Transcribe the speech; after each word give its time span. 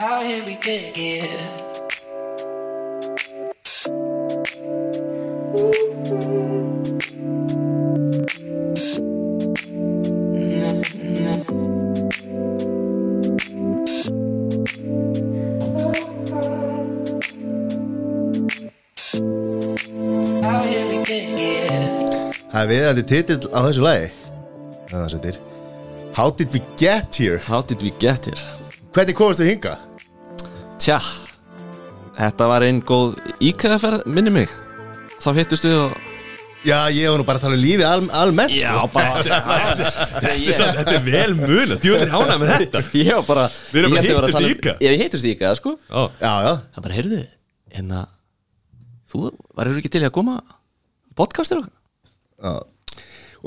How 0.00 0.22
did 0.22 0.46
we 0.46 0.54
get 0.54 0.96
here? 0.96 1.26
How 20.44 20.62
did 20.62 20.92
we 20.92 21.02
get 21.02 21.38
here? 21.38 22.30
Það 22.52 22.62
er 22.62 22.68
viðandi 22.70 23.02
titill 23.02 23.50
á 23.50 23.66
þessu 23.66 23.82
lagi 23.82 24.06
Það 24.86 25.02
er 25.02 25.10
þetta 25.16 25.34
How 26.14 26.30
did 26.30 26.54
we 26.54 26.62
get 26.78 27.10
here? 27.18 27.42
How 27.42 27.62
did 27.62 27.82
we 27.82 27.90
get 27.98 28.30
here? 28.30 28.38
Hvernig 28.94 29.18
komast 29.18 29.42
við 29.42 29.56
hinga? 29.56 29.87
Tja 30.88 31.02
Þetta 32.16 32.46
var 32.48 32.64
einn 32.64 32.78
góð 32.80 33.18
íkæðaferð 33.44 34.06
minni 34.08 34.30
mig 34.32 34.52
Þá 35.20 35.26
hittust 35.36 35.66
við 35.68 35.74
og 35.82 35.98
Já, 36.64 36.78
ég 36.88 37.12
var 37.12 37.20
nú 37.20 37.26
bara 37.28 37.36
að 37.36 37.44
tala 37.44 37.58
um 37.58 37.60
lífi 37.60 37.84
al, 37.84 38.06
almennt 38.16 38.54
Já, 38.56 38.70
sko. 38.72 38.88
bara 38.94 39.18
Þetta 40.24 40.86
er 40.86 40.94
er 40.96 41.04
vel 41.04 41.34
mun 41.36 41.74
Þú 41.84 41.92
er 41.98 42.14
hánað 42.14 42.40
með 42.40 42.52
þetta 42.54 42.82
Ég 43.02 43.12
var 43.18 43.26
bara 43.28 43.44
Við 43.68 43.82
erum 43.82 43.98
bara 43.98 44.06
hittust 44.08 44.38
tala 44.38 44.48
í 44.48 44.48
um- 44.48 44.56
IKEA. 44.56 44.74
Já, 44.80 44.88
við 44.94 45.04
hittust 45.04 45.28
í 45.28 45.34
IKEA, 45.36 45.52
sko 45.60 45.74
Já, 45.76 46.00
Já, 46.24 46.32
já 46.48 46.52
Það 46.56 46.86
bara, 46.86 46.96
heyrðu, 46.96 47.20
en 47.82 47.94
að 48.00 48.08
Þú 49.12 49.22
varir 49.60 49.82
ekki 49.82 49.92
til 49.92 50.04
að 50.08 50.16
koma 50.16 50.38
podcastir 51.20 51.60
okkar? 51.60 51.76
Já. 52.40 52.56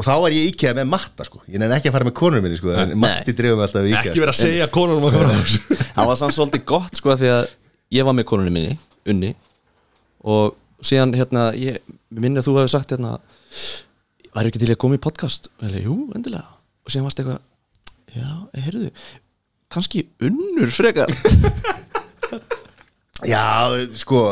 Og 0.02 0.06
þá 0.08 0.16
var 0.24 0.34
ég 0.34 0.48
íkjað 0.50 0.80
með 0.80 0.88
matta 0.90 1.26
sko. 1.28 1.44
Ég 1.46 1.62
nefn 1.62 1.76
ekki 1.76 1.92
að 1.92 1.94
fara 1.94 2.08
með 2.08 2.16
konur 2.18 2.42
minni 2.42 2.58
sko 2.58 2.72
En 2.74 2.94
matti 2.98 3.36
drefum 3.38 3.60
alltaf 3.62 3.86
í 3.86 3.92
ekki 3.94 4.10
íkjað 4.10 4.24
verið 4.24 4.34
að 4.34 4.40
segja 4.40 4.68
konunum 4.74 5.06
að 5.06 5.18
koma 5.20 5.36
Það 5.98 6.10
var 6.10 6.18
samt 6.18 6.36
svolítið 6.38 6.64
gott, 6.72 6.98
sko, 6.98 7.14
því 7.20 7.30
að 7.36 7.44
Ég 7.92 8.08
var 8.08 8.16
með 8.18 8.26
konunni 8.32 8.54
minni, 8.56 8.78
unni. 9.12 9.30
Og 10.26 10.56
síðan, 10.82 11.14
hérna, 11.20 11.50
ég 11.60 11.78
að 11.84 12.46
þú 12.48 12.58
hefði 12.58 12.74
sagt, 12.74 12.96
hérna 12.96 13.14
Varir 14.32 14.50
ekki 14.50 14.62
til 14.64 14.72
að 14.72 14.80
koma 14.82 14.98
í 14.98 15.04
podcast? 15.04 15.52
Leið, 15.62 15.84
jú, 15.86 15.98
endilega. 16.16 16.48
Og 16.82 16.94
síðan 16.94 17.06
varst 17.10 17.22
eitthvað, 17.22 17.42
já, 18.16 18.30
heyrðu 18.64 18.90
Kannski 19.72 20.06
unnur 20.24 20.72
frekar. 20.74 21.12
Já, 23.22 23.70
sko 24.02 24.24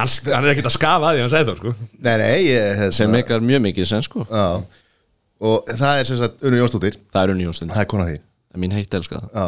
Hann, 0.00 0.12
hann 0.32 0.46
er 0.46 0.52
ekkert 0.54 0.68
að 0.70 0.76
skafa 0.76 1.10
að 1.10 1.16
því 1.16 1.22
hann 1.24 1.32
segði 1.34 1.50
það 1.50 1.58
sko. 1.60 1.88
Nei, 2.06 2.12
nei, 2.22 2.36
ég 2.46 2.68
hérna, 2.80 2.96
Sem 2.96 3.12
meikar 3.12 3.42
mjög 3.44 3.64
mikið 3.68 3.88
sen, 3.90 4.04
sko. 4.06 4.24
Já. 4.28 4.46
Og 5.50 5.72
það 5.72 6.00
er 6.02 6.08
sem 6.08 6.20
sagt 6.20 6.44
Unni 6.44 6.60
Jónsdóttir. 6.60 6.98
Það 7.12 7.22
er 7.26 7.32
unni 7.34 7.46
Jónsson, 7.46 7.72
Það 7.72 7.82
er 7.84 7.90
kona 7.92 8.06
þín. 8.10 8.24
Það 8.50 8.58
er 8.58 8.62
mín 8.64 8.76
heitt 8.76 8.96
elskað 8.98 9.26
Já. 9.34 9.44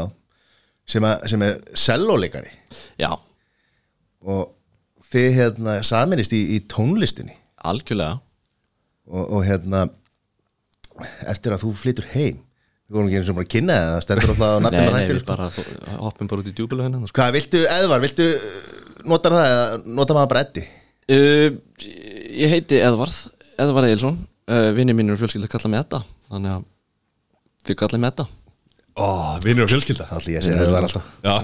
Sem, 0.93 1.07
að, 1.07 1.25
sem 1.33 1.45
er 1.47 1.57
sellóleikari. 1.85 2.53
Já, 3.01 3.11
Og 4.23 4.53
þið 5.13 5.29
hérna 5.37 5.81
saminist 5.87 6.33
í, 6.37 6.41
í 6.57 6.61
tónlistinni. 6.71 7.35
Algjörlega. 7.69 8.21
Og, 9.13 9.25
og 9.39 9.45
hérna 9.47 9.87
Eftir 11.27 11.55
að 11.55 11.65
þú 11.65 11.71
flytur 11.81 12.07
heim 12.13 12.37
Við 12.39 12.97
vorum 12.97 13.09
ekki 13.09 13.19
eins 13.19 13.31
og 13.33 13.37
bara 13.39 13.47
að 13.49 13.53
kynna 13.55 13.77
það 13.79 13.93
Það 13.93 14.03
stendur 14.05 14.33
alltaf 14.33 14.43
á 14.43 14.53
Nei, 14.53 14.65
nafnum 14.67 14.97
nei, 14.97 15.07
við 15.09 15.25
bara 15.27 15.49
hoppum 16.03 16.31
bara 16.31 16.45
út 16.45 16.51
í 16.51 16.55
djúbulu 16.55 16.85
hennar 16.85 17.09
sko. 17.09 17.17
Hvað, 17.19 17.33
viltu, 17.39 17.63
Eðvar, 17.73 18.03
viltu 18.05 18.27
Notar 19.09 19.35
það 19.37 19.47
eða 19.53 19.65
notar 19.99 20.17
maður 20.19 20.31
bara 20.33 20.45
Eddi? 20.47 20.63
uh, 21.13 21.49
Ég 22.43 22.53
heiti 22.53 22.79
Edvarð 22.83 23.17
Edvarð 23.61 23.89
Eilsson 23.91 24.17
uh, 24.51 24.69
Vinni 24.77 24.95
mínur 24.97 25.17
og 25.17 25.23
fjölskylda 25.23 25.51
kalla 25.53 25.71
mig 25.73 25.83
Edda 25.85 26.03
Þannig 26.33 26.55
að 26.57 26.63
við 27.69 27.77
kalla 27.79 27.99
mig 28.03 28.11
Edda. 28.13 28.25
Ó, 28.93 29.07
vinnur 29.45 29.65
og 29.65 29.71
fjölskylda. 29.73 30.07
Allir 30.13 30.35
ég 30.39 30.43
segi 30.45 30.57
Eðvar 30.59 30.85
alltaf. 30.85 31.05
Já, 31.25 31.35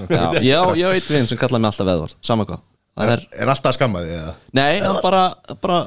Já, 0.43 0.57
ég 0.77 0.83
á, 0.85 0.89
eitt 0.93 1.07
vinn 1.09 1.27
sem 1.29 1.39
kalla 1.39 1.57
mig 1.61 1.69
alltaf 1.71 1.87
Edvarð 1.93 2.15
Sama 2.25 2.45
hvað. 2.49 2.59
Það 2.99 3.13
er, 3.15 3.23
Er 3.39 3.51
alltaf 3.53 3.71
að 3.71 3.77
skamma 3.77 4.01
þig 4.03 4.15
eða? 4.17 4.33
Nei, 4.59 4.79
hann 4.83 4.99
bara, 5.05 5.21
bara 5.63 5.77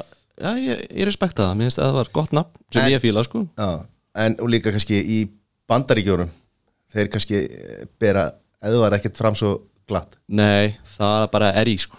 Já, 0.43 0.51
ég, 0.59 0.81
ég 0.97 1.07
respekta 1.07 1.45
það. 1.49 1.59
Mér 1.61 1.69
finnst 1.69 1.83
Edvarð 1.85 2.13
gott 2.17 2.33
nafn 2.35 2.63
Sem 2.73 2.83
En- 2.87 2.95
ég 2.95 3.03
fíla, 3.05 3.23
sko. 3.27 3.45
Já, 3.59 3.69
en 4.25 4.37
og 4.43 4.51
líka 4.51 4.73
kannski 4.75 4.99
í 5.03 5.19
bandaríkjónum 5.71 6.31
þeir 6.93 7.11
kannski 7.13 7.43
bera 8.03 8.27
eðvar 8.65 8.97
ekkert 8.99 9.17
fram 9.21 9.37
svo 9.39 9.53
glatt? 9.91 10.17
Nei, 10.29 10.77
það 10.97 11.19
er 11.25 11.35
bara 11.35 11.53
Eri, 11.63 11.77
sko. 11.81 11.99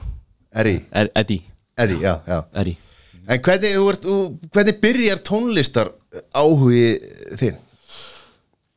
Eri, 0.53 0.77
er, 0.91 1.11
Eri, 1.17 1.99
já, 2.01 2.15
já. 2.27 2.39
Eri 2.61 2.77
En 3.23 3.39
hvernig, 3.39 3.75
þú 3.77 3.83
ert, 3.87 4.03
þú, 4.03 4.15
hvernig 4.51 4.79
byrjar 4.83 5.21
tónlistar 5.23 5.91
áhugi 6.35 6.97
þinn? 7.39 7.59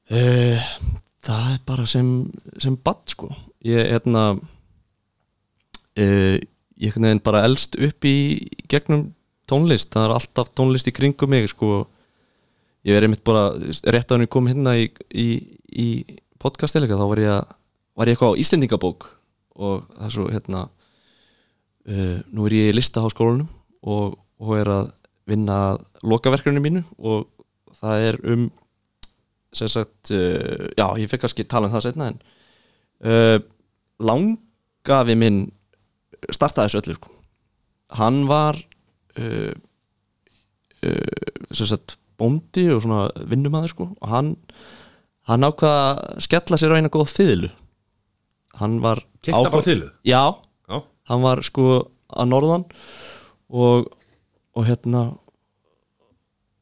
Uh, 0.07 0.63
það 1.27 1.49
er 1.51 1.65
bara 1.67 1.87
sem 1.91 2.11
sem 2.63 2.77
badd 2.79 3.11
sko. 3.11 3.31
Ég 3.67 3.91
hérna 3.91 4.23
uh, 5.99 6.37
ég 6.79 6.95
veginn 6.95 7.25
bara 7.27 7.43
elst 7.49 7.75
upp 7.83 8.07
í 8.07 8.47
gegnum 8.71 9.09
tónlist. 9.51 9.91
Það 9.95 10.07
er 10.07 10.17
alltaf 10.21 10.55
tónlist 10.55 10.87
í 10.87 10.95
kringum 10.95 11.35
mig 11.35 11.51
sko. 11.51 11.83
Ég 12.87 12.95
verið 12.95 13.17
mitt 13.17 13.27
bara 13.27 13.49
rétt 13.91 14.13
að 14.13 14.21
hann 14.21 14.31
kom 14.31 14.47
hérna 14.47 14.77
í, 14.79 14.87
í, 15.11 15.29
í 15.75 15.89
podcastilega 16.39 16.95
þá 16.95 17.07
var 17.11 17.19
ég, 17.25 17.35
að, 17.35 17.57
var 17.97 18.09
ég 18.09 18.17
eitthvað 18.17 18.37
á 18.37 18.41
Íslendingabók 18.43 19.09
og 19.57 19.87
það 19.97 20.07
er 20.07 20.15
svo 20.15 20.27
hérna 20.31 20.63
uh, 20.69 22.19
nú 22.29 22.47
er 22.47 22.57
ég 22.57 22.71
í 22.71 22.77
listaháskólanum 22.77 23.49
og, 23.87 24.17
og 24.43 24.55
er 24.59 24.71
að 24.73 24.93
vinna 25.27 25.59
að 25.73 25.83
lokaverkjörnum 26.07 26.65
mínu 26.67 26.85
og 26.99 27.27
það 27.81 28.09
er 28.11 28.21
um 28.35 28.47
sem 29.57 29.71
sagt, 29.73 30.13
uh, 30.13 30.69
já, 30.77 30.87
ég 31.01 31.09
fekk 31.11 31.25
kannski 31.25 31.47
tala 31.49 31.71
um 31.71 31.75
það 31.77 31.87
setna 31.89 32.11
en 32.13 32.19
uh, 33.09 33.39
langafi 34.05 35.17
minn 35.19 35.47
startaði 36.33 36.69
þessu 36.69 36.83
öllu 36.83 36.97
sko. 36.99 37.13
hann 37.97 38.25
var 38.29 38.59
uh, 39.21 39.53
uh, 40.85 41.47
sem 41.53 41.71
sagt 41.71 41.97
bóndi 42.21 42.69
og 42.73 42.83
svona 42.85 43.07
vinnumæður 43.29 43.73
sko 43.73 43.89
og 43.95 44.11
hann 44.11 44.35
hann 45.31 45.47
ákvaða 45.47 45.87
að 45.93 46.27
skella 46.27 46.59
sér 46.61 46.77
á 46.77 46.79
eina 46.79 46.93
góða 46.93 47.13
fiðlu 47.13 47.51
hann 48.61 48.79
var 48.85 49.01
hann 49.03 49.33
bara 49.33 49.51
áhuga- 49.51 49.67
fiðlu? 49.67 49.91
já, 50.07 50.23
Já. 50.71 50.79
hann 51.11 51.23
var 51.25 51.43
sko 51.47 51.67
að 52.17 52.29
norðan 52.31 52.65
og, 53.51 53.89
og 54.57 54.67
hérna 54.69 55.05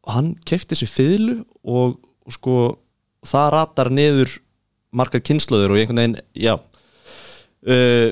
hann 0.09 0.35
kefti 0.49 0.77
sér 0.79 0.91
fiðlu 0.93 1.37
og, 1.65 1.99
og 2.27 2.33
sko 2.37 2.55
það 3.25 3.51
ratar 3.57 3.91
niður 3.95 4.39
margar 4.95 5.23
kynnslóður 5.25 5.75
og 5.75 5.81
einhvern 5.81 6.01
veginn, 6.03 6.19
já 6.39 6.55
uh, 6.55 8.11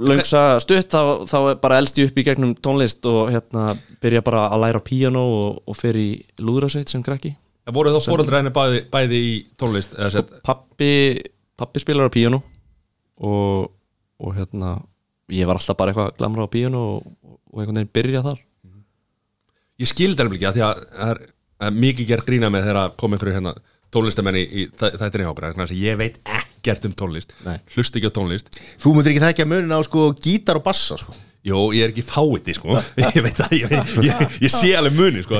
löngsa 0.00 0.42
stutt 0.64 0.92
þá, 0.92 1.24
þá 1.28 1.38
bara 1.60 1.78
elst 1.80 1.98
ég 2.00 2.10
upp 2.10 2.18
í 2.20 2.24
gegnum 2.24 2.52
tónlist 2.64 3.04
og 3.08 3.32
hérna 3.34 3.74
byrja 4.00 4.22
bara 4.24 4.46
að 4.52 4.62
læra 4.64 4.80
píano 4.84 5.24
og, 5.40 5.58
og 5.68 5.76
fer 5.76 5.96
í 6.00 6.08
lúðrasveit 6.40 6.88
sem 6.92 7.04
krakki 7.04 7.34
Það 7.68 7.76
voru 7.76 7.90
þá 7.92 8.06
fóröldræðinni 8.08 8.52
bæði, 8.56 8.78
bæði 8.90 9.18
í 9.20 9.34
tónlist 9.60 9.92
sett 10.14 10.30
pappi, 10.46 10.92
pappi 11.60 11.82
spilar 11.82 12.08
á 12.08 12.12
píano 12.14 12.40
og, 13.20 13.70
og 14.20 14.36
hérna 14.36 14.74
ég 15.30 15.46
var 15.46 15.60
alltaf 15.60 15.76
bara 15.78 15.92
eitthvað 15.92 16.14
glamra 16.18 16.46
á 16.46 16.52
píano 16.52 16.80
og, 16.96 17.10
og 17.52 17.60
einhvern 17.60 17.80
veginn 17.82 17.92
byrja 17.94 18.22
þar. 18.26 18.40
Ég 19.80 19.88
skildi 19.88 20.22
alveg 20.24 20.40
ekki 20.40 20.48
að 20.50 20.56
því 20.58 20.64
að 20.66 20.80
það 20.90 21.12
er, 21.14 21.20
að 21.66 21.78
mikið 21.84 22.08
gerð 22.10 22.26
grína 22.28 22.50
með 22.52 22.66
þegar 22.68 22.94
kom 23.00 23.14
einhverju 23.16 23.36
hérna 23.38 23.54
tónlistamenni 23.90 24.42
í 24.44 24.66
þæ- 24.70 24.96
þættinni 25.00 25.26
okkur 25.30 25.46
þannig 25.50 25.64
að 25.72 25.80
ég 25.80 25.96
veit 25.98 26.18
ekkert 26.36 26.84
um 26.86 26.92
tónlist 27.00 27.32
Nei. 27.46 27.56
hlust 27.74 27.96
ekki 27.98 28.10
á 28.12 28.16
tónlist. 28.18 28.50
Þú 28.82 28.92
myndir 28.96 29.14
ekki 29.14 29.24
þekkja 29.24 29.46
munin 29.50 29.72
á 29.74 29.80
sko 29.86 30.10
gítar 30.20 30.60
og 30.60 30.66
bassa 30.68 30.98
sko 31.00 31.16
Jó, 31.40 31.60
ég 31.72 31.86
er 31.86 31.92
ekki 31.94 32.02
fáiði 32.04 32.52
sko. 32.52 32.74
Ég 33.00 33.22
veit 33.24 33.38
það, 33.38 33.52
ég, 33.56 33.70
ég, 34.04 34.24
ég 34.44 34.52
sé 34.52 34.74
alveg 34.76 34.96
muni 34.98 35.22
sko. 35.24 35.38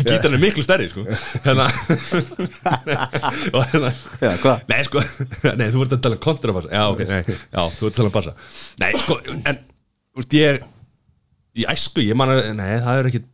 Gítarinn 0.00 0.34
er 0.34 0.40
miklu 0.42 0.64
stærri 0.66 0.88
sko. 0.90 1.04
Hérna 1.44 1.68
og 3.54 3.60
hérna 3.70 3.92
Já, 4.18 4.32
hvað? 4.42 4.64
Nei, 4.72 4.80
sko, 4.88 5.04
nei, 5.60 5.68
þú 5.70 5.84
ert 5.84 5.94
að 5.94 6.00
tala 6.02 6.18
um 6.18 6.22
kontrabassa 6.24 6.72
Já, 6.72 6.82
ok, 6.90 7.04
nei, 7.06 7.20
já, 7.30 7.60
þú 7.76 7.86
ert 7.86 7.92
að 7.92 7.98
tala 8.00 8.10
um 8.10 8.16
bassa. 8.16 8.34
Nei, 8.82 8.88
sko, 9.04 9.18
en, 9.36 9.60
þú 10.10 10.24
veist, 10.24 10.34
ég 10.40 10.66
í 11.62 11.68
æsku, 11.76 12.02
ég 12.02 12.18
man 12.18 12.34
að, 12.34 12.42
nei, 12.58 12.72
það 12.82 13.02
er 13.04 13.10
ekkit 13.12 13.30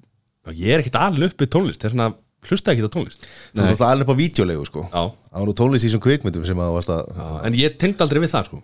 ég 0.59 0.75
er 0.75 0.85
ekkit 0.85 0.99
alveg 1.01 1.33
uppið 1.33 1.51
tónlist. 1.55 1.81
Það 1.81 1.89
er 1.89 1.95
svona, 1.95 2.11
hlusta 2.51 2.75
ekkit 2.75 2.93
á 2.93 2.95
tónlist. 2.99 3.25
Þú 3.57 3.71
ert 3.71 3.87
alveg 3.89 4.05
upp 4.05 4.13
á 4.13 4.21
vídeolegu 4.21 4.69
sko. 4.69 4.85
Já, 4.85 5.03
Það 5.33 5.41
var 5.41 5.49
nú 5.49 5.57
tónlist 5.63 5.87
í 5.87 5.89
þessum 5.89 6.05
kvikmyndum 6.05 6.45
sem 6.45 6.61
að 6.61 6.77
varst 6.77 6.93
að 6.93 7.17
en 7.49 7.57
ég 7.57 7.81
tengd 7.81 8.05
aldrei 8.05 8.21
við 8.21 8.35
það, 8.35 8.53
sko 8.53 8.61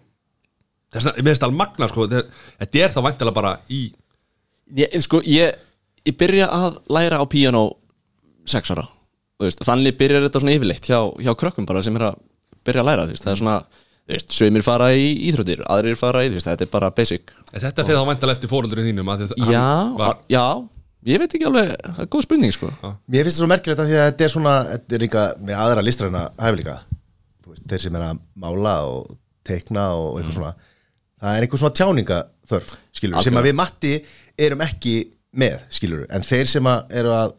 Það 0.89 0.99
er 1.01 1.05
svona, 1.05 1.17
mér 1.23 1.33
finnst 1.35 1.43
alveg 1.47 1.59
magna, 1.61 1.89
sko 1.93 2.07
þetta 2.09 2.79
er 2.85 2.95
þá 2.95 3.01
væntalega 3.05 3.37
bara 3.37 3.51
í 3.69 3.81
ég, 4.79 4.95
sko, 5.05 5.21
ég, 5.29 5.59
ég 6.09 6.17
byrja 6.21 6.47
að 6.49 6.79
læra 6.97 7.19
á 7.21 7.25
píano 7.29 7.67
sex 8.49 8.73
ára 8.73 8.87
Þú 9.39 9.47
veist, 9.47 9.61
þannig 9.69 9.95
byrjar 10.01 10.25
þetta 10.27 10.41
svona 10.43 10.55
yfirleitt 10.57 10.89
hjá, 10.89 10.99
hjá 11.23 11.31
krökkum 11.39 11.67
bara 11.69 11.83
sem 11.87 11.95
er 12.01 12.09
að 12.09 12.17
byrja 12.67 12.83
að 12.83 12.89
læra 12.89 13.05
veist, 13.13 13.23
það 13.27 13.35
er 13.35 13.41
svona, 13.43 13.59
þú 14.09 14.15
veist, 14.17 14.33
sögumir 14.35 14.65
fara 14.67 14.89
í 14.99 15.05
íþróttir 15.29 15.61
aðrir 15.71 15.99
fara 16.01 16.25
í, 16.25 16.33
þú 16.33 16.39
veist, 16.41 16.49
þetta 16.49 16.67
er 16.67 16.73
bara 16.73 16.89
basic. 16.97 17.31
En 17.53 17.63
Þetta 17.63 17.85
fyrir 17.87 18.01
þá 18.01 18.09
væntalega 18.09 18.35
eftir 18.39 18.51
fóruldurinn 18.51 18.89
þínum 18.89 19.13
að 19.15 19.23
þið- 19.29 19.53
já, 19.53 19.63
var, 20.01 20.19
já, 20.35 20.43
ég 21.13 21.23
veit 21.23 21.37
ekki 21.39 21.47
alveg 21.53 21.71
það 21.85 22.03
er 22.03 22.11
góð 22.17 22.27
spurning, 22.27 22.57
sko. 22.57 22.73
Mér 22.83 23.29
finnst 23.29 23.39
þetta 23.39 23.45
svo 23.45 23.51
merkilegt 23.53 23.85
að 23.85 23.93
því 23.93 24.01
að 24.01 24.09
þetta 24.09 24.27
er 24.27 24.35
svona 24.35 24.57
Þetta 24.73 24.99
er 24.99 25.05
líka 25.07 25.25
með 25.39 25.63
aðra 25.69 25.85
listræna 25.87 26.25
veist, 27.47 27.63
þeir 27.71 27.85
sem 27.87 27.95
er 28.01 28.09
að 28.09 28.19
mála 28.43 28.75
og 28.91 29.15
teikna 29.47 29.87
og 29.95 30.19
eitthvað 30.19 30.35
svona 30.41 30.55
það 31.23 31.37
er 31.39 31.47
einhver 31.47 31.61
svona 31.63 31.77
tjáningaþörf 31.81 32.73
skilur, 32.99 33.23
sem 33.27 33.39
að 33.41 33.49
við 33.51 33.57
Matti 33.59 33.93
erum 34.39 34.63
ekki 34.67 34.95
með, 35.39 35.59
skilur, 35.75 36.07
en 36.15 36.25
þeir 36.27 36.49
sem 36.51 36.69
að 36.71 36.95
eru 37.03 37.13
að 37.17 37.35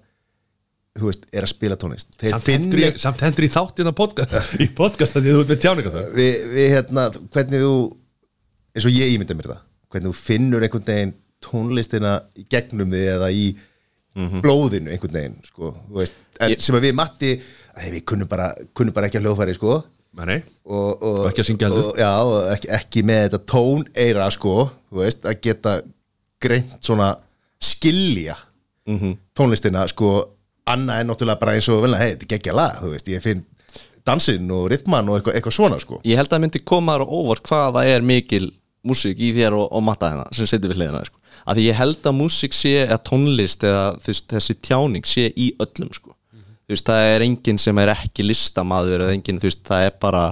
þú 1.00 1.08
veist, 1.08 1.24
er 1.32 1.46
að 1.46 1.52
spila 1.54 1.78
tónlist 1.80 2.16
þeir 2.20 2.34
Samt 2.36 2.44
finnir 2.50 2.82
í- 2.90 3.00
Samt 3.00 3.22
hendur 3.24 3.46
í 3.46 3.50
þátt 3.54 3.80
innan 3.84 3.96
podcast 3.96 4.36
Í 4.66 4.68
podcast 4.76 5.16
að 5.16 5.26
því 5.28 5.36
þú 5.36 5.42
ert 5.46 5.54
með 5.54 5.62
tjáninga 5.64 5.94
það 5.96 6.10
við, 6.18 6.34
við 6.58 6.68
hérna, 6.74 7.06
hvernig 7.36 7.64
þú 7.64 7.74
eins 8.76 8.88
og 8.90 8.96
ég 8.98 9.14
ímynda 9.16 9.38
mér 9.40 9.52
það 9.54 9.62
hvernig 9.90 10.12
þú 10.12 10.20
finnur 10.20 10.66
einhvern 10.68 10.88
veginn 10.90 11.14
tónlistina 11.46 12.12
í 12.38 12.44
gegnum 12.52 12.92
þig 12.94 13.06
eða 13.16 13.30
í 13.32 13.46
blóðinu 14.44 14.92
einhvern 14.92 15.16
veginn 15.16 15.38
sko, 15.48 15.72
þú 15.88 16.02
veist, 16.02 16.18
en 16.44 16.52
Ég- 16.52 16.62
sem 16.66 16.76
að 16.76 16.84
við 16.90 16.98
Matti 17.00 17.32
að 17.80 17.94
við 17.96 18.04
kunnum 18.12 18.28
bara, 18.30 18.50
kunnum 18.76 18.94
bara 18.98 19.08
ekki 19.08 19.22
að 19.22 19.28
hljóðfæri 19.30 19.56
sko 19.56 19.78
Nei, 20.26 20.42
og, 20.66 20.90
og, 21.02 21.20
Og 21.24 21.30
ekki 21.30 21.42
að 21.44 21.48
syngja 21.52 21.70
heldur. 21.70 21.86
og, 21.92 22.00
já, 22.02 22.12
og 22.26 22.52
ekki, 22.56 22.70
ekki 22.80 23.04
með 23.08 23.22
þetta 23.28 23.40
tón 23.54 23.86
eira 23.96 24.28
sko, 24.36 24.56
þú 24.92 25.02
veist, 25.04 25.24
að 25.26 25.40
geta 25.48 25.76
greint 26.44 26.76
svona 26.84 27.14
skilja 27.62 28.36
tónlistina 29.38 29.86
sko 29.92 30.12
annað 30.70 31.02
en 31.02 31.10
náttúrulega 31.12 31.40
bara 31.42 31.54
eins 31.58 31.68
og 31.70 31.82
vel 31.84 31.96
hei, 31.98 32.12
þetta 32.16 32.26
er 32.26 32.32
geggja 32.36 32.54
lag, 32.58 32.78
þú 32.82 32.92
veist, 32.94 33.08
ég 33.12 33.22
finn 33.24 33.44
dansinn 34.08 34.50
og 34.52 34.70
rytman 34.72 35.10
og 35.10 35.20
eitthvað, 35.20 35.36
eitthvað 35.38 35.56
svona 35.56 35.80
sko 35.82 36.00
ég 36.08 36.18
held 36.18 36.30
að 36.30 36.36
það 36.38 36.44
myndi 36.46 36.62
koma 36.66 36.96
þér 36.98 37.04
á 37.06 37.08
óvart 37.20 37.44
hvað 37.50 37.74
það 37.78 37.90
er 37.94 38.02
mikil 38.10 38.46
músík 38.90 39.20
í 39.20 39.34
þér 39.36 39.58
og, 39.60 39.66
og 39.76 39.84
matta 39.84 40.10
hérna 40.14 40.26
sem 40.34 40.48
setur 40.50 40.72
við 40.72 40.80
hliðina 40.80 41.04
sko. 41.06 41.20
að 41.46 41.60
því 41.60 41.66
ég 41.68 41.80
held 41.82 42.08
að 42.10 42.18
músík 42.22 42.56
sé 42.56 42.74
eða 42.86 43.00
tónlist 43.10 43.66
eða 43.68 43.84
þessi 44.08 44.56
tjáning 44.64 45.06
sé 45.06 45.28
í 45.36 45.52
öllum 45.60 45.92
sko. 45.94 46.16
Þú 46.70 46.76
veist, 46.76 46.86
það 46.86 47.08
er 47.16 47.24
enginn 47.26 47.58
sem 47.58 47.80
er 47.82 47.90
ekki 47.96 48.24
listamaður 48.28 49.08
eða 49.08 49.14
enginn, 49.18 49.40
þú 49.42 49.50
veist, 49.50 49.64
það 49.66 49.86
er 49.88 49.96
bara 50.06 50.24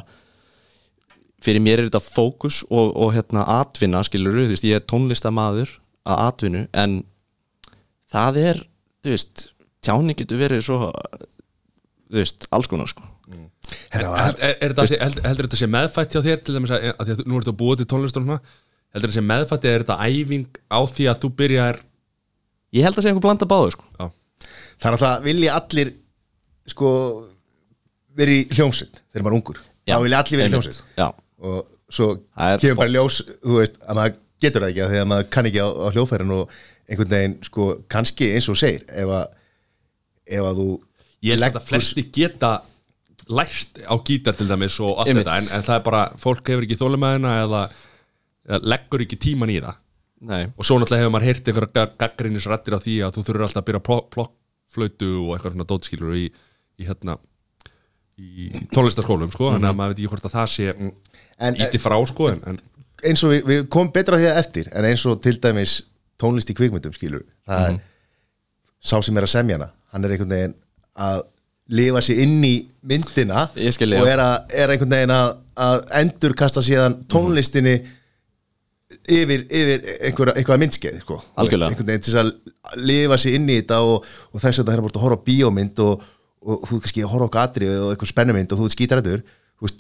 fyrir 1.42 1.64
mér 1.66 1.82
er 1.82 1.88
þetta 1.88 2.04
fókus 2.06 2.60
og, 2.70 2.92
og 2.94 3.16
hérna 3.16 3.46
atvinna 3.58 4.04
skilur 4.06 4.38
þú 4.38 4.52
veist, 4.52 4.68
ég 4.68 4.78
er 4.78 4.86
tónlistamaður 4.86 5.72
að 6.06 6.22
atvinnu 6.28 6.64
en 6.78 7.00
það 8.14 8.40
er, 8.44 8.62
þú 9.02 9.16
veist 9.16 9.48
tjáning 9.82 10.20
getur 10.20 10.44
verið 10.44 10.62
svo 10.68 10.78
þú 10.86 12.20
veist, 12.22 12.48
alls 12.54 12.70
konar 12.70 12.90
sko. 12.92 13.10
Er, 13.92 14.06
er, 14.06 14.56
er 14.62 14.72
þetta, 14.72 14.86
held, 15.02 15.20
heldur 15.26 15.50
þetta 15.50 15.60
sé 15.60 15.68
meðfætt 15.74 16.14
hjá 16.14 16.22
þér 16.24 16.42
til 16.46 16.54
dæmis 16.56 16.72
að, 16.72 16.86
að, 16.94 17.10
að 17.18 17.26
nú 17.28 17.40
ertu 17.40 17.52
að 17.52 17.60
búa 17.60 17.78
til 17.80 17.88
tónlist 17.90 18.20
og 18.20 18.24
svona 18.24 18.38
heldur 18.94 19.10
þetta 19.10 19.18
sé 19.18 19.26
meðfætt 19.26 19.66
eða 19.66 19.80
er 19.80 19.84
þetta 19.84 19.98
æfing 20.06 20.60
á 20.70 20.80
því 20.86 21.08
að 21.12 21.24
þú 21.24 21.32
byrjar? 21.42 21.80
Ég 22.78 22.86
held 22.86 23.00
að 23.00 23.04
sé 23.04 23.12
einhver 23.12 23.26
blanda 23.26 23.50
báðu 23.50 23.74
sko. 23.76 23.88
Já, 23.98 24.08
það 24.78 24.88
er 24.88 24.98
alltaf 24.98 25.26
vilja 25.26 25.58
allir 25.58 25.92
sko 26.68 26.92
verið 28.18 28.40
í 28.44 28.58
hljómsveit 28.58 29.02
þegar 29.12 29.26
maður 29.26 29.34
er 29.34 29.40
ungur. 29.40 29.60
Þá 29.88 29.98
vilja 30.04 30.22
allir 30.24 30.42
verið 30.44 30.70
í 30.72 30.78
já, 30.98 31.08
og 31.48 31.60
svo 31.88 32.08
Það 32.38 32.54
er 32.56 32.64
kemur 32.64 32.80
bara 32.82 32.94
ljós 32.96 33.20
þú 33.44 33.60
veist, 33.62 33.78
að 33.88 34.00
maður 34.02 34.18
getur 34.44 34.64
það 34.66 34.72
ekki 34.74 34.84
af 34.86 34.92
því 34.92 35.02
að 35.02 35.10
maður 35.12 35.30
kann 35.36 35.50
ekki 35.50 35.62
á, 35.64 35.68
á 35.72 35.88
hljóðfærin 35.96 36.34
og 36.38 36.58
einhvern 36.88 37.14
veginn 37.14 37.38
sko 37.48 37.68
kannski 37.92 38.32
eins 38.36 38.50
og 38.52 38.58
segir 38.60 38.84
ef 38.92 39.14
að, 39.20 39.38
ef 40.38 40.50
að 40.52 40.60
þú 40.62 40.68
ég 41.28 41.34
held 41.36 41.44
leggur- 41.46 41.62
að 41.62 41.70
flesti 41.72 42.04
geta 42.16 42.52
lært 43.28 43.82
á 43.84 43.96
gítar 44.08 44.38
til 44.40 44.48
dæmis 44.48 44.78
og 44.84 45.02
allt 45.02 45.12
þetta 45.12 45.38
en, 45.40 45.50
en 45.58 45.66
það 45.68 45.76
er 45.80 45.84
bara, 45.88 46.04
fólk 46.22 46.48
hefur 46.52 46.64
ekki 46.68 46.78
þólumæðina 46.80 47.34
eða, 47.44 47.64
eða 48.48 48.60
leggur 48.76 49.04
ekki 49.04 49.20
tíman 49.20 49.52
í 49.52 49.58
það. 49.64 49.80
Nei. 50.28 50.44
Og 50.56 50.66
svo 50.66 50.78
náttúrulega 50.80 51.04
hefur 51.04 51.14
maður 51.14 51.28
heyrt 51.30 51.50
einhverja 51.52 51.88
gaggrinnis 52.02 52.48
rættir 52.50 52.78
á 52.78 52.80
því 52.82 52.96
að 53.06 53.18
þú 53.18 53.24
þurfur 53.28 53.46
alltaf 53.48 53.62
að 53.62 53.68
byrja 53.68 53.84
plokkflötu 54.16 55.10
og 55.26 55.34
eitthvað 55.36 55.54
svona 55.58 55.68
dótskilur 55.74 56.16
í, 56.18 56.24
í 56.78 56.88
hérna 56.88 57.18
í 58.18 58.50
tónlistarskólum 58.74 59.32
sko, 59.34 59.52
þannig 59.54 59.70
að 59.70 59.78
maður 59.78 59.94
veit 59.94 60.00
ekki 60.02 60.12
hvort 60.14 60.28
að 60.30 60.36
það 60.38 60.50
sé 60.56 60.72
en, 60.74 61.60
íti 61.62 61.82
frá 61.82 61.98
sko 62.10 62.32
en, 62.32 62.42
en 62.50 62.62
eins 63.06 63.24
og 63.26 63.34
við, 63.34 63.44
við 63.46 63.68
komum 63.74 63.94
betra 63.94 64.18
því 64.18 64.32
að 64.32 64.40
eftir 64.42 64.72
en 64.74 64.88
eins 64.90 65.06
og 65.10 65.20
til 65.22 65.36
dæmis 65.42 65.76
tónlist 66.18 66.50
í 66.50 66.58
kvikmyndum 66.58 66.96
skilur 66.96 67.26
það 67.46 67.68
er 67.68 67.82
sá 68.78 68.98
sem 69.02 69.18
er 69.18 69.28
að 69.28 69.34
semja 69.34 69.58
hana 69.60 69.70
hann 69.94 70.06
er 70.06 70.16
einhvern 70.16 70.34
veginn 70.34 70.56
að 71.08 71.22
lifa 71.78 72.02
sér 72.06 72.24
inn 72.24 72.42
í 72.48 72.56
myndina 72.88 73.48
skil, 73.76 73.92
og 74.00 74.08
er, 74.08 74.22
að, 74.24 74.36
er 74.56 74.74
einhvern 74.74 74.94
veginn 74.96 75.14
að, 75.14 75.32
að 75.68 75.80
endurkasta 76.02 76.64
síðan 76.64 77.02
tónlistinni 77.12 77.76
yfir, 78.88 79.44
yfir 79.44 79.90
einhverja, 80.08 80.36
einhverja 80.40 80.62
myndskeið 80.62 81.02
sko. 81.04 81.18
Einhvern 81.36 81.90
veginn 81.90 82.06
til 82.06 82.16
að 82.22 82.32
lifa 82.88 83.18
sér 83.20 83.36
inn 83.40 83.50
í 83.52 83.58
þetta 83.60 83.82
og, 83.84 84.08
og 84.32 84.44
þess 84.44 84.62
að 84.62 84.70
það 84.70 84.78
er 84.78 84.84
að 84.86 85.02
horfa 85.04 85.20
á 85.20 85.28
bíómynd 85.28 85.84
og, 85.84 86.08
og 86.46 86.66
þú 86.70 86.80
kannski 86.84 87.06
horfa 87.08 87.30
á 87.30 87.36
gatri 87.38 87.70
og 87.72 87.92
eitthvað 87.94 88.14
spennumynd 88.14 88.54
og 88.54 88.62
þú 88.62 88.68
ert 88.68 88.78
skítrættur 88.78 89.24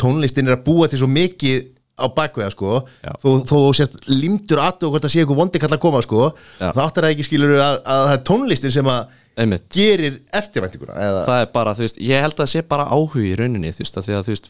tónlistin 0.01 0.49
er 0.49 0.57
að 0.57 0.63
búa 0.65 0.87
til 0.89 1.01
svo 1.01 1.09
mikið 1.11 1.67
á 1.97 2.05
bakveða 2.13 2.53
sko. 2.53 2.81
Já. 3.01 3.13
þó 3.21 3.29
þú 3.49 3.59
sért 3.77 3.95
limtur 4.09 4.61
aðtöð 4.61 4.91
hvort 4.93 5.05
að 5.07 5.13
sé 5.13 5.21
eitthvað 5.23 5.39
vondi 5.41 5.61
kall 5.61 5.73
að 5.73 5.81
koma 5.81 6.01
sko 6.05 6.27
þá 6.59 6.81
áttar 6.83 7.07
það 7.07 7.13
ekki 7.13 7.25
skilur 7.25 7.55
að, 7.57 7.79
að 7.81 8.03
það 8.03 8.13
er 8.13 8.23
tónlistin 8.29 8.73
sem 8.73 8.91
að 8.93 9.15
einmitt. 9.37 9.67
gerir 9.73 10.19
eftirvæntinguna 10.35 10.97
eða, 10.97 11.23
það 11.27 11.41
er 11.43 11.51
bara, 11.53 11.73
þú 11.77 11.85
veist, 11.85 11.99
ég 12.01 12.23
held 12.25 12.35
að 12.35 12.43
það 12.43 12.51
sé 12.53 12.63
bara 12.73 12.87
áhugi 12.89 13.25
í 13.31 13.35
rauninni, 13.37 13.73
þú 13.73 13.83
veist, 13.83 13.99
að 13.99 14.07
því 14.07 14.17
að 14.17 14.27
þú 14.27 14.33
veist 14.33 14.49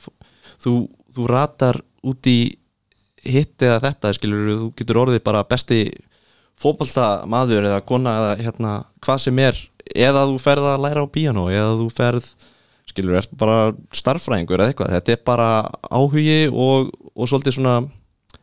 þú, 0.63 0.73
þú 1.17 1.29
ratar 1.31 1.79
út 2.07 2.29
í 2.31 2.37
hitt 3.27 3.65
eða 3.67 3.81
þetta, 3.87 4.13
skilur 4.15 4.51
þú 4.51 4.69
getur 4.79 5.01
orðið 5.03 5.23
bara 5.27 5.47
besti 5.47 5.81
fótbolta 6.57 7.07
maður 7.29 7.67
eða 7.69 7.81
kona 7.85 8.15
eða 8.21 8.37
hérna, 8.45 8.75
hvað 9.03 9.23
sem 9.27 9.41
er, 9.43 9.59
eða 9.95 10.25
þú 10.29 10.37
ferð 10.41 10.69
að 10.73 10.85
læra 10.85 11.03
á 11.03 11.13
píano, 11.13 11.47
eða 11.53 11.75
þú 11.79 11.87
ferð 11.95 12.29
skilur, 12.87 13.17
er 13.19 13.27
bara 13.37 13.57
starffræðingur 13.95 14.61
eða 14.61 14.73
eitthvað, 14.73 14.93
þetta 14.95 15.13
er 15.13 15.21
bara 15.27 15.49
áhugi 15.91 16.39
og, 16.51 16.91
og 17.13 17.29
svolítið 17.29 17.57
svona 17.57 17.75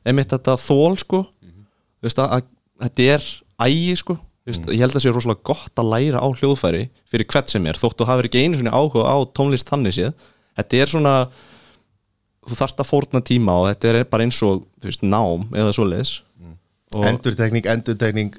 einmitt 0.05 0.33
þetta 0.35 0.59
þól, 0.61 0.95
sko. 1.01 1.25
Þú 1.25 2.09
veist, 2.09 2.21
að, 2.21 2.37
að 2.37 2.87
þetta 2.87 3.09
er 3.15 3.27
ægi, 3.65 3.97
sko. 4.03 4.19
Veist, 4.45 4.67
ég 4.69 4.83
held 4.83 4.93
að 4.93 4.99
það 4.99 5.05
sé 5.07 5.15
rosalega 5.15 5.49
gott 5.49 5.81
að 5.81 5.91
læra 5.95 6.21
á 6.21 6.29
hljóðfæri 6.29 6.83
fyrir 7.09 7.29
hvert 7.33 7.49
sem 7.49 7.67
er, 7.71 7.79
þótt 7.81 8.03
þú 8.03 8.09
hafir 8.11 8.29
ekki 8.29 8.43
einu 8.45 8.59
svona 8.59 8.77
áhuga 8.77 9.09
á 9.09 9.17
tónlist 9.33 9.71
þannig 9.71 9.97
séð. 9.97 10.27
Þetta 10.59 10.81
er 10.83 10.93
svona 10.93 11.15
þú 12.45 12.59
þarft 12.59 12.83
að 12.83 12.91
fórna 12.91 13.23
tíma 13.25 13.55
og 13.63 13.71
þetta 13.71 13.91
er 13.91 14.09
bara 14.11 14.27
eins 14.27 14.41
og 14.45 14.67
veist, 14.85 15.01
nám 15.01 15.47
eða 15.57 15.73
svoleiðis. 15.73 16.19
og 16.21 16.34
endurtekning 17.09 17.67
endurtekning, 17.67 18.35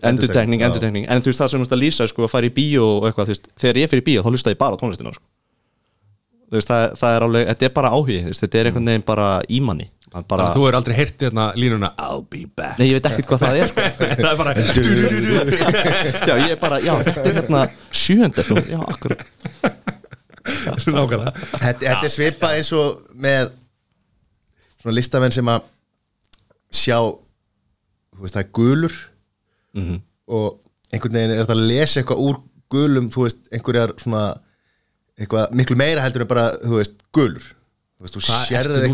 já. 0.61 0.67
endurtekning 0.67 1.07
en 1.09 1.23
þú 1.23 1.31
veist 1.31 1.41
það 1.41 1.51
sem 1.51 1.59
þú 1.59 1.65
veist 1.65 1.75
að 1.75 1.83
lýsa 1.83 2.07
sko, 2.11 2.27
að 2.27 2.33
fara 2.35 2.49
í 2.49 2.53
bíó 2.55 2.85
og 2.99 3.09
eitthvað, 3.09 3.29
þú 3.31 3.35
veist, 3.35 3.49
þegar 3.61 3.81
ég 3.81 3.91
fyrir 3.91 4.05
bíó 4.05 4.23
þá 4.23 4.29
hlusta 4.31 4.53
ég 4.53 4.61
bara 4.61 4.77
á 4.77 4.81
tónlistina 4.81 5.13
sko. 5.15 5.25
þú 6.45 6.59
veist, 6.59 6.71
það, 6.71 6.85
það 7.01 7.17
er 7.17 7.27
alveg, 7.27 7.51
þetta 7.51 7.67
er 7.67 7.75
bara 7.75 7.93
veist, 8.07 8.45
þetta 8.45 8.61
er 8.61 8.71
einhvern 8.71 8.91
veginn 8.91 9.07
bara 9.11 9.29
ímanni 9.59 9.89
bara, 10.23 10.47
þú 10.55 10.69
er 10.69 10.77
aldrei 10.77 10.95
heyrt 10.95 11.25
hérna 11.25 11.49
línuna 11.59 11.91
I'll 11.99 12.23
be 12.23 12.45
back 12.47 12.79
nei, 12.79 12.87
ég 12.91 12.99
veit 12.99 13.09
ekkert 13.09 13.27
hvað 13.33 13.41
það 13.43 13.59
er 13.59 13.71
sko. 13.71 13.87
Það 14.21 14.29
er 14.29 14.37
bara 14.39 14.53
já, 16.29 16.33
ég 16.39 16.53
er 16.53 16.61
bara, 16.61 16.79
já, 16.83 16.93
þetta 17.03 17.25
er 17.25 17.37
hérna 17.41 17.65
sjöndar, 17.91 18.51
já, 18.69 18.79
akkur 18.85 19.17
Nákvæmlega 20.45 21.33
þetta, 21.33 21.81
þetta 21.81 22.01
er 22.07 22.13
svipað 22.13 22.57
eins 22.59 22.71
og 22.77 23.01
með 23.19 23.51
svona 24.85 24.95
listamenn 24.99 25.33
sem 25.33 25.49
að 25.51 25.65
sjá 26.75 26.99
veist 28.23 28.35
það 28.37 28.43
er 28.45 28.51
gulur 28.59 28.95
Mhm. 29.75 29.97
og 30.31 30.59
einhvern 30.93 31.17
veginn 31.17 31.31
er 31.35 31.41
þetta 31.43 31.55
að 31.57 31.67
lesa 31.67 31.99
eitthvað 32.01 32.21
úr 32.29 32.37
gulum 32.71 33.09
þú 33.11 33.25
veist 33.25 33.41
einhverjar 33.51 33.91
svona 33.99 34.21
eitthvað 35.19 35.51
miklu 35.55 35.75
meira 35.79 36.01
heldur 36.05 36.23
en 36.23 36.27
bara 36.31 36.45
þú 36.63 36.79
veist 36.79 36.95
gulur. 37.15 37.43
Þú 37.95 38.03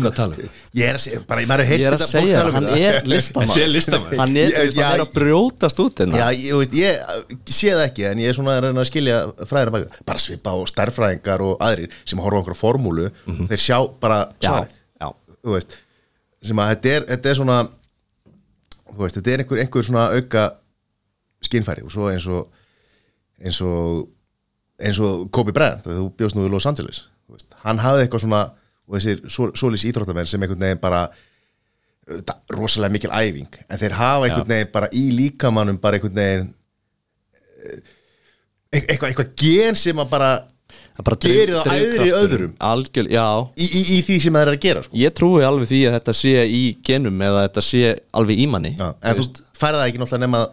að 0.06 0.14
tala 0.14 0.36
um? 0.38 0.50
ég 0.78 0.86
er 0.86 0.94
að 0.94 1.02
segja 1.02 1.20
bara 1.26 1.40
ég 1.42 1.82
er 1.88 1.94
að 1.96 2.02
segja 2.06 2.42
það, 2.44 2.52
hann 2.54 2.68
er 2.70 3.08
listamann 3.10 3.48
hann 4.20 4.36
er, 4.38 4.52
veist, 4.54 4.76
hann 4.78 4.78
já, 4.78 4.90
er 4.94 5.02
að 5.02 5.10
brjótast 5.16 5.80
út 5.82 5.98
hérna. 6.04 6.20
Já, 6.20 6.26
ég, 6.38 6.54
veist, 6.60 6.76
ég 6.78 7.50
sé 7.58 7.72
það 7.74 7.82
ekki 7.88 8.06
en 8.12 8.22
ég 8.22 8.30
er 8.30 8.36
svona 8.38 8.54
að 8.54 8.62
reyna 8.68 8.84
að 8.84 8.88
skilja 8.92 9.16
fræðina 9.50 9.74
baki 9.74 10.04
bara 10.06 10.22
svipa 10.22 10.54
á 10.54 10.58
stærfræðingar 10.70 11.42
og 11.48 11.56
aðrir 11.66 11.90
sem 12.04 12.22
horfa 12.22 12.38
á 12.38 12.40
einhverja 12.44 12.60
formúlu 12.62 13.08
þeir 13.50 13.62
sjá 13.66 13.78
bara 14.00 14.20
já, 14.38 14.52
svarið. 14.52 14.78
já, 15.02 15.08
þú 15.42 15.56
veist, 15.58 15.76
sem 16.46 16.62
að 16.62 16.70
þetta 16.76 16.94
er, 16.94 17.08
þetta 17.10 17.32
er 17.34 17.40
svona 17.42 17.58
þú 18.92 19.04
veist, 19.04 19.18
þetta 19.18 19.32
er 19.32 19.44
einhver, 19.44 19.62
einhver 19.62 19.86
svona 19.86 20.08
auka 20.16 20.48
skinnfæri 21.42 21.84
og 21.86 21.92
svo 21.94 22.10
eins 22.12 22.26
og 22.30 22.52
eins 23.42 23.60
og 23.66 24.08
eins 24.82 24.98
og 25.02 25.28
Kobe 25.34 25.54
Bryant, 25.54 25.82
þegar 25.84 26.00
þú 26.00 26.08
bjóst 26.18 26.38
nú 26.38 26.46
í 26.46 26.52
Los 26.52 26.66
Angeles 26.70 27.04
veist, 27.32 27.50
hann 27.64 27.80
hafði 27.82 28.06
eitthvað 28.06 28.24
svona 28.26 28.42
og 28.86 28.96
þessir 28.98 29.22
svolís 29.56 29.86
íþróttamenn 29.88 30.28
sem 30.28 30.42
einhvern 30.42 30.64
veginn 30.66 30.82
bara 30.82 31.06
rosalega 32.52 32.92
mikil 32.92 33.12
æfing 33.14 33.60
en 33.68 33.80
þeir 33.80 33.94
hafa 33.96 34.26
einhvern 34.26 34.48
veginn 34.50 34.72
bara 34.74 34.90
í 34.92 35.04
líkamannum 35.16 35.78
bara 35.82 35.98
einhvern 35.98 36.18
veginn 36.18 36.48
eh, 37.62 37.92
eitthvað, 38.72 39.12
eitthvað 39.12 39.30
gen 39.38 39.78
sem 39.78 40.02
að 40.02 40.10
bara 40.10 40.32
Er 40.92 41.06
bara 41.06 41.16
Gerir 41.24 41.54
það 41.56 41.70
æðri 41.72 42.08
öðrum. 42.12 42.50
algjör, 42.68 43.06
í, 43.08 43.66
í, 43.66 43.82
í 43.96 44.00
því 44.04 44.16
sem 44.20 44.34
það 44.36 44.42
er 44.42 44.50
að 44.52 44.58
gera 44.60 44.82
sko. 44.84 44.98
ég 45.00 45.14
trúi 45.16 45.44
alveg 45.46 45.70
því 45.70 45.80
að 45.88 45.94
þetta 45.96 46.14
sé 46.18 46.34
í 46.52 46.62
genum 46.84 47.22
eða 47.24 47.46
þetta 47.46 47.64
sé 47.64 47.94
alveg 48.20 48.42
í 48.42 48.48
manni 48.52 48.74
Já, 48.76 48.90
en 49.00 49.16
þú 49.20 49.24
færði 49.56 49.80
það 49.80 49.86
ekki 49.86 50.02
náttúrulega 50.02 50.24
nema 50.26 50.42
að 50.42 50.50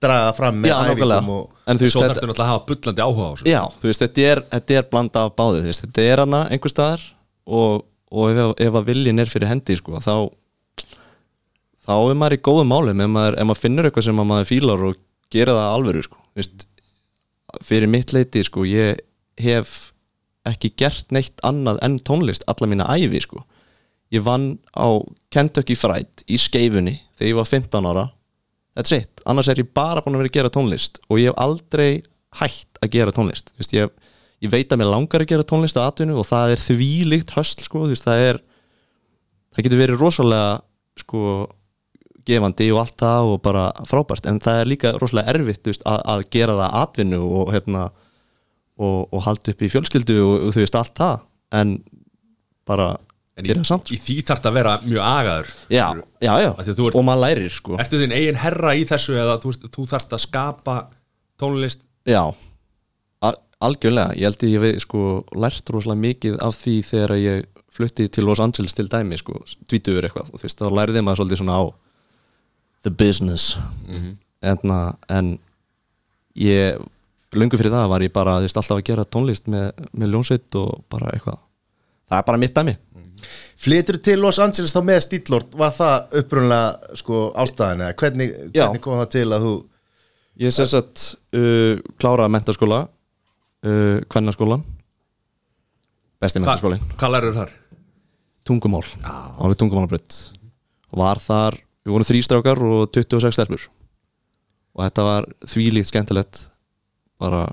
draga 0.00 0.34
fram 0.36 0.60
með 0.60 0.74
æfingum 0.76 1.32
og 1.36 1.46
Svo 1.70 1.86
þetta, 1.86 2.10
þarftu 2.10 2.28
náttúrulega 2.28 2.44
að 2.44 2.50
hafa 2.50 2.66
bullandi 2.68 3.04
áhuga 3.06 3.24
á 3.24 3.30
þessu 3.30 3.48
já, 3.48 3.60
þú 3.80 3.88
veist, 3.90 4.04
þetta 4.04 4.26
er, 4.30 4.42
þetta 4.54 4.76
er 4.80 4.86
blanda 4.92 5.24
af 5.24 5.34
báðið, 5.38 5.60
þú 5.64 5.70
veist, 5.70 5.84
þetta 5.86 6.06
er 6.10 6.22
hana 6.24 6.40
einhver 6.50 6.72
staðar 6.72 7.04
og, 7.46 7.84
og 8.10 8.30
ef, 8.34 8.52
ef 8.66 8.78
að 8.80 8.88
viljin 8.90 9.22
er 9.22 9.30
fyrir 9.30 9.52
hendi 9.52 9.76
sko, 9.78 10.00
þá 10.02 10.14
þá 11.90 11.94
er 11.96 12.18
maður 12.18 12.36
í 12.36 12.42
góðum 12.48 12.70
málum 12.70 13.04
ef 13.04 13.12
maður, 13.12 13.38
ef 13.40 13.48
maður 13.48 13.62
finnur 13.64 13.88
eitthvað 13.88 14.06
sem 14.08 14.22
að 14.22 14.28
maður 14.30 14.50
fílar 14.50 14.84
og 14.88 14.98
gera 15.30 15.54
það 15.56 15.70
alvöru 15.76 16.02
sko. 16.06 16.18
Fyrir 17.66 17.90
mitt 17.90 18.12
leiti 18.14 18.42
sko, 18.46 18.64
ég 18.68 18.98
hef 19.38 19.92
ekki 20.48 20.72
gert 20.80 21.10
neitt 21.14 21.40
annað 21.46 21.80
en 21.84 21.98
tónlist 22.00 22.46
alla 22.50 22.68
mína 22.70 22.88
æfi 22.96 23.20
sko. 23.22 23.44
ég 24.10 24.24
vann 24.26 24.58
á 24.74 24.98
Kentucky 25.30 25.76
Fried 25.78 26.24
í 26.26 26.38
skeifunni 26.40 26.96
þegar 27.18 27.30
ég 27.30 27.38
var 27.38 27.46
15 27.46 27.86
ára 27.86 28.06
that's 28.74 28.94
it, 28.96 29.20
annars 29.26 29.48
er 29.48 29.60
ég 29.60 29.70
bara 29.74 30.02
búin 30.02 30.16
að 30.16 30.24
vera 30.24 30.32
að 30.32 30.38
gera 30.38 30.54
tónlist 30.54 30.98
og 31.08 31.20
ég 31.20 31.30
hef 31.30 31.38
aldrei 31.38 32.02
hætt 32.40 32.80
að 32.82 32.92
gera 32.96 33.14
tónlist 33.14 33.52
Vist, 33.58 33.74
ég, 33.76 33.90
ég 34.40 34.50
veit 34.50 34.72
að 34.72 34.80
mér 34.80 34.92
langar 34.94 35.22
að 35.22 35.32
gera 35.34 35.46
tónlist 35.46 35.78
að 35.78 35.90
atvinnu 35.90 36.18
og 36.18 36.26
það 36.26 36.54
er 36.54 36.62
þvílíkt 36.64 37.34
höstl 37.36 37.66
sko. 37.66 37.84
Vist, 37.90 38.06
það 38.06 38.26
er 38.28 38.42
það 39.50 39.66
getur 39.66 39.82
verið 39.82 40.00
rosalega 40.00 40.60
sko 41.00 41.24
gefandi 42.26 42.68
og 42.74 42.82
allt 42.84 42.96
það 43.00 43.32
og 43.32 43.40
bara 43.44 43.64
frábært 43.88 44.28
en 44.30 44.40
það 44.42 44.60
er 44.60 44.70
líka 44.70 44.92
rosalega 45.00 45.34
erfitt 45.34 45.66
veist, 45.66 45.84
að, 45.88 46.00
að 46.14 46.24
gera 46.34 46.56
það 46.58 46.76
atvinnu 46.82 47.20
og, 47.24 47.52
hérna, 47.54 47.86
og, 48.80 48.98
og 49.14 49.22
halda 49.26 49.52
upp 49.54 49.62
í 49.66 49.70
fjölskyldu 49.72 50.16
og, 50.24 50.34
og 50.48 50.54
þú 50.56 50.62
veist 50.64 50.78
allt 50.80 50.96
það 51.00 51.22
en 51.60 51.76
bara 52.68 52.90
En 53.40 53.46
gera 53.46 53.60
í, 53.60 53.62
það 53.62 53.68
samt 53.70 53.90
í 53.94 53.98
því 54.00 54.16
þarf 54.28 54.46
að 54.50 54.56
vera 54.58 54.72
mjög 54.84 55.04
agaður 55.06 55.50
já, 55.72 55.84
já, 56.20 56.32
já, 56.44 56.50
ert- 56.60 56.96
og 56.98 57.04
maður 57.06 57.22
lærir 57.24 57.52
sko. 57.54 57.76
Ertu 57.80 58.00
þinn 58.02 58.12
eigin 58.16 58.40
herra 58.42 58.74
í 58.76 58.82
þessu 58.88 59.14
eða 59.16 59.38
þú, 59.42 59.52
þú 59.76 59.86
þarft 59.94 60.16
að 60.16 60.22
skapa 60.26 60.74
tónlist? 61.40 61.80
Já, 62.08 62.24
al 63.24 63.32
algjörlega. 63.64 64.16
Ég 64.18 64.28
held 64.28 64.44
að 64.44 64.52
ég 64.54 64.66
hef 64.66 64.84
sko 64.84 65.04
lært 65.40 65.72
rosalega 65.72 66.02
mikið 66.04 66.36
af 66.44 66.58
því 66.58 66.74
þegar 66.90 67.14
ég 67.20 67.46
flutti 67.70 68.08
til 68.12 68.26
Los 68.28 68.40
Angeles 68.44 68.76
til 68.76 68.88
dæmi 68.92 69.16
sko, 69.20 69.38
tvítuður 69.70 70.08
eitthvað. 70.08 70.30
Og 70.34 70.40
þú 70.42 70.46
veist, 70.48 70.60
þá 70.60 70.76
læriði 70.80 71.02
maður 71.06 71.22
svolítið 71.22 71.40
svona 71.42 71.58
á 71.60 71.64
the 72.84 72.92
business. 72.92 73.54
En, 74.42 74.74
en 75.12 75.32
ég 76.40 76.80
löngu 77.36 77.58
fyrir 77.60 77.74
það 77.74 77.88
var 77.92 78.04
ég 78.04 78.12
bara 78.14 78.38
þú 78.40 78.48
veist, 78.48 78.60
alltaf 78.60 78.80
að 78.80 78.86
gera 78.90 79.06
tónlist 79.06 79.50
með, 79.50 79.70
með 79.92 80.14
ljónsveit 80.14 80.58
og 80.60 80.84
bara 80.90 81.12
eitthvað. 81.14 81.38
Það 82.10 82.22
er 82.22 82.26
bara 82.30 82.40
mitt 82.42 82.56
dæmi. 82.56 82.76
Flytur 83.60 83.98
til 84.00 84.16
Los 84.22 84.40
Angeles 84.40 84.72
þá 84.72 84.80
með 84.88 85.00
Stíllord 85.04 85.56
var 85.60 85.74
það 85.76 86.16
upprunlega 86.22 86.96
sko 86.98 87.26
ástæðan 87.38 87.84
eða 87.84 87.96
hvernig, 88.00 88.34
hvernig 88.56 88.82
kom 88.84 88.96
það 89.02 89.10
til 89.14 89.26
að 89.28 89.44
þú 89.46 89.54
ég 90.40 90.54
sem 90.56 90.68
sagt 90.70 91.06
uh, 91.36 91.76
kláraði 92.00 92.32
mentaskóla 92.32 92.82
uh, 92.88 93.98
kvennaskólan. 94.08 94.64
Besti 96.20 96.40
mentaskólin 96.40 96.80
Hvað 96.96 97.14
lærður 97.16 97.36
þar? 97.42 97.56
tungumál, 98.50 98.84
alveg 99.38 99.58
tungumálabrödd 99.60 100.16
og 100.90 100.98
var 100.98 101.20
þar, 101.22 101.58
við 101.84 101.94
vorum 101.94 102.08
þrýstrákar 102.08 102.62
og 102.66 102.88
26 102.96 103.36
stelpur. 103.36 103.66
Og 104.74 104.84
þetta 104.86 105.04
var 105.06 105.28
þvílíkt 105.50 105.90
skemmtilegt 105.90 106.40
bara 107.20 107.44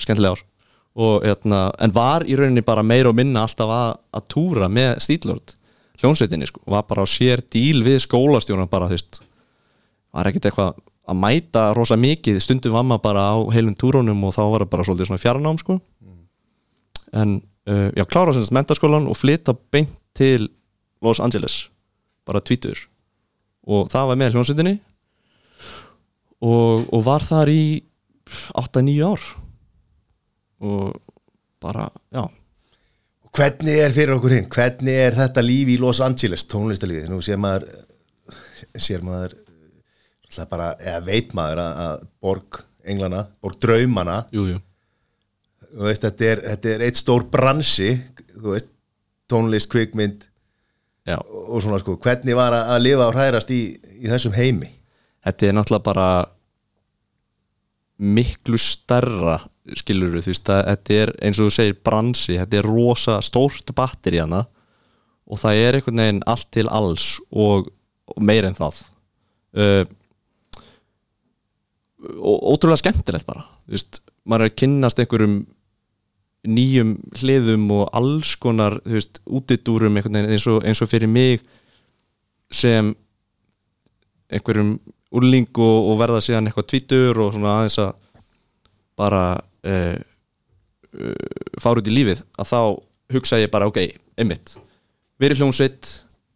skemmtilega 0.00 0.36
ár. 0.36 0.44
Og, 0.92 1.24
hérna, 1.24 1.64
en 1.80 1.92
var 1.96 2.26
í 2.28 2.36
rauninni 2.36 2.64
bara 2.64 2.84
meira 2.84 3.08
og 3.08 3.16
minna 3.16 3.46
alltaf 3.46 3.70
að, 3.72 3.92
að 4.12 4.26
túra 4.34 4.68
með 4.68 4.98
stílord 5.00 5.54
hljónsveitinni 6.02 6.48
sko, 6.50 6.62
var 6.66 6.86
bara 6.88 7.04
á 7.04 7.08
sér 7.08 7.42
díl 7.52 7.82
við 7.86 8.00
skólastjónan 8.06 8.70
bara 8.70 8.88
þú 8.90 8.98
veist. 8.98 9.20
Var 10.12 10.28
ekkert 10.28 10.50
eitthvað 10.50 10.80
að 11.12 11.18
mæta 11.18 11.64
rosa 11.76 11.98
mikið, 11.98 12.40
stundum 12.42 12.74
var 12.76 12.86
maður 12.86 13.04
bara 13.06 13.24
á 13.34 13.36
heilum 13.54 13.76
túrónum 13.78 14.26
og 14.26 14.34
þá 14.34 14.42
var 14.42 14.64
það 14.64 14.72
bara 14.74 14.86
svolítið 14.86 15.10
svona 15.10 15.22
fjarnám 15.22 15.60
sko. 15.62 15.78
En 17.12 17.36
uh, 17.68 17.90
já, 17.94 18.04
klára 18.08 18.34
sem 18.34 18.44
sagt 18.44 18.56
mentaskólan 18.56 19.08
og 19.10 19.18
flytta 19.18 19.54
beint 19.74 19.92
til 20.16 20.48
Los 21.02 21.20
Angeles 21.20 21.66
bara 22.26 22.42
tvítur. 22.42 22.78
Og 23.62 23.90
það 23.92 24.10
var 24.10 24.18
með 24.18 24.34
hljónsveitinni 24.34 24.76
og, 26.42 26.88
og 26.90 27.00
var 27.06 27.26
þar 27.26 27.50
í 27.52 27.64
8-9 28.58 28.94
ár. 29.06 29.26
Og 30.62 30.94
bara, 31.62 31.88
já. 32.14 32.24
Hvernig 33.32 33.78
er 33.80 33.94
fyrir 33.94 34.16
okkur 34.18 34.34
hinn, 34.36 34.48
hvernig 34.52 34.98
er 35.06 35.16
þetta 35.16 35.44
líf 35.44 35.70
í 35.72 35.78
Los 35.80 36.02
Angeles, 36.04 36.44
tónlistalífið 36.52 37.08
nú 37.08 37.22
sér 37.24 37.38
maður 37.40 37.64
sér 38.76 39.04
maður 39.06 39.38
bara, 40.50 40.74
eða 40.80 41.00
veit 41.06 41.32
maður 41.36 41.62
að, 41.62 41.80
að 41.86 42.04
borg 42.24 42.60
englana, 42.88 43.22
borg 43.40 43.56
draumana. 43.62 44.18
Jú, 44.34 44.44
jú. 44.52 44.58
veist, 45.80 46.04
þetta 46.04 46.28
er, 46.28 46.44
þetta 46.50 46.74
er 46.74 46.84
eitt 46.88 47.00
stór 47.00 47.24
bransi 47.32 47.94
veist, 48.44 48.68
tónlist, 49.32 49.70
kvikmynd 49.72 50.28
Já, 51.02 51.16
og 51.18 51.58
svona 51.62 51.80
sko, 51.82 51.96
hvernig 51.98 52.36
var 52.38 52.54
að 52.54 52.84
lifa 52.84 53.08
og 53.08 53.16
hrærast 53.16 53.48
í, 53.50 53.62
í 53.74 54.06
þessum 54.06 54.36
heimi? 54.36 54.68
Þetta 55.26 55.48
er 55.48 55.56
náttúrulega 55.56 55.86
bara 55.88 56.08
miklu 58.02 58.58
stærra 58.58 59.38
skilur 59.78 60.16
þú 60.16 60.32
veist 60.32 60.50
að 60.50 60.64
þetta 60.66 60.98
er 60.98 61.12
eins 61.22 61.38
og 61.38 61.48
þú 61.48 61.54
segir 61.54 61.78
bransi, 61.86 62.38
þetta 62.40 62.58
er 62.58 62.68
rosa 62.68 63.18
stórt 63.22 63.70
batteri 63.76 64.18
hana 64.22 64.42
og 65.30 65.40
það 65.40 65.60
er 65.62 65.78
einhvern 65.78 66.02
veginn 66.02 66.22
allt 66.28 66.48
til 66.54 66.68
alls 66.68 67.08
og, 67.30 67.70
og 68.10 68.22
meir 68.26 68.48
en 68.48 68.58
það. 68.58 68.80
Uh, 69.52 69.84
og 72.18 72.46
ótrúlega 72.54 72.80
skemmtilegt 72.82 73.28
bara 73.28 73.44
þú 73.44 73.76
veist, 73.76 74.00
maður 74.26 74.46
er 74.46 74.50
að 74.50 74.58
kynnast 74.58 75.02
einhverjum 75.02 75.36
nýjum 76.42 76.96
hliðum 77.20 77.68
og 77.76 77.84
alls 77.94 78.34
konar 78.42 78.80
þú 78.82 78.96
veist, 78.96 79.20
útidúrum 79.30 80.00
eins 80.00 80.48
og, 80.50 80.64
eins 80.66 80.82
og 80.82 80.90
fyrir 80.90 81.10
mig 81.10 81.44
sem 82.50 82.90
einhverjum 84.32 84.74
úrling 85.12 85.48
og, 85.60 85.90
og 85.92 85.98
verða 86.00 86.22
síðan 86.24 86.48
eitthvað 86.48 86.68
tvítur 86.72 87.20
og 87.20 87.34
svona 87.34 87.58
aðeins 87.58 87.78
að 87.82 87.92
bara 88.98 89.24
uh, 89.38 89.98
uh, 90.96 91.58
fara 91.60 91.82
út 91.82 91.90
í 91.90 91.94
lífið 91.94 92.22
að 92.40 92.50
þá 92.52 92.60
hugsa 93.12 93.40
ég 93.42 93.52
bara 93.52 93.68
ok, 93.68 93.82
einmitt. 94.20 94.56
Verið 95.20 95.42
hljómsveit, 95.42 95.90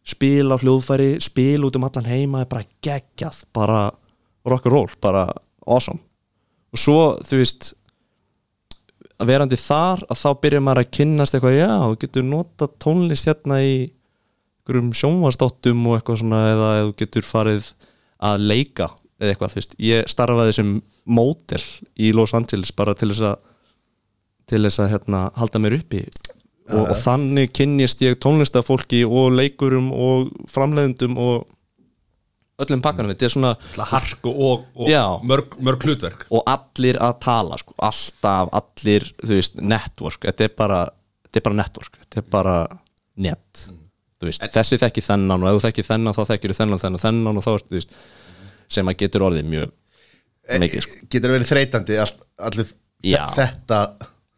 spil 0.06 0.52
á 0.52 0.56
hljóðfæri 0.60 1.16
spil 1.24 1.64
út 1.66 1.78
um 1.78 1.86
allan 1.88 2.10
heima 2.10 2.44
bara 2.48 2.66
geggjað, 2.84 3.42
bara 3.56 3.88
rock'n'roll 4.46 4.92
bara 5.02 5.26
awesome. 5.66 6.02
Og 6.74 6.80
svo 6.80 7.00
þú 7.24 7.40
veist 7.40 7.72
að 9.16 9.30
verandi 9.32 9.56
þar 9.56 10.04
að 10.12 10.20
þá 10.20 10.30
byrja 10.44 10.62
maður 10.62 10.82
að 10.82 10.94
kynnast 10.98 11.36
eitthvað, 11.36 11.56
já, 11.56 11.70
þú 11.80 11.98
getur 12.02 12.26
nota 12.26 12.68
tónlist 12.82 13.28
hérna 13.30 13.60
í 13.64 13.76
einhverjum 14.66 14.92
sjónvastáttum 14.98 15.84
og 15.86 15.96
eitthvað 15.96 16.20
svona 16.20 16.40
eða 16.50 16.70
þú 16.82 16.94
getur 17.00 17.26
farið 17.26 17.68
að 18.24 18.46
leika 18.52 18.90
eða 19.20 19.32
eitthvað, 19.32 19.52
þú 19.52 19.60
veist, 19.60 19.76
ég 19.80 20.08
starfaði 20.10 20.56
sem 20.58 20.72
mótel 21.08 21.62
í 21.96 22.12
Los 22.16 22.34
Angeles 22.36 22.72
bara 22.76 22.94
til 22.96 23.10
þess 23.12 23.24
að 23.32 23.36
til 24.46 24.62
þess 24.62 24.82
að 24.82 24.92
hérna, 24.94 25.20
halda 25.34 25.60
mér 25.62 25.78
uppi. 25.80 26.04
Og, 26.66 26.82
og 26.90 26.96
þannig 26.98 27.52
kynnist 27.54 28.02
ég 28.02 28.18
tónlistafólki 28.22 29.04
og 29.06 29.34
leikurum 29.34 29.92
og 29.94 30.32
framleiðendum 30.50 31.16
og 31.22 31.46
öllum 32.62 32.82
pakkanum, 32.82 33.12
þetta 33.12 33.26
er 33.28 33.34
svona 33.34 33.52
Ætla 33.58 33.86
hark 33.90 34.26
og, 34.26 34.38
og, 34.40 34.66
og 34.80 34.90
Já. 34.90 35.02
mörg, 35.26 35.58
mörg 35.66 35.86
hlutverk. 35.86 36.26
Og 36.32 36.46
allir 36.48 36.98
að 37.02 37.18
tala 37.26 37.58
sko. 37.60 37.76
alltaf, 37.84 38.52
allir, 38.56 39.10
þú 39.22 39.34
veist 39.34 39.60
network, 39.60 40.24
þetta 40.24 40.46
er 40.46 40.54
bara, 40.62 40.80
þetta 41.26 41.42
er 41.42 41.46
bara 41.50 41.60
network. 41.60 41.98
Þetta 42.02 42.22
er 42.22 42.30
bara 42.32 42.56
net 43.26 43.66
veist, 44.30 44.44
þessi 44.56 44.78
þekki 44.82 45.02
þennan 45.06 45.42
og 45.44 45.48
ef 45.50 45.56
þú 45.58 45.64
þekki 45.66 45.84
þennan 45.86 46.16
þá 46.16 46.22
þekkir 46.32 46.52
þú 46.54 46.58
þennan, 46.60 46.82
þennan, 46.84 47.02
þennan 47.06 47.40
og 47.40 47.44
þá 47.46 47.50
ertu, 47.56 47.68
þú 47.72 47.78
veist, 47.80 47.96
sem 48.76 48.90
að 48.92 48.98
getur 49.02 49.24
orðið 49.28 49.48
mjög 49.52 49.72
mikið, 50.62 50.84
sko. 50.86 51.00
getur 51.14 51.32
verið 51.36 51.50
þreytandi 51.52 51.98
allt, 52.02 52.20
allir 52.48 52.70
Já. 53.06 53.22
þetta 53.36 53.80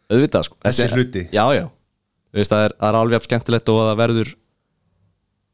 auðvitað, 0.08 0.46
sko 0.48 0.56
Þessi 0.64 0.82
Þetta 0.86 0.96
hluti. 0.98 1.22
já, 1.36 1.44
já, 1.58 1.64
þú 2.32 2.40
veist, 2.40 2.52
það 2.54 2.64
er, 2.68 2.74
það 2.80 2.88
er 2.92 2.98
alveg 3.02 3.26
skemmtilegt 3.28 3.72
og 3.72 3.80
að 3.82 3.88
það 3.90 4.00
verður 4.02 4.32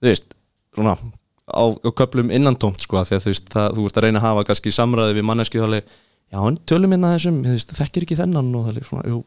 þú 0.04 0.08
veist, 0.10 0.34
svona 0.74 0.94
á, 0.94 1.62
á 1.74 1.90
köplum 2.00 2.30
innantómt, 2.34 2.80
sko, 2.86 3.02
því 3.04 3.18
að 3.18 3.24
þú 3.26 3.32
veist 3.34 3.50
það, 3.54 3.68
þú 3.78 3.86
veist 3.88 3.98
að 4.00 4.06
reyna 4.06 4.20
að 4.22 4.26
hafa 4.28 4.44
kannski 4.50 4.72
samræði 4.74 5.18
við 5.18 5.26
manneski 5.28 5.60
þá 5.60 5.66
alveg, 5.68 5.90
já, 6.34 6.38
en 6.48 6.56
tölum 6.70 6.94
inn 6.96 7.04
að 7.08 7.16
þessum 7.18 7.42
veist, 7.46 7.74
þekkir 7.78 8.06
ekki 8.06 8.18
þennan 8.22 8.54
og 8.58 8.68
það 8.70 8.80
er 8.80 8.88
svona, 8.88 9.04
jú 9.10 9.20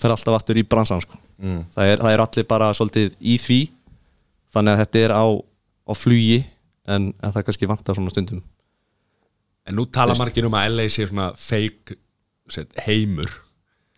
fer 0.00 0.08
alltaf 0.14 0.38
aftur 0.38 0.56
í 0.60 0.64
bransan, 0.68 1.02
sko 1.04 1.18
Mm. 1.42 1.64
það, 1.74 1.88
er, 1.90 1.98
það 2.04 2.12
er 2.14 2.20
allir 2.22 2.44
bara 2.46 2.66
svolítið 2.76 3.14
í 3.18 3.32
því 3.42 3.56
þannig 4.52 4.74
að 4.74 4.82
þetta 4.82 5.04
er 5.06 5.14
á, 5.16 5.24
á 5.88 5.92
flugi 5.96 6.40
en, 6.88 7.12
en 7.12 7.34
það 7.34 7.46
kannski 7.48 7.70
vantar 7.70 7.98
svona 7.98 8.12
stundum. 8.12 8.42
En 9.68 9.78
nú 9.78 9.86
tala 9.94 10.16
margir 10.18 10.48
um 10.48 10.58
að 10.58 10.74
LA 10.74 10.88
sé 10.90 11.06
svona 11.06 11.30
set, 11.38 12.76
heimur. 12.86 13.30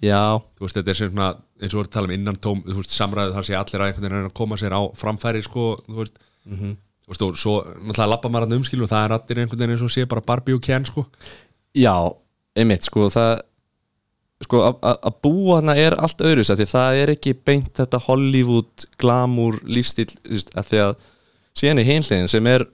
Já, 0.04 0.36
veist, 0.60 0.76
þetta 0.76 0.92
er 0.92 0.98
sem 0.98 1.12
svona 1.12 1.30
eins 1.62 1.72
og 1.72 1.78
við 1.78 1.84
erum 1.84 1.88
að 1.88 1.94
tala 1.94 2.10
um 2.10 2.14
innan 2.16 2.40
tóm 2.42 2.60
Þú 2.66 2.80
veist, 2.80 2.92
samræðu 2.92 3.36
þar 3.36 3.46
sé 3.46 3.54
allir 3.56 3.84
að 3.84 4.16
að 4.18 4.34
koma 4.36 4.58
sér 4.60 4.74
á 4.76 4.82
framfæri 4.98 5.40
sko, 5.46 5.68
þú 5.86 6.00
veist. 6.02 6.20
Þú 6.44 7.12
veist, 7.12 7.24
og 7.24 7.38
svo 7.40 7.54
náttúrulega 7.64 8.10
lappa 8.10 8.30
maður 8.32 8.50
að 8.50 8.58
umskilu 8.58 8.84
og 8.84 8.92
það 8.92 9.06
er 9.06 9.16
allir 9.16 9.40
einhvern 9.42 9.60
veginn 9.62 9.74
eins 9.76 9.84
og 9.84 9.92
sé 9.92 10.04
bara 10.08 10.24
Barbie 10.24 10.56
og 10.56 10.62
Ken 10.64 10.84
sko. 10.88 11.06
Já, 11.76 11.96
einmitt 12.56 12.86
sko 12.86 13.08
það 13.12 13.32
sko 14.44 14.60
að- 14.68 14.78
búa 15.24 15.58
hana 15.60 15.74
er 15.80 15.96
allt 15.98 16.20
öðru 16.24 16.44
því 16.46 16.66
það 16.70 17.00
er 17.02 17.12
ekki 17.14 17.34
beint 17.44 17.72
þetta 17.78 18.00
Hollywood 18.06 18.86
glamour 19.00 19.58
lífstíl 19.64 20.10
að 20.54 20.68
því 20.70 20.82
að 20.86 20.94
síðan 21.54 21.80
er 21.82 21.88
hinliðin 21.90 22.28
sem 22.32 22.46
er 22.50 22.66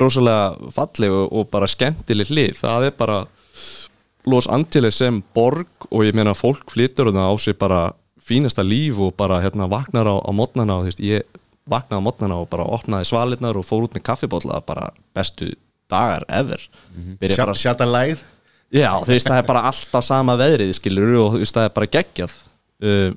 rosalega 0.00 0.70
falleg 0.76 1.12
og, 1.14 1.28
og 1.32 1.48
bara 1.52 1.68
skemmtileg 1.70 2.28
hlið 2.30 2.58
það 2.60 2.88
er 2.90 2.96
bara 2.98 3.20
Los 4.28 4.46
Angeles 4.52 4.98
sem 5.00 5.22
borg 5.34 5.86
og 5.90 6.02
ég 6.04 6.12
meina 6.14 6.34
fólk 6.36 6.68
flytur 6.74 7.08
og 7.08 7.14
það 7.16 7.30
á 7.32 7.34
sig 7.40 7.56
bara 7.58 7.80
fínasta 8.20 8.62
líf 8.62 8.98
og 9.00 9.14
bara 9.16 9.38
hérna 9.40 9.64
vaknar 9.70 10.04
á, 10.06 10.16
á 10.20 10.30
mótnana 10.36 10.76
og 10.76 10.84
þú 10.84 10.90
veist 10.90 11.00
ég 11.00 11.40
vaknaði 11.70 12.02
á 12.04 12.06
mótnana 12.06 12.36
og 12.42 12.50
bara 12.52 12.66
opnaði 12.68 13.08
svalirnar 13.08 13.56
og 13.56 13.64
fór 13.64 13.86
út 13.88 13.96
með 13.96 14.04
kaffibólla 14.10 14.60
bara 14.66 14.90
bestu 15.16 15.48
dagar 15.90 16.22
ever. 16.28 16.60
Byrja 17.18 17.40
bara 17.46 17.56
Sjata 17.58 17.88
lægð 17.88 18.20
Já, 18.70 18.90
þú 19.02 19.14
veist, 19.14 19.26
það 19.26 19.40
er 19.40 19.48
bara 19.48 19.64
alltaf 19.70 20.06
sama 20.06 20.36
veðrið 20.38 20.76
skilur 20.78 21.16
og 21.24 21.32
þú 21.34 21.42
veist, 21.42 21.56
það 21.56 21.66
er 21.68 21.74
bara 21.78 21.90
geggjað. 21.96 22.36
Uh, 22.80 23.08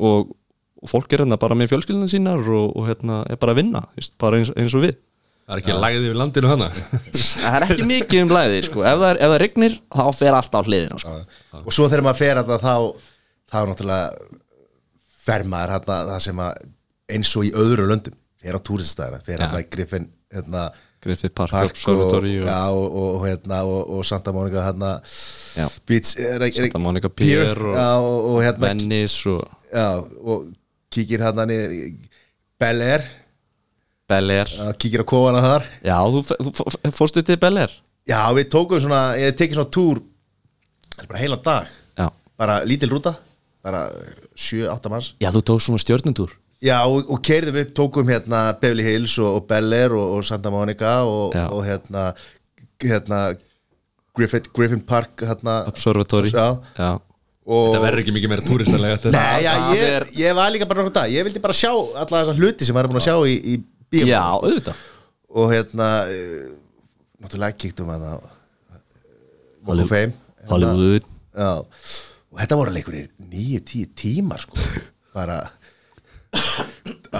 og, 0.00 0.32
og 0.80 0.90
fólk 0.90 1.14
er 1.14 1.24
hérna 1.24 1.38
bara 1.40 1.58
með 1.58 1.70
fjölskyldinu 1.74 2.10
sínar 2.10 2.42
og, 2.42 2.74
og 2.74 2.88
hérna 2.88 3.20
er 3.30 3.38
bara 3.40 3.54
að 3.54 3.62
vinna, 3.62 3.84
þú 3.92 4.02
veist, 4.02 4.16
bara 4.20 4.40
eins, 4.40 4.50
eins 4.58 4.74
og 4.74 4.84
við. 4.86 4.98
Það 5.50 5.56
er 5.56 5.62
ekki 5.64 5.78
lagðið 5.82 6.08
yfir 6.08 6.18
landinu 6.20 6.50
hana. 6.50 6.66
Það 7.40 7.54
er 7.56 7.64
ekki 7.66 7.86
mikið 7.88 8.20
um 8.22 8.34
læði, 8.36 8.58
sko. 8.68 8.82
Ef 8.86 9.00
það, 9.00 9.16
það 9.22 9.32
rignir, 9.42 9.78
þá 9.90 10.04
fer 10.14 10.36
allt 10.38 10.54
á 10.54 10.60
hliðina 10.62 10.98
sko. 11.02 11.14
og 11.60 11.74
svo 11.74 11.86
þegar 11.90 12.04
maður 12.06 12.20
fer 12.20 12.38
að 12.38 12.52
þá 12.62 12.74
þá 13.50 13.58
náttúrulega 13.66 14.38
fer 15.24 15.46
maður 15.50 15.74
hérna, 15.74 15.98
það 16.10 16.22
sem 16.26 16.42
að 16.44 16.62
eins 17.16 17.32
og 17.38 17.48
í 17.48 17.52
öðru 17.58 17.88
löndum 17.90 18.16
fer 18.40 18.56
á 18.56 18.60
túriststæðina, 18.66 19.20
fer 19.26 19.42
hérna 19.42 19.62
Griffin 19.72 20.06
hérna, 20.32 20.68
Griffith 21.00 21.32
Park, 21.32 21.50
Park 21.50 21.70
Observatory 21.72 22.34
og, 22.42 22.48
og, 22.48 22.82
og, 22.84 23.14
og, 23.14 23.22
hérna, 23.24 23.62
og, 23.64 24.02
Santa 24.04 24.32
Monica 24.36 24.60
hérna. 24.66 24.90
Beach 25.88 26.18
er, 26.20 26.42
er, 26.44 26.52
Santa 26.52 26.78
Monica 26.82 27.08
Pier 27.08 27.56
og 27.56 27.76
já, 27.76 27.86
og, 28.04 28.26
og 28.34 28.42
hérna 28.44 28.68
Venice 28.68 29.32
og 29.32 30.50
kíkir 30.92 31.24
hérna 31.24 31.46
niður 31.48 31.76
Bel 32.60 32.84
Air. 32.84 33.06
Bel 34.10 34.34
Air. 34.34 34.52
Kíkir 34.76 35.00
á 35.00 35.06
kofana 35.08 35.40
þar. 35.40 35.64
Já, 35.86 35.96
þú, 36.12 36.22
þú 36.28 36.52
fó- 36.58 36.92
fórstu 36.98 37.24
til 37.24 37.40
Bel 37.40 37.62
Air? 37.62 37.72
Já, 38.10 38.20
við 38.36 38.50
tókum 38.52 38.82
svona, 38.82 39.14
ég 39.16 39.36
tekið 39.38 39.60
svona 39.60 39.72
túr 39.72 40.02
bara 41.06 41.22
heilan 41.22 41.42
dag. 41.46 41.72
Já, 41.96 42.10
bara 42.36 42.60
lítil 42.68 42.92
rúta, 42.92 43.14
bara 43.64 43.86
7-8 44.36 44.92
manns. 44.92 45.14
Já 45.22 45.30
þú 45.32 45.44
tók 45.48 45.64
svona 45.64 45.80
stjörnundúr 45.80 46.36
Já, 46.60 46.76
og, 46.84 47.08
og 47.08 47.20
keirðum 47.24 47.56
upp, 47.62 47.70
tókum 47.76 48.10
hérna 48.12 48.40
Beverly 48.60 48.84
Hills 48.84 49.14
og, 49.22 49.38
og 49.38 49.46
Bel 49.48 49.72
Air 49.72 49.94
og, 49.96 50.18
og 50.18 50.26
Santa 50.28 50.50
Monica 50.52 50.98
og, 51.08 51.32
hérna, 51.64 52.10
hérna 52.84 53.20
Griffin, 54.16 54.44
Griffin 54.56 54.82
Park 54.84 55.24
hérna, 55.24 55.62
Observatory. 55.70 56.28
Já. 56.34 56.58
Já, 56.76 56.90
og, 57.48 57.70
Það 57.74 57.84
verður 57.86 58.02
ekki 58.02 58.14
mikið 58.16 58.32
meira 58.32 58.44
túristalega 58.44 58.98
þetta 58.98 59.12
Nei, 59.14 59.38
já, 59.46 59.52
ég, 59.78 59.84
er- 59.96 60.08
ég 60.20 60.36
var 60.36 60.52
líka 60.52 60.68
bara 60.68 60.84
dag. 60.92 61.08
Ég 61.12 61.24
vildi 61.26 61.40
bara 61.42 61.56
sjá 61.56 61.70
alla 61.72 62.10
þessa 62.20 62.36
hluti 62.36 62.68
sem 62.68 62.76
maður 62.76 62.90
er 62.90 62.92
búin 62.92 63.00
að 63.00 63.08
sjá 63.08 63.16
í, 63.24 63.38
í 63.40 63.56
bíum 63.90 64.10
já 64.12 64.20
auðvitað. 64.20 64.82
Og 65.40 65.48
hérna 65.54 65.88
uh, 66.10 66.44
náttúrulega 67.22 67.58
kíktum 67.62 67.94
að 67.94 68.04
það. 68.08 68.28
Walk 69.64 69.84
of 69.86 69.90
Fame 69.92 70.12
hérna, 70.12 70.50
Hollywood. 70.52 71.08
Já, 71.40 71.50
og 72.30 72.42
þetta 72.42 72.60
voru 72.60 72.76
leikur 72.76 73.00
í 73.00 73.02
nýju, 73.30 73.64
tíu 73.72 73.90
tímar 73.96 74.44
sko. 74.44 74.60
Bara 75.16 75.40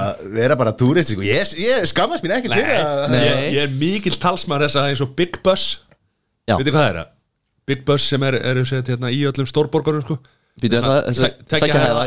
að 0.00 0.26
vera 0.34 0.56
bara 0.58 0.72
túristi 0.78 1.16
sko. 1.16 1.24
ég, 1.26 1.54
ég 1.60 1.86
skammast 1.90 2.24
mín 2.24 2.34
ekki 2.36 2.50
fyrir 2.52 2.76
að. 2.78 3.16
Ég, 3.18 3.40
ég 3.56 3.62
er 3.64 3.72
mikill 3.80 4.16
talsmaður 4.22 4.68
þess 4.68 4.80
að 4.80 4.90
eins 4.92 5.02
og 5.04 5.14
Big 5.18 5.40
Bus 5.44 5.64
Já. 6.48 6.56
Veitir 6.56 6.74
hvað 6.74 6.84
það 6.84 6.90
er 6.90 7.00
það? 7.00 7.10
Big 7.70 7.82
Bus 7.86 8.06
sem 8.10 8.24
er, 8.26 8.36
er 8.50 8.60
sett, 8.66 8.88
hérna, 8.90 9.10
í 9.14 9.20
öllum 9.28 9.48
stórborgarum 9.50 10.02
sko. 10.06 10.16
Tveggja 10.60 11.82
hæða, 11.82 12.06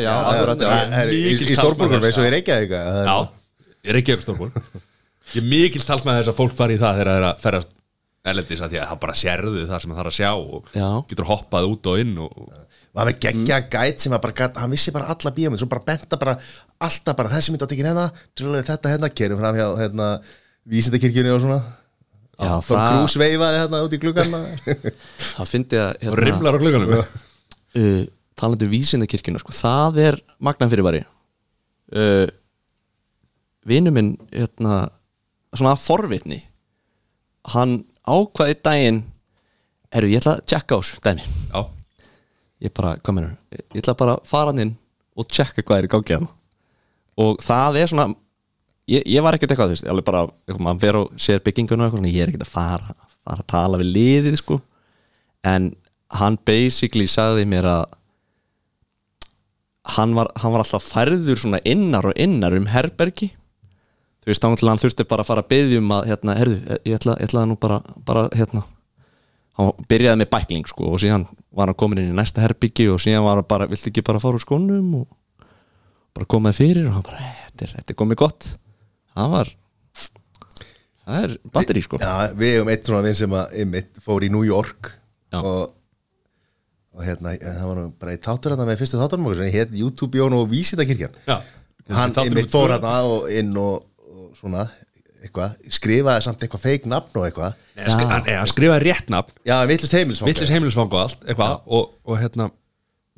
í, 1.10 1.30
talsmaður 1.56 2.10
eins 2.10 2.20
og 2.20 2.28
ég 2.28 2.34
reykja 2.36 2.58
eitthvað 2.62 3.08
Já, 3.08 3.16
ég 3.88 4.02
ekki 4.02 4.18
stórborg 4.22 4.58
Ég 5.34 5.40
er 5.40 5.48
mikill 5.48 5.86
talsmaður 5.88 6.20
þess 6.22 6.34
að 6.34 6.40
fólk 6.42 6.58
fari 6.58 6.76
í 6.76 6.82
það 6.82 7.00
þegar 7.00 7.10
það 7.10 7.22
er 7.22 7.28
að 7.30 7.40
ferðast 7.46 7.72
erlendis 8.24 8.62
að 8.64 8.74
því 8.74 8.80
að 8.80 8.90
það 8.92 9.00
bara 9.04 9.16
sérðu 9.20 9.64
það 9.68 9.82
sem 9.84 9.94
það 9.94 10.00
þarf 10.00 10.12
að 10.12 10.18
sjá 10.20 10.30
og 10.34 10.76
Já. 10.78 10.88
getur 11.10 11.28
hoppað 11.28 11.70
út 11.72 11.90
og 11.92 12.04
inn 12.04 12.14
og, 12.24 12.38
var 12.94 13.10
með 13.10 13.20
geggja 13.26 13.60
gæt 13.74 14.04
sem 14.04 14.14
að 14.14 14.24
bara 14.26 14.36
gat, 14.38 14.58
hann 14.62 14.74
vissi 14.74 14.94
bara 14.94 15.10
alla 15.14 15.32
bíómið, 15.34 15.62
svo 15.62 15.70
bara 15.72 15.86
benta 15.88 16.20
bara 16.22 16.36
alltaf 16.84 17.18
bara 17.18 17.32
þessi 17.34 17.54
mynd 17.54 17.66
átt 17.66 17.76
ekki 17.76 17.86
hérna 17.88 18.10
trúlega 18.38 18.68
þetta 18.68 18.92
hérna, 18.94 19.10
kerum 19.14 19.42
fram 19.42 19.58
hjá 19.58 19.66
hérna, 19.80 20.10
vísindakirkjunni 20.70 21.34
og 21.34 21.42
svona. 21.44 21.62
Já, 22.34 22.50
Tom 22.50 22.68
það, 22.68 22.98
Cruise 22.98 23.22
veifaði 23.22 23.62
hérna 23.62 23.82
út 23.86 23.96
í 23.96 24.02
klukkan 24.02 24.38
það 25.38 25.50
fyndi 25.50 25.80
að 25.80 25.92
og 25.94 26.06
hérna, 26.06 26.22
rimlar 26.28 26.58
á 26.58 26.62
klukkanum 26.62 26.94
uh, 26.98 28.00
talandi 28.40 28.68
um 28.68 28.74
vísindakirkjuna 28.74 29.42
sko, 29.42 29.54
það 29.58 30.00
er 30.08 30.20
magnan 30.44 30.72
fyrir 30.74 30.88
bari 30.88 31.04
uh, 31.94 32.26
vinur 33.70 33.96
minn 33.96 34.16
hérna, 34.34 34.88
svona 35.54 35.76
forvitni 35.80 36.42
hann 37.54 37.84
ákvaði 38.04 38.58
daginn 38.66 39.02
herru, 39.94 40.10
ég 40.10 40.22
ætla 40.22 40.38
að 40.38 40.46
tjekka 40.50 40.78
á 40.78 40.80
þessu 40.82 41.02
dæmi. 41.06 41.26
Já, 41.54 41.62
ég 42.64 42.74
bara, 42.76 42.96
hvað 43.00 43.18
mennur, 43.18 43.38
ég 43.54 43.84
ætla 43.84 43.98
bara 44.00 44.18
að 44.18 44.28
fara 44.30 44.54
hann 44.54 44.64
inn 44.64 44.76
og 45.20 45.30
tjekka 45.30 45.64
hvað 45.64 45.82
er 45.82 45.88
í 45.88 45.94
gangi 45.94 46.18
hann 46.18 46.30
og 47.24 47.42
það 47.44 47.80
er 47.82 47.92
svona 47.92 48.08
ég, 48.90 49.04
ég 49.06 49.24
var 49.24 49.38
ekkert 49.38 49.54
eitthvað, 49.54 49.74
þú 49.74 49.78
veist, 49.78 49.90
alveg 49.92 50.08
bara 50.08 50.24
maður 50.58 50.84
fer 50.84 51.00
og 51.00 51.18
sér 51.22 51.44
bygginguna 51.44 51.88
og 51.88 51.92
eitthvað, 51.92 52.14
ég 52.14 52.24
er 52.24 52.32
ekkert 52.32 52.48
að 52.48 52.56
fara 52.56 52.96
fara 53.24 53.44
að 53.44 53.52
tala 53.52 53.80
við 53.82 53.92
liðið, 53.98 54.40
sko. 54.42 54.60
En 55.48 55.72
hann 56.14 56.40
basically 56.46 57.08
sagði 57.10 57.46
mér 57.50 57.68
að 57.72 57.86
hann 59.98 60.14
var, 60.16 60.30
hann 60.40 60.54
var 60.54 60.64
alltaf 60.64 60.86
færður 60.94 61.40
svona 61.40 61.60
innar 61.68 62.12
og 62.12 62.20
innar 62.20 62.56
um 62.56 62.70
herbergi. 62.72 63.34
Þú 64.24 64.32
veist, 64.32 64.44
þá 64.44 64.70
hann 64.70 64.80
þurfti 64.80 65.08
bara 65.08 65.26
að 65.26 65.32
fara 65.32 65.44
að 65.44 65.50
byggja 65.52 65.82
um 65.82 65.96
að, 65.98 66.06
hérna, 66.12 66.38
herðu, 66.40 66.60
ég 66.88 67.00
ætla, 67.00 67.18
ég 67.20 67.28
ætla 67.28 67.48
nú 67.48 67.58
bara, 67.60 67.82
bara, 68.08 68.28
hérna. 68.36 68.64
Hann 69.60 69.74
byrjaði 69.90 70.22
með 70.22 70.32
bækling 70.32 70.70
sko 70.70 70.94
og 70.94 71.02
síðan 71.04 71.28
var 71.54 71.70
hann 71.70 71.78
komin 71.80 72.02
inn 72.02 72.14
í 72.14 72.18
næsta 72.18 72.44
herbyggi 72.44 72.90
og 72.94 73.02
síðan 73.02 73.26
var 73.26 73.42
hann 73.42 73.50
bara, 73.50 73.68
viltu 73.70 73.92
ekki 73.92 74.06
bara 74.06 74.22
fara 74.22 74.40
úr 74.40 74.44
skónum 74.44 74.96
og 75.02 75.46
bara 76.14 76.30
komaði 76.30 76.60
fyrir? 76.62 76.88
Og 76.90 76.98
hann 76.98 77.06
bara, 77.08 77.22
"Eh, 77.22 77.46
þetta 77.50 77.68
er, 77.68 77.76
þetta 77.78 77.94
er 77.94 78.00
komið 78.02 78.22
gott. 78.24 78.50
Það 79.14 79.30
var 79.38 79.54
það 81.04 81.24
er 81.24 81.38
batteri 81.54 81.84
sko. 81.84 82.00
Já, 82.02 82.34
við 82.38 82.58
hefum 82.58 82.70
eitt 82.74 82.86
svona 82.90 83.04
vinn 83.06 83.16
sem 83.16 83.30
að 83.30 83.56
einmitt 83.64 83.98
fór 84.04 84.26
í 84.26 84.30
New 84.34 84.44
York 84.48 84.92
og, 85.34 85.74
og 86.94 87.04
hérna, 87.04 87.36
það 87.42 87.68
var 87.68 87.76
nú 87.82 87.88
bara 88.00 88.16
í 88.16 88.22
tátur 88.24 88.56
hérna 88.56 88.68
með 88.70 88.80
fyrstu 88.84 89.02
sem 89.36 89.52
hétt 89.52 89.76
YouTube 89.76 90.18
Jón 90.18 90.34
og 90.38 90.50
Vísindakirkjan. 90.50 91.16
Já. 91.28 91.42
Hann 91.92 92.16
einmitt 92.16 92.52
fór 92.52 92.70
tvö. 92.70 92.78
hérna 92.78 92.94
og 93.04 93.30
inn 93.32 93.52
og, 93.58 93.84
og 94.14 94.38
svona 94.40 94.70
eitthvað, 95.24 95.56
skrifaði 95.72 96.26
samt 96.26 96.44
eitthvað 96.44 96.64
feik 96.66 96.88
nafn 96.92 97.20
og 97.20 97.28
eitthvað. 97.28 97.56
Nei, 97.74 97.84
hann, 97.86 97.94
skri, 97.96 98.08
hann, 98.10 98.26
nei, 98.28 98.36
hann 98.40 98.52
skrifaði 98.52 98.88
rétt 98.90 99.12
nafn. 99.14 99.38
Já, 99.48 99.56
vittlust 99.70 99.96
heimilisfang 99.98 100.30
Villis 100.30 100.54
heimilisfang 100.54 100.92
og 100.92 101.00
allt 101.06 101.28
eitthvað 101.28 101.70
og, 101.78 101.94
og 102.04 102.20
hérna 102.22 102.50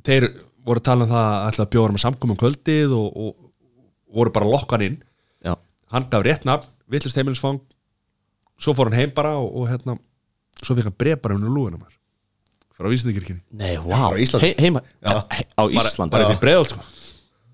þeir 0.05 0.29
voru 0.65 0.81
að 0.81 0.87
tala 0.89 1.07
um 1.07 1.13
það 1.13 1.29
að 1.31 1.47
ætla 1.49 1.65
að 1.65 1.71
bjóða 1.75 1.95
með 1.95 2.03
samkomum 2.05 2.39
kvöldið 2.41 2.95
og, 2.97 3.07
og 3.25 4.17
voru 4.19 4.33
bara 4.37 4.49
lokkan 4.49 4.85
inn. 4.85 4.99
Já, 5.45 5.55
hann 5.95 6.09
gaf 6.11 6.25
rétt 6.25 6.45
nafn, 6.47 6.69
Villis 6.93 7.17
heimilisfang 7.17 7.63
svo 8.61 8.75
fór 8.75 8.91
hann 8.91 8.99
heim 9.01 9.13
bara 9.15 9.35
og, 9.39 9.49
og 9.51 9.69
hérna 9.69 9.97
svo 10.61 10.75
fikk 10.77 10.89
hann 10.89 10.97
bref 10.97 11.21
bara 11.23 11.37
um 11.37 11.45
lúðuna 11.49 11.79
maður 11.79 11.95
frá 12.75 12.91
Íslandikirkjunni 12.91 13.43
nei, 13.55 13.75
wow 13.79 14.15
á 14.15 14.19
Íslandi. 14.19 14.51
He, 14.51 14.67
heima, 14.67 14.81
Já. 14.99 15.21
he, 15.31 15.45
á 15.55 15.63
bara, 15.63 15.89
Íslandi. 15.89 16.15
bara 16.15 16.27
upp 16.27 16.35
í 16.35 16.41
breiðolt 16.41 16.73
sko. 16.73 16.87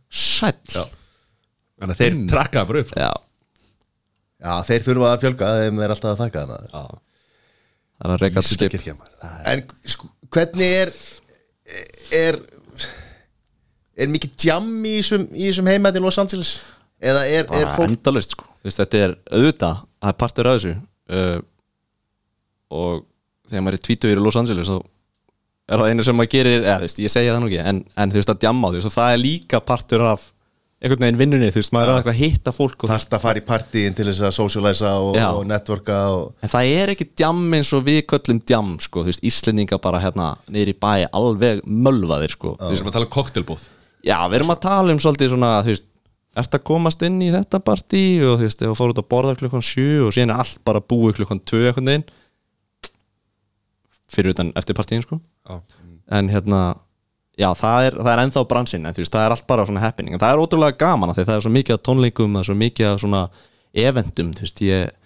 sæll. 0.10 0.88
Þannig 1.82 1.96
að 1.96 2.02
þeir 2.02 2.16
mm. 2.16 2.24
trakkaði 2.30 2.72
bara 2.72 2.82
upp 2.84 2.92
sko. 2.92 3.02
já, 3.02 3.12
Já, 4.42 4.54
þeir 4.66 4.86
þurfa 4.88 5.10
að 5.14 5.24
fjölga 5.26 5.50
þeim 5.62 5.82
er 5.86 5.94
alltaf 5.94 6.12
að 6.16 6.22
fækka 6.26 6.44
það 6.50 6.64
Já, 6.72 6.82
það 6.82 8.06
er 8.08 8.14
að 8.16 8.22
reyka 8.24 8.44
til 8.48 8.58
skip. 8.58 8.88
maður. 8.98 9.18
Er- 9.22 9.52
En 9.52 9.64
sko, 9.94 10.10
hvernig 10.34 10.72
er 10.82 10.94
er 12.22 12.40
er 14.02 14.10
mikið 14.10 14.48
jam 14.48 14.70
í 14.88 14.96
þessum, 15.00 15.28
í 15.36 15.50
þessum 15.50 15.70
heimæti 15.70 16.02
í 16.02 16.04
Los 16.04 16.18
Angeles? 16.22 16.56
Eða 17.02 17.22
er, 17.28 17.46
er 17.58 17.70
fólk 17.76 17.90
endalist 17.90 18.34
sko. 18.36 18.46
Vist, 18.66 18.78
þetta 18.82 19.00
er 19.06 19.14
auðvitað, 19.34 19.80
það 20.02 20.12
er 20.14 20.18
partur 20.22 20.50
af 20.50 20.58
þessu 20.60 20.74
uh, 20.78 21.40
og 22.72 23.06
þegar 23.50 23.64
maður 23.66 23.78
er 23.80 23.86
tvítugur 23.88 24.22
í 24.22 24.26
Los 24.26 24.38
Angeles 24.40 24.70
þá 24.70 24.78
er 25.72 25.82
það 25.82 25.92
einu 25.94 26.06
sem 26.06 26.18
maður 26.18 26.34
gerir 26.34 26.58
eða, 26.66 26.78
þú 26.82 26.88
veist, 26.88 27.02
ég 27.06 27.14
segja 27.14 27.34
það 27.36 27.42
nú 27.44 27.50
ekki, 27.52 27.62
en, 27.72 27.80
en 28.04 28.12
þú 28.14 28.20
veist 28.20 28.34
að 28.34 28.42
djamma 28.44 28.68
á 28.68 28.72
því. 28.74 28.82
Og 28.90 28.96
það 28.96 29.14
er 29.16 29.22
líka 29.22 29.62
partur 29.64 30.04
af 30.10 30.26
einhvern 30.82 31.04
veginn 31.06 31.20
vinnunni, 31.20 31.50
þú 31.54 31.62
veist, 31.62 31.74
maður 31.76 31.90
er 31.90 31.94
að 31.94 32.00
eitthvað 32.00 32.16
að 32.16 32.22
hitta 32.22 32.54
fólk 32.56 32.86
og, 32.86 32.90
þarft 32.90 33.12
að 33.14 33.24
fara 33.26 33.42
í 33.42 33.44
partíin 33.46 33.98
til 33.98 34.08
þess 34.08 34.24
að 34.26 34.34
socialæsa 34.38 34.94
og, 34.98 35.12
Já. 35.20 35.28
og 35.30 35.44
networka 35.50 36.00
og... 36.16 36.24
en 36.42 36.52
það 36.52 36.72
er 36.80 36.94
ekki 36.96 37.08
djam 37.12 37.44
eins 37.58 37.70
og 37.78 37.84
við 37.86 38.00
köllum 38.10 38.40
djam 38.42 38.72
sko, 38.82 39.04
þú 39.06 39.12
veist, 39.12 39.28
Íslendinga 39.30 39.78
bara 39.84 40.02
hérna 40.02 40.32
niður 40.50 40.74
í 40.74 40.76
bæ 40.82 40.94
alveg 41.12 41.62
mölvaðir 41.70 42.34
sko, 42.34 42.56
þú 42.58 42.72
Við 42.72 42.74
veist, 42.74 42.82
sem 42.82 42.90
að 42.90 42.98
tala 42.98 43.10
um 43.10 43.14
koktelbúð 43.14 43.68
já, 44.02 44.18
við 44.26 44.40
erum 44.40 44.56
að 44.56 44.64
tala 44.66 44.96
um 44.96 45.02
svolítið 45.06 45.34
svona, 45.36 45.54
þú 45.62 45.76
veist, 45.76 45.88
ert 46.42 46.56
að 46.56 46.64
komast 46.68 47.04
inn 47.06 47.20
í 47.22 47.30
þetta 47.34 47.60
partí 47.62 48.04
og 48.24 48.40
þú 48.40 48.48
veist, 48.48 48.64
ef 48.64 48.72
þú 48.72 48.78
fór 48.80 48.94
út 48.94 49.02
að 49.02 49.10
borða 49.12 49.38
klukkan 49.40 49.66
7 49.68 49.86
og 50.08 50.16
síðan 50.16 50.34
er 50.34 50.44
allt 50.44 50.62
bara 50.68 50.82
búið 50.82 51.18
klukkan 51.20 51.42
2 51.44 51.62
einhvern 51.68 51.92
veginn. 51.92 52.06
Fyrir 54.12 54.34
utan 54.34 54.52
eftir 54.60 54.78
partíin 54.78 55.04
sko. 55.04 55.20
Já. 55.48 55.60
en 56.12 56.30
hérna, 56.30 56.62
já, 57.42 57.50
það 57.58 57.88
er, 57.88 58.00
það 58.00 58.12
er 58.14 58.24
ennþá 58.24 58.46
bransinn 58.54 58.88
en 58.88 58.98
veist, 58.98 59.14
það 59.14 59.26
er 59.26 59.36
allt 59.36 59.48
bara 59.50 59.68
svona 59.68 59.84
happening. 59.84 60.16
En 60.16 60.22
það 60.22 60.36
er 60.36 60.44
ótrúlega 60.46 60.80
gaman 60.82 61.14
því 61.18 61.28
það 61.28 61.38
er 61.38 61.46
svo 61.46 61.54
mikið 61.58 61.78
af 61.78 61.86
tónleikum 61.88 62.36
það 62.38 62.44
er 62.44 62.50
svo 62.50 62.58
mikið 62.62 62.90
af 62.92 63.04
svona 63.04 63.22
eventum 63.88 64.34
veist, 64.38 64.62
ég 64.66 64.98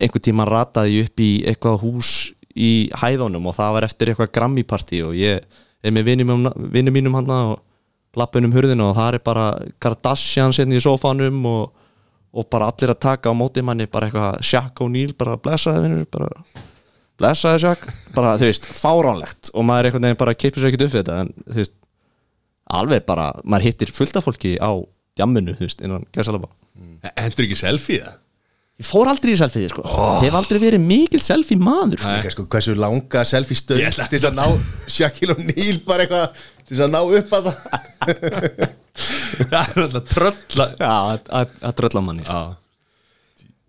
einhvern 0.00 0.24
tíma 0.24 0.46
rataði 0.48 1.04
upp 1.04 1.20
í 1.20 1.30
eitthvað 1.48 1.80
hús 1.84 2.12
í 2.56 2.88
hæðunum 2.96 3.50
og 3.50 3.56
það 3.56 3.74
var 3.76 3.86
eftir 3.88 4.10
eitthvað 4.10 4.32
Grammy-partí 4.36 5.02
og 5.04 5.16
ég 5.18 5.42
er 5.84 5.94
með 5.94 6.12
vinum 6.12 6.92
mínum 6.94 7.18
hann 7.18 7.32
og 7.32 7.58
lappin 8.16 8.48
um 8.48 8.54
hurðinu 8.54 8.88
og 8.90 8.96
það 8.96 9.18
er 9.18 9.24
bara 9.24 9.48
Kardashian 9.82 10.54
setni 10.56 10.78
í 10.78 10.84
sófanum 10.84 11.42
og, 11.50 11.74
og 12.32 12.48
bara 12.52 12.70
allir 12.72 12.94
að 12.94 13.02
taka 13.04 13.32
á 13.32 13.34
móti 13.36 13.64
manni 13.64 13.88
bara 13.90 14.08
eitthvað 14.08 14.40
Shaq 14.48 14.80
O'Neal 14.86 15.12
bara 15.18 15.36
blessaði 15.36 15.84
vinnur 15.84 16.08
bara 16.08 16.30
blessaði 17.20 17.62
Shaq 17.64 17.86
bara 18.16 18.34
þú 18.40 18.50
veist 18.50 18.68
fáránlegt 18.76 19.50
og 19.54 19.64
maður 19.68 19.88
einhvern 19.90 20.06
veginn 20.08 20.20
bara 20.20 20.34
kipir 20.36 20.62
sér 20.62 20.70
ekkert 20.72 20.86
upp 20.88 20.94
við 20.94 21.02
þetta 21.02 21.20
en 21.24 21.32
þú 21.46 21.58
veist 21.62 21.74
alveg 22.80 23.06
bara 23.08 23.30
maður 23.44 23.68
hittir 23.70 23.92
fullt 23.94 24.18
af 24.20 24.26
fólki 24.26 24.56
á 24.60 24.70
jamminu 25.20 25.54
þú 25.56 25.68
veist 25.68 25.82
innan 25.86 26.06
gæsalaba 26.12 26.50
Hendur 27.16 27.46
ekki 27.46 27.56
selfie 27.60 28.02
það? 28.02 28.16
ég 28.76 28.84
fór 28.90 29.08
aldrei 29.08 29.32
í 29.32 29.38
selfie 29.40 29.70
sko 29.72 29.84
oh. 29.88 30.18
hef 30.20 30.34
aldrei 30.36 30.58
verið 30.60 30.82
mikil 30.84 31.20
selfie 31.24 31.56
maður 31.56 32.02
sko. 32.02 32.10
Líka, 32.18 32.32
sko, 32.34 32.44
hversu 32.52 32.74
langa 32.76 33.22
selfie 33.24 33.56
stöð 33.56 33.80
ætla- 33.88 34.08
til 34.10 34.18
þess 34.18 34.28
að 34.28 34.36
ná 34.36 34.90
Shaquille 34.98 35.36
O'Neal 35.38 35.78
bara 35.86 36.04
eitthvað 36.04 36.42
til 36.66 36.74
þess 36.74 36.84
að 36.84 36.92
ná 36.92 37.00
upp 37.20 37.32
að 37.38 37.48
það 37.48 38.74
Það 38.96 39.56
er 39.62 39.80
alltaf 39.86 40.12
trölla 40.12 40.66
já, 40.76 40.90
að- 40.90 41.32
að 41.40 41.56
að 41.70 41.74
drölla 41.80 42.02
manni 42.04 42.26
sko. 42.28 42.42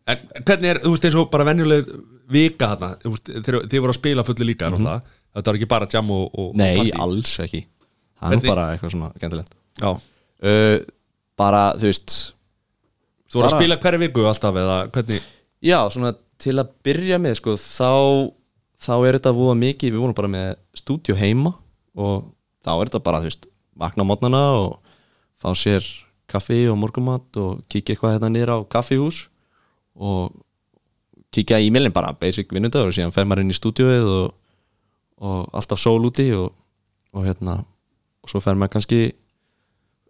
En 0.08 0.28
hvernig 0.48 0.70
er, 0.72 0.82
þú 0.84 0.94
veist, 0.94 1.06
eins 1.08 1.18
og 1.20 1.32
bara 1.32 1.48
venjuleg 1.48 1.88
vika 2.32 2.74
þarna, 2.74 2.94
þú 3.02 3.16
veist, 3.16 3.32
þeir 3.48 3.82
voru 3.82 3.94
að 3.94 4.00
spila 4.00 4.24
fullu 4.28 4.46
líka, 4.48 4.70
mm 4.70 4.78
-hmm. 4.78 5.02
þetta 5.36 5.52
var 5.52 5.56
ekki 5.60 5.74
bara 5.74 5.88
jam 5.92 6.12
og, 6.12 6.30
og 6.34 6.56
nei, 6.56 6.78
partí. 6.78 6.94
alls 7.00 7.40
ekki. 7.40 7.66
Það 8.18 8.34
er 8.34 8.40
nú 8.40 8.50
bara 8.50 8.66
eitthvað 8.74 8.94
svona 8.94 9.10
gændilegt 9.22 9.54
Já, 9.78 9.92
uh, 9.94 10.78
bara 11.38 11.62
þú 11.78 11.92
veist 11.92 12.16
þú 13.28 13.40
voru 13.40 13.50
að 13.50 13.60
spila 13.60 13.78
hverju 13.84 14.02
viku 14.06 14.26
alltaf 14.26 14.58
eða 14.64 14.80
hvernig 14.96 15.30
Já, 15.66 15.80
svona 15.94 16.14
til 16.42 16.56
að 16.62 16.74
byrja 16.86 17.18
með 17.22 17.40
sko, 17.40 17.56
þá, 17.58 17.94
þá 18.82 18.94
er 18.98 19.18
þetta 19.18 19.38
voða 19.38 19.56
mikið, 19.58 19.94
við 19.94 20.04
vorum 20.04 20.18
bara 20.18 20.34
með 20.34 20.50
stúdíu 20.78 21.18
heima 21.18 21.56
og 21.98 22.28
þá 22.66 22.74
er 22.76 22.92
þetta 22.92 23.04
bara, 23.06 23.22
þú 23.24 23.32
veist, 23.32 23.48
vakna 23.78 24.06
á 24.06 24.10
mótnana 24.10 24.44
og 24.58 24.78
fá 25.42 25.50
sér 25.58 25.86
kaffi 26.30 26.66
og 26.70 26.78
morgumat 26.82 27.40
og 27.42 27.64
kíkja 27.72 27.96
eitthvað 27.96 28.18
hérna 28.18 28.32
niður 28.34 28.54
á 28.54 28.58
kaffihús 28.70 29.26
og 29.98 30.36
kíkja 31.34 31.60
í 31.62 31.70
e-mailin 31.70 31.94
bara, 31.96 32.14
basic 32.18 32.52
vinnundagur 32.54 32.92
og 32.92 32.96
síðan 32.96 33.14
fer 33.16 33.28
maður 33.28 33.44
inn 33.44 33.54
í 33.54 33.58
stúdíuið 33.58 34.10
og, 34.14 34.28
og 35.22 35.56
alltaf 35.58 35.82
sól 35.82 36.00
úti 36.08 36.30
og, 36.38 36.54
og 37.14 37.26
hérna 37.28 37.60
og 38.24 38.32
svo 38.32 38.42
fer 38.44 38.58
maður 38.60 38.78
kannski 38.78 39.02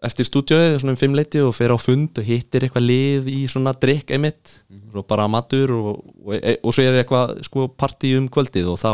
eftir 0.06 0.28
stúdíóið 0.28 0.78
svona 0.82 0.94
um 0.94 1.00
fimm 1.00 1.16
leiti 1.18 1.42
og 1.42 1.56
fer 1.58 1.74
á 1.74 1.78
fund 1.82 2.20
og 2.20 2.28
hittir 2.28 2.66
eitthvað 2.66 2.86
lið 2.86 3.30
í 3.32 3.40
svona 3.50 3.74
drikk 3.78 4.14
einmitt. 4.14 4.60
Og 4.94 5.06
bara 5.10 5.28
matur 5.30 5.74
og, 5.74 5.88
og, 6.26 6.36
og 6.38 6.76
svo 6.76 6.86
er 6.86 7.00
eitthvað 7.02 7.38
sko 7.48 7.68
partí 7.74 8.14
um 8.18 8.28
kvöldið 8.32 8.70
og 8.74 8.80
þá 8.82 8.92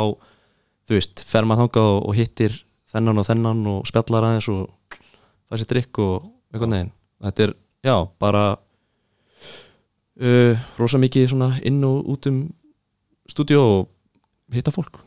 þú 0.87 0.97
veist, 0.97 1.23
fer 1.27 1.47
maður 1.47 1.67
þangað 1.67 1.91
og, 1.97 2.13
hittir 2.17 2.57
þennan 2.93 3.21
og 3.21 3.27
þennan 3.27 3.67
og 3.71 3.89
spjallar 3.89 4.29
aðeins 4.29 4.49
og 4.53 4.97
fær 5.47 5.61
sér 5.61 5.71
drikk 5.71 6.01
og 6.03 6.15
eitthvað 6.53 6.73
neginn. 6.73 6.93
Þetta 7.23 7.45
er, 7.47 7.55
já, 7.87 7.95
bara 8.19 8.43
uh, 10.21 10.57
rosa 10.79 10.97
mikið 11.01 11.29
svona 11.33 11.51
inn 11.65 11.83
og 11.83 12.05
út 12.13 12.27
um 12.29 12.43
stúdíó 13.29 13.61
og 13.63 13.87
hitta 14.53 14.71
fólk. 14.75 14.99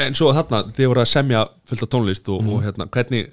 En 0.00 0.14
svo 0.16 0.30
þarna, 0.32 0.62
þið 0.72 0.86
voru 0.88 1.02
að 1.02 1.10
semja 1.10 1.42
fullt 1.68 1.82
af 1.84 1.88
tónlist 1.92 2.28
og, 2.32 2.40
Mhm. 2.42 2.52
og 2.54 2.62
hérna, 2.64 2.86
hvernig 2.88 3.26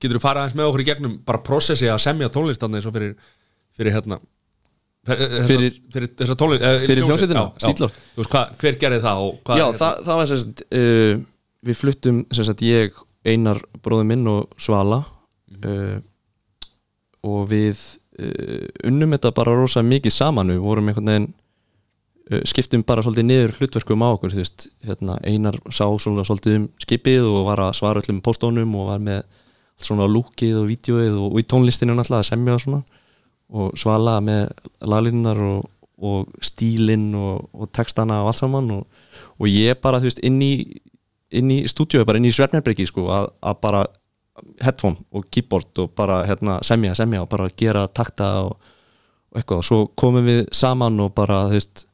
getur 0.00 0.18
þú 0.18 0.22
farið 0.24 0.40
aðeins 0.42 0.56
með 0.58 0.66
okkur 0.70 0.80
í 0.82 0.86
gegnum 0.88 1.18
bara 1.24 1.38
prosessi 1.38 1.86
að 1.86 2.00
semja 2.02 2.28
tónlist 2.28 2.62
og 2.62 2.70
fyrir, 2.94 3.14
fyrir 3.76 3.92
hérna 3.94 4.18
þessa- 5.06 5.46
Fyrir- 5.46 5.78
fyrir 5.92 6.08
þessa 6.18 6.34
tónlist 6.36 6.62
eh, 6.62 6.86
fyrir 6.86 7.02
hljómsveit, 7.04 7.30
hljómsveitina, 7.30 7.52
já, 7.60 7.88
já. 8.18 8.56
Hver 8.58 8.78
gerði 8.78 9.00
það 9.00 9.22
Já, 9.58 9.66
hérna- 9.66 9.78
það, 9.78 10.04
það 10.04 10.16
var 10.16 10.26
sagt 10.26 10.62
uh, 10.72 11.24
Við 11.64 11.74
fluttum 11.76 12.18
sagt 12.32 12.60
ég, 12.62 12.92
Einar 13.26 13.58
bróður 13.82 14.06
minn 14.06 14.26
og 14.30 14.48
Svala 14.58 15.04
uh, 15.64 16.00
og 17.22 17.48
við 17.50 17.78
unnum 18.88 19.14
þetta 19.14 19.34
bara 19.36 19.56
rosa 19.56 19.82
mikið 19.84 20.14
saman. 20.14 20.52
Við 20.54 20.64
vorum 20.64 20.90
einhvern 20.90 21.10
veginn 21.12 21.28
uh, 22.32 22.42
skiptum 22.48 22.84
bara 22.86 23.04
svolítið 23.04 23.28
niður 23.28 23.56
hlutverkum 23.58 24.04
á 24.04 24.08
okkur 24.10 24.36
hérna, 24.36 25.18
Einar 25.24 25.58
sá 25.70 25.86
svolítið 25.86 26.58
um 26.58 26.68
skipið 26.82 27.28
og 27.28 27.46
var 27.48 27.64
að 27.68 27.76
svara 27.80 28.02
öllum 28.02 28.22
póstónum 28.24 28.76
og 28.78 28.92
var 28.92 29.02
með 29.02 29.22
svona 29.78 30.08
lúkið 30.10 30.62
og 30.62 30.70
vídeoið 30.72 31.16
og, 31.16 31.32
og 31.32 31.40
í 31.42 31.46
tónlistinu 31.46 31.94
náttúrulega 31.94 32.24
að 32.24 32.30
semja 32.32 32.58
og 32.58 32.64
svona. 32.64 32.82
Og 33.48 33.78
Svala 33.80 34.18
með 34.20 34.50
laglínunar 34.84 35.38
og, 35.40 35.68
og 36.04 36.34
stílinn 36.44 37.14
og, 37.16 37.46
og 37.54 37.70
textana 37.72 38.20
og 38.22 38.32
allt 38.32 38.42
saman. 38.42 38.68
Og, 38.74 39.46
ég 39.48 39.78
bara, 39.80 40.02
þú 40.02 40.10
veist, 40.10 40.20
inn 40.26 40.42
í 40.44 40.52
í 41.28 41.60
stúdíu, 41.68 42.04
bara 42.08 42.20
inn 42.20 42.28
í 42.28 42.32
svefnherbergi 42.32 42.86
sko, 42.88 43.08
að, 43.12 43.30
að 43.44 43.58
bara 43.64 43.82
headphone 44.64 44.98
og 45.14 45.28
keyboard 45.32 45.82
og 45.84 45.92
bara 45.98 46.22
hérna, 46.28 46.58
semja, 46.66 46.94
semja 46.98 47.24
og 47.24 47.30
bara 47.32 47.48
gera 47.58 47.86
takta 47.88 48.30
og, 48.46 48.72
og 49.32 49.40
eitthvað. 49.40 49.62
Og 49.62 49.68
svo 49.68 49.80
komum 49.98 50.26
við 50.28 50.44
saman 50.56 50.98
og 51.04 51.14
bara, 51.16 51.46
þú 51.50 51.60
veist 51.60 51.86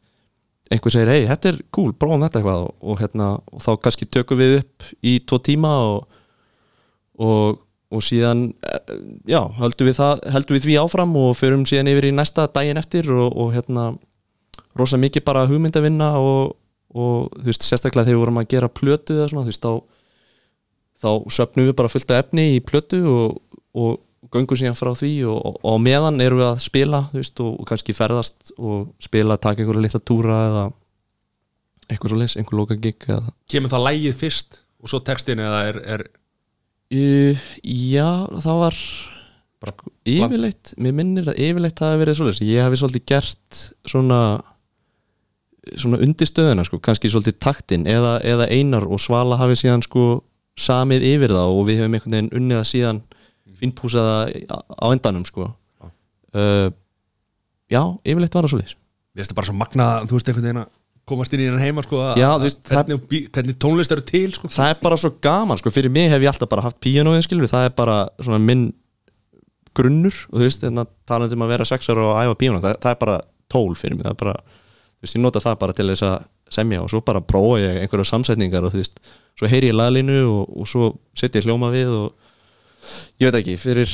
einhver 0.73 0.95
segir, 0.95 1.13
hei, 1.13 1.29
þetta 1.29 1.53
er 1.53 1.63
cool, 1.75 1.93
prófum 1.93 2.25
þetta 2.25 2.41
eitthvað. 2.41 2.67
Og, 2.67 2.75
og 2.83 3.01
hérna, 3.03 3.31
og 3.53 3.65
þá 3.65 3.71
kannski 3.85 4.11
tökum 4.11 4.41
við 4.41 4.59
upp 4.63 4.93
í 5.05 5.19
tvo 5.25 5.41
tíma 5.45 5.77
og 5.85 6.03
og, 7.21 7.61
og 7.95 8.03
síðan 8.05 8.49
eh, 8.67 8.97
já, 9.31 9.41
höldum 9.61 9.89
við, 9.89 9.99
það, 10.01 10.25
höldum 10.35 10.59
við 10.59 10.67
því 10.67 10.77
áfram 10.83 11.17
og 11.21 11.33
förum 11.39 11.65
síðan 11.69 11.91
yfir 11.93 12.09
í 12.11 12.15
næsta 12.15 12.49
daginn 12.55 12.81
eftir 12.81 13.11
og, 13.15 13.53
hérna 13.55 13.93
rosa 14.79 14.99
mikið 14.99 15.27
bara 15.27 15.47
hugmyndavinna 15.51 16.15
og 16.19 16.57
þú 16.95 17.49
veist, 17.49 17.67
sérstaklega 17.67 18.09
þegar 18.09 18.17
við 18.17 18.23
vorum 18.23 18.41
að 18.43 18.51
gera 18.55 18.71
plötu 18.71 19.19
eða 19.19 19.31
svona, 19.31 19.47
þú 19.47 19.53
veist, 19.53 19.67
þá 19.67 19.94
þá 21.05 21.11
söpnum 21.37 21.69
við 21.69 21.77
bara 21.79 21.93
fullt 21.93 22.13
af 22.15 22.25
efni 22.25 22.49
í 22.57 22.63
plötu 22.65 23.01
og, 23.11 23.39
og 23.77 24.01
göngum 24.35 24.59
síðan 24.59 24.79
frá 24.79 24.91
því 24.99 25.13
og, 25.31 25.61
og, 25.61 25.77
meðan 25.83 26.23
erum 26.25 26.41
við 26.41 26.49
að 26.49 26.65
spila 26.65 27.05
veist, 27.13 27.39
og, 27.45 27.55
og 27.61 27.69
kannski 27.69 27.95
ferðast 27.97 28.55
og 28.57 28.91
spila, 29.05 29.39
taka 29.39 29.63
einhverja 29.63 29.87
litla 29.87 30.03
túra 30.03 30.41
eða 30.49 30.67
eitthvað 31.91 32.15
svo 32.15 32.21
leys, 32.21 32.37
einhver 32.41 32.59
loka 32.59 32.79
gig 32.81 33.09
eða 33.09 33.35
kemur 33.53 33.73
það 33.73 33.89
lægið 33.91 34.21
fyrst 34.23 34.63
og 34.81 34.93
svo 34.93 35.03
textin 35.05 35.43
eða 35.45 35.65
er, 35.71 35.81
er 35.97 36.07
Uh, 36.93 37.35
já, 37.65 38.29
það 38.45 38.59
var 38.61 38.77
bara 39.65 39.73
yfirleitt, 40.05 40.75
mér 40.79 40.93
minnir 40.95 41.31
að 41.33 41.39
yfirleitt 41.41 41.81
það 41.81 41.91
hafi 41.91 42.01
verið 42.03 42.19
svolítið, 42.19 42.51
ég 42.53 42.67
hafi 42.67 42.79
svolítið 42.79 43.05
gert 43.09 43.61
svona 43.89 44.19
svona 45.81 46.01
undirstöðuna 46.05 46.65
sko, 46.69 46.79
kannski 46.85 47.11
svolítið 47.11 47.39
taktinn 47.43 47.89
eða, 47.89 48.19
eða 48.27 48.49
einar 48.53 48.85
og 48.85 49.01
Svala 49.03 49.39
hafi 49.41 49.57
síðan 49.59 49.85
sko 49.85 50.21
samið 50.61 51.05
yfir 51.15 51.35
það 51.35 51.51
og 51.59 51.67
við 51.69 51.81
hefum 51.83 51.97
einhvern 51.99 52.17
veginn 52.17 52.33
unnið 52.39 52.61
það 52.61 52.71
síðan 52.71 53.03
finnpúsaða 53.61 54.17
á 54.55 54.87
endanum 54.93 55.25
sko. 55.29 55.51
Uh, 56.35 56.71
já, 57.71 57.83
yfirleitt 58.03 58.35
var 58.35 58.47
það 58.49 58.55
svolítið 58.57 58.73
Mér 59.15 59.23
finnst 59.23 59.31
það 59.31 59.39
bara 59.39 59.47
svo 59.47 59.55
magna, 59.59 59.85
þú 60.11 60.17
veist 60.17 60.31
einhvern 60.31 60.47
veginn 60.49 60.63
að 60.65 60.71
komast 61.07 61.35
inn 61.37 61.43
í 61.45 61.45
hennan 61.47 61.63
heima 61.63 61.83
sko 61.85 62.01
að- 62.03 62.17
Já, 62.19 62.31
veist, 62.43 62.63
hvernig, 62.67 63.03
það... 63.05 63.29
hvernig 63.37 63.59
tónlist 63.63 63.93
eru 63.95 64.03
til 64.09 64.33
sko. 64.35 64.49
Það 64.51 64.71
er 64.73 64.81
bara 64.83 64.97
svo 64.99 65.11
gaman 65.23 65.61
sko, 65.61 65.71
fyrir 65.71 65.93
mig 65.95 66.09
hef 66.11 66.25
ég 66.25 66.31
alltaf 66.33 66.51
bara 66.51 66.65
haft 66.65 66.81
píanóið 66.83 67.23
skilur, 67.29 67.47
það 67.53 67.69
er 67.69 67.75
bara 67.79 67.99
svona 68.25 68.41
minn 68.43 68.65
grunnur 69.79 70.17
og 70.31 70.39
þú 70.41 70.45
veist, 70.49 70.65
þannig 70.65 70.83
að 70.85 70.91
talandi 71.11 71.37
um 71.39 71.45
að 71.47 71.53
vera 71.55 71.69
sex 71.69 71.91
ára 71.93 72.07
og 72.09 72.19
æfa 72.25 72.39
píanó, 72.43 72.61
það, 72.65 72.77
það 72.83 72.95
er 72.95 73.01
bara 73.05 73.17
tól 73.55 73.75
fyrir 73.79 73.99
mig, 73.99 74.07
það 74.07 74.15
er 74.17 74.21
bara, 74.25 74.35
veist, 75.05 75.17
ég 75.17 75.23
nota 75.23 75.43
það 75.43 75.61
bara 75.63 75.77
til 75.77 75.89
þess 75.91 76.07
að 76.09 76.27
semja 76.55 76.83
og 76.85 76.91
svo 76.93 77.01
bara 77.05 77.23
prófa 77.25 77.61
ég 77.63 77.81
einhverju 77.83 78.07
samsetningar 78.09 78.67
og 78.67 78.75
þú 78.75 78.83
veist, 78.83 79.01
svo 79.39 79.51
heyri 79.51 79.71
ég 79.71 79.79
laglínu 79.79 80.21
og, 80.31 80.53
og 80.61 80.71
svo 80.71 80.91
setja 81.17 81.41
ég 81.41 81.49
hljóma 81.49 81.71
við 81.75 81.93
og 81.95 82.13
ég 83.23 83.29
veit 83.29 83.41
ekki, 83.41 83.57
fyrir 83.61 83.91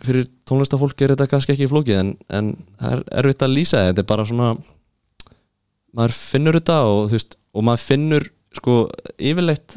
fyrir 0.00 0.28
tónlistafólk 0.48 1.02
er 1.04 1.12
þetta 1.12 1.28
kannski 1.28 1.54
ekki 1.54 1.68
flókið 1.68 1.98
en, 2.00 2.12
en 2.32 2.52
það 2.80 2.92
er 2.94 3.02
erfitt 3.20 3.44
að 3.44 3.56
lýsa 3.58 3.84
þetta 3.90 4.00
er 4.00 4.08
bara 4.08 4.24
svona 4.28 4.50
maður 5.96 6.16
finnur 6.16 6.56
þetta 6.56 6.78
og 6.88 7.00
þú 7.10 7.18
veist 7.18 7.36
og 7.36 7.66
maður 7.66 7.84
finnur 7.84 8.28
sko 8.56 8.76
yfirleitt 9.18 9.76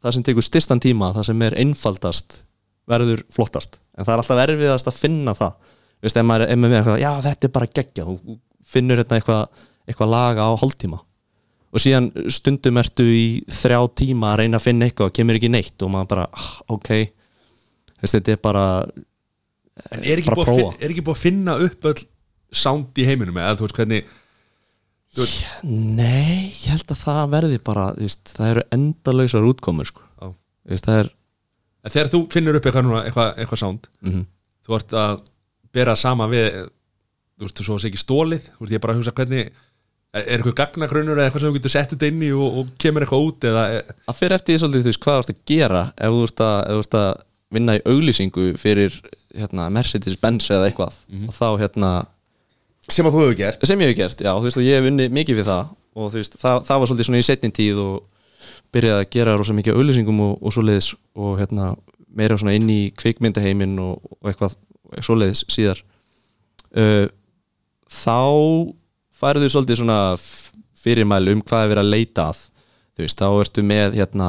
það 0.00 0.14
sem 0.16 0.24
tekur 0.24 0.46
styrstan 0.46 0.80
tíma 0.80 1.12
það 1.16 1.28
sem 1.28 1.44
er 1.44 1.58
einfaldast 1.60 2.42
verður 2.88 3.24
flottast 3.34 3.80
en 3.98 4.06
það 4.06 4.14
er 4.14 4.22
alltaf 4.22 4.42
erfiðast 4.44 4.90
að 4.90 4.98
finna 4.98 5.34
það. 5.36 5.74
Þú 5.98 6.06
veist, 6.06 6.18
ef 6.20 6.26
maður 6.28 6.44
er 6.46 6.60
með 6.62 6.76
eitthvað, 6.78 7.00
já 7.02 7.10
þetta 7.24 7.48
er 7.48 7.54
bara 7.56 7.70
geggja 7.74 8.06
þú 8.06 8.36
finnur 8.68 9.00
hérna 9.00 9.18
eitthvað, 9.18 9.64
eitthvað 9.88 10.12
laga 10.12 10.46
á 10.48 10.52
hálftíma. 10.60 11.00
Og 11.68 11.82
síðan 11.84 12.06
stundum 12.32 12.78
ertu 12.80 13.04
í 13.04 13.24
þrjá 13.52 13.80
tíma 14.00 14.30
að 14.32 14.38
reyna 14.42 14.56
að 14.60 14.66
finna 14.68 14.86
eitthvað 14.88 15.10
og 15.10 15.16
kemur 15.18 15.36
ekki 15.40 15.50
neitt 15.52 15.84
og 15.84 15.90
maður 15.92 16.10
bara, 16.14 16.28
ah, 16.32 16.46
ok. 16.76 16.90
Þetta 18.00 18.32
er 18.36 18.40
bara 18.44 18.64
En 19.92 20.00
er 20.02 20.18
ekki, 20.22 20.32
bara 20.34 20.54
finna, 20.54 20.72
er 20.82 20.90
ekki 20.94 21.04
búið 21.06 21.16
að 21.18 21.22
finna 21.22 21.54
upp 21.66 21.84
öll 21.92 22.00
sound 22.62 22.98
í 22.98 23.04
heiminum? 23.06 23.36
Eða 23.38 23.58
þú 23.60 23.66
veist 23.68 23.76
hvernig 23.78 24.08
þú 25.14 25.22
veist, 25.22 25.44
Nei, 25.68 26.48
ég 26.64 26.72
held 26.72 26.90
að 26.94 27.02
það 27.04 27.20
verði 27.36 27.58
bara 27.68 27.84
veist, 27.98 28.32
það 28.34 28.50
eru 28.54 28.64
endalausar 28.74 29.46
útkomur 29.50 29.86
sko. 29.90 30.02
Veist, 30.68 30.88
það 30.88 31.02
er 31.04 31.12
En 31.86 31.94
þegar 31.94 32.10
þú 32.12 32.20
finnur 32.34 32.58
upp 32.58 32.66
eitthvað 32.66 32.88
núna, 32.88 33.04
eitthvað, 33.06 33.30
eitthvað 33.38 33.60
sound 33.62 33.86
Mhm. 34.02 34.24
þú 34.66 34.74
ert 34.80 34.96
að 35.04 35.20
bera 35.72 35.94
sama 35.96 36.26
við 36.28 36.68
þú 37.38 37.46
veist, 37.46 37.64
svo 37.64 37.78
sé 37.78 37.90
ekki 37.90 38.02
stólið 38.02 38.44
þú 38.50 38.60
veist, 38.64 38.72
ég 38.72 38.78
er 38.78 38.84
bara 38.84 38.96
að 38.96 39.00
hugsa 39.00 39.14
hvernig 39.16 39.46
er, 39.46 39.54
er 40.24 40.34
eitthvað 40.38 40.58
gagnagrunnur 40.62 41.18
eða 41.18 41.28
eitthvað 41.28 41.44
sem 41.44 41.52
þú 41.52 41.58
getur 41.58 41.74
sett 41.74 41.94
þetta 41.94 42.10
inn 42.10 42.26
í 42.26 42.32
og, 42.34 42.60
og 42.60 42.74
kemur 42.82 43.06
eitthvað 43.06 43.26
út 43.28 43.48
eða 43.50 43.64
að 43.78 44.18
fyrir 44.18 44.36
eftir 44.38 44.54
því 44.54 44.60
svolítið 44.64 44.84
þú 44.84 44.92
veist 44.92 45.02
hvað 45.04 45.18
þú 45.18 45.24
ert 45.24 45.32
að 45.34 45.40
gera. 45.52 45.82
Ef 45.96 46.14
þú 46.14 46.26
ert 46.28 46.44
að, 46.48 46.58
ef 46.58 46.76
þú 46.78 46.84
ert 46.84 46.98
að 46.98 47.10
vinna 47.58 47.78
í 47.78 47.82
auglýsingu 47.88 48.46
fyrir 48.60 49.00
hérna, 49.38 49.68
Mercedes-Benz 49.72 50.50
eða 50.52 50.68
eitthvað 50.68 50.96
og 51.28 51.34
þá 51.36 51.48
hérna 51.62 51.92
sem 52.88 53.04
að 53.04 53.14
þú 53.14 53.24
hefur 53.24 53.36
gert. 53.36 53.66
Sem 53.68 53.82
ég 53.84 53.92
hef 53.92 53.98
gert, 53.98 54.22
já, 54.24 54.30
þú 54.32 54.46
veist 54.48 54.60
og 54.60 54.64
ég 54.64 54.78
hef 54.78 54.88
unnið 54.88 55.12
mikið 55.18 55.40
við 55.40 55.50
það. 55.50 55.74
Og 55.98 56.12
þú 56.12 56.20
veist, 56.20 56.38
það, 56.40 56.62
það 56.68 56.80
var 56.80 56.90
svolítið 56.90 57.08
svona 57.08 57.20
í 57.20 57.26
setnin 57.26 57.54
tíð 57.54 57.82
og 57.82 58.48
byrjaði 58.72 59.04
að 59.04 59.10
gera 59.12 59.36
rosa 59.36 59.56
mikið 59.56 59.76
auglýsingum 59.80 60.22
og, 60.24 60.32
og 60.40 60.54
svoleiðis 60.54 60.90
og 61.18 61.34
hérna 61.40 61.68
meira 62.18 62.38
svona 62.40 62.54
inn 62.56 62.68
í 62.72 62.80
kvikmyndaheimin 62.96 63.76
og, 63.82 64.12
og 64.18 64.30
eitthvað 64.30 64.56
svoleiðis 65.04 65.44
síðar. 65.52 65.82
Uh, 66.72 67.06
þá 67.90 68.74
færðu 69.18 69.48
svolítið 69.50 69.80
svona 69.80 69.98
f- 70.18 70.52
fyrirmæli 70.78 71.34
um 71.34 71.42
hvað 71.42 71.64
er 71.64 71.72
verið 71.72 71.84
að 71.84 71.92
leita 71.94 72.28
að. 72.32 72.44
Þú 72.98 73.04
veist, 73.04 73.20
þá 73.20 73.28
ertu 73.42 73.64
með 73.66 73.96
hérna 73.98 74.28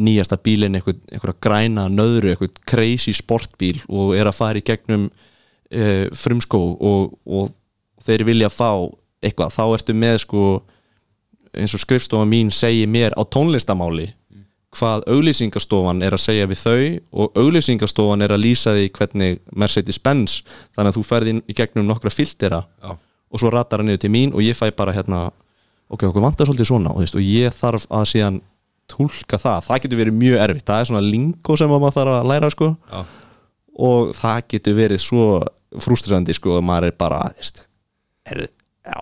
nýjasta 0.00 0.38
bílinn, 0.40 0.78
eitthvað 0.78 1.36
græna 1.42 1.88
nöðru, 1.90 2.30
eitthvað 2.32 2.60
crazy 2.70 3.12
sportbíl 3.14 3.80
og 3.88 4.14
er 4.16 4.30
að 4.30 4.38
fara 4.38 4.60
í 4.60 4.64
gegnum 4.66 5.08
uh, 5.10 6.06
frumskó 6.16 6.60
og, 6.78 7.16
og 7.26 7.50
þeir 8.06 8.24
vilja 8.28 8.50
fá 8.52 8.70
eitthvað, 9.20 9.52
þá 9.52 9.64
ertu 9.76 9.96
með 9.98 10.16
sko 10.24 10.44
eins 11.50 11.74
og 11.74 11.82
skrifstofa 11.82 12.24
mín 12.30 12.52
segir 12.54 12.88
mér 12.88 13.12
á 13.18 13.22
tónlistamáli 13.26 14.08
hvað 14.76 15.06
auglýsingastofan 15.10 16.02
er 16.06 16.14
að 16.14 16.22
segja 16.22 16.48
við 16.50 16.60
þau 16.60 16.82
og 17.22 17.38
auglýsingastofan 17.42 18.22
er 18.22 18.34
að 18.36 18.44
lýsa 18.44 18.76
því 18.76 18.90
hvernig 18.98 19.40
Mercedes-Benz 19.50 20.40
þannig 20.76 20.92
að 20.92 20.98
þú 20.98 21.06
ferð 21.08 21.32
inn 21.32 21.40
í 21.50 21.56
gegnum 21.58 21.88
nokkra 21.88 22.12
filtera 22.14 22.62
Já. 22.78 22.94
og 22.94 23.42
svo 23.42 23.50
ratar 23.50 23.82
hann 23.82 23.90
niður 23.90 24.04
til 24.04 24.12
mín 24.14 24.34
og 24.34 24.44
ég 24.46 24.58
fæ 24.58 24.68
bara 24.76 24.94
hérna 24.94 25.24
ok, 25.90 26.06
okkur 26.06 26.22
vantar 26.22 26.46
svolítið 26.46 26.70
svona 26.70 26.94
og, 26.94 27.02
veist, 27.02 27.18
og 27.18 27.24
ég 27.24 27.54
þarf 27.54 27.88
að 27.90 28.06
síðan 28.12 28.38
tólka 28.90 29.38
það, 29.40 29.64
það 29.66 29.82
getur 29.84 30.00
verið 30.00 30.18
mjög 30.18 30.44
erfitt. 30.44 30.66
Það 30.68 30.82
er 30.82 30.88
svona 30.90 31.02
lingo 31.06 31.56
sem 31.58 31.70
maður 31.70 31.96
þarf 31.98 32.14
að 32.16 32.30
læra 32.30 32.52
sko. 32.54 32.70
Og 33.90 34.14
það 34.18 34.40
getur 34.54 34.78
verið 34.78 35.02
svo 35.02 35.26
frústrandi 35.80 36.34
sko 36.36 36.56
og 36.58 36.64
maður 36.66 36.90
er 36.90 36.96
bara 36.98 37.20
veist, 37.36 37.62
er, 38.26 38.48
já, 38.86 38.98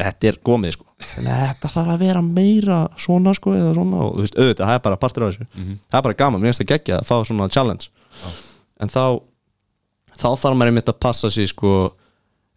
þetta- 0.00 0.28
er 0.30 0.38
komið 0.44 0.72
sko. 0.76 0.86
Þetta 1.00 1.70
þarf 1.72 1.92
að 1.94 1.98
vera 2.04 2.22
meira 2.22 2.78
svona 3.00 3.32
sko 3.34 3.54
eða 3.56 3.74
svona. 3.74 3.96
Og 4.04 4.16
þú 4.18 4.24
veist, 4.26 4.36
auðvitað, 4.36 4.66
það 4.66 4.74
er 4.74 4.84
bara 4.84 4.96
partur 4.96 5.24
af 5.26 5.34
þessu. 5.34 5.46
Það 5.90 5.98
er 5.98 6.02
bara 6.08 6.14
gaman, 6.14 6.40
mér 6.40 6.50
finnst 6.52 6.62
það 6.64 6.70
geggja 6.74 6.98
að 7.00 7.06
fá 7.08 7.14
svona 7.24 7.48
challenge. 7.50 7.88
En 8.80 8.88
þá 8.88 9.04
þá 10.20 10.28
þarf 10.36 10.56
maður 10.56 10.72
einmitt 10.72 10.90
að 10.92 11.00
passa 11.00 11.30
sig 11.30 11.48
sko 11.48 11.92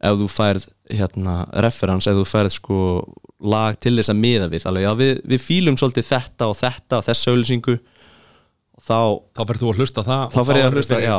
ef 0.04 0.18
þú 0.20 0.28
færð 0.28 0.66
hérna 0.92 1.36
reference, 1.64 2.08
ef 2.12 2.18
þú 2.18 2.26
færð 2.28 2.52
sko 2.58 2.80
lag 3.44 3.78
til 3.80 3.96
þess 3.96 4.12
að 4.12 4.20
miða 4.20 4.50
við. 4.52 4.66
Alveg, 4.68 4.84
já, 4.84 4.92
við, 5.00 5.22
við 5.32 5.40
fílum 5.46 5.78
svolítið 5.80 6.10
þetta 6.10 6.50
og 6.52 6.58
þetta 6.60 7.00
og 7.00 7.06
þessa 7.08 7.32
auðlýsingu 7.32 7.76
og 7.78 8.84
þá 8.84 9.00
þá 9.38 9.42
ferð 9.48 9.64
þú 9.64 9.70
að 9.72 9.80
hlusta 9.80 10.04
það 10.04 10.26
þá 10.34 10.40
fer 10.50 10.60
ég 10.60 10.68
að 10.68 10.78
hlusta, 10.78 11.00
já. 11.04 11.18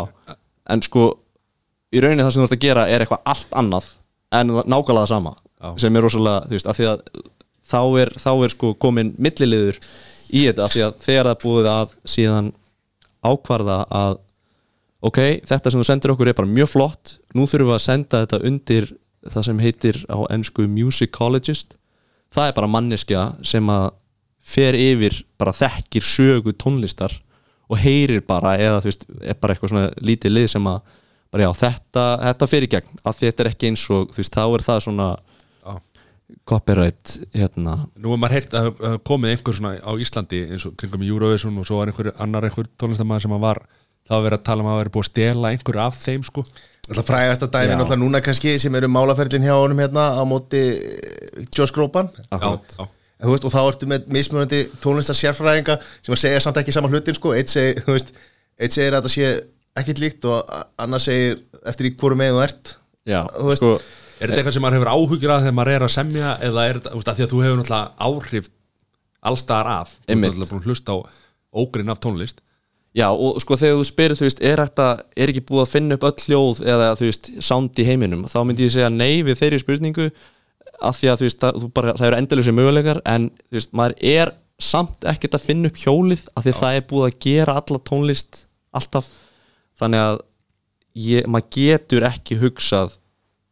En 0.75 0.83
sko, 0.85 1.07
í 1.95 2.01
rauninni 2.05 2.25
það 2.27 2.35
sem 2.37 2.45
þú 2.45 2.49
ert 2.51 2.57
að 2.59 2.65
gera 2.67 2.85
er 2.93 3.05
eitthvað 3.05 3.25
allt 3.33 3.57
annað 3.63 3.89
en 4.35 4.53
nákvæmlega 4.53 5.05
það 5.05 5.13
sama. 5.15 5.35
Já. 5.37 5.44
Sem 5.81 5.97
er 5.97 6.05
rosalega, 6.05 6.45
þú 6.49 6.57
veist, 6.57 6.69
af 6.71 6.79
því 6.79 6.89
að 6.91 7.05
þá 7.65 7.81
er, 8.03 8.13
þá 8.21 8.31
er 8.35 8.53
sko 8.53 8.75
komin 8.81 9.15
milliliður 9.17 9.79
í 10.35 10.45
þetta, 10.49 10.67
af 10.67 10.75
því 10.75 10.85
að 10.89 10.99
þegar 11.07 11.31
það 11.31 11.41
búið 11.45 11.71
að 11.73 11.97
síðan 12.15 12.53
ákvarða 13.25 13.79
að 13.89 14.19
ok, 15.05 15.21
þetta 15.49 15.73
sem 15.73 15.81
þú 15.81 15.89
sendir 15.89 16.15
okkur 16.15 16.31
er 16.31 16.37
bara 16.37 16.51
mjög 16.51 16.73
flott 16.75 17.17
nú 17.37 17.49
þurfum 17.49 17.73
við 17.73 17.79
að 17.79 17.87
senda 17.87 18.23
þetta 18.25 18.43
undir 18.51 18.91
það 19.25 19.47
sem 19.49 19.63
heitir 19.65 20.01
á 20.13 20.19
ennsku 20.35 20.67
musicologist 20.69 21.79
það 22.35 22.51
er 22.51 22.57
bara 22.59 22.73
manneskja 22.73 23.29
sem 23.47 23.69
að 23.73 23.93
fer 24.45 24.77
yfir, 24.77 25.23
bara 25.41 25.55
þekkir 25.57 26.05
sögu 26.05 26.53
tónlistar 26.61 27.15
og 27.71 27.81
heyrir 27.81 28.21
bara 28.27 28.59
eða 28.61 28.83
þú 28.85 28.91
veist, 28.91 29.07
er 29.25 29.39
bara 29.41 29.55
eitthvað 29.55 29.73
svona 29.73 29.87
lítið 30.05 30.35
lið 30.35 30.49
sem 30.53 30.67
að, 30.69 30.83
bara 31.33 31.47
já, 31.47 31.51
þetta, 31.63 32.05
þetta 32.27 32.49
fer 32.51 32.67
í 32.67 32.71
gegn, 32.75 32.99
af 33.01 33.17
því 33.17 33.31
þetta 33.31 33.45
er 33.45 33.51
ekki 33.51 33.71
eins 33.71 33.85
og 33.95 34.13
þú 34.13 34.21
veist, 34.21 34.37
þá 34.37 34.45
er 34.45 34.67
það 34.67 34.83
svona. 34.89 35.09
Copyright, 36.49 37.19
hérna 37.37 37.75
Nú 38.01 38.15
er 38.15 38.21
maður 38.21 38.37
heyrt 38.39 38.55
að 38.57 38.69
það 38.69 38.85
hafi 38.89 39.01
komið 39.11 39.35
einhver 39.35 39.57
svona 39.59 39.73
á 39.85 39.93
Íslandi 40.01 40.41
eins 40.51 40.65
og 40.69 40.77
kringum 40.81 41.05
Eurovision 41.07 41.59
og 41.61 41.67
svo 41.69 41.81
var 41.81 41.91
einhver 41.93 42.13
annar 42.25 42.47
einhver 42.49 42.69
tónlistamæður 42.81 43.27
sem 43.27 43.35
að 43.37 43.43
var 43.45 43.61
það 44.05 44.15
var 44.17 44.25
verið 44.29 44.39
að 44.41 44.47
tala 44.49 44.65
um 44.65 44.69
að 44.71 44.75
það 44.75 44.81
væri 44.83 44.95
búið 44.97 45.05
að 45.05 45.11
stela 45.11 45.53
einhver 45.55 45.79
af 45.85 46.01
þeim 46.01 46.25
sko 46.29 46.45
Alltaf 46.85 47.07
frægasta 47.09 47.47
dæmi 47.49 47.71
Já. 47.73 47.77
náttúrulega 47.81 48.01
núna 48.03 48.21
kannski 48.25 48.59
sem 48.61 48.75
eru 48.77 48.89
málaferlin 48.93 49.47
hjá 49.47 49.55
honum 49.57 49.79
hérna 49.81 50.03
á 50.21 50.23
móti 50.29 50.61
eh, 50.61 51.47
Josh 51.57 51.73
Groban 51.73 52.11
Akkurat. 52.29 52.77
já, 52.77 52.85
Þú 53.25 53.31
veist, 53.33 53.45
og 53.49 53.53
þá 53.55 53.61
ertu 53.71 53.87
með 53.89 54.09
mismunandi 54.13 54.59
tónlistar 54.83 55.17
sérfræðinga 55.17 55.79
sem 56.05 56.13
að 56.13 56.21
segja 56.21 56.41
samt 56.45 56.59
ekki 56.61 56.75
saman 56.77 56.93
hlutin 56.93 57.17
sko. 57.17 57.33
eitt 57.33 57.49
segir, 57.49 57.79
þú 57.87 57.95
veist, 57.97 58.11
eitt 58.61 58.75
segir 58.77 58.97
að 58.99 59.07
það 59.07 59.15
sé 59.15 59.31
ekkit 59.81 60.03
líkt 60.03 60.27
og 60.29 60.51
annar 60.85 61.01
segir 61.01 61.39
eftir 61.65 61.89
í 61.89 61.95
hvoru 61.97 62.19
megin 62.21 62.37
þú 62.37 62.43
ert 62.45 62.75
já, 63.09 63.23
Þú 63.33 63.49
veist- 63.49 63.63
sko 63.65 63.73
Er 64.21 64.31
þetta 64.31 64.39
eitthvað 64.41 64.57
sem 64.57 64.65
maður 64.65 64.79
hefur 64.79 64.93
áhugir 64.95 65.33
að 65.35 65.45
þegar 65.45 65.57
maður 65.59 65.75
er 65.75 65.85
að 65.87 65.95
semja 65.95 66.33
eða 66.49 66.65
er 66.69 66.79
þetta, 66.79 66.91
þú 66.93 67.01
veist, 67.01 67.11
að 67.11 67.19
því 67.19 67.25
að 67.25 67.33
þú 67.33 67.43
hefur 67.45 67.61
náttúrulega 67.61 68.09
áhrif 68.09 68.51
allstaðar 69.25 69.71
af 69.75 69.95
Þú 69.95 70.13
Einmitt. 70.15 70.35
náttúrulega 70.35 70.53
búin 70.53 70.61
að 70.63 70.69
hlusta 70.71 70.95
á 70.95 70.97
ógrinn 71.65 71.93
af 71.95 72.01
tónlist. 72.05 72.43
Já, 72.95 73.09
og 73.11 73.41
sko 73.43 73.57
þegar 73.59 73.81
þú 73.81 73.87
spyrir, 73.89 74.15
þú 74.21 74.27
veist, 74.29 74.41
er 74.45 74.61
þetta 74.63 74.87
er 75.19 75.33
ekki 75.33 75.43
búið 75.49 75.63
að 75.65 75.73
finna 75.73 75.97
upp 75.99 76.05
öll 76.07 76.25
hljóð 76.29 76.61
eða, 76.63 76.93
þú 77.01 77.09
veist, 77.09 77.31
sound 77.43 77.81
í 77.83 77.87
heiminum, 77.89 78.23
þá 78.31 78.39
myndi 78.47 78.69
ég 78.69 78.75
segja 78.77 78.91
nei 78.93 79.25
við 79.27 79.41
þeirri 79.41 79.59
spurningu 79.65 80.07
af 80.79 81.01
því 81.01 81.11
að, 81.11 81.19
þú 81.19 81.27
veist, 81.27 81.41
það, 81.43 81.65
bara, 81.75 81.95
það 81.99 82.07
eru 82.07 82.19
endalösi 82.21 82.55
möguleikar 82.55 83.01
en, 83.11 83.27
þú 83.51 83.59
veist, 83.59 83.73
maður 83.75 83.97
er 84.15 84.33
samt 84.63 85.09
ekkert 85.11 85.35
að 85.35 85.47
finna 85.49 85.73
upp 85.73 85.81
hjólið 85.83 86.23
af 86.39 86.45
því 86.47 86.53
að 86.55 86.61
það 86.61 86.79
er 86.79 86.87
búið 86.93 87.09
að 87.09 87.19
gera 87.27 87.57
alla 87.59 87.81
tónlist 87.91 88.41
alltaf, 88.79 89.09
þannig 89.83 90.05
að 90.05 90.21
ég, 91.09 91.27
maður 91.27 91.51
getur 91.59 92.07
ekki 92.13 92.39
hugsað 92.45 92.95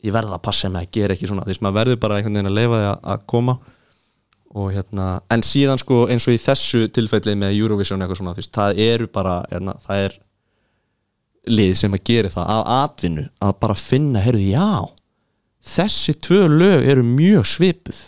ég 0.02 0.14
verða 0.14 0.36
að 0.38 0.44
passa 0.48 0.70
með 0.72 0.86
að 0.86 0.96
gera 0.98 1.16
ekki 1.16 1.30
svona, 1.30 1.44
þú 1.46 1.52
veist, 1.52 1.62
maður 1.64 1.78
verður 1.80 2.00
bara 2.02 2.18
einhvern 2.18 2.38
veginn 2.38 2.50
að 2.50 2.58
leifa 2.58 2.80
því 2.80 2.88
að, 2.90 2.98
að 3.14 3.24
koma. 3.32 3.56
Og 4.52 4.68
hérna, 4.74 5.06
en 5.32 5.44
síðan 5.46 5.80
sko 5.80 6.02
eins 6.12 6.26
og 6.28 6.36
í 6.36 6.42
þessu 6.42 6.82
tilfelli 6.92 7.36
með 7.40 7.56
Eurovision 7.56 8.04
eitthvað 8.04 8.20
svona, 8.20 8.34
veist, 8.36 8.52
það 8.52 8.82
eru 8.84 9.08
bara 9.12 9.38
hérna, 9.48 9.76
það 9.86 10.06
er 10.08 10.18
lið 11.52 11.72
sem 11.80 11.96
að 11.96 12.04
gera 12.06 12.32
það 12.34 12.50
að 12.54 12.72
atvinnu 12.76 13.24
að 13.42 13.54
bara 13.64 13.78
finna, 13.80 14.22
heyrðu, 14.22 14.44
já 14.52 14.68
þessi 15.72 16.14
tvö 16.18 16.44
lög 16.50 16.88
eru 16.90 17.04
mjög 17.06 17.46
svipuð. 17.48 17.98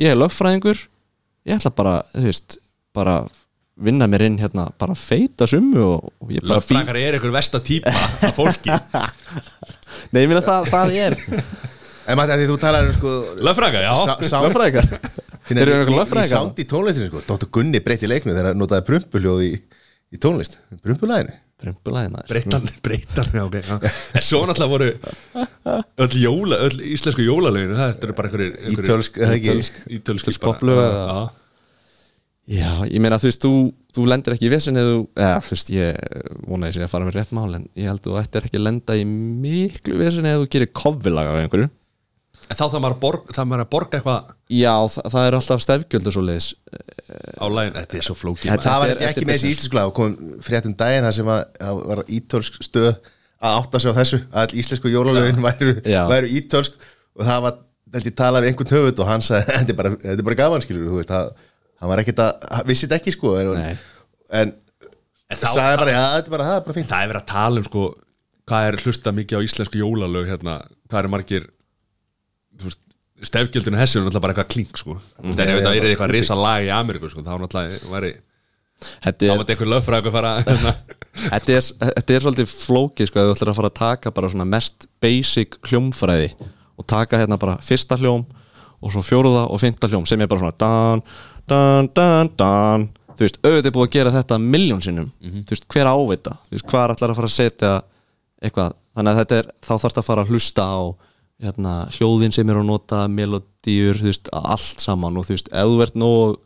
Ég 0.00 0.12
er 0.12 0.18
lögfræðingur 0.18 0.84
ég 1.46 1.56
ætla 1.56 1.72
bara, 1.74 1.94
þú 2.14 2.26
veist 2.26 2.58
bara 2.96 3.20
vinna 3.86 4.06
mér 4.10 4.24
inn 4.28 4.38
hérna 4.40 4.66
bara 4.80 4.94
feita 4.98 5.46
summu 5.50 5.80
og, 5.86 6.10
og 6.20 6.32
ég 6.34 6.44
bara 6.44 6.58
Löffrækar 6.60 6.98
er 7.00 7.16
einhver 7.18 7.32
versta 7.34 7.60
típa 7.64 7.92
af 7.94 8.36
fólki. 8.36 8.70
Nei, 10.12 10.22
ég 10.24 10.30
meina 10.30 10.42
það, 10.44 10.70
það 10.72 10.96
er 11.06 11.18
En 12.10 12.16
maður, 12.18 12.40
því 12.40 12.46
þú 12.50 12.56
talar 12.62 12.88
um 12.88 12.94
sko 12.96 13.10
Löffrækar, 13.46 13.84
já. 13.86 13.92
lögfræðingar? 14.46 14.88
Þeir 15.50 15.60
eru 15.60 15.70
í, 15.70 15.76
einhver 15.76 15.92
í 15.94 15.98
lögfræðingar. 16.00 16.32
sound 16.32 16.58
í 16.62 16.66
tónlistinu 16.70 17.10
sko. 17.10 17.20
Dr. 17.28 17.50
Gunni 17.54 17.80
breytti 17.84 18.08
leiknu 18.10 18.32
þegar 18.34 18.50
hann 18.52 18.60
notaði 18.62 18.86
prumpuljóð 18.88 19.44
í, 19.46 19.52
í 20.16 20.20
tónlist. 20.22 20.58
Prumpulæðinu 20.82 21.36
Brumbulæði 21.60 22.08
maður. 22.14 22.28
Breytan, 22.30 22.68
breytan, 22.80 23.26
já, 23.36 23.42
ok. 23.44 23.88
En 24.16 24.22
svo 24.24 24.38
náttúrulega 24.48 24.70
voru 24.72 24.86
öll, 26.06 26.14
jóla, 26.22 26.56
öll 26.64 26.78
íslensku 26.94 27.20
jólalögin 27.26 27.74
það 27.76 28.06
eru 28.06 28.14
bara 28.16 28.30
einhverjir 28.30 28.54
einhverjir- 28.54 28.86
Ítölsk, 28.88 29.18
eða 29.20 29.34
ekki? 29.36 29.50
Ítölsk, 29.52 29.76
ítölsk 29.98 30.24
Ítölsk 30.30 30.46
poplög 30.46 30.80
eða- 30.80 31.26
Já, 32.50 32.70
ég 32.88 33.02
meina 33.02 33.18
þú 33.20 33.28
veist, 33.28 33.44
þú, 33.44 33.50
þú 33.94 34.04
lendir 34.10 34.34
ekki 34.34 34.48
í 34.48 34.52
vesen 34.52 34.78
eða 34.80 34.94
þú, 34.94 35.02
eða 35.20 35.42
þú 35.44 35.52
veist, 35.54 35.68
ég 35.74 36.00
vona 36.48 36.70
ég 36.70 36.74
sé 36.76 36.82
að 36.86 36.90
fara 36.94 37.06
með 37.06 37.18
rétt 37.20 37.34
mál 37.36 37.50
en 37.58 37.66
ég 37.78 37.90
held 37.90 38.00
að 38.00 38.08
þú 38.08 38.16
ættir 38.22 38.48
ekki 38.48 38.58
að 38.58 38.64
lenda 38.66 38.96
í 38.98 39.04
miklu 39.06 39.98
vesen 40.00 40.26
eða 40.26 40.40
þú 40.42 40.48
gerir 40.56 40.72
kofvilaga 40.80 41.36
af 41.36 41.44
einhverju 41.44 41.68
En 42.50 42.56
þá 42.56 42.64
þarf 42.64 42.80
maður 42.82 42.94
að 42.96 43.02
borga, 43.04 43.34
þarf 43.36 43.46
maður 43.50 43.62
að 43.62 43.70
borga 43.70 43.98
eitthvað 44.00 44.30
Já, 44.50 44.72
það, 44.90 45.08
það 45.12 45.26
er 45.28 45.36
alltaf 45.38 45.62
stefgjöld 45.62 46.08
og 46.10 46.14
svo 46.16 46.22
leiðis 46.24 46.48
á 47.38 47.46
lægin 47.52 47.76
Þetta 47.76 47.98
er 48.00 48.06
svo 48.08 48.16
flókið. 48.18 48.54
Það 48.64 48.80
var 48.82 48.92
ekki, 48.96 49.04
með 49.04 49.04
þessi 49.04 49.26
business. 49.28 49.52
íslensku 49.52 49.78
lag 49.78 49.90
og 49.90 49.94
kom 50.00 50.16
fréttum 50.42 50.74
daginn 50.80 51.06
þar 51.06 51.16
sem 51.20 51.30
að 51.30 51.42
það 51.60 51.82
var 51.92 52.02
ítölsk 52.16 52.58
stöð 52.66 52.88
að 52.90 53.58
átta 53.60 53.82
sig 53.84 53.94
á 53.94 53.98
þessu 54.00 54.18
að 54.24 54.40
all 54.42 54.58
íslensku 54.64 54.90
jólalögin 54.96 55.44
væru, 55.44 55.76
væru 55.84 56.32
ítölsk 56.40 56.80
og 57.20 57.28
það 57.28 57.44
var, 57.46 57.60
held 57.94 58.08
ég 58.10 58.16
talað 58.18 58.44
við 58.46 58.50
einhvern 58.54 58.74
höfund 58.78 59.04
og 59.04 59.12
hann 59.12 59.24
sagði, 59.28 59.46
þetta 59.60 59.74
er 59.76 59.78
bara, 59.84 59.94
þetta 60.02 60.16
er 60.16 60.28
bara 60.30 60.40
gaman 60.42 60.64
skilur 60.66 60.90
þú 60.90 60.98
veist, 60.98 61.12
það, 61.14 61.30
hann 61.80 61.90
var 61.92 62.02
ekkert 62.02 62.20
að, 62.24 62.46
hann 62.56 62.68
vissi 62.68 62.86
þetta 62.86 62.98
ekki 63.00 63.14
sko 63.16 63.34
en, 63.40 63.52
en 64.30 64.52
En 65.30 65.38
þá- 65.38 65.52
sagði 65.54 65.76
bara, 65.84 65.92
já, 65.94 66.04
þetta 66.16 66.26
er 66.26 66.34
bara, 66.34 66.44
það 66.48 66.56
er 66.56 66.62
bara 66.66 66.74
fínt. 66.74 66.88
Það 66.90 67.02
er 67.04 67.10
verið 67.12 67.20
að 67.22 67.28
tala 67.30 67.60
um 67.60 67.66
sko 67.68 67.82
hvað 68.50 68.64
er 68.70 68.78
hlusta 68.82 69.12
mikið 69.14 69.38
á 69.38 69.46
íslensku 69.46 69.78
jólalög 69.78 70.26
hérna, 70.26 70.54
hvað 70.90 71.04
er 71.04 71.08
margir 71.12 71.44
þú 72.58 72.66
veist, 72.66 72.80
stefgjöldinu 73.30 73.78
þessu 73.78 74.00
er 74.00 74.06
náttúrulega 74.08 74.24
bara 74.24 74.34
eitthvað 74.34 74.50
klink 74.56 74.80
sko. 74.80 74.96
Ef 74.98 75.36
þetta 75.38 75.70
er 75.76 75.86
eitthvað 75.92 76.14
risa 76.16 76.34
lag 76.38 76.66
í 76.66 76.72
Ameríku 76.74 77.10
sko, 77.12 77.22
þá 77.22 77.36
náttúrulega 77.44 77.92
væri 77.94 78.12
Þetta 78.80 79.26
þá 79.26 79.30
er, 79.30 79.38
mátti 79.38 79.52
einhver 79.54 79.68
lögfræðing 79.74 80.06
að 80.08 80.14
fara 80.16 80.28
hérna. 80.40 80.70
þetta 81.28 81.52
er, 81.52 81.64
þetta 82.00 82.14
er 82.16 82.22
svolítið 82.24 82.52
flókið 82.54 83.10
sko, 83.10 83.20
ef 83.20 83.26
þú 83.28 83.34
ætlar 83.36 83.50
að 83.52 83.58
fara 83.60 83.70
að 83.70 83.78
taka 83.80 84.12
bara 84.16 84.30
svona 84.32 84.46
mest 84.48 84.86
basic 85.04 85.58
hljómfræði 85.68 86.30
og 86.80 86.86
taka 86.88 87.20
hérna 87.20 87.36
bara 87.42 87.58
fyrsta 87.62 87.98
hljóm 88.00 88.24
og 88.80 88.94
svo 88.94 89.02
fjóruða 89.04 89.42
og 89.52 89.60
fymta 89.60 89.90
hljóm 89.92 90.06
sem 90.08 90.22
er 90.24 90.30
bara 90.32 90.40
svona 90.40 90.56
dan, 90.64 91.02
dan, 91.50 91.90
dan, 91.96 92.32
dan 92.38 92.88
þú 93.12 93.26
veist, 93.26 93.38
auðvitað 93.44 93.70
er 93.70 93.76
búið 93.76 93.88
að 93.88 93.94
gera 93.98 94.14
þetta 94.14 94.40
miljón 94.42 94.82
sinnum, 94.84 95.10
þú 95.20 95.54
veist, 95.54 95.68
hver 95.74 95.90
ávita 95.90 96.36
þú 96.46 96.56
veist, 96.56 96.68
hvað 96.70 96.94
ætlar 96.94 97.12
að 97.12 97.20
fara 97.20 97.30
að 97.30 97.36
setja 97.36 97.72
eitthvað, 98.40 98.76
þannig 98.96 99.12
að 99.12 99.22
þetta 99.22 99.40
er, 99.40 99.48
þá 99.60 99.72
þarf 99.84 100.00
að 100.00 100.06
fara 100.08 100.24
að 100.24 100.34
hlusta 100.34 100.66
á 100.66 100.80
hérna, 101.40 101.74
hljóðin 101.96 102.34
sem 102.36 102.52
er 102.52 102.60
að 102.60 102.68
nota, 102.68 103.00
melodíur 103.08 104.00
þú 104.00 104.08
veist, 104.10 104.30
allt 104.36 104.84
saman. 104.84 105.16
Og 105.16 105.26
þú 105.28 105.36
veist, 105.36 105.50
ef 105.52 105.72
þú 105.72 105.82
ert 105.86 105.98
nóg 106.00 106.38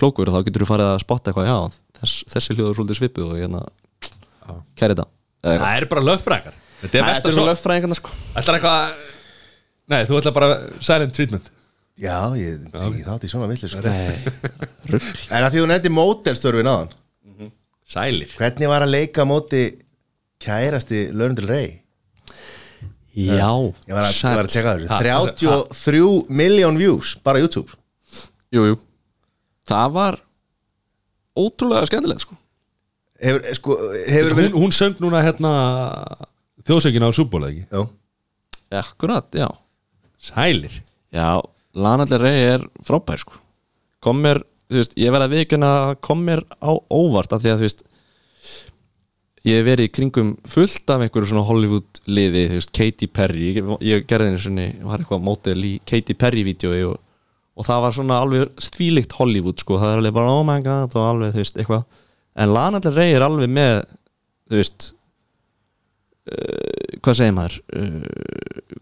klókur 0.00 0.30
þá 0.32 0.40
getur 0.46 0.64
þú 0.64 0.70
farið 0.70 0.90
að 0.94 1.02
spotta 1.04 1.32
eitthvað, 1.32 1.50
já, 1.50 1.94
þess, 2.00 2.24
þessi 2.34 2.56
hljóð 2.56 2.70
er 2.70 2.78
svolítið 2.78 3.00
svipuð 3.00 3.30
og 3.34 3.40
hérna 3.40 3.62
kæri 4.78 4.94
þetta. 4.96 5.06
Það 5.44 5.70
er 5.70 5.88
bara 5.90 6.04
lögfræðingar. 6.08 6.58
Þetta 6.80 7.00
er 7.00 7.08
Þetta 7.10 7.32
er 7.32 7.48
lögfræðingarna 7.50 7.98
sko. 7.98 8.12
Ætlar 8.40 8.58
eitthvað 8.58 9.00
nei, 9.90 10.00
þú 10.08 10.20
ætlar 10.20 10.36
bara 10.36 10.52
silent 10.84 11.16
treatment 11.16 11.50
Já, 12.00 12.16
ég 12.40 12.64
tíði 12.72 13.02
þátt 13.04 13.26
í 13.26 13.30
svona 13.30 13.48
villu 13.50 13.68
sko. 13.68 13.82
En 13.84 15.44
að 15.44 15.50
því 15.52 15.60
þú 15.60 15.66
nefndi 15.68 15.92
mótelstörfin 15.92 16.70
aðan 16.70 16.94
sælir. 17.90 18.32
Hvernig 18.38 18.70
var 18.70 18.86
að 18.86 18.94
leika 18.94 19.26
á 19.26 19.30
móti 19.30 19.62
kærasti 20.40 21.08
Lörndil 21.12 21.48
Rey? 21.50 21.68
Já, 23.10 23.50
Ég 23.90 23.92
var 23.92 24.06
að, 24.06 24.14
ég 24.14 24.36
var 24.38 24.46
að 24.46 24.52
tjekka 24.54 24.74
þessu. 24.78 24.88
Ha, 24.88 24.98
33 25.74 26.02
miljón 26.40 26.78
views 26.80 27.16
bara 27.26 27.40
á 27.40 27.42
YouTube. 27.42 27.74
Jú, 28.54 28.64
jú. 28.70 28.76
Það 29.68 29.96
var 29.98 30.20
ótrúlega 31.38 31.88
skemmtilegt 31.90 32.24
sko. 32.24 32.38
Hefur, 33.20 33.44
sko, 33.58 33.76
hefur 34.08 34.30
hún, 34.32 34.38
verið 34.38 34.56
hún 34.56 34.72
söng 34.72 34.96
núna 35.02 35.20
hérna 35.26 35.50
þjóðsöngina 36.64 37.10
á 37.10 37.12
súbóla 37.12 37.50
ekki? 37.52 37.66
Já, 37.68 37.82
Akkurat, 38.80 39.26
já. 39.34 39.48
Sælir. 40.22 40.78
Já, 41.12 41.42
Lana 41.74 42.06
Del 42.08 42.22
Rey 42.22 42.46
er 42.56 42.64
frábær 42.86 43.22
sko. 43.22 43.38
Kom 44.02 44.22
mér, 44.24 44.40
þú 44.70 44.80
veist, 44.80 44.96
ég 44.98 45.12
verð 45.12 45.28
að 45.28 45.36
viðkjöna 45.36 45.70
að 45.76 45.94
kom 46.06 46.24
mér 46.26 46.42
á 46.58 46.72
óvart 46.72 47.34
af 47.36 47.44
því 47.44 47.52
að 47.52 47.60
þú 47.60 47.68
veist 47.68 47.86
ég 49.48 49.62
verið 49.64 49.88
í 49.88 49.92
kringum 49.96 50.32
fullt 50.50 50.90
af 50.92 51.04
einhverju 51.04 51.30
svona 51.30 51.46
Hollywood 51.48 52.02
liði, 52.10 52.48
þú 52.50 52.58
veist, 52.58 52.72
Katy 52.76 53.08
Perry. 53.14 53.52
Ég, 53.56 53.70
ég 53.86 54.08
gerði 54.08 54.32
einu 54.32 54.42
svona, 54.42 54.66
var 54.88 55.00
eitthvað 55.00 55.24
mótel 55.24 55.56
í 55.64 55.72
Katy 55.88 56.16
Perry 56.20 56.44
vídeói 56.48 56.82
og, 56.90 56.98
og 57.56 57.68
það 57.68 57.86
var 57.86 57.96
svona 57.96 58.20
alveg 58.24 58.60
svílikt 58.60 59.16
Hollywood 59.16 59.62
sko, 59.62 59.78
það 59.80 59.94
er 59.94 60.02
alveg 60.02 60.18
bara 60.18 60.34
oh 60.34 60.44
my 60.46 60.60
god 60.64 60.96
og 60.96 61.06
alveg, 61.06 61.34
þú 61.36 61.44
veist, 61.44 61.62
eitthvað. 61.62 62.04
En 62.40 62.52
Lana 62.54 62.82
Del 62.82 62.94
Rey 62.96 63.16
er 63.16 63.24
alveg 63.26 63.50
með 63.52 63.80
þú 64.50 64.58
veist 64.58 64.90
uh, 66.30 66.98
hvað 67.00 67.18
segir 67.20 67.36
maður? 67.36 67.58
Uh, 67.70 68.78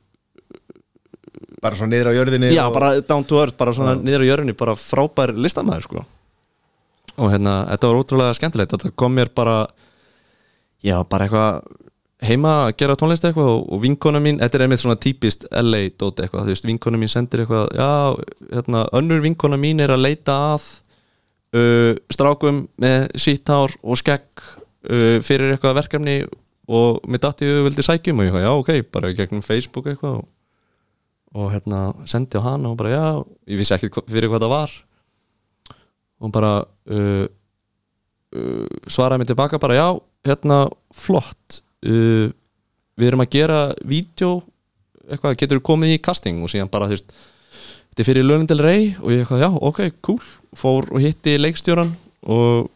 bara 1.63 1.79
svona 1.79 1.95
niður 1.95 2.13
á 2.13 2.19
jörðinni 2.19 2.53
Já, 2.55 2.65
og- 2.67 2.75
bara 2.77 2.93
down 3.01 3.25
to 3.25 3.41
earth, 3.41 3.57
bara 3.59 3.73
svona 3.75 3.97
niður 3.99 4.25
á 4.25 4.31
jörunni 4.31 4.55
bara 4.57 4.77
frábær 4.79 5.35
listamæður 5.35 5.83
sko. 5.89 6.05
Og 7.19 7.33
hérna, 7.33 7.67
þetta 7.73 7.91
var 7.91 8.01
ótrúlega 8.03 8.39
skemmtilegt 8.39 8.73
þetta 8.77 8.95
kom 8.95 9.15
mér 9.19 9.31
bara 9.35 9.67
já, 10.87 11.03
bara 11.09 11.27
eitthvað 11.27 11.63
heima 12.23 12.53
að 12.67 12.77
gera 12.81 12.97
tónlist 12.99 13.25
eitthvað 13.27 13.49
og, 13.53 13.65
og 13.75 13.83
vinkona 13.83 14.21
mín 14.23 14.39
þetta 14.43 14.59
er 14.59 14.65
einmitt 14.67 14.83
svona 14.83 14.99
típist 14.99 15.47
LA 15.55 15.85
dóti 15.99 16.25
eitthvað 16.25 16.47
þú 16.49 16.55
veist, 16.55 16.67
vinkona 16.67 16.99
mín 16.99 17.11
sendir 17.13 17.45
eitthvað 17.45 17.69
já, 17.79 17.91
hérna, 18.55 18.85
önnur 18.99 19.23
vinkona 19.23 19.59
mín 19.61 19.83
er 19.83 19.95
að 19.95 20.03
leita 20.07 20.39
að 20.55 20.67
uh, 21.59 21.93
strákum 22.11 22.65
með 22.83 23.07
síttár 23.19 23.75
og 23.83 24.01
skegg 24.01 24.27
uh, 24.43 25.19
fyrir 25.23 25.55
eitthvað 25.55 25.79
verkefni 25.83 26.19
og 26.69 27.07
dætti 27.19 27.47
ég 27.49 27.63
vildi 27.65 27.87
sækjum 27.87 28.19
og 28.21 28.27
ég 28.27 28.35
eitthvað, 28.35 28.47
já, 28.47 28.53
ok, 28.63 28.91
bara 28.95 29.15
gegnum 29.17 29.43
Facebook 29.47 29.87
eitthvað 29.91 30.21
og 30.21 30.27
og 31.37 31.51
hérna 31.53 31.81
sendi 32.09 32.41
á 32.41 32.43
hana 32.45 32.71
og 32.71 32.79
bara 32.81 32.93
já, 32.93 33.05
ég 33.51 33.61
vissi 33.61 33.75
ekki 33.77 33.91
fyrir 34.09 34.31
hvað 34.33 34.47
það 34.47 34.55
var. 34.55 34.77
Og 36.19 36.33
bara 36.35 36.53
uh, 36.65 37.27
uh, 38.35 38.67
svaraði 38.89 39.23
mig 39.23 39.31
tilbaka 39.31 39.61
bara 39.63 39.77
já, 39.79 39.89
hérna 40.27 40.61
flott 40.97 41.61
uh, 41.87 42.31
við 42.99 43.11
erum 43.11 43.23
að 43.23 43.35
gera 43.37 43.59
vídeo, 43.87 44.39
eitthvað, 45.09 45.37
getur 45.43 45.63
komið 45.65 45.99
í 45.99 46.01
casting? 46.03 46.41
Og 46.43 46.53
síðan 46.53 46.73
bara 46.73 46.89
þú 46.89 46.97
veist 46.97 47.13
þetta 47.13 48.03
er 48.03 48.09
fyrir 48.11 48.27
Lönundel 48.27 48.65
Rey. 48.65 48.91
Og 49.03 49.15
ég 49.15 49.23
eitthvað 49.23 49.45
já, 49.45 49.51
ok, 49.53 49.85
cool, 50.07 50.33
fór 50.57 50.89
og 50.91 51.05
hitti 51.05 51.37
leikstjóran 51.39 51.95
og 52.29 52.73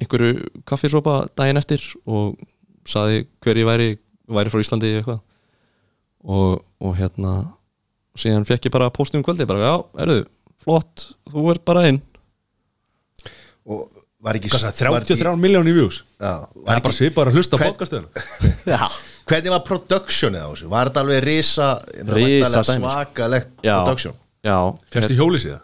einhverju 0.00 0.62
kaffisopa 0.66 1.22
daginn 1.36 1.60
eftir 1.60 1.82
og 2.08 2.38
saði 2.88 3.26
hver 3.42 3.60
ég 3.60 3.68
væri 3.68 3.90
væri 4.32 4.50
frá 4.52 4.62
Íslandi 4.62 4.96
eitthvað 4.96 5.20
og, 6.24 6.62
og 6.82 6.94
hérna 6.98 7.32
síðan 8.18 8.46
fekk 8.48 8.68
ég 8.68 8.74
bara 8.74 8.90
postum 8.94 9.20
um 9.22 9.26
kvöldi 9.26 9.46
bara, 9.48 9.62
já, 9.64 9.74
erðu, 10.04 10.24
flott, 10.62 11.08
þú 11.32 11.46
ert 11.54 11.64
bara 11.68 11.86
inn 11.90 12.00
og 13.66 13.86
var 14.22 14.38
ekki 14.38 14.50
Hvað 14.52 14.64
það, 14.68 14.90
var 14.92 15.02
ekki- 15.02 15.16
33 15.18 15.34
miljónir 15.42 15.74
views? 15.76 16.02
Já, 16.20 16.46
það 16.46 16.66
var 16.66 16.76
er 16.78 16.84
bara 16.86 16.98
svipar 16.98 17.30
að 17.30 17.38
hlusta 17.38 17.56
á 17.56 17.58
Hvern- 17.58 17.74
podcastöðuna 17.74 18.24
Já, 18.74 18.86
hvernig 19.30 19.54
var 19.54 19.64
productionið 19.66 20.42
á 20.46 20.48
þessu? 20.52 20.70
Var 20.72 20.90
þetta 20.90 21.02
alveg 21.04 21.22
risa, 21.26 21.68
Risa 22.14 22.64
svakalegt 22.66 23.54
production? 23.62 24.18
já. 24.46 24.56
Fyrstu 24.94 25.18
hjóli 25.18 25.42
síðan? 25.42 25.62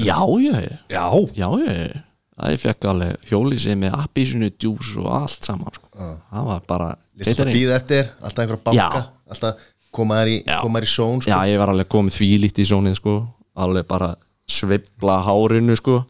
Já, 0.00 0.18
já, 0.40 0.54
já, 0.62 0.76
já, 0.88 1.04
já, 1.34 1.48
já 1.58 2.04
Það 2.40 2.52
ég 2.54 2.60
fekk 2.62 2.86
alveg 2.88 3.24
hjólísið 3.28 3.74
með 3.82 3.96
appisinu 4.00 4.48
djús 4.54 4.94
og 4.96 5.08
allt 5.12 5.44
saman 5.44 5.74
sko. 5.76 5.88
Það 6.30 6.46
var 6.46 6.62
bara 6.70 6.86
býða 7.20 7.74
eftir, 7.76 8.06
alltaf 8.24 8.46
einhver 8.46 8.56
að 8.56 8.62
banka? 8.70 8.78
Já. 8.80 9.02
Alltaf 9.30 9.68
koma 9.94 10.20
þær 10.20 10.30
í, 10.30 10.38
koma 10.62 10.82
í 10.82 10.88
són 10.88 11.20
sko. 11.22 11.32
Já, 11.32 11.38
ég 11.50 11.60
var 11.60 11.72
alveg 11.72 11.90
komið 11.90 12.16
því 12.18 12.30
lítið 12.44 12.64
í 12.64 12.70
sónið 12.70 12.98
sko. 13.00 13.16
alveg 13.60 13.86
bara 13.90 14.14
sveifla 14.50 15.20
hárinu 15.26 15.76
sko. 15.78 16.00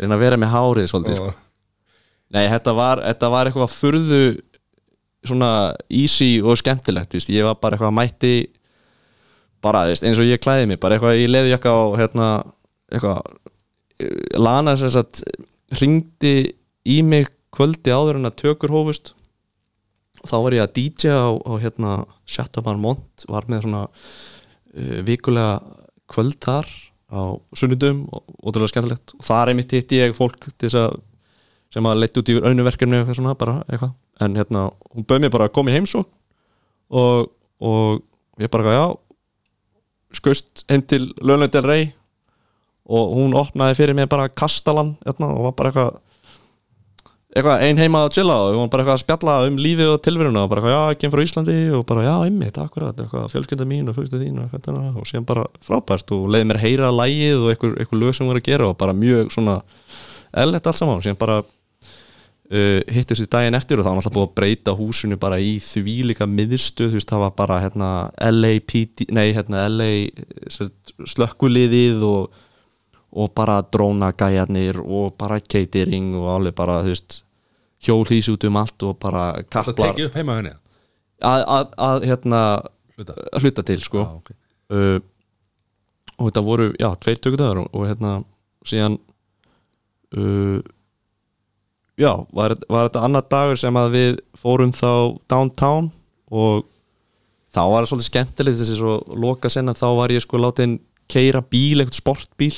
reyna 0.00 0.16
að 0.16 0.24
vera 0.24 0.38
með 0.40 0.54
hárið 0.54 0.90
svolítið 0.90 1.20
sko. 1.20 1.34
Nei, 2.30 2.46
þetta 2.50 2.74
var, 2.78 3.02
þetta 3.02 3.30
var 3.32 3.50
eitthvað 3.50 3.74
furðu 3.74 4.22
svona 5.26 5.50
easy 5.92 6.40
og 6.40 6.58
skemmtilegt 6.58 7.14
víst. 7.14 7.30
ég 7.30 7.44
var 7.44 7.58
bara 7.60 7.76
eitthvað 7.76 7.96
mætti 7.96 8.34
bara 9.62 9.84
víst, 9.90 10.06
eins 10.06 10.18
og 10.18 10.28
ég 10.28 10.40
klæði 10.40 10.70
mig 10.70 10.80
bara 10.80 10.96
eitthvað 10.96 11.20
í 11.20 11.28
leðjakka 11.28 11.74
og 11.76 11.98
hérna 12.00 12.30
eitthvað 12.90 13.20
eh, 14.00 14.38
Lana 14.40 14.76
sem 14.80 14.92
sagt 14.92 15.22
ringdi 15.80 16.54
í 16.88 17.00
mig 17.06 17.28
kvöldi 17.54 17.92
áður 17.92 18.20
en 18.20 18.30
að 18.30 18.38
tökur 18.44 18.72
hófust 18.72 19.12
þá 20.26 20.36
var 20.44 20.56
ég 20.56 20.64
að 20.64 20.74
DJ 20.76 21.12
á, 21.14 21.30
á 21.32 21.52
hérna 21.62 21.96
Chateauban 22.28 22.80
Mont 22.82 23.26
var 23.30 23.48
með 23.50 23.66
svona 23.66 23.82
uh, 23.88 25.00
vikulega 25.06 25.60
kvöld 26.10 26.38
þar 26.42 26.68
á 27.10 27.34
sunnudum 27.56 28.04
og 28.14 28.24
ótrúlega 28.42 28.72
skemmtilegt. 28.72 29.14
Og 29.18 29.26
þar 29.26 29.52
einmitt 29.52 29.74
hitti 29.74 30.00
ég 30.02 30.16
fólk 30.16 30.50
til 30.52 30.68
þess 30.68 30.80
að 30.84 30.98
sem 31.70 31.86
að 31.86 32.00
leitt 32.02 32.18
út 32.18 32.30
í 32.30 32.38
auðnuverkefni 32.38 32.98
eitthvað 32.98 33.18
svona 33.20 33.36
bara 33.38 33.60
eitthvað. 33.68 33.94
En 34.20 34.36
hérna 34.38 34.66
hún 34.90 35.06
bauð 35.06 35.22
mér 35.22 35.32
bara 35.34 35.46
að 35.48 35.54
koma 35.56 35.70
í 35.70 35.76
heimsók 35.76 36.08
og, 36.90 37.30
og 37.62 38.42
ég 38.42 38.50
bara 38.52 38.74
já 38.74 38.84
skust 40.18 40.64
heim 40.70 40.82
til 40.82 41.12
Lönlöndel 41.22 41.66
Rey 41.66 41.90
og 42.90 43.14
hún 43.14 43.36
opnaði 43.38 43.76
fyrir 43.78 43.94
mig 43.94 44.08
bara 44.10 44.28
kastalan 44.28 44.96
hérna, 45.04 45.30
og 45.30 45.46
var 45.46 45.56
bara 45.58 45.70
eitthvað 45.70 45.98
eitthvað 47.30 47.62
ein 47.62 47.78
heima 47.78 48.02
að 48.04 48.16
chilla 48.16 48.36
og 48.42 48.56
hún 48.56 48.64
var 48.64 48.70
bara 48.72 48.82
eitthvað 48.84 48.96
að 48.96 49.02
spjalla 49.04 49.34
um 49.46 49.58
lífið 49.62 49.92
og 49.92 50.00
tilveruna 50.02 50.42
og 50.42 50.50
bara 50.50 50.62
eitthvað, 50.62 50.74
já, 50.74 50.94
ég 50.94 51.00
kem 51.00 51.12
frá 51.12 51.22
Íslandi. 51.24 51.58
Og 51.76 51.84
bara, 51.86 52.02
já, 52.08 52.14
einmitt, 52.26 52.58
akkurat, 52.58 53.04
eitthvað, 53.04 53.28
fjölskylda 53.34 53.68
mín 53.70 53.90
og 53.90 53.96
fjölskylda 53.98 54.24
þín 54.24 54.42
og 54.42 54.56
eitthvað 54.58 54.98
og 54.98 55.06
síðan 55.06 55.28
bara 55.28 55.46
frábært 55.66 56.10
og 56.16 56.26
leiði 56.34 56.50
mér 56.50 56.60
heyra 56.64 56.90
lægið 56.94 57.44
og 57.44 57.52
eitthvað, 57.52 57.78
eitthvað 57.78 58.02
lög 58.02 58.18
sem 58.18 58.26
hún 58.26 58.32
var 58.34 58.42
að 58.42 58.50
gera 58.50 58.68
og 58.72 58.76
bara 58.82 58.98
mjög 58.98 59.32
svona 59.36 59.56
eðlert 60.42 60.70
allt 60.70 60.80
saman. 60.80 60.98
Og 60.98 61.06
síðan 61.06 61.22
bara 61.22 61.38
uh, 61.40 62.80
hittist 62.90 63.22
við 63.22 63.32
daginn 63.36 63.60
eftir 63.60 63.78
og 63.78 63.86
það 63.86 63.94
var 63.94 64.02
alltaf 64.02 64.18
búið 64.18 64.28
að 64.28 64.36
breyta 64.42 64.76
húsinu 64.82 65.22
bara 65.22 65.38
í 65.38 65.56
þvílíka 65.62 66.26
miðstöð, 66.26 66.90
þú 66.90 66.98
veist, 66.98 67.14
það 67.14 67.26
var 67.28 67.34
bara 67.38 67.62
hérna 67.62 67.94
LAPD, 68.26 69.06
nei, 69.14 69.28
hérna 69.38 69.68
LA 69.70 69.92
slökkuliðið 71.14 72.06
og 72.10 72.46
og 73.10 73.32
bara 73.34 73.58
drónagæjarnir 73.62 74.78
og 74.84 75.16
bara 75.18 75.40
catering 75.40 76.12
og 76.18 76.28
alveg 76.36 76.54
bara, 76.54 76.82
hjólhís 77.80 78.28
út 78.30 78.44
um 78.48 78.58
allt 78.60 78.82
og 78.86 78.98
bara 79.00 79.30
það 79.38 79.46
kapplar 79.54 79.94
tekið 79.94 80.10
upp 80.10 80.18
heima 80.20 80.36
henni 80.40 80.52
að, 81.20 81.44
að, 81.44 81.70
að 81.86 82.06
hérna 82.10 82.42
Hluta. 83.00 83.16
að 83.32 83.46
hluta 83.46 83.64
til 83.70 83.84
sko 83.84 84.02
Já, 84.02 84.10
ok. 84.18 84.34
uh, 84.74 84.98
og 86.20 86.28
þetta 86.28 86.42
voru, 86.44 86.66
já, 86.76 86.90
tveir 87.00 87.22
tökudagar 87.24 87.62
og, 87.62 87.70
og 87.72 87.86
hérna 87.88 88.12
síðan 88.68 88.98
uh, 90.16 90.60
já, 92.00 92.12
var, 92.36 92.56
var 92.68 92.90
þetta 92.90 93.06
annar 93.08 93.24
dagur 93.32 93.60
sem 93.60 93.80
að 93.80 93.96
við 93.96 94.20
fórum 94.40 94.74
þá 94.76 94.92
downtown 95.32 95.88
og 96.30 96.66
þá 97.50 97.62
var 97.64 97.80
það 97.82 97.90
svolítið 97.94 98.10
skemmtilegt 98.10 98.60
þessi 98.60 98.76
svo 98.78 98.98
loka 99.16 99.50
senna 99.52 99.74
þá 99.74 99.88
var 99.98 100.12
ég 100.14 100.22
sko 100.22 100.38
látin 100.40 100.78
keira 101.10 101.40
bíl, 101.42 101.80
eitthvað 101.80 101.98
sportbíl 101.98 102.54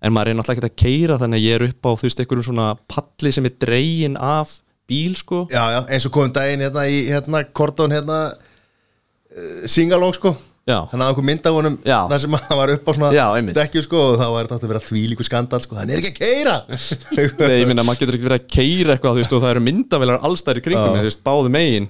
en 0.00 0.14
maður 0.16 0.32
er 0.32 0.38
náttúrulega 0.38 0.66
ekki 0.66 0.70
að 0.70 0.82
keira 0.84 1.18
þannig 1.20 1.40
að 1.40 1.46
ég 1.46 1.56
er 1.58 1.66
upp 1.68 1.88
á 1.88 1.90
þú 1.92 2.08
veist 2.08 2.22
einhverjum 2.22 2.46
svona 2.50 2.68
palli 2.90 3.32
sem 3.36 3.48
er 3.48 3.56
dregin 3.60 4.16
af 4.16 4.58
bíl 4.90 5.16
sko. 5.18 5.44
Já, 5.52 5.62
já, 5.76 5.80
eins 5.86 6.06
og 6.08 6.14
komum 6.14 6.32
daginn 6.34 6.64
hérna 6.64 6.86
í 6.90 7.02
hérna, 7.10 7.44
Kordón 7.54 7.94
hérna 7.94 8.20
uh, 8.34 9.66
Singalong 9.70 10.16
sko. 10.16 10.34
Já. 10.68 10.84
Þannig 10.90 11.02
að 11.02 11.08
einhver 11.10 11.26
mynd 11.26 11.46
af 11.48 11.56
honum 11.56 11.76
þar 11.82 12.20
sem 12.22 12.34
hann 12.36 12.58
var 12.60 12.70
upp 12.74 12.88
á 12.88 12.92
svona 12.94 13.10
Já, 13.16 13.24
einmitt. 13.34 13.56
dekkju 13.56 13.82
sko 13.86 14.00
og 14.10 14.18
þá 14.20 14.26
var 14.28 14.44
þetta 14.44 14.56
átt 14.58 14.66
að 14.66 14.72
vera 14.74 14.82
þvílíku 14.84 15.26
skandal 15.26 15.60
sko. 15.64 15.78
Hann 15.80 15.90
er 15.90 16.02
ekki 16.02 16.12
að 16.12 16.18
keira 16.20 16.56
Nei, 17.48 17.56
ég 17.62 17.70
minna, 17.70 17.84
maður 17.86 18.04
getur 18.04 18.18
ekki 18.18 18.28
verið 18.28 18.42
að 18.42 18.50
keira 18.54 18.94
eitthvað 18.94 19.16
þú 19.16 19.22
veist, 19.22 19.34
og 19.34 19.42
það 19.42 19.54
eru 19.54 19.64
myndavelar 19.66 20.26
allstæri 20.28 20.64
kringum 20.64 20.98
þú 21.00 21.06
veist, 21.08 21.22
báðu 21.26 21.52
megin. 21.54 21.88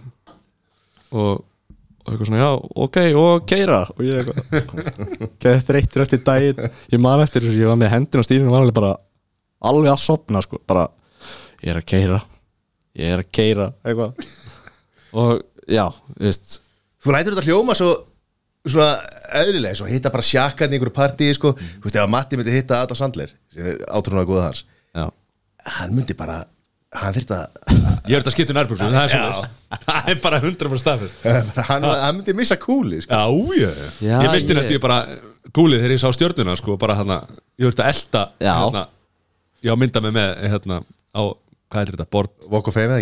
Og, 1.11 1.42
og 2.11 2.16
eitthvað 2.16 2.30
svona, 2.30 2.40
já, 2.42 2.50
ok, 2.84 2.96
og 3.20 3.44
keira 3.46 3.80
og 3.94 4.00
ég 4.02 4.18
eitthvað 4.18 4.88
geði 5.44 5.62
þreyttur 5.68 6.02
eftir 6.04 6.22
daginn. 6.26 6.64
Ég 6.90 7.02
man 7.02 7.22
eftir 7.22 7.44
þess 7.44 7.54
að 7.54 7.62
ég 7.62 7.70
var 7.70 7.78
með 7.78 7.92
hendin 7.94 8.22
á 8.22 8.26
stýrinu 8.26 8.50
og 8.50 8.56
var 8.56 8.64
alveg 8.64 8.78
bara 8.80 8.92
alveg 9.70 9.92
að 9.92 10.02
sopna, 10.02 10.42
sko, 10.42 10.58
bara 10.66 10.88
ég 11.62 11.70
er 11.70 11.78
að 11.78 11.88
keira, 11.92 12.20
ég 12.98 13.14
er 13.14 13.22
að 13.22 13.32
keira 13.38 13.70
eitthvað. 13.84 14.28
Og 15.20 15.32
já, 15.70 15.86
þú 16.16 16.26
veist. 16.26 16.61
Þú 17.00 17.14
lætur 17.14 17.36
þetta 17.36 17.46
hljóma 17.48 17.76
svo 17.78 17.90
svona 18.66 18.90
eðlilega, 19.40 19.78
svo 19.78 19.88
hitta 19.88 20.12
bara 20.12 20.26
sjakkan 20.26 20.72
í 20.72 20.76
einhverju 20.76 20.96
partíi 20.96 21.36
sko, 21.36 21.54
þú 21.56 21.86
veist, 21.86 21.96
ef 21.96 22.02
að 22.04 22.12
Matti 22.12 22.40
myndi 22.40 22.56
hitta 22.58 22.82
Adam 22.84 22.98
Sandler, 22.98 23.30
sem 23.54 23.70
er 23.70 23.78
átrúnaða 23.88 24.28
góða 24.28 24.48
hans. 24.50 24.64
Já, 24.96 25.06
hann 25.78 25.94
myndi 25.94 26.16
bara 26.18 26.42
hann 26.99 27.14
þyrfti 27.16 27.36
að 27.36 27.80
Ég 28.11 28.16
er 28.16 28.22
þetta 28.22 28.32
skipt 28.34 28.51
í 28.51 28.57
nærbúksum, 28.57 28.95
það 28.95 29.05
er 29.05 29.12
er 30.11 30.22
bara 30.22 30.41
100% 30.43 30.82
staðfest. 30.82 31.26
Hann, 31.68 31.84
hann 31.86 32.16
myndi 32.16 32.34
missa 32.34 32.57
kúlið 32.59 33.05
sko. 33.05 33.14
Já, 33.14 33.61
ég, 33.61 33.82
Já, 34.03 34.16
ég 34.24 34.32
misti 34.34 34.57
næstu 34.57 34.74
ég 34.74 34.82
bara 34.82 34.97
gúlið 35.55 35.84
þegar 35.84 35.95
ég 35.95 36.03
sá 36.03 36.09
stjörnuna 36.16 36.57
sko, 36.59 36.74
bara 36.80 36.97
hérna, 36.99 37.20
ég 37.61 37.70
að 37.84 37.93
elta 37.93 38.24
Já. 38.43 38.55
hérna, 38.57 38.82
ég 39.62 39.70
á 39.70 39.76
mynda 39.78 40.03
mig 40.03 40.16
með 40.16 40.43
hérna, 40.55 40.80
á, 41.14 41.22
hvað 41.70 41.84
er 41.84 41.95
þetta, 41.95 42.09
bord 42.11 42.34
Walk 42.51 42.72
of 42.72 42.74
Fame 42.74 42.99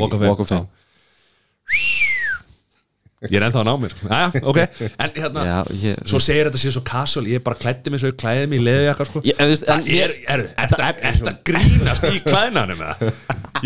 Ég 3.26 3.34
er 3.34 3.44
ennþá 3.48 3.62
að 3.64 3.66
ná 3.66 3.72
mér 3.82 3.94
Æja, 4.06 4.40
ok, 4.46 4.58
en 5.02 5.14
hérna 5.16 5.42
Já, 5.42 5.54
ég- 5.82 6.02
Svo 6.06 6.20
segir 6.22 6.46
þetta 6.46 6.60
sér 6.62 6.74
svo 6.76 6.82
casual, 6.86 7.24
ég 7.26 7.42
bara 7.42 7.58
klætti 7.58 7.90
mig 7.90 7.98
svo 7.98 8.12
ég 8.12 8.18
klæði 8.20 8.44
mig 8.52 8.60
í 8.60 8.66
leðjaka 8.68 9.06
sko. 9.08 9.22
Ég- 9.26 9.34
en 9.42 9.48
þú 9.48 9.54
veist, 9.56 9.64
en 9.74 9.82
Það 9.82 9.90
er, 9.96 10.12
er, 10.36 10.44
er, 10.54 10.76
er, 10.86 11.00
er 11.08 11.16
þetta 11.18 11.32
grínast 11.50 12.06
í 12.12 12.20
klæðnanum 12.28 12.84
eða? 12.86 13.10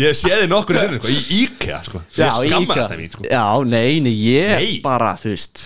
Ég 0.01 0.17
sé 0.17 0.31
þið 0.33 0.47
nokkur 0.49 0.79
sinni, 0.81 0.97
sko, 1.03 1.13
í 1.13 1.19
IKEA 1.43 1.83
sko. 1.85 2.01
Ég 2.17 2.33
skammast 2.39 2.81
það 2.89 2.97
mín 3.03 3.13
sko. 3.13 3.27
Já, 3.29 3.45
nei, 3.75 3.99
nei, 4.07 4.15
ég 4.25 4.55
Nei. 4.57 4.73
bara, 4.89 5.13
þú 5.21 5.35
veist 5.35 5.63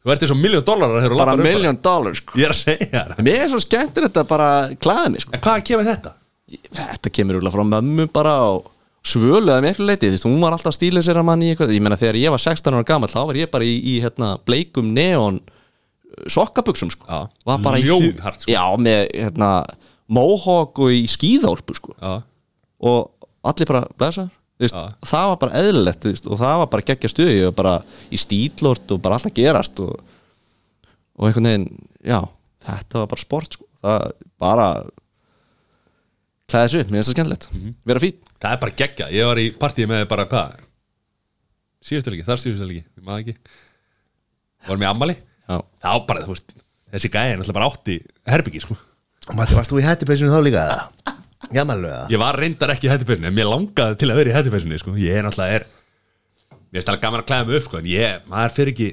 Þú 0.00 0.14
ert 0.14 0.22
eins 0.24 0.32
og 0.32 0.38
miljón 0.40 0.64
dólarar 0.64 1.02
þegar 1.04 1.12
þú 1.12 1.18
bara 1.20 1.32
lappar 1.36 1.44
um 1.44 1.50
miljón 1.60 1.78
dólar, 1.84 2.14
sko 2.16 2.38
Ég 2.40 2.48
er 2.48 2.54
að 2.54 2.60
segja 2.64 3.02
það 3.10 3.18
Mér 3.26 3.42
er 3.44 3.50
svo 3.52 3.60
skemmtir 3.60 4.06
þetta 4.08 4.22
bara 4.32 4.48
klæða 4.80 5.10
mig, 5.12 5.26
sko 5.26 5.36
En 5.36 5.42
hvað 5.44 5.64
kemur 5.68 5.88
þetta? 5.90 6.12
Þetta 6.80 7.12
kemur 7.20 7.36
úrlega 7.42 7.52
frá 7.58 7.66
mömmu 7.68 8.06
bara 8.16 8.32
og 8.48 8.70
svöluða 9.06 9.60
miklu 9.64 9.86
leiti, 9.88 10.08
þú 10.10 10.16
veist, 10.16 10.26
hún 10.28 10.42
var 10.42 10.56
alltaf 10.56 10.76
stílið 10.76 11.06
sér 11.06 11.20
að 11.20 11.28
manni 11.30 11.48
í 11.48 11.54
eitthvað, 11.54 11.72
ég 11.76 11.84
meina 11.84 11.98
þegar 12.00 12.18
ég 12.20 12.34
var 12.34 12.42
16 12.42 12.76
ára 12.76 12.88
gamall 12.88 13.12
þá 13.12 13.20
var 13.30 13.38
ég 13.40 13.52
bara 13.52 13.68
í, 13.68 13.76
í 13.80 13.94
hérna, 14.04 14.34
bleikum 14.48 14.90
neon 14.96 15.40
sokkabuxum, 16.28 16.90
sko. 16.92 17.06
Já, 17.08 17.30
var 17.48 17.62
bara 17.64 17.80
í 17.80 17.86
ljónhart, 17.86 18.42
sko. 18.42 18.52
Já, 18.52 18.64
með, 18.82 19.06
hérna, 19.14 19.52
mohawk 20.10 20.82
og 20.84 20.92
í 20.92 21.06
skíðárpu, 21.08 21.78
sko. 21.78 21.94
Já, 21.96 22.20
og 22.90 23.26
allir 23.46 23.70
bara, 23.70 23.86
blessa 23.96 24.28
veist, 24.60 24.76
Já. 24.76 24.92
það 25.08 25.28
var 25.30 25.38
bara 25.40 25.60
eðlilegt 25.62 26.04
þú 26.04 26.12
veist, 26.12 26.28
og 26.28 26.40
það 26.40 26.56
var 26.60 26.70
bara 26.74 26.86
geggja 26.90 27.10
stuði 27.12 27.36
og 27.48 27.54
bara 27.56 27.74
í 28.12 28.20
stílort 28.20 28.92
og 28.94 29.02
bara 29.04 29.16
alltaf 29.16 29.34
gerast 29.36 29.80
og, 29.84 29.94
og 31.16 31.28
einhvern 31.28 31.48
veginn 31.48 31.68
já, 32.04 32.18
þetta 32.66 33.02
var 33.02 33.12
bara 33.14 33.24
sport 33.24 33.56
sko. 33.56 33.68
það 33.80 34.10
bara 34.40 34.66
klæði 36.50 36.66
þessu, 36.66 36.82
mér 36.90 36.98
finnst 36.98 37.10
það 37.10 37.16
skemmtilegt. 37.16 37.48
Vera 37.88 38.02
fín, 38.02 38.18
það 38.40 38.54
er 38.54 38.60
bara 38.64 38.76
geggja 38.82 39.08
Ég 39.14 39.28
var 39.30 39.40
í 39.40 39.48
partíi 39.60 39.88
með 39.90 40.06
bara 40.10 40.26
hvað 40.30 40.58
Síðustu 41.84 42.12
leiki, 42.12 42.26
þar 42.28 42.44
Ég 42.76 42.84
maður 43.04 43.24
ekki 43.24 43.36
Varum 44.68 44.84
í 44.84 44.88
ammali 44.90 45.16
já, 45.16 45.56
Þá 45.80 45.90
bara, 46.08 46.24
þú 46.26 46.34
veist 46.34 46.54
Þessi 46.90 47.10
gæði 47.14 47.32
er 47.32 47.38
náttúrulega 47.38 47.56
bara 47.60 47.68
átti 47.70 47.94
herbyggi 48.26 48.60
sko. 48.64 48.74
Matti, 49.38 49.54
varst 49.54 49.70
þú 49.70 49.78
í 49.78 49.84
hættipeysunum 49.86 50.32
þá 50.34 50.40
líka? 50.42 50.62
eða? 50.66 51.14
Jamalöga 51.54 52.00
Ég 52.10 52.20
var 52.20 52.38
reyndar 52.40 52.72
ekki 52.74 52.88
í 52.88 52.90
hættipeysunni 52.90 53.30
En 53.30 53.36
mér 53.36 53.48
langaði 53.48 54.00
til 54.00 54.10
að 54.10 54.18
vera 54.20 54.32
í 54.32 54.34
hættipeysunni 54.34 54.80
sko. 54.82 54.96
Ég 54.98 55.20
er 55.20 55.28
náttúrulega 55.28 55.60
er 55.60 55.68
Mér 56.70 56.80
er 56.80 56.84
stæðlega 56.84 57.04
gaman 57.06 57.22
að 57.22 57.28
klæða 57.30 57.46
mig 57.46 57.56
upp 57.58 57.66
sko. 57.66 57.78
En 57.80 57.88
ég, 57.90 58.26
maður 58.30 58.52
fyrir 58.54 58.72
ekki 58.74 58.90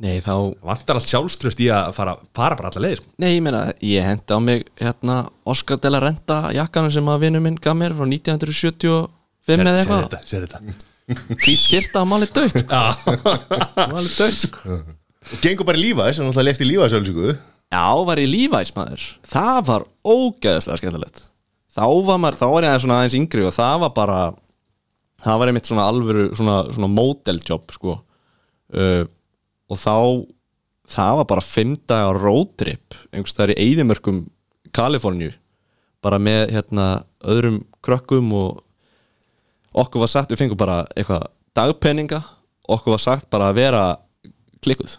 nei 0.00 0.20
þá 0.24 0.34
Vantar 0.64 0.98
allt 0.98 1.10
sjálfströst 1.10 1.60
í 1.60 1.68
að 1.74 1.90
fara, 1.96 2.14
fara 2.36 2.56
bara 2.58 2.70
alla 2.72 2.84
leið 2.86 3.00
sko. 3.00 3.10
nei, 3.20 3.30
ég 3.36 3.42
meina, 3.44 3.64
ég 3.84 4.06
hendi 4.06 4.36
á 4.36 4.38
mig 4.40 4.64
hérna, 4.80 5.16
Oscar 5.48 5.80
de 5.82 5.92
la 5.92 6.00
Renta 6.02 6.38
jakkanum 6.56 6.92
sem 6.94 7.10
að 7.12 7.26
vinnu 7.26 7.42
minn 7.44 7.58
gaf 7.60 7.76
mér 7.76 7.96
frá 7.96 8.06
1975 8.08 9.10
eða 9.50 9.60
Sér 9.60 9.68
eitthvað. 9.82 10.06
þetta, 10.06 10.22
sér 10.30 10.46
þetta. 10.46 10.88
Hvít 11.42 11.62
skyrta 11.64 12.02
að 12.04 12.10
máli 12.12 12.28
dögt 12.30 12.60
sko. 12.62 12.80
Já, 12.80 13.86
máli 13.90 14.10
dögt 14.14 14.44
sko. 14.46 14.80
Og 15.30 15.40
gengur 15.44 15.66
bara 15.68 15.80
í 15.80 15.84
lífa, 15.84 16.10
sem 16.14 16.24
náttúrulega 16.26 16.48
lést 16.48 16.62
í 16.64 16.68
lífasölsíku 16.70 17.32
Já, 17.70 17.86
var 18.02 18.18
ég 18.18 18.26
lífæs 18.30 18.72
maður. 18.74 19.02
Það 19.30 19.58
var 19.68 19.84
ógeðslega 20.02 20.80
skemmtilegt. 20.80 21.20
Þá 21.70 21.84
var 22.08 22.18
maður, 22.18 22.38
þá 22.40 22.46
var 22.50 22.64
ég 22.66 22.70
aðeins 22.72 22.82
svona 22.82 22.96
aðeins 22.98 23.16
yngri 23.20 23.44
og 23.46 23.54
það 23.54 23.76
var 23.84 23.92
bara 23.94 24.20
það 25.22 25.38
var 25.42 25.52
einmitt 25.52 25.68
svona 25.70 25.84
alvöru 25.86 26.24
svona, 26.34 26.56
svona 26.74 26.88
sko. 27.76 27.94
Uh, 28.74 29.04
og 29.70 29.78
þá 29.78 29.96
það 30.90 31.20
var 31.20 31.28
bara 31.30 31.46
fimm 31.46 31.76
dagar 31.88 32.18
roadtrip 32.18 32.96
einhvers 33.12 33.34
staðar 33.34 33.54
í 33.54 33.68
Eidimörkum 33.68 34.24
Kaliforníu. 34.74 35.30
Bara 36.02 36.18
með 36.22 36.54
hérna 36.54 36.86
öðrum 37.20 37.60
krökkum 37.84 38.32
og 38.34 38.62
okkur 39.76 40.04
var 40.04 40.10
sagt, 40.10 40.32
við 40.32 40.42
fengum 40.42 40.58
bara 40.58 40.82
eitthvað 40.96 41.28
dagpenninga 41.56 42.22
okkur 42.70 42.94
var 42.94 43.02
sagt 43.02 43.28
bara 43.32 43.50
að 43.50 43.60
vera 43.60 43.82
klikkuð. 44.64 44.96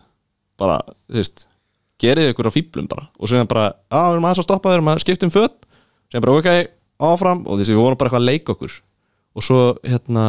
Bara, 0.59 0.80
þú 1.09 1.19
veist 1.22 1.45
gerið 2.01 2.32
ykkur 2.32 2.49
á 2.49 2.55
fýblum 2.55 2.88
bara. 2.91 3.07
Og 3.19 3.30
sem 3.30 3.47
bara, 3.49 3.72
á, 3.89 4.01
við 4.09 4.17
erum 4.17 4.28
aðeins 4.28 4.43
að 4.43 4.47
stoppa 4.47 4.72
við 4.72 4.80
erum 4.80 4.91
að 4.91 5.03
skipta 5.03 5.28
um 5.28 5.34
föt. 5.34 5.67
Sem 6.11 6.24
bara, 6.24 6.38
ok, 6.38 6.49
áfram. 7.11 7.43
Og 7.47 7.59
þessi, 7.59 7.76
við 7.76 7.84
vorum 7.84 7.99
bara 7.99 8.11
eitthvað 8.11 8.24
að 8.24 8.30
leika 8.30 8.55
okkur. 8.55 8.78
Og 9.38 9.45
svo, 9.45 9.59
hérna 9.88 10.26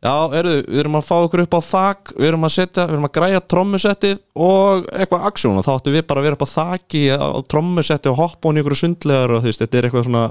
já, 0.00 0.12
erðu, 0.40 0.54
við 0.64 0.82
erum 0.82 0.98
að 0.98 1.06
fá 1.06 1.14
okkur 1.18 1.42
upp 1.44 1.56
á 1.56 1.60
þak 1.66 2.12
við 2.16 2.28
erum 2.30 2.46
að 2.48 2.54
setja, 2.56 2.84
við 2.86 2.96
erum 2.96 3.08
að 3.08 3.14
græja 3.18 3.40
trommusettið 3.52 4.20
og 4.48 4.86
eitthvað 4.94 5.26
aksjón 5.30 5.58
og 5.60 5.66
þá 5.66 5.72
áttu 5.74 5.94
við 5.94 6.06
bara 6.08 6.22
að 6.22 6.28
vera 6.28 6.38
upp 6.38 6.46
á 6.46 6.54
þaki 6.54 7.02
á 7.12 7.28
trommusetti 7.52 8.12
og 8.12 8.20
hoppa 8.20 8.48
hún 8.48 8.60
í 8.60 8.64
ykkur 8.64 8.78
sundlegar 8.80 9.34
og 9.34 9.42
þú 9.42 9.50
veist, 9.50 9.64
þetta 9.64 9.80
er 9.80 9.88
eitthvað 9.88 10.06
svona 10.08 10.24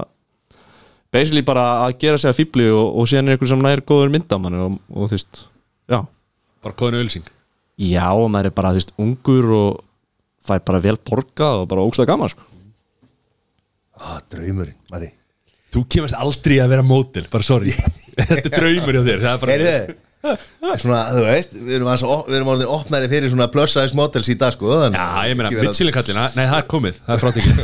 basically 1.14 1.44
bara 1.46 1.66
að 1.86 1.98
gera 2.02 2.22
sig 2.22 2.30
að 2.32 2.40
fýbli 2.40 2.70
og, 2.74 2.86
og 2.98 3.10
síðan 3.10 3.30
er 3.30 3.38
ykkur 3.38 3.52
sem 3.52 3.62
nær 3.66 3.84
góður 3.86 4.14
myndamann 4.14 4.58
og, 4.64 4.80
og 4.94 5.10
þú 5.10 5.18
veist, 5.18 5.44
já. 5.90 6.00
Bara 6.64 6.78
kóðinu 6.82 7.04
ölsing 7.04 7.30
Já, 7.80 8.10
og 8.12 8.28
maður 8.28 8.50
er 8.50 8.56
bara, 8.58 8.74
þú 8.74 8.80
veist, 8.82 8.90
ungur 9.00 9.54
og 9.56 9.80
fær 10.44 10.60
bara 10.66 10.82
vel 10.84 10.98
borgað 11.00 11.62
og 11.62 11.70
bara 11.70 11.84
ógstað 11.86 12.10
gaman, 12.10 12.28
sko. 12.28 12.44
Á, 13.96 14.20
draumurinn, 14.32 14.76
Matti. 14.92 15.08
Þú 15.72 15.84
kemast 15.94 16.16
aldrei 16.18 16.58
að 16.60 16.74
vera 16.74 16.84
mótil, 16.84 17.24
bara 17.32 17.46
sorry 17.46 17.72
Þetta 18.28 18.46
er 18.46 18.54
draumur 18.58 18.94
hjá 18.98 19.02
þér 19.08 19.20
Það 19.26 19.32
er 19.34 19.42
bara 19.42 19.52
Heyrðu, 19.56 19.96
svona, 20.76 20.96
þú 21.14 21.20
veist, 21.24 21.54
við 21.64 21.74
erum, 21.78 21.88
aðeins 21.88 22.02
að- 22.04 22.26
við 22.28 22.34
erum 22.36 22.50
orðin 22.52 22.72
opnari 22.74 23.06
fyrir 23.08 23.30
svona 23.32 23.46
plus 23.54 23.72
size 23.72 23.96
models 23.96 24.28
í 24.28 24.34
dag, 24.36 24.52
sko 24.52 24.66
þannig 24.82 24.98
Já, 25.00 25.06
að 25.16 25.28
ég 25.30 25.38
meina, 25.38 25.48
ekki 25.48 25.60
vera- 25.62 25.70
Michelin 25.72 25.94
kallina 25.96 26.24
Nei, 26.36 26.42
það 26.50 26.58
er 26.60 26.66
komið, 26.74 26.94
það 27.06 27.14
er 27.14 27.20
frátekið 27.24 27.56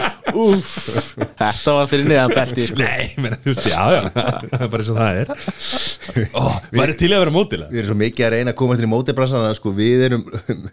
Þetta 0.30 1.74
var 1.74 1.88
fyrir 1.90 2.06
neðan 2.06 2.34
belti, 2.36 2.66
sko. 2.70 2.78
Nei, 2.78 3.02
ég 3.08 3.18
meina, 3.24 3.38
þú 3.42 3.50
veist, 3.50 3.66
já, 3.66 3.82
já 3.96 4.00
Það 4.14 4.62
er 4.62 4.70
bara 4.74 4.84
eins 4.84 4.92
og 4.92 5.00
það 5.00 5.20
er 5.20 5.26
Ó, 6.38 6.44
Væri 6.78 6.94
til 7.00 7.10
að 7.10 7.22
vera 7.24 7.34
mótil 7.34 7.62
Við 7.66 7.80
erum 7.82 7.90
svo 7.90 7.98
mikið 8.04 8.26
að 8.28 8.34
reyna 8.36 8.54
að 8.54 8.58
komast 8.62 8.82
inn 8.84 8.88
í 8.88 8.92
mótibransana 8.94 9.50
sko, 9.58 9.72
við 9.76 10.06
erum 10.06 10.22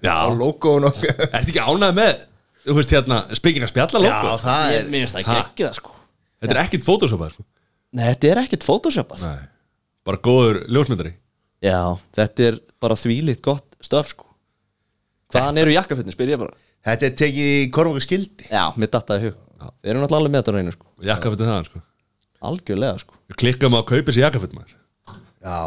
Já. 0.05 0.13
á 0.13 0.27
logoun 0.37 0.87
og 0.91 1.01
Ertu 1.07 1.41
ekki 1.41 1.63
ánægð 1.65 1.97
með, 2.03 2.23
þú 2.69 2.77
veist, 2.79 2.95
hérna 2.97 3.17
Speaking 3.37 3.65
of 3.65 3.73
spjalla 3.73 4.03
Já, 4.05 4.13
logo 4.21 4.37
það 4.45 4.77
er 4.77 4.89
Mér 4.93 5.05
finnst 5.07 5.17
það 5.17 5.29
Ha? 5.31 5.37
geggið 5.41 5.69
það, 5.71 5.77
sko. 5.81 5.95
Þetta 6.37 6.53
er 6.53 6.61
ekkit 6.67 6.85
fótósopað, 6.87 7.33
sko 7.33 7.47
Nei, 7.97 8.05
þetta 8.11 8.29
er 8.31 8.41
ekkit 8.43 8.65
photoshopað. 8.67 9.23
Nei, 9.25 9.47
bara 10.07 10.19
góður 10.27 10.59
ljósmyndari 10.69 11.13
Já, 11.65 11.79
þetta 12.13 12.45
er 12.51 12.57
bara 12.83 12.97
þvílitt 12.99 13.41
gott 13.45 13.65
stöf, 13.81 14.11
sko. 14.13 14.27
Hvaðan 15.33 15.57
eru 15.63 15.73
jakkafötni, 15.73 16.13
spyr 16.13 16.29
ég 16.35 16.39
bara. 16.41 16.53
Þetta 16.87 17.07
er 17.09 17.15
tekið 17.19 17.47
í 17.57 17.63
kormungu 17.73 18.03
skildi 18.03 18.47
Já, 18.51 18.67
mér 18.77 18.91
dattaði 18.93 19.31
hug. 19.31 19.39
Við 19.81 19.89
erum 19.91 20.03
náttúrulega 20.03 20.21
alveg 20.21 20.33
með 20.35 20.43
þetta 20.43 20.53
á 20.53 20.57
reynu, 20.57 20.73
sko. 20.75 20.89
Jakkafötum 21.09 21.49
það, 21.49 21.69
sko 21.71 21.81
Algjörlega, 22.47 22.99
sko. 23.01 23.17
Við 23.31 23.39
klikkum 23.41 23.73
á 23.73 23.79
að 23.81 23.87
kaupa 23.89 24.13
sér 24.13 24.27
jakkafötum 24.27 24.59
maður 24.61 24.75
Já, 25.41 25.57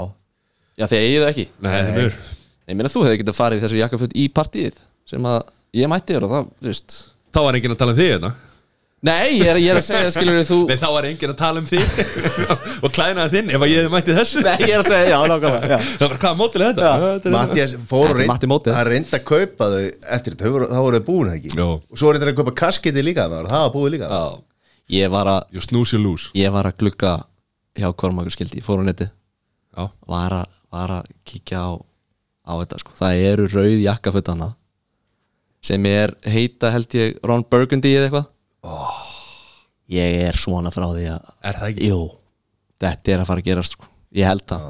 Já, 0.78 0.84
þið 0.86 1.00
eigið 1.00 1.24
það 1.24 1.30
ekki. 1.32 1.46
Nei, 1.58 1.70
það 1.74 1.80
er 1.80 1.96
mjög 1.98 2.20
Ég 2.70 2.78
meina, 2.78 2.92
þú 2.94 3.02
hefði 3.08 3.20
getað 3.24 3.38
farið 3.40 3.58
í 3.58 3.64
þessu 3.64 3.80
jakkaföt 3.80 4.14
í 4.14 4.28
partíið 4.30 4.78
sem 5.10 5.26
að 5.26 5.40
ég 5.80 5.90
mætti 5.90 6.14
þér 6.14 6.26
og 6.28 6.34
það, 6.36 6.52
þú 6.62 6.70
veist, 6.70 6.96
Þá 7.34 7.40
var 7.48 7.58
enginn 7.58 7.74
að 7.74 7.80
tala 7.82 7.94
um 7.96 7.98
þig, 7.98 8.12
hérna 8.14 8.30
Nei, 9.00 9.38
ég 9.38 9.46
er, 9.48 9.56
ég 9.56 9.70
er 9.72 9.78
að 9.80 9.84
segja, 9.86 10.08
skilur 10.12 10.42
þú 10.44 10.56
Nei, 10.68 10.74
þá 10.76 10.88
var 10.92 11.06
enginn 11.08 11.30
að 11.32 11.36
tala 11.40 11.60
um 11.62 11.68
þig. 11.70 11.84
Og 12.84 12.90
klænaði 12.92 13.30
þinn 13.32 13.52
ef 13.56 13.62
að 13.64 13.70
ég 13.70 13.78
hefði 13.80 13.92
mætti 13.94 14.16
þessu. 14.18 14.42
Nei, 14.44 14.56
ég 14.60 14.72
er 14.74 14.82
að 14.82 14.88
segja, 14.90 15.06
já, 15.14 15.18
nákvæmlega. 15.30 15.78
Það 15.86 16.04
var 16.10 16.18
hvaða 16.24 16.38
mótil 16.40 16.60
er 16.60 16.74
þetta? 16.74 16.90
Er- 17.30 17.34
Mattias 17.36 17.72
fór 17.88 18.12
og 18.12 18.18
reynd 18.20 18.68
að 18.74 18.82
reynda 18.90 19.16
að 19.16 19.24
kaupa 19.30 19.68
þau 19.72 19.78
eftir 20.18 20.36
þetta, 20.36 20.68
þá 20.68 20.80
voru 20.84 21.00
þau 21.00 21.06
búin 21.08 21.30
það 21.30 21.38
ekki? 21.38 21.52
Jó. 21.56 21.68
og 21.80 22.02
svo 22.02 22.12
reynda 22.12 22.28
að 22.28 22.38
kaupa 22.42 22.54
kasketi 22.60 23.04
líka 23.06 23.24
það 23.32 23.48
það 23.54 23.64
var 23.64 23.72
búið 23.78 23.94
líka. 23.96 24.10
Já. 24.12 24.44
Ég 24.90 25.10
var 25.16 25.30
að 25.30 25.56
you 25.56 26.02
lose 26.04 26.30
Ég 26.34 26.52
var 26.52 26.66
að 26.68 26.76
glugga 26.82 27.12
hjá 27.78 27.88
Kormakur 27.96 28.34
skildi 28.34 28.58
Ég 28.60 28.66
fór 28.66 28.82
á 28.82 28.84
neti 28.84 29.06
Já, 29.06 29.86
var, 30.10 30.34
að- 30.42 30.50
var 30.74 30.92
að 30.98 31.08
kíkja 31.24 31.62
á, 31.62 31.70
á 32.44 32.52
þetta 32.60 32.80
sko. 32.82 32.92
Það 32.98 33.22
eru 33.30 33.48
rauð 33.54 33.78
jakkafötana 33.80 34.50
sem 35.62 35.86
er 35.86 36.12
heita 36.26 36.70
held 36.74 36.92
ég 36.96 37.16
Ron 37.24 37.44
Burgundy 37.48 37.92
eða 37.94 38.08
eitthvað 38.08 38.28
oh. 38.66 38.98
Ég 39.90 40.20
er 40.28 40.38
svona 40.38 40.70
frá 40.74 40.86
því 40.92 41.06
að 41.10 41.30
er 41.50 41.56
það 41.58 41.70
ekki? 41.72 41.88
Jú, 41.90 42.00
þetta 42.84 43.12
er 43.14 43.22
að 43.22 43.30
fara 43.30 43.42
að 43.42 43.48
gerast 43.50 43.74
sko. 43.76 43.88
Ég 44.14 44.28
held 44.30 44.44
það. 44.50 44.66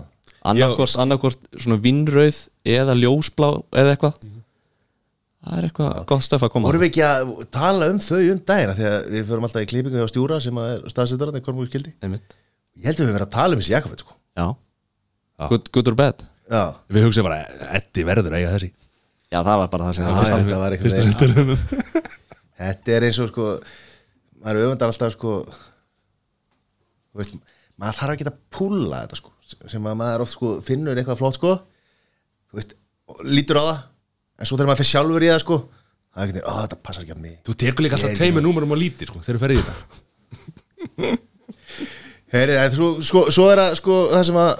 Annarkvort, 0.50 0.96
annarkvort 1.02 1.42
svona 1.60 1.76
vinnrauð 1.84 2.38
eða 2.64 2.94
ljósblá 2.96 3.50
eða 3.76 3.94
eitthvað. 3.94 4.22
Það 5.40 5.56
er 5.58 5.66
eitthvað 5.68 6.00
gott 6.08 6.24
stöf 6.24 6.42
að 6.44 6.52
koma. 6.54 6.68
Vorum 6.68 6.82
við 6.82 6.90
ekki 6.90 7.04
að 7.04 7.30
tala 7.52 7.88
um 7.92 8.00
þau 8.04 8.18
um 8.20 8.40
dagina 8.48 8.76
þegar 8.76 9.06
við 9.12 9.28
förum 9.28 9.46
alltaf 9.48 9.64
í 9.64 9.68
klippingu 9.70 10.00
hjá 10.00 10.08
stjúra 10.12 10.40
sem 10.44 10.60
að 10.60 10.72
er 10.74 10.82
staðsettar 10.92 11.32
þegar 11.32 11.44
kormur 11.46 11.68
skildi 11.70 11.94
Einmitt. 12.04 12.36
ég 12.76 12.88
held 12.90 13.00
að 13.00 13.06
við 13.06 13.14
verðum 13.16 13.28
að 13.28 13.36
tala 13.36 13.56
um 13.56 13.62
þessi 13.62 13.72
jakkaföt 13.72 14.04
sko. 14.04 14.16
Já, 14.36 14.46
Já. 15.40 15.46
good, 15.48 15.70
good 15.72 15.92
or 15.92 15.96
bad? 15.96 16.24
Já, 16.50 16.62
Við 16.92 17.06
hugsaðum 17.08 17.30
bara, 17.30 17.40
Eddi 17.78 18.04
verður 18.04 18.36
að 18.36 18.40
eiga 18.40 18.54
þessi. 18.56 18.70
Já, 19.30 19.38
það 19.40 19.60
var 19.62 19.72
bara 19.72 19.88
það 19.88 19.96
sem 19.96 20.04
Já, 20.04 20.12
það 20.50 20.60
var 20.60 22.16
þetta 22.60 22.94
er 22.96 23.08
eins 23.08 23.20
og 23.22 23.30
sko 23.32 23.48
maður 24.40 24.66
öfundar 24.66 24.92
alltaf 24.92 25.14
sko 25.16 25.34
þú 27.10 27.20
veist, 27.20 27.36
maður 27.80 27.98
þarf 28.00 28.14
að 28.14 28.20
geta 28.22 28.36
púla 28.52 29.02
þetta 29.04 29.20
sko 29.20 29.34
sem 29.70 29.88
að 29.88 29.98
maður 29.98 30.24
oft 30.24 30.36
sko 30.36 30.52
finnur 30.62 30.98
eitthvað 31.00 31.18
flott 31.18 31.38
sko. 31.38 31.56
Þú 32.50 32.60
veist, 32.60 32.76
lítur 33.26 33.58
á 33.58 33.64
það 33.64 33.78
en 34.40 34.48
svo 34.48 34.56
þegar 34.56 34.70
maður 34.70 34.80
fyrir 34.80 34.90
sjálfur 34.92 35.26
í 35.26 35.30
það 35.32 35.42
sko 35.44 35.58
það 36.10 36.22
er 36.22 36.30
ekki, 36.30 36.44
ó 36.44 36.52
þetta 36.60 36.78
passar 36.84 37.04
ekki 37.04 37.16
að 37.16 37.24
mig. 37.24 37.34
Þú 37.46 37.56
tekur 37.62 37.86
líka 37.86 37.98
alltaf 37.98 38.12
er 38.12 38.20
tveimur 38.20 38.44
númurum 38.44 38.74
og 38.74 38.80
lítir 38.80 39.10
sko, 39.10 39.22
þegar 39.24 39.38
þú 39.38 39.42
ferði 39.44 39.58
í 39.58 39.64
þetta. 39.66 39.84
Heyri, 42.34 42.56
en 42.62 42.74
svo, 42.76 42.88
sko, 43.02 43.24
svo 43.34 43.48
er 43.50 43.58
það 43.62 43.76
sko 43.80 43.98
það 44.12 44.24
sem 44.28 44.40
að 44.40 44.50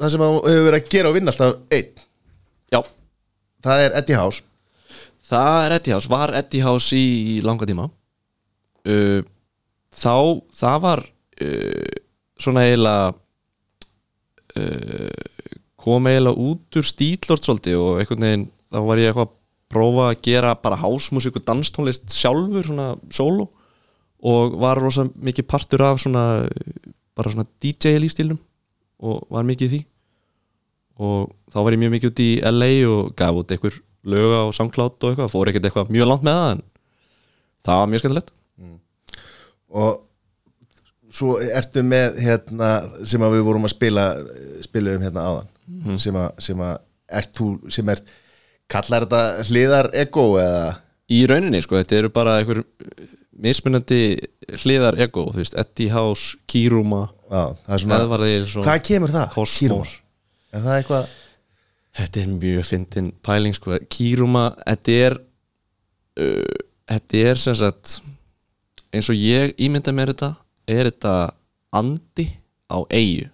það 0.00 0.12
sem 0.14 0.24
að 0.24 0.34
hefur 0.48 0.66
verið 0.68 0.78
að 0.78 0.90
gera 0.94 1.10
og 1.10 1.16
vinna 1.18 1.34
alltaf 1.34 1.76
einn. 1.76 2.04
Já, 2.72 2.80
það 3.64 3.84
er 3.84 3.96
Eddie 4.00 4.20
House 4.20 4.44
það 5.24 5.60
er 5.64 5.76
Eddie 5.78 5.94
House, 5.96 6.10
var 6.12 6.34
Eddie 6.36 6.64
House 6.64 6.96
í, 6.98 7.40
langa 7.44 7.68
tíma. 7.68 7.88
Uh, 8.84 9.22
Þá, 9.94 10.42
það 10.54 10.80
var 10.82 11.02
uh, 11.04 11.94
svona 12.40 12.64
eiginlega 12.66 13.12
uh, 14.58 15.52
kom 15.80 16.08
eiginlega 16.10 16.46
út 16.48 16.78
úr 16.80 16.88
stílort 16.88 17.46
svolítið 17.46 17.78
og 17.78 18.00
einhvern 18.00 18.26
veginn 18.26 18.46
þá 18.74 18.78
var 18.88 19.02
ég 19.02 19.12
eitthvað 19.12 19.28
að 19.28 19.36
prófa 19.74 20.08
að 20.08 20.20
gera 20.26 20.54
bara 20.62 20.80
hásmusík 20.80 21.38
og 21.38 21.46
danstónlist 21.46 22.10
sjálfur 22.14 22.66
svona 22.68 22.88
solo 23.14 23.48
og 24.24 24.58
var 24.62 24.80
rosa 24.80 25.06
mikið 25.14 25.48
partur 25.50 25.84
af 25.84 26.00
svona 26.02 26.24
bara 27.14 27.30
svona 27.30 27.46
DJ 27.62 27.98
lífstílnum 28.02 28.40
og 29.04 29.26
var 29.30 29.46
mikið 29.46 29.66
í 29.66 29.72
því. 29.74 29.80
Og 31.04 31.34
þá 31.52 31.58
var 31.60 31.74
ég 31.74 31.82
mjög 31.82 31.92
mikið 31.96 32.12
út 32.12 32.22
í 32.22 32.30
LA 32.50 32.70
og 32.88 33.10
gaf 33.18 33.40
út 33.40 33.52
einhver 33.54 33.76
löga 34.04 34.40
og 34.48 34.54
SoundCloud 34.56 34.96
og 35.00 35.10
eitthvað, 35.12 35.30
fór 35.32 35.50
ekkert 35.50 35.68
eitthvað 35.70 35.92
mjög 35.94 36.10
langt 36.10 36.26
með 36.26 36.40
það 36.40 36.50
en 36.56 36.62
það 37.64 37.80
var 37.82 37.92
mjög 37.92 38.02
skemmtilegt 38.04 38.34
og 39.74 40.02
svo 41.14 41.36
ertu 41.42 41.82
með 41.86 42.18
hérna 42.22 42.68
sem 43.06 43.22
að 43.22 43.36
við 43.38 43.44
vorum 43.46 43.66
að 43.68 43.72
spila 43.74 44.04
spila 44.64 44.96
um 44.98 45.04
hérna 45.08 45.26
áðan 45.30 45.50
Mhm. 45.64 45.96
sem 45.98 46.16
að, 46.20 46.30
sem 46.44 46.58
að 46.60 46.74
ert 47.08 47.30
þú 47.38 47.46
sem 47.72 47.88
ert 47.88 48.04
kallar 48.68 49.06
þetta 49.06 49.44
hliðar 49.48 49.86
ego 49.96 50.24
eða 50.36 50.74
í 51.08 51.22
rauninni 51.30 51.62
sko, 51.64 51.78
þetta 51.80 51.96
eru 52.02 52.10
bara 52.12 52.34
einhver 52.42 52.60
mismunandi 53.32 54.18
hliðar 54.60 54.98
ego, 55.00 55.24
þú 55.32 55.40
veist, 55.40 55.56
Eddie 55.58 55.88
House 55.92 56.36
Kiruma, 56.46 57.06
já, 57.30 57.56
það 57.64 57.74
er 57.74 57.82
svona 57.84 57.98
Eðvarðir 58.02 58.44
hvað 58.60 58.82
kemur 58.90 59.14
það? 59.14 59.38
Kíruma? 59.54 59.86
er 60.52 60.60
það 60.66 60.76
eitthvað 60.82 61.08
Þetta 61.94 62.20
er 62.24 62.30
mjög 62.32 62.64
fyndin 62.66 63.12
pæling 63.22 63.54
sko. 63.54 63.76
Kíruma, 63.92 64.48
þetta 64.66 64.96
er 65.08 65.18
uh, 66.18 66.62
Þetta 66.90 67.20
er 67.30 67.38
sem 67.40 67.54
sagt 67.56 67.98
eins 68.94 69.08
og 69.10 69.16
ég 69.18 69.54
ímynda 69.64 69.92
mér 69.96 70.12
þetta 70.12 70.34
er 70.70 70.90
þetta 70.90 71.12
andi 71.74 72.26
á 72.70 72.78
eigu 72.94 73.30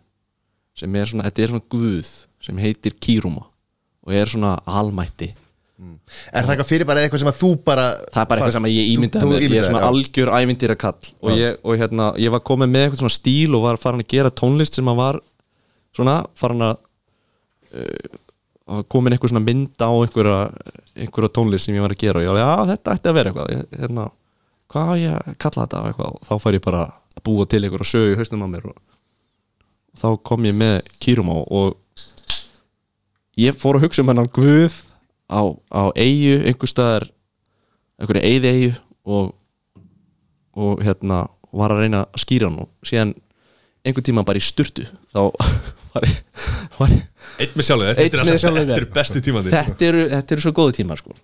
sem 0.79 0.95
er 0.97 1.09
svona, 1.11 1.27
þetta 1.27 1.43
er 1.45 1.51
svona 1.53 1.67
guð 1.73 2.11
sem 2.41 2.61
heitir 2.63 2.95
Kíruma 3.03 3.43
og 4.07 4.15
er 4.17 4.31
svona 4.33 4.55
almætti. 4.65 5.29
Er 6.33 6.45
það 6.47 6.55
eitthvað 6.55 6.69
fyrir 6.71 6.87
bara 6.89 7.03
eitthvað 7.05 7.21
sem 7.23 7.29
að 7.31 7.37
þú 7.41 7.51
bara 7.67 7.85
það 8.13 8.23
er 8.23 8.29
bara 8.31 8.41
eitthvað 8.41 8.55
sem 8.57 8.69
ég 8.71 8.89
ímyndaði 8.95 9.21
Þú- 9.21 9.29
þú 9.29 9.35
mér. 9.35 9.45
Ég 9.51 9.61
er 9.61 9.69
svona 9.69 9.83
já. 9.83 9.89
algjör 9.91 10.31
ævindýra 10.39 10.77
kall 10.81 11.11
og, 11.21 11.31
ég, 11.37 11.59
og 11.65 11.77
hérna, 11.83 12.07
ég 12.21 12.33
var 12.33 12.43
komið 12.49 12.73
með 12.73 12.87
eitthvað 12.87 13.03
svona 13.03 13.17
stíl 13.19 13.59
og 13.59 13.67
var 13.67 13.81
farin 13.83 14.05
að 14.05 14.11
gera 14.15 14.33
tónlist 14.41 14.79
sem 14.79 14.89
að 14.93 15.01
var 15.03 15.21
svona 15.97 16.17
farin 16.39 16.65
að 16.71 16.79
uh, 17.75 18.19
komin 18.93 19.15
eitthvað 19.15 19.33
svona 19.33 19.45
mynd 19.45 19.83
á 19.83 19.91
einhverja, 19.91 20.39
einhverja 20.95 21.33
tónlist 21.37 21.67
sem 21.67 21.77
ég 21.77 21.85
var 21.85 21.95
að 21.95 22.03
gera 22.05 22.21
og 22.21 22.27
ég 22.27 22.31
var, 22.31 22.41
já 22.41 22.71
þetta 22.71 22.97
ætti 22.97 23.11
að 23.11 23.17
vera 23.19 23.33
eitthvað. 23.33 23.53
Ég, 23.55 23.79
hérna, 23.83 24.07
hvað 24.71 24.91
á 24.91 24.95
ég 25.01 25.17
að 25.19 25.39
kalla 25.45 25.65
þetta? 25.65 25.81
Og 25.81 25.91
eitthvað 25.91 26.15
og 26.15 26.29
þá 26.29 26.35
fær 26.45 26.59
ég 26.59 26.65
bara 26.67 26.83
að 26.87 27.25
búa 27.27 27.47
til 27.51 27.63
einhverja 27.65 27.91
sögu 27.91 28.13
í 28.15 28.19
hausnum 28.21 28.45
á 28.47 28.49
mér 28.53 28.69
og, 28.71 28.77
og 29.91 30.03
þá 30.05 30.09
kom 30.31 30.47
ég 30.47 30.59
með 30.61 30.77
Kírumá 31.03 31.41
og 31.41 31.75
ég 33.41 33.59
fór 33.59 33.79
að 33.79 33.89
hugsa 33.89 34.05
um 34.05 34.13
hennan 34.13 34.31
Guð 34.35 34.77
á, 35.31 35.43
á 35.71 35.83
eigu 35.95 36.39
einhver 36.45 36.71
staðar 36.71 37.09
einhverju 38.01 38.23
eiði 38.27 38.55
eigu 38.55 38.73
og, 39.11 39.35
og 40.57 40.83
hérna 40.85 41.25
var 41.51 41.75
að 41.75 41.85
reyna 41.85 42.05
að 42.07 42.23
skýra 42.25 42.51
hann 42.51 42.63
og 42.65 42.71
síðan 42.87 43.15
einhvern 43.87 44.07
tíma 44.11 44.25
bara 44.29 44.41
í 44.41 44.45
sturtu 44.45 44.85
þá 45.15 45.21
var 45.95 46.07
ég, 46.07 46.17
var 46.79 46.95
ég 46.95 47.07
Einn 47.41 47.55
með 47.57 47.67
sjálfur 47.71 47.97
þér. 47.97 48.01
Þetta 48.13 48.77
eru 48.77 48.89
bestu 48.95 49.21
tímandi 49.25 49.53
þetta 49.55 49.87
eru, 49.89 50.03
þetta 50.13 50.35
eru 50.37 50.45
svo 50.45 50.53
góði 50.59 50.75
tímar 50.81 51.01
sko. 51.01 51.15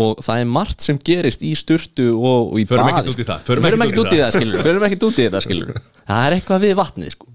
Og 0.00 0.20
það 0.22 0.42
er 0.44 0.50
margt 0.54 0.84
sem 0.84 1.00
gerist 1.02 1.42
í 1.42 1.50
sturtu 1.58 2.06
og, 2.14 2.52
og 2.52 2.60
í 2.62 2.66
Förum 2.68 2.86
baði, 2.86 3.10
í 3.10 3.16
sko. 3.16 3.26
það, 3.32 3.42
förum 3.48 3.66
ekkert 3.84 4.02
út 4.04 4.12
í 4.14 4.20
það. 4.20 4.30
skilur 4.36 4.64
förum 4.68 4.86
ekkert 4.86 5.06
út 5.08 5.18
í 5.18 5.24
þetta 5.26 5.42
skilur 5.44 5.72
það 5.80 6.22
er 6.28 6.36
eitthvað 6.36 6.64
við 6.66 6.74
vatnið 6.78 7.14
sko. 7.16 7.28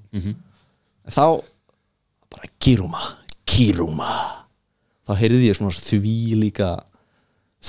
Þá 1.16 1.26
bara 2.36 2.52
kýruma 2.64 3.04
kýruma 3.46 4.14
þá 5.06 5.14
heyrði 5.20 5.50
ég 5.52 5.60
svona 5.60 5.76
því 5.76 6.16
líka 6.40 6.72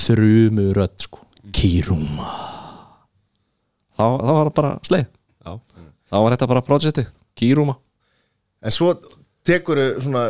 þrumu 0.07 0.70
rödd 0.76 0.97
sko. 1.09 1.20
Kýruma 1.57 2.30
þá, 3.97 4.05
þá 4.07 4.30
var 4.30 4.49
það 4.49 4.57
bara 4.61 4.72
sleið. 4.86 5.11
Þá 6.11 6.16
var 6.22 6.34
þetta 6.34 6.50
bara 6.52 6.64
projekti 6.66 7.07
kýruma 7.38 7.76
en 8.62 8.74
svo 8.74 8.94
tekur 9.46 9.80
svona 10.02 10.26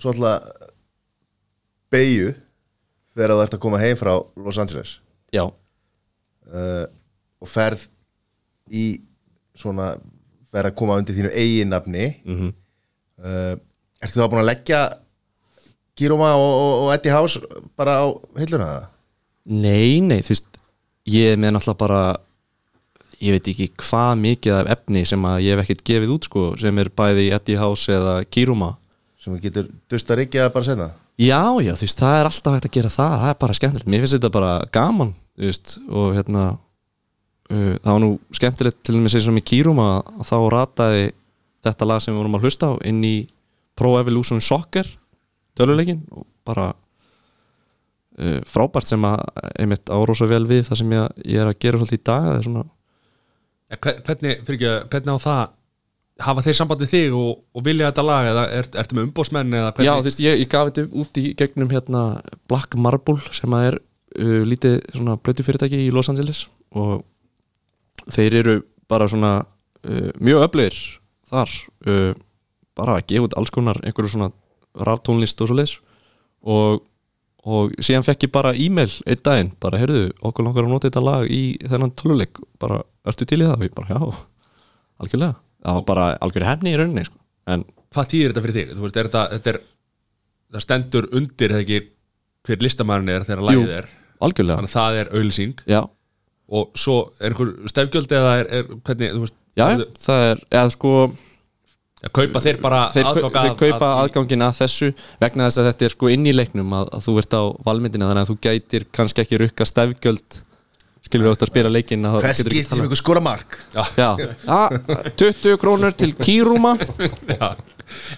svo 0.00 0.12
alltaf 0.12 0.68
beigju 1.92 2.34
þegar 3.16 3.34
þú 3.34 3.42
ert 3.44 3.56
að 3.56 3.64
koma 3.64 3.82
heim 3.82 3.98
frá 3.98 4.14
Los 4.36 4.60
Angeles 4.60 4.98
já, 5.34 5.44
uh, 5.44 6.86
og 7.40 7.50
ferð 7.50 7.88
í 8.68 9.00
svona 9.58 9.94
ferð 10.48 10.72
að 10.72 10.78
koma 10.78 10.98
undir 11.00 11.16
þínu 11.16 11.32
eigin 11.34 11.72
nafni 11.72 12.06
mm. 12.24 12.38
-hmm. 12.38 12.54
Ertu 13.98 14.20
þá 14.20 14.30
búin 14.30 14.44
að 14.44 14.50
leggja 14.52 14.80
Giroma 15.98 16.30
og, 16.38 16.52
og, 16.54 16.74
og 16.84 16.92
Eddie 16.94 17.12
House 17.12 17.40
bara 17.76 17.98
á 17.98 18.06
hilluna? 18.38 18.68
Nei, 19.50 19.98
nei, 20.00 20.20
þú 20.22 20.30
veist 20.30 20.60
ég 21.10 21.32
er 21.32 21.40
með 21.40 21.56
náttúrulega 21.56 21.80
bara 21.80 22.02
ég 23.24 23.34
veit 23.34 23.50
ekki 23.52 23.68
hvað 23.82 24.12
mikið 24.22 24.56
af 24.60 24.72
efni 24.76 25.04
sem 25.08 25.24
að 25.26 25.42
ég 25.46 25.56
hef 25.56 25.64
ekkert 25.64 25.84
gefið 25.90 26.14
út 26.14 26.28
sko 26.28 26.44
sem 26.60 26.80
er 26.82 26.90
bæði 26.94 27.26
í 27.28 27.34
Eddie 27.34 27.58
House 27.60 27.92
eða 27.92 28.20
Kiruma. 28.30 28.76
Sem 29.18 29.34
við 29.34 29.48
getur 29.48 29.70
dust 29.90 30.10
að 30.12 30.22
ryggja 30.22 30.50
bara 30.54 30.68
senna 30.68 30.90
Já, 31.18 31.58
já, 31.58 31.72
þú 31.74 31.82
veist, 31.82 31.98
það 31.98 32.16
er 32.16 32.28
alltaf 32.28 32.54
hægt 32.54 32.66
að 32.68 32.74
gera 32.76 32.90
það 32.94 33.14
það 33.18 33.30
er 33.32 33.38
bara 33.42 33.54
skemmtilegt, 33.58 33.88
mér 33.90 34.02
finnst 34.04 34.14
þetta 34.14 34.28
bara 34.36 34.50
gaman 34.70 35.08
þú 35.34 35.48
veist, 35.48 35.72
og 35.90 36.12
hérna 36.14 36.44
uh, 36.54 37.72
það 37.74 37.88
var 37.88 38.02
nú 38.04 38.10
skemmtilegt 38.38 38.78
til 38.86 39.00
og 39.00 39.34
með 39.34 39.44
Kiruma 39.50 39.88
að 39.98 40.28
þá 40.28 40.36
rataði 40.54 41.08
þetta 41.66 41.88
lag 41.90 42.04
sem 42.04 42.14
við 42.14 42.20
vorum 42.22 42.38
að 42.38 42.46
hlusta 42.46 42.70
á 42.70 42.74
inn 42.86 43.02
í 43.02 43.16
Pro 43.78 43.96
Evolution 43.98 44.38
Soccer 44.38 44.86
töluleikin 45.58 46.04
og 46.14 46.22
bara 46.46 46.68
uh, 46.70 48.38
frábært 48.46 48.86
sem 48.86 49.10
að 49.10 49.18
einmitt 49.58 49.90
árósa 49.90 50.30
vel 50.30 50.44
við 50.46 50.68
það 50.70 50.82
sem 50.84 50.94
ég, 51.00 51.22
ég 51.34 51.42
er 51.42 51.50
að 51.50 51.58
gera 51.66 51.82
svolítið 51.82 51.98
í 51.98 52.06
dag 52.12 52.28
það 52.28 52.36
er 52.36 52.46
svona, 52.46 52.66
Hvernig, 53.68 54.38
fyrir 54.46 54.56
ekki, 54.56 54.74
hvernig 54.88 55.12
á 55.12 55.18
það 55.20 55.42
hafa 56.24 56.42
þeir 56.42 56.56
sambandið 56.58 56.92
þig 56.92 57.16
og, 57.18 57.28
og 57.54 57.64
vilja 57.66 57.90
þetta 57.90 58.04
lag 58.06 58.28
eða 58.32 58.44
er, 58.58 58.68
ertu 58.80 58.96
með 58.96 59.04
umbósmenn 59.06 59.54
eða 59.54 59.68
já 59.68 59.74
hvernig 59.76 60.00
þú 60.00 60.08
veist, 60.08 60.22
ég, 60.24 60.40
ég 60.42 60.50
gaf 60.50 60.70
þetta 60.70 61.02
út 61.02 61.20
í 61.20 61.24
gegnum 61.38 61.70
hérna 61.70 62.02
Black 62.50 62.74
Marble 62.74 63.18
sem 63.36 63.54
að 63.54 63.66
er 63.68 63.78
uh, 63.78 64.40
lítið 64.48 64.80
svona 64.96 65.18
blötu 65.22 65.46
fyrirtæki 65.46 65.84
í 65.84 65.92
Los 65.94 66.10
Angeles 66.10 66.46
og 66.74 67.04
þeir 68.10 68.38
eru 68.40 68.56
bara 68.90 69.06
svona 69.10 69.34
uh, 69.44 70.10
mjög 70.18 70.48
öflugir 70.48 70.80
þar 71.30 71.54
uh, 71.86 72.12
bara 72.78 72.98
að 72.98 73.06
gefa 73.12 73.28
út 73.28 73.38
alls 73.38 73.54
konar 73.54 73.78
einhverju 73.84 74.16
svona 74.16 74.32
raftónlist 74.88 75.38
og 75.42 75.50
svo 75.50 75.58
leis 75.58 75.76
og, 76.42 76.82
og 77.48 77.74
síðan 77.84 78.04
fekk 78.06 78.26
ég 78.26 78.32
bara 78.34 78.52
e-mail 78.56 78.90
einn 79.08 79.22
daginn, 79.24 79.50
bara 79.62 79.80
heyrðu, 79.80 80.04
okkur 80.28 80.46
langar 80.46 80.66
að 80.66 80.72
nota 80.74 80.90
þetta 80.90 81.04
lag 81.04 81.28
í 81.32 81.42
þennan 81.64 81.94
töluleik 81.98 82.40
bara, 82.60 82.80
ertu 83.08 83.28
til 83.28 83.40
í 83.40 83.46
það? 83.46 83.58
Og 83.58 83.66
ég 83.68 83.76
bara, 83.78 83.94
já, 83.94 84.24
algjörlega 85.02 85.36
það 85.64 85.78
var 85.78 85.86
bara 85.88 86.08
algjörlega 86.24 86.54
hefni 86.54 86.74
í 86.74 86.78
rauninni 86.78 87.06
sko. 87.08 87.20
en 87.48 87.66
Hvað 87.88 88.10
þýðir 88.12 88.32
þetta 88.32 88.44
fyrir 88.44 88.56
þig? 88.58 88.72
Þú 88.76 88.84
veist, 88.84 88.98
er 89.00 89.06
þetta, 89.08 89.22
þetta 89.32 89.52
er 89.54 89.60
það 90.54 90.64
stendur 90.64 91.06
undir 91.16 91.54
eða 91.54 91.62
ekki 91.64 91.78
hver 92.48 92.64
listamærin 92.66 93.12
er 93.12 93.24
þegar 93.28 93.46
lagið 93.48 93.72
er 93.78 93.88
algjörlega, 94.24 94.58
þannig 94.58 94.72
að 94.72 94.76
það 94.76 94.98
er 95.00 95.12
auðlýsing 95.14 95.62
og 96.58 96.80
svo 96.80 96.98
er 97.20 97.32
einhver 97.32 97.54
stefgjöld 97.72 98.12
eða 98.18 98.34
er, 98.42 98.50
er 98.58 98.68
hvernig, 98.76 99.14
þú 99.16 99.24
veist 99.24 99.36
Já, 99.58 99.66
það 99.98 100.24
er, 100.28 100.42
eða 100.54 100.70
sko 100.70 100.92
að 102.06 102.12
kaupa 102.14 102.40
þeir 102.44 102.58
bara 102.62 102.80
þeir, 102.94 103.04
kau- 103.04 103.14
aðgang 103.14 103.32
þeir 103.34 103.50
að- 103.50 103.58
kaupa 103.62 103.86
að- 103.88 104.02
aðgangin 104.04 104.44
að 104.46 104.58
þessu 104.60 104.90
vegna 105.20 105.46
þess 105.48 105.58
að 105.62 105.66
þetta 105.72 105.84
er 105.88 105.94
sko 105.96 106.10
inn 106.14 106.26
í 106.26 106.32
leiknum 106.36 106.74
að, 106.78 106.90
að 106.94 107.00
þú 107.08 107.14
ert 107.22 107.34
á 107.34 107.42
valmyndina 107.66 108.10
þannig 108.10 108.22
að 108.26 108.30
þú 108.30 108.36
gætir 108.46 108.84
kannski 108.92 109.24
ekki 109.24 109.40
rukka 109.42 109.66
stefgjöld 109.66 110.38
skilur 111.08 111.32
átt 111.32 111.42
að 111.42 111.50
spila 111.50 111.70
leikinn 111.72 112.04
að 112.06 112.18
þá 112.18 112.20
Hvers 112.22 112.38
getur 112.42 112.52
ekki 112.52 112.62
skipti 112.62 112.68
sem 112.68 112.78
talað. 112.78 112.86
ykkur 112.88 113.00
skora 113.02 113.20
mark 113.24 113.58
Já, 113.74 114.08
ah, 114.58 114.68
20 115.16 115.56
krónur 115.62 115.96
til 115.96 116.12
kýrúma 116.14 116.76
Já. 116.78 117.56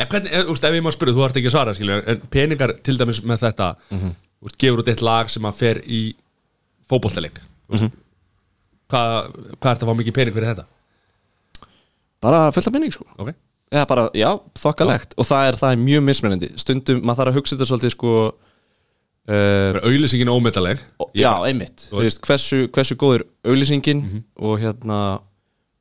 En 0.02 0.08
hvernig, 0.10 0.32
eh, 0.34 0.42
þú 0.42 0.50
veist, 0.56 0.64
ef 0.66 0.74
ég 0.74 0.82
má 0.82 0.90
spyrja, 0.90 1.14
þú 1.14 1.22
ert 1.28 1.36
ekki 1.38 1.46
að 1.46 1.54
svara 1.54 1.74
skilju, 1.78 1.98
en 2.10 2.22
peningar 2.34 2.72
til 2.82 2.96
dæmis 2.98 3.20
með 3.22 3.44
þetta 3.46 3.68
Mhm. 3.94 4.10
þú 4.40 4.48
veist, 4.48 4.58
gefur 4.58 4.82
út 4.82 4.88
eitt 4.90 5.02
lag 5.06 5.30
sem 5.30 5.42
að 5.46 5.54
fer 5.60 5.78
í 5.86 6.00
fótboltaleik 6.90 7.38
mm 7.70 7.78
Mhm. 7.78 7.90
hvað, 8.90 9.30
hvað 9.60 9.70
er 9.70 9.76
þetta 9.76 9.86
að 9.86 9.90
fá 9.92 9.96
mikið 10.00 10.14
pening 10.18 10.34
fyrir 10.34 10.50
þetta? 10.50 10.64
bara 12.20 12.50
fullt 12.52 12.66
af 12.66 12.72
minning 12.74 12.92
sko 12.92 13.06
Ok, 13.18 13.30
eða 13.70 13.86
bara, 13.90 14.06
já, 14.18 14.30
þokkalegt. 14.58 15.16
Og 15.18 15.28
það 15.28 15.48
er, 15.48 15.58
það 15.62 15.74
er 15.74 15.82
mjög 15.86 16.06
mismunandi. 16.08 16.52
Stundum, 16.60 17.02
maður 17.04 17.22
þarf 17.22 17.32
að 17.32 17.40
hugsa 17.40 17.56
þetta 17.56 17.70
svolítið 17.70 17.94
sko 17.94 18.14
uh, 18.26 19.34
er 19.34 19.80
auðlýsingin 19.84 20.32
ómetaleg 20.32 20.80
já, 21.14 21.32
einmitt, 21.46 21.88
þú 21.90 22.02
veist, 22.02 22.22
hversu, 22.26 22.64
hversu 22.74 22.96
góður 22.98 23.26
auglýsingin 23.46 24.04
og 24.40 24.56
hérna 24.62 25.00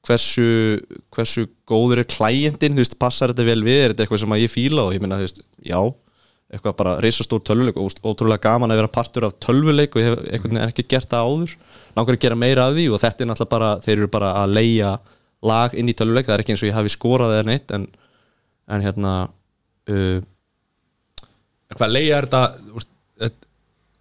hversu, 0.08 0.80
hversu 1.14 1.48
góður 1.70 2.04
er 2.04 2.10
klæjendin, 2.10 2.76
þú 2.76 2.84
veist, 2.84 3.00
passar 3.02 3.34
þetta 3.34 3.48
vel 3.48 3.64
við? 3.66 3.80
Er 3.80 3.94
þetta 3.94 4.06
eitthvað 4.06 4.24
sem 4.24 4.36
að 4.38 4.44
ég 4.44 4.54
fíla 4.54 4.86
og 4.86 4.96
ég 4.96 5.04
minna, 5.04 5.20
þú 5.20 5.28
veist, 5.28 5.44
já. 5.66 5.80
Eitthvað 6.50 6.78
bara 6.80 6.96
reisastór 7.04 7.44
tölvuleik 7.46 7.78
og 7.78 7.92
ótrúlega 8.10 8.42
gaman 8.48 8.72
að 8.74 8.80
vera 8.82 8.90
partur 8.90 9.28
af 9.28 9.36
tölvuleik 9.44 9.94
og 9.94 10.02
ég 10.02 10.08
hef 10.10 10.46
veginn 10.46 10.62
ekki 10.64 10.88
gert 10.90 11.12
það 11.12 11.28
áður. 11.30 11.52
Langar 11.98 12.18
að 12.18 12.24
gera 12.24 12.40
meira 12.42 12.66
af 12.66 12.74
því 12.74 12.86
og 12.90 13.02
þetta 13.04 13.22
er 13.22 13.30
náttúrulega 13.30 13.54
bara 13.54 13.70
þeir 13.84 13.96
eru 14.00 14.10
bara 14.16 14.32
að 14.40 14.56
leia 14.58 14.96
lag 15.46 15.74
inn 15.80 15.90
í 15.90 15.96
tölvuleik, 15.96 16.26
það 16.28 16.36
er 16.38 16.44
ekki 16.44 16.54
eins 16.56 16.64
og 16.66 16.70
ég 16.72 16.76
hafi 16.78 16.92
skorað 16.94 17.36
eða 17.38 17.48
neitt 17.48 17.72
en, 17.78 17.86
en 18.70 18.82
hérna 18.84 19.14
uh, 19.90 20.20
Hvað 21.78 21.92
leiða 21.94 22.18
er 22.18 22.26
þetta 22.26 22.44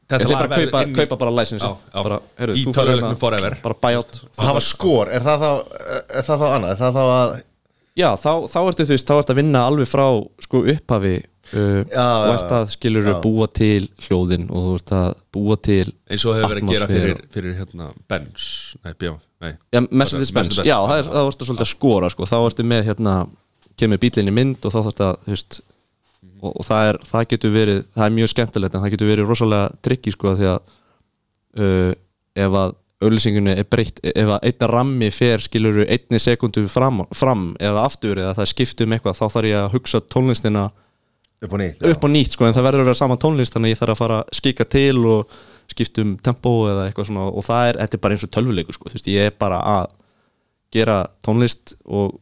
þetta- 0.09 0.25
er 0.25 0.31
bara 0.33 0.47
að 0.49 0.63
kaupa, 0.65 0.83
inn 0.87 0.95
kaupa 0.97 1.17
bara 1.21 1.33
license 1.37 1.69
bara, 1.93 2.19
heyrðu, 2.41 2.55
Í 2.57 2.65
tölvuleiknum 2.73 3.11
hérna 3.11 3.21
forever. 3.21 3.57
bara 3.63 3.77
buyout. 3.83 4.21
Og 4.39 4.45
hafa 4.47 4.63
skor, 4.65 5.11
er 5.13 5.21
það 5.21 5.43
þá 5.45 5.51
er 6.17 6.25
það 6.31 6.39
þá 6.43 6.47
annað, 6.57 6.71
er 6.73 6.79
það 6.81 6.97
þá 6.97 7.03
að 7.19 7.35
já, 7.99 8.09
þá, 8.23 8.31
þá 8.55 8.59
ertu 8.71 8.87
þú 8.89 8.95
veist, 8.97 9.09
þá 9.11 9.19
ertu 9.21 9.35
að 9.35 9.41
vinna 9.43 9.65
alveg 9.69 9.91
frá 9.91 10.07
sko 10.47 10.63
upphafi 10.73 11.15
uh, 11.19 11.85
Já, 11.93 12.07
og 12.09 12.33
ert 12.39 12.55
að 12.57 12.73
skilur 12.73 13.11
já. 13.13 13.17
búa 13.27 13.51
til 13.61 13.89
hljóðin 14.07 14.49
og 14.49 14.65
þú 14.71 14.75
ert 14.81 14.95
að 15.03 15.09
búa 15.37 15.59
til 15.69 15.87
eins 16.09 16.25
og 16.25 16.39
hefur 16.39 16.55
verið 16.55 16.65
að 16.65 16.73
gera 16.79 16.89
fyrir, 16.95 17.23
fyrir 17.37 17.59
hérna, 17.61 17.91
Benz 18.09 18.49
Nei, 18.87 18.95
bjá, 18.97 19.13
já, 19.43 19.81
Mercedes 19.81 20.33
Benz, 20.33 20.57
Mercedes-Benz, 20.57 20.61
já, 20.67 20.77
það 20.77 21.03
er, 21.03 21.11
þá 21.13 21.21
ertu 21.25 21.49
svolítið 21.49 21.67
að 21.67 21.73
skora 21.73 22.11
sko, 22.13 22.29
þá 22.29 22.39
ertu 22.41 22.67
með 22.67 22.89
hérna 22.91 23.15
kemur 23.79 24.01
bílinni 24.03 24.35
mynd 24.35 24.67
og 24.67 24.75
þá 24.75 24.81
þarf 24.89 24.99
þú 24.99 25.35
veist 25.35 25.61
og, 26.43 26.51
og 26.51 26.67
það, 26.67 26.89
er, 26.91 26.99
það 27.13 27.31
getur 27.33 27.55
verið, 27.55 27.81
það 27.95 28.09
er 28.09 28.17
mjög 28.19 28.33
skemmtilegt 28.35 28.75
en 28.75 28.85
það 28.85 28.95
getur 28.95 29.11
verið 29.13 29.31
rosalega 29.31 29.81
trikki 29.87 30.15
sko 30.15 30.35
því 30.39 30.51
að 30.53 30.61
uh, 31.63 31.93
ef 32.39 32.59
að 32.63 32.77
auðlýsingunni 32.99 33.55
er 33.55 33.67
breytt 33.71 34.01
ef 34.03 34.33
að 34.35 34.49
einn 34.49 34.69
rammi 34.73 35.09
fer 35.15 35.43
skiluru 35.43 35.85
einni 35.87 36.19
sekundu 36.19 36.65
fram, 36.71 37.05
fram 37.15 37.53
eða 37.63 37.85
aftur 37.87 38.19
eða 38.19 38.35
það 38.41 38.51
skipti 38.51 38.87
um 38.87 38.97
eitthvað 38.97 39.21
þá 39.21 39.27
þarf 39.37 39.51
ég 39.51 39.61
að 39.61 39.77
hugsa 39.77 40.01
tónlistina 40.03 40.65
upp 41.39 41.55
og 41.55 41.63
nýtt 41.63 41.85
upp 41.93 42.09
og 42.09 42.11
nýtt 42.11 42.35
sko 42.35 42.49
en 42.49 42.57
það 42.57 42.67
verður 42.67 42.83
að 42.83 42.91
vera 42.91 42.99
sama 42.99 43.19
tónlist 43.23 43.55
þannig 43.55 43.71
að 43.71 43.77
ég 43.77 43.83
þarf 43.83 43.95
að 43.95 44.01
fara 44.03 44.19
að 44.25 44.41
skika 44.41 44.67
til 44.67 45.05
og 45.07 45.39
skipta 45.69 46.05
um 46.05 46.17
tempo 46.25 46.55
eða 46.71 46.89
eitthvað 46.89 47.11
svona 47.11 47.29
og 47.29 47.45
það 47.47 47.71
er, 47.71 47.81
þetta 47.83 47.99
er 47.99 48.05
bara 48.05 48.17
eins 48.17 48.27
og 48.27 48.35
tölvuleikur 48.35 48.77
sko. 48.77 48.91
Þú 48.91 48.99
veist, 48.99 49.13
ég 49.13 49.31
er 49.31 49.39
bara 49.39 49.61
að 49.77 49.95
gera 50.75 50.99
tónlist 51.25 51.77
og 51.85 52.19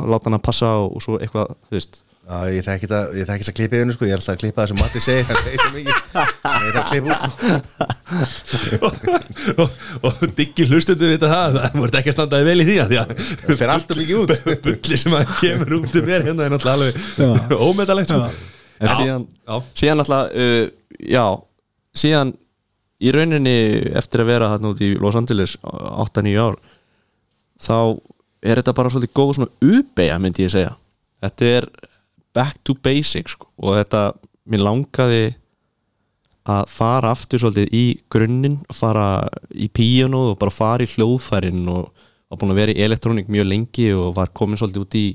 láta 0.00 0.28
hann 0.28 0.38
að 0.38 0.46
passa 0.46 0.68
og, 0.82 0.96
og 0.96 1.04
svo 1.04 1.20
eitthvað, 1.20 1.54
þú 1.68 1.78
veist. 1.78 2.02
Já, 2.24 2.38
ég 2.48 2.64
þekki 2.64 2.88
það, 2.88 3.10
ég 3.18 3.26
þekki 3.28 3.44
þess 3.44 3.50
að 3.50 3.56
klippa 3.58 3.76
yfir 3.76 3.92
sko, 3.92 4.06
ég 4.08 4.14
er 4.14 4.20
alltaf 4.20 4.32
að 4.32 4.38
klippa 4.40 4.62
það 4.62 4.68
sem 4.70 4.78
Matti 4.80 5.00
segir, 5.04 5.24
hann 5.28 5.40
segir 5.42 5.60
svo 5.60 5.70
mikið. 5.74 5.96
Þannig 6.40 6.64
ég 6.64 6.72
þarf 6.72 6.84
að 6.84 6.90
klippa 6.94 7.08
út 7.12 8.96
sko. 9.04 9.12
og, 9.60 9.68
og 10.08 10.22
diggi 10.38 10.66
hlustundu 10.70 11.10
vita 11.10 11.28
það 11.28 11.58
það 11.58 11.76
voru 11.82 11.98
ekki 12.00 12.12
að 12.12 12.16
standaði 12.16 12.48
vel 12.48 12.56
í 12.56 12.66
því 12.70 12.76
að 12.80 12.94
því 12.94 13.00
að 13.02 13.12
Það 13.42 13.60
fer 13.60 13.72
alltaf 13.74 14.00
mikið 14.00 14.22
út. 14.22 14.32
Bulli 14.64 15.00
sem 15.02 15.18
að 15.18 15.34
kemur 15.42 15.76
út 15.80 15.98
um 16.00 16.08
mér 16.08 16.24
hérna 16.30 16.46
er 16.46 16.54
náttúrulega 16.54 16.94
alveg 17.20 17.52
ómetalegt 17.68 18.14
sko. 18.14 18.32
en 18.80 18.94
síðan, 18.94 19.28
já. 19.44 19.56
síðan 19.82 20.04
alltaf 20.06 20.32
uh, 20.32 20.64
já, 21.04 21.26
síðan 22.04 22.32
í 23.02 23.12
rauninni 23.14 23.56
eftir 23.98 24.22
að 24.22 24.30
vera 24.30 24.52
hann 24.54 24.70
út 24.70 24.82
í 24.84 24.94
Los 25.00 25.16
Angeles 25.18 25.56
8-9 25.64 26.34
ár 26.38 26.58
þá 27.60 27.78
er 28.44 28.60
þetta 28.60 28.76
bara 28.76 28.92
svolítið 28.92 29.16
góð 29.16 29.32
svona 29.38 29.78
uppeja 29.78 30.20
myndi 30.22 30.46
ég 30.46 30.52
segja 30.52 30.74
þetta 31.24 31.50
er 31.58 31.68
back 32.34 32.60
to 32.66 32.74
basics 32.74 33.36
sko. 33.36 33.48
og 33.62 33.78
þetta, 33.78 34.04
mér 34.50 34.64
langaði 34.66 35.24
að 36.44 36.66
fara 36.68 37.12
aftur 37.14 37.40
svolítið 37.40 37.70
í 37.72 37.84
grunninn, 38.12 38.58
fara 38.74 39.24
í 39.48 39.70
píano 39.72 40.26
og 40.32 40.40
bara 40.40 40.52
fara 40.52 40.84
í 40.84 40.90
hljóðfærin 40.90 41.62
og 41.72 41.88
var 42.28 42.40
búin 42.40 42.52
að 42.52 42.60
vera 42.60 42.74
í 42.74 42.82
elektrónik 42.84 43.30
mjög 43.32 43.48
lengi 43.48 43.88
og 43.96 44.12
var 44.18 44.32
komin 44.36 44.60
svolítið 44.60 44.84
út 44.84 44.98
í 45.00 45.06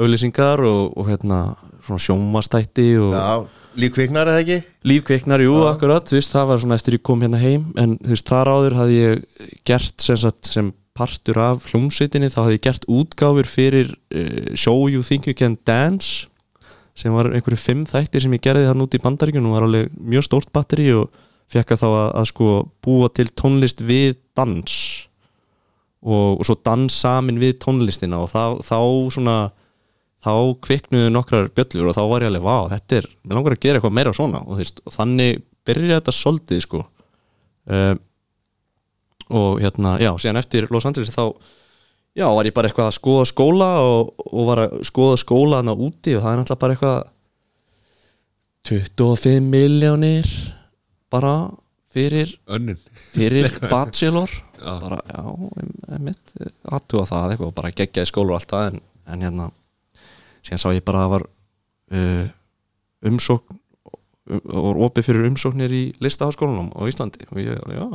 auðlýsingar 0.00 0.62
og, 0.66 0.96
og 0.98 1.10
hérna 1.10 1.40
svona 1.84 2.02
sjómastætti 2.02 2.88
og 2.98 3.14
Já, 3.14 3.30
líf 3.78 3.94
kviknar 3.94 4.30
eða 4.30 4.42
ekki? 4.44 4.58
lífkveiknar, 4.86 5.42
jú, 5.44 5.54
akkurat, 5.68 6.06
þú 6.08 6.16
veist, 6.16 6.32
það 6.32 6.46
var 6.48 6.60
svona 6.62 6.76
eftir 6.78 6.96
ég 6.96 7.02
kom 7.04 7.20
hérna 7.20 7.40
heim, 7.40 7.66
en 7.80 7.96
þú 8.00 8.14
veist, 8.14 8.30
þar 8.30 8.50
áður 8.54 8.76
hafði 8.78 8.98
ég 8.98 9.48
gert 9.68 10.04
sem, 10.04 10.18
sagt, 10.20 10.48
sem 10.48 10.70
partur 10.96 11.40
af 11.40 11.66
hljómsveitinni, 11.68 12.30
þá 12.32 12.40
hafði 12.42 12.56
ég 12.56 12.64
gert 12.64 12.86
útgáfur 12.88 13.48
fyrir 13.48 13.92
uh, 13.92 14.54
Show 14.56 14.88
You 14.88 15.04
Think 15.06 15.28
You 15.28 15.36
Can 15.36 15.58
Dance 15.68 16.30
sem 16.96 17.12
var 17.14 17.30
einhverju 17.30 17.60
fimm 17.60 17.84
þættir 17.88 18.24
sem 18.24 18.32
ég 18.36 18.42
gerði 18.44 18.66
þann 18.68 18.84
út 18.84 18.96
í 18.96 19.02
bandaríkjunum 19.04 19.52
og 19.52 19.56
var 19.56 19.68
alveg 19.68 19.92
mjög 20.00 20.26
stórt 20.26 20.50
batteri 20.52 20.88
og 20.96 21.12
fekk 21.50 21.76
að 21.76 21.84
þá 21.84 21.88
að, 21.90 22.08
að 22.20 22.26
sko 22.32 22.50
búa 22.84 23.08
til 23.14 23.28
tónlist 23.36 23.80
við 23.84 24.18
dans 24.36 24.74
og, 26.00 26.40
og 26.40 26.44
svo 26.48 26.56
dans 26.64 26.98
samin 27.04 27.40
við 27.40 27.58
tónlistina 27.62 28.20
og 28.24 28.32
þá, 28.32 28.60
þá 28.64 28.78
svona 29.14 29.38
þá 30.20 30.32
kviknuðu 30.66 31.12
nokkrar 31.14 31.48
bjöllur 31.56 31.90
og 31.90 31.96
þá 31.96 32.02
var 32.10 32.24
ég 32.24 32.30
alveg, 32.30 32.44
vá, 32.44 32.58
þetta 32.74 32.98
er, 32.98 33.08
mér 33.24 33.38
langar 33.38 33.56
að 33.56 33.62
gera 33.64 33.80
eitthvað 33.80 33.96
meira 33.96 34.12
svona. 34.16 34.42
Og, 34.44 34.60
veist, 34.60 34.82
og 34.84 34.94
þannig 34.94 35.40
byrjaði 35.68 35.96
þetta 35.96 36.16
soldið 36.16 36.64
sko. 36.66 36.82
Um, 37.70 38.02
og 39.40 39.62
hérna, 39.62 39.94
já, 40.02 40.10
síðan 40.18 40.40
eftir 40.40 40.66
Los 40.74 40.86
Angeles 40.88 41.14
þá, 41.14 41.24
já, 42.18 42.26
var 42.26 42.48
ég 42.48 42.56
bara 42.56 42.70
eitthvað 42.70 42.90
að 42.90 42.96
skoða 42.98 43.28
skóla 43.30 43.70
og, 43.86 44.12
og 44.26 44.48
var 44.48 44.64
að 44.66 44.76
skoða 44.88 45.20
skóla 45.22 45.60
hana 45.62 45.76
úti 45.76 46.16
og 46.18 46.24
það 46.24 46.32
er 46.32 46.40
náttúrulega 46.40 46.62
bara 46.64 46.76
eitthvað 46.76 47.00
25 48.70 49.46
miljónir 49.54 50.28
bara 51.10 51.34
fyrir 51.90 52.34
önnin. 52.50 52.78
fyrir 53.14 53.48
bachelor. 53.70 54.30
Já. 54.60 54.74
bara, 54.82 54.98
já, 55.08 55.22
einmitt 55.94 56.34
aðtúa 56.68 57.06
það 57.08 57.32
eitthvað, 57.32 57.54
bara 57.56 57.72
geggjaði 57.72 58.10
skóla 58.10 58.34
og 58.34 58.40
allt 58.40 58.52
það 58.52 58.66
en, 58.66 58.82
en 59.14 59.24
hérna 59.24 59.46
síðan 60.46 60.62
sá 60.62 60.68
ég 60.74 60.84
bara 60.86 61.02
að 61.02 61.06
það 61.06 61.14
var 61.14 61.26
uh, 61.96 62.30
umsókn 63.10 63.56
um, 63.56 64.40
og 64.40 64.64
var 64.68 64.80
opið 64.86 65.08
fyrir 65.10 65.28
umsóknir 65.30 65.74
í 65.74 65.82
listaháskólanum 66.04 66.72
á 66.76 66.80
Íslandi. 66.90 67.26
Og 67.32 67.42
ég, 67.42 67.60
já. 67.74 67.86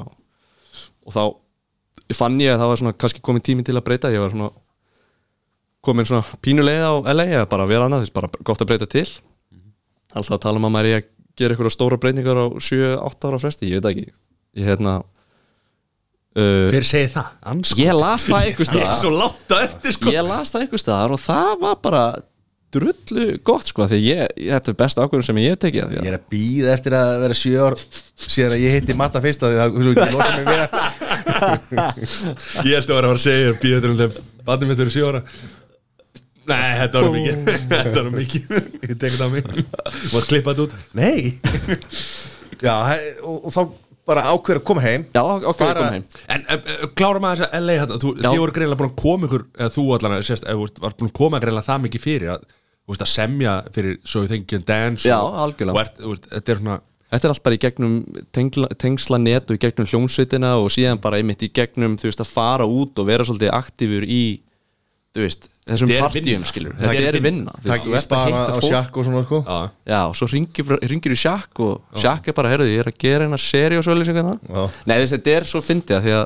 Og 1.06 1.16
þá 1.16 1.24
fann 2.18 2.38
ég 2.43 2.54
að 2.54 2.62
það 2.64 2.72
var 2.72 2.82
svona 2.82 2.98
kannski 3.00 3.24
komin 3.26 3.46
tími 3.46 3.66
til 3.66 3.78
að 3.78 3.86
breyta. 3.88 4.14
Ég 4.14 4.24
var 4.24 4.34
svona 4.34 4.52
komin 5.86 6.08
svona 6.10 6.26
pínulega 6.43 6.91
á 6.91 6.96
LA 7.14 7.28
eða 7.39 7.50
bara 7.50 7.68
vera 7.70 7.88
annað, 7.88 8.06
þess 8.06 8.16
bara 8.16 8.32
gott 8.46 8.62
að 8.64 8.72
breyta 8.72 8.89
til. 8.89 9.08
Alltaf 10.16 10.38
að 10.38 10.46
tala 10.48 10.62
um 10.62 10.68
að 10.70 10.74
maður 10.76 10.91
er 10.91 11.02
að 11.02 11.12
gera 11.36 11.56
eitthvað 11.56 11.76
stóra 11.76 12.00
breytingar 12.00 12.39
á 12.39 12.46
7-8 12.64 13.30
ára 13.30 13.41
fresti, 13.41 13.70
ég 13.70 13.82
veit 13.84 13.91
ekki. 13.91 14.06
Ég 14.56 14.70
hérna 14.70 14.93
uh, 16.39 16.70
hver 16.72 16.88
segir 16.88 17.12
það? 17.16 17.34
Anskot. 17.52 17.82
ég 17.82 17.98
las 17.98 18.28
það 18.30 18.48
einhver 18.48 18.70
ég 18.80 18.86
er 18.86 18.96
staðar. 18.96 19.76
sko. 19.98 20.14
Ég 20.16 20.28
las 20.30 20.54
það 20.54 20.66
einhver 20.66 20.84
staðar 20.84 21.16
og 21.16 21.22
það 21.22 21.52
var 21.66 21.82
bara 21.84 22.04
drullu 22.76 23.26
gott 23.50 23.72
sko 23.72 23.88
því 23.90 24.00
ég, 24.04 24.34
þetta 24.52 24.72
er 24.74 24.78
besta 24.84 25.06
ákvörðun 25.06 25.28
sem 25.30 25.40
ég 25.42 25.56
hef 25.56 25.62
tekið 25.66 25.82
af 25.84 25.90
því 25.92 25.96
Ég 25.96 26.04
að 26.04 26.10
er 26.12 26.18
að 26.20 26.26
býða 26.36 26.74
eftir 26.76 26.96
að 27.00 27.12
vera 27.26 27.38
sjö 27.42 27.66
ár 27.66 27.78
síðan 28.26 28.56
að 28.56 28.64
ég 28.66 28.78
hitti 28.78 28.98
Matta 29.00 29.22
fyrst 29.26 29.46
að 29.46 29.54
því 29.54 29.60
það 29.62 29.70
þú 29.76 29.94
ekki 29.96 30.16
losa 30.16 30.32
mig 30.36 30.46
við 30.50 30.60
hann. 30.62 30.72
Ég 32.66 32.74
held 32.76 32.90
að 32.90 32.96
vera 32.96 33.06
að 33.06 33.12
fara 33.12 33.20
að 33.20 33.24
segja 33.26 33.54
Býða 33.62 33.78
þetta 33.80 33.92
um 33.92 34.00
þeim 34.02 34.20
Batnum 34.46 34.70
mitt 34.72 34.82
eru 34.86 34.94
sjö 34.94 35.08
ára. 35.10 35.22
Nei, 36.46 36.74
þetta 36.84 37.02
var 37.02 37.16
mikið 37.16 37.48
Þetta 37.72 38.04
var 38.04 38.12
mikið. 38.14 38.52
Ég 38.86 39.00
tek 39.02 39.16
þetta 39.16 39.26
á 39.26 39.30
mig. 39.34 39.48
Mátt 40.14 40.28
klippa 40.30 40.54
þetta 40.54 40.68
út. 40.68 40.76
Nei. 40.94 41.40
Já, 42.62 42.76
og, 43.26 43.40
og 43.50 43.56
þá 43.56 43.62
bara 44.06 44.26
ákveður 44.30 44.60
að 44.60 44.66
koma 44.70 44.84
heim. 44.86 45.06
Já, 45.16 45.22
ok, 45.26 45.58
Fara- 45.58 45.80
koma 45.80 45.96
heim. 45.96 46.06
En 46.36 46.46
uh, 46.54 46.76
klára 46.98 47.22
maður 47.24 47.42
þess 47.42 47.58
að 47.58 47.66
LA 47.66 47.88
þú. 47.96 48.12
Þið 48.22 48.38
voru 48.44 48.56
greinlega 48.60 48.80
búin 48.84 48.92
að 48.92 49.00
koma 49.02 49.30
ykkur 49.30 49.48
eða 49.58 49.72
Þú 49.74 49.86
allan 49.98 50.16
að 50.20 50.28
sést, 50.30 50.46
eða, 50.46 50.54
þú 50.60 50.68
veist, 50.68 50.78
var 50.86 50.96
búin 51.00 51.10
að 51.12 51.18
koma 51.24 51.42
greinlega 51.42 51.70
það 51.72 51.84
mikið 51.88 52.06
fyrir 52.06 52.34
að, 52.36 52.46
þú 52.46 52.54
veist, 52.94 53.02
að 53.06 53.12
semja 53.14 53.54
fyrir 53.74 53.96
So 54.06 54.22
You 54.22 54.28
Think 54.30 54.52
You 54.52 54.60
Can 54.60 54.66
Dance 54.68 55.08
Já, 55.10 55.18
og, 55.22 55.34
algjörlega. 55.46 55.74
og 55.74 55.82
ert, 55.82 55.98
þú 56.04 56.12
veist, 56.14 56.28
Þetta 56.36 56.52
er 56.56 56.62
svona 56.62 56.78
Þetta 57.16 57.28
er 57.28 57.32
allt 57.32 57.44
bara 57.46 57.56
í 57.56 57.60
gegnum 57.62 57.94
tengla, 58.36 58.68
tengsla 58.82 59.18
net 59.22 59.50
og 59.52 59.56
í 59.56 59.60
gegnum 59.62 59.86
hljómsveitina 59.88 60.56
og 60.60 60.72
síðan 60.74 61.00
bara 61.00 61.20
einmitt 61.22 61.44
í 61.46 61.50
gegnum, 61.54 61.94
þú 62.02 62.10
veist, 62.10 62.24
að 62.26 62.32
fara 62.34 62.66
út 62.68 62.98
og 63.00 63.06
vera 63.08 63.24
svolítið 63.24 63.52
aktífur 63.56 64.04
í, 64.10 64.24
þú 65.16 65.22
veist, 65.24 65.46
þessum 65.70 65.92
Þetta 65.92 66.00
er 66.00 66.04
partíum, 66.04 66.46
skilur. 66.50 66.74
Þetta 66.76 66.90
Þetta 66.92 67.06
er 67.12 67.18
er 67.20 67.24
vinna. 67.24 67.54
Þú 67.62 67.70
Það 67.70 67.86
þú 67.86 67.94
að 67.96 68.04
spara 68.04 68.32
hitta 68.34 68.58
á 68.58 68.60
sjakk 68.66 68.98
og 69.00 69.06
svona 69.08 69.22
sko 69.24 69.40
Já, 69.46 69.60
Já, 69.94 70.00
og 70.10 70.16
svo 70.20 70.28
ringir, 70.34 71.16
í 71.16 71.20
sjakk 71.22 71.62
og 71.64 72.02
sjakk 72.04 72.28
er 72.34 72.38
bara, 72.42 72.52
heyrðu, 72.52 72.68
ég 72.74 72.84
er 72.84 72.90
að 72.92 72.98
gera 73.06 73.30
eina 73.30 73.40
seri 73.40 73.78
og 73.80 73.86
svolítið 73.86 74.10
sem 74.12 74.20
Já. 74.20 74.26
það. 74.26 74.82
Nei, 74.90 74.96
þess, 74.98 75.16
þetta 75.16 75.36
er 75.38 75.48
svo 75.54 75.62
fyndið 75.64 75.98
að 76.00 76.08
því 76.10 76.16
að 76.18 76.26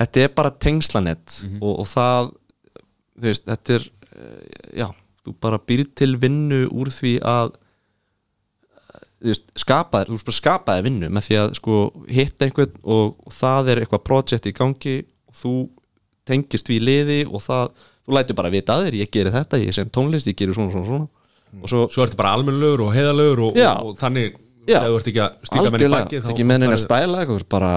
þetta 0.00 0.24
er 0.24 0.32
bara 0.40 0.54
tengslanett 0.66 1.36
og, 1.60 1.72
og 1.84 1.86
það, 1.92 2.32
þú 3.20 3.28
veist, 3.28 3.46
þetta 3.52 3.76
er, 3.78 3.86
eh, 4.16 4.80
já, 4.82 4.88
þú 5.28 5.34
bara 5.44 5.60
býr 5.68 5.84
til 5.98 6.14
vinnu 6.20 6.64
úr 6.72 6.90
því 6.92 7.14
að 7.28 7.52
skapa 9.58 10.02
þér, 10.02 10.10
þú 10.10 10.16
veist 10.16 10.28
bara 10.28 10.38
skapa 10.38 10.76
þér 10.78 10.86
vinnu 10.86 11.10
með 11.10 11.26
því 11.26 11.38
að 11.42 11.54
sko 11.58 11.78
hitta 12.06 12.46
einhvern 12.46 12.74
og, 12.84 13.14
og 13.26 13.34
það 13.34 13.70
er 13.72 13.80
eitthvað 13.82 14.04
projekt 14.06 14.46
í 14.46 14.54
gangi 14.54 14.96
og 15.28 15.38
þú 15.40 15.54
tengist 16.28 16.70
við 16.70 16.84
liði 16.86 17.20
og 17.26 17.42
það, 17.42 17.72
þú 18.04 18.14
lætur 18.18 18.38
bara 18.38 18.52
vita 18.52 18.76
að 18.76 18.86
þér 18.86 18.98
ég 19.00 19.10
gerir 19.16 19.34
þetta, 19.34 19.62
ég 19.64 19.74
sem 19.74 19.90
tónlist, 19.90 20.28
ég 20.30 20.38
gerir 20.38 20.54
svona 20.54 20.74
svona 20.74 20.86
svona. 20.86 21.08
Og 21.58 21.70
svo, 21.72 21.86
Svo 21.88 22.04
ertu 22.04 22.18
bara 22.18 22.34
almennlegur 22.36 22.84
og 22.84 22.92
heiðalegur 22.92 23.40
og, 23.46 23.56
og, 23.56 23.90
og 23.90 23.98
þannig 23.98 24.36
Já. 24.68 24.82
Þegar 24.82 24.90
þú 24.90 24.96
ert 24.98 25.06
ekki 25.08 25.20
að 25.24 25.36
stíka 25.48 25.62
menn 25.64 25.64
í 25.64 25.86
algjörlega, 25.88 26.04
baki 26.04 26.18
er 26.18 26.32
ekki 26.34 26.44
með 26.44 26.58
neina 26.60 26.78
stæla 26.78 27.20
eitthvað, 27.22 27.44
bara, 27.54 27.70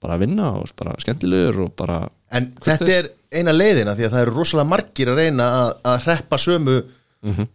bara 0.00 0.14
að 0.16 0.22
vinna 0.22 0.50
og 0.60 0.74
bara 0.78 0.92
skemmtilegur 1.02 1.64
og 1.64 1.72
bara 1.80 1.96
En 2.30 2.46
þetta 2.62 2.92
er 2.94 3.08
eina 3.30 3.52
leiðina 3.54 3.94
því 3.98 4.06
að 4.08 4.14
það 4.16 4.24
eru 4.24 4.34
rosalega 4.36 4.68
margir 4.70 5.10
að 5.12 5.20
reyna 5.22 5.46
að, 5.60 5.70
að 5.92 6.04
hreppa 6.06 6.38
sömu 6.42 6.76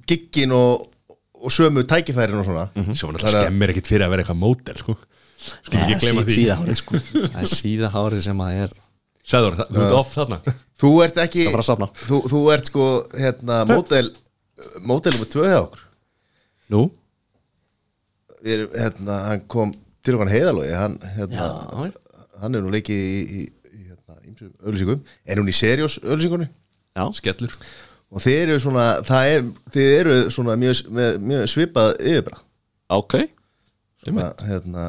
giggin 0.10 0.54
og, 0.56 0.86
og 1.42 1.52
sömu 1.54 1.84
tækifærin 1.90 2.40
og 2.40 2.48
svona. 2.48 2.66
Svo 2.96 3.12
náttúrulega 3.12 3.44
skemmir 3.48 3.74
ekkit 3.74 3.90
fyrir 3.92 4.06
að 4.08 4.14
vera 4.16 4.26
eitthvað 4.26 4.42
mótel 4.44 4.80
sko. 4.82 4.96
Skal 5.46 5.82
ekki 5.84 5.98
gleyma 6.06 6.24
því. 6.26 6.36
síðahárið 6.40 6.80
sko. 6.82 7.00
Það 7.16 7.40
er 7.44 7.52
síðahárið 7.54 8.22
sem 8.30 8.44
að 8.46 8.60
er 8.66 8.76
Sæður, 9.26 9.56
þú 9.58 9.80
ert 9.82 9.94
off 9.98 10.12
þarna. 10.14 10.38
Þú 10.78 10.90
ert 11.02 11.16
ekki 11.24 11.42
Það 11.42 11.48
er 11.50 11.56
bara 11.56 11.64
að 11.64 11.70
safna. 11.72 11.88
þú, 12.06 12.18
þú 12.30 12.40
ert 12.54 12.68
sko 12.70 12.86
hérna 13.18 13.56
mótel 13.66 14.04
mótel 14.86 15.14
nummer 15.16 15.30
tvö 15.34 15.48
hjá 15.50 15.58
okkur. 15.64 15.82
Nú, 16.76 16.82
Við 18.46 18.68
hérna, 18.78 19.16
hann 19.32 19.42
kom 19.50 19.72
til 20.06 20.14
okkar 20.20 20.30
heiðalóði 20.30 20.76
hann, 20.78 21.00
hérna, 21.16 21.48
hann 22.44 22.58
er 22.60 22.62
nú 22.62 22.70
leikið 22.76 23.00
í, 23.02 23.22
í, 23.26 23.46
öllusingum 24.42 25.02
er 25.26 25.42
hún 25.42 25.52
í 25.52 25.56
seriós 25.56 25.98
öllusingunni 26.04 26.48
já, 26.50 27.06
Skellur. 27.18 27.56
Og 28.16 28.24
þeir 28.24 28.52
eru 28.54 28.62
svona 28.64 28.86
það 29.06 29.32
er, 29.34 29.48
þeir 29.74 29.94
eru 30.00 30.18
svona 30.34 30.56
mjög, 30.60 30.84
með, 30.96 31.18
mjög 31.32 31.48
svipað 31.52 31.94
yfirbra 32.00 32.40
ok. 32.96 33.18
Svona, 34.06 34.30
hérna 34.46 34.86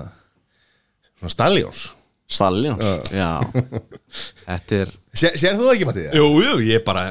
svona 1.16 1.32
staljóns 1.32 1.86
Staljóns, 2.26 2.86
já. 3.14 3.30
þetta 4.48 4.80
er 4.82 4.94
Sér, 5.16 5.36
sér 5.40 5.54
þú 5.56 5.68
það 5.68 5.74
ekki, 5.76 5.88
Matti? 5.88 6.06
Jú, 6.18 6.26
jú, 6.44 6.56
ég 6.66 6.82
bara 6.84 7.06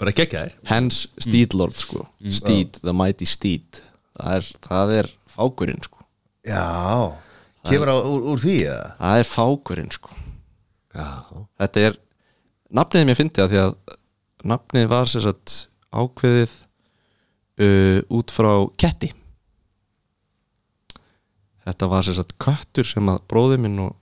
bara 0.00 0.14
gegja 0.16 0.46
þér. 0.46 0.54
Hens 0.66 1.04
Steedlord 1.22 1.76
sko. 1.78 2.06
Steed, 2.32 2.80
the 2.82 2.94
mighty 2.96 3.28
Steed. 3.28 3.78
Það 4.18 4.38
er, 4.38 4.48
það 4.66 4.94
er 4.98 5.10
fákurinn 5.30 5.84
sko. 5.84 6.02
Já, 6.44 6.64
kemur 7.68 7.92
á 7.92 7.96
úr, 8.02 8.26
úr 8.34 8.42
því 8.42 8.56
eða? 8.66 8.90
það 8.98 9.22
er 9.22 9.30
fákurinn 9.30 9.94
sko 9.94 10.23
Já, 10.94 11.06
þetta 11.58 11.84
er 11.88 11.96
nafnið 12.74 13.08
mér 13.08 13.18
fyndi 13.18 13.42
að 13.42 13.52
því 13.52 13.60
að 13.64 13.74
nafnið 14.46 14.88
var 14.92 15.10
sér 15.10 15.26
satt 15.26 15.54
ákveðið 15.94 16.54
uh, 17.64 17.98
út 18.14 18.34
frá 18.34 18.52
ketti. 18.80 19.10
Þetta 21.64 21.90
var 21.90 22.06
sér 22.06 22.18
satt 22.20 22.36
köttur 22.42 22.86
sem 22.86 23.10
að 23.10 23.22
bróði 23.30 23.58
minn 23.64 23.80
og, 23.82 23.94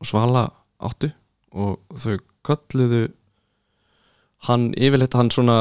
og 0.00 0.08
Svala 0.08 0.46
áttu 0.78 1.10
og 1.52 1.80
þau 1.98 2.18
kölluðu 2.46 3.08
hann 4.46 4.70
yfirleitt 4.78 5.16
hann 5.18 5.32
svona 5.34 5.58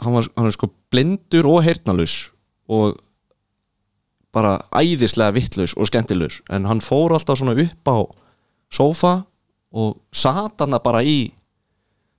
hann 0.00 0.16
var, 0.16 0.26
hann 0.36 0.48
er 0.48 0.56
sko 0.56 0.70
blindur 0.92 1.46
og 1.48 1.62
heyrnalus 1.64 2.30
og 2.70 2.98
bara 4.34 4.58
æðislega 4.76 5.34
vittlaus 5.34 5.74
og 5.74 5.88
skemmtilegur. 5.90 6.40
En 6.50 6.68
hann 6.68 6.82
fór 6.84 7.14
alltaf 7.16 7.40
svona 7.40 7.56
upp 7.58 7.90
á 7.90 7.98
sófa 8.70 9.14
og 9.70 10.00
sat 10.12 10.60
hann 10.62 10.76
bara 10.84 11.02
í 11.06 11.30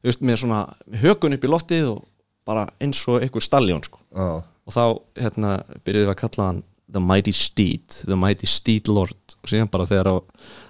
þú 0.02 0.10
veist, 0.10 0.24
með 0.26 0.42
svona 0.44 0.62
hökun 1.04 1.36
upp 1.38 1.46
í 1.46 1.52
loftið 1.52 1.92
og 1.94 2.04
bara 2.48 2.66
eins 2.82 3.02
og 3.12 3.22
einhver 3.22 3.44
stalljón 3.46 3.84
sko. 3.86 4.00
Já, 4.16 4.42
og 4.42 4.74
þá 4.76 4.84
hérna 5.22 5.56
byrjuðum 5.86 6.10
við 6.10 6.14
að 6.16 6.22
kalla 6.24 6.48
hann 6.50 6.62
The 6.92 7.00
Mighty 7.00 7.32
Steed, 7.36 8.02
The 8.04 8.18
Mighty 8.20 8.48
Steed 8.50 8.90
Lord 8.92 9.36
og 9.42 9.50
síðan 9.50 9.70
bara 9.72 9.88
þegar 9.88 10.10
á, 10.12 10.16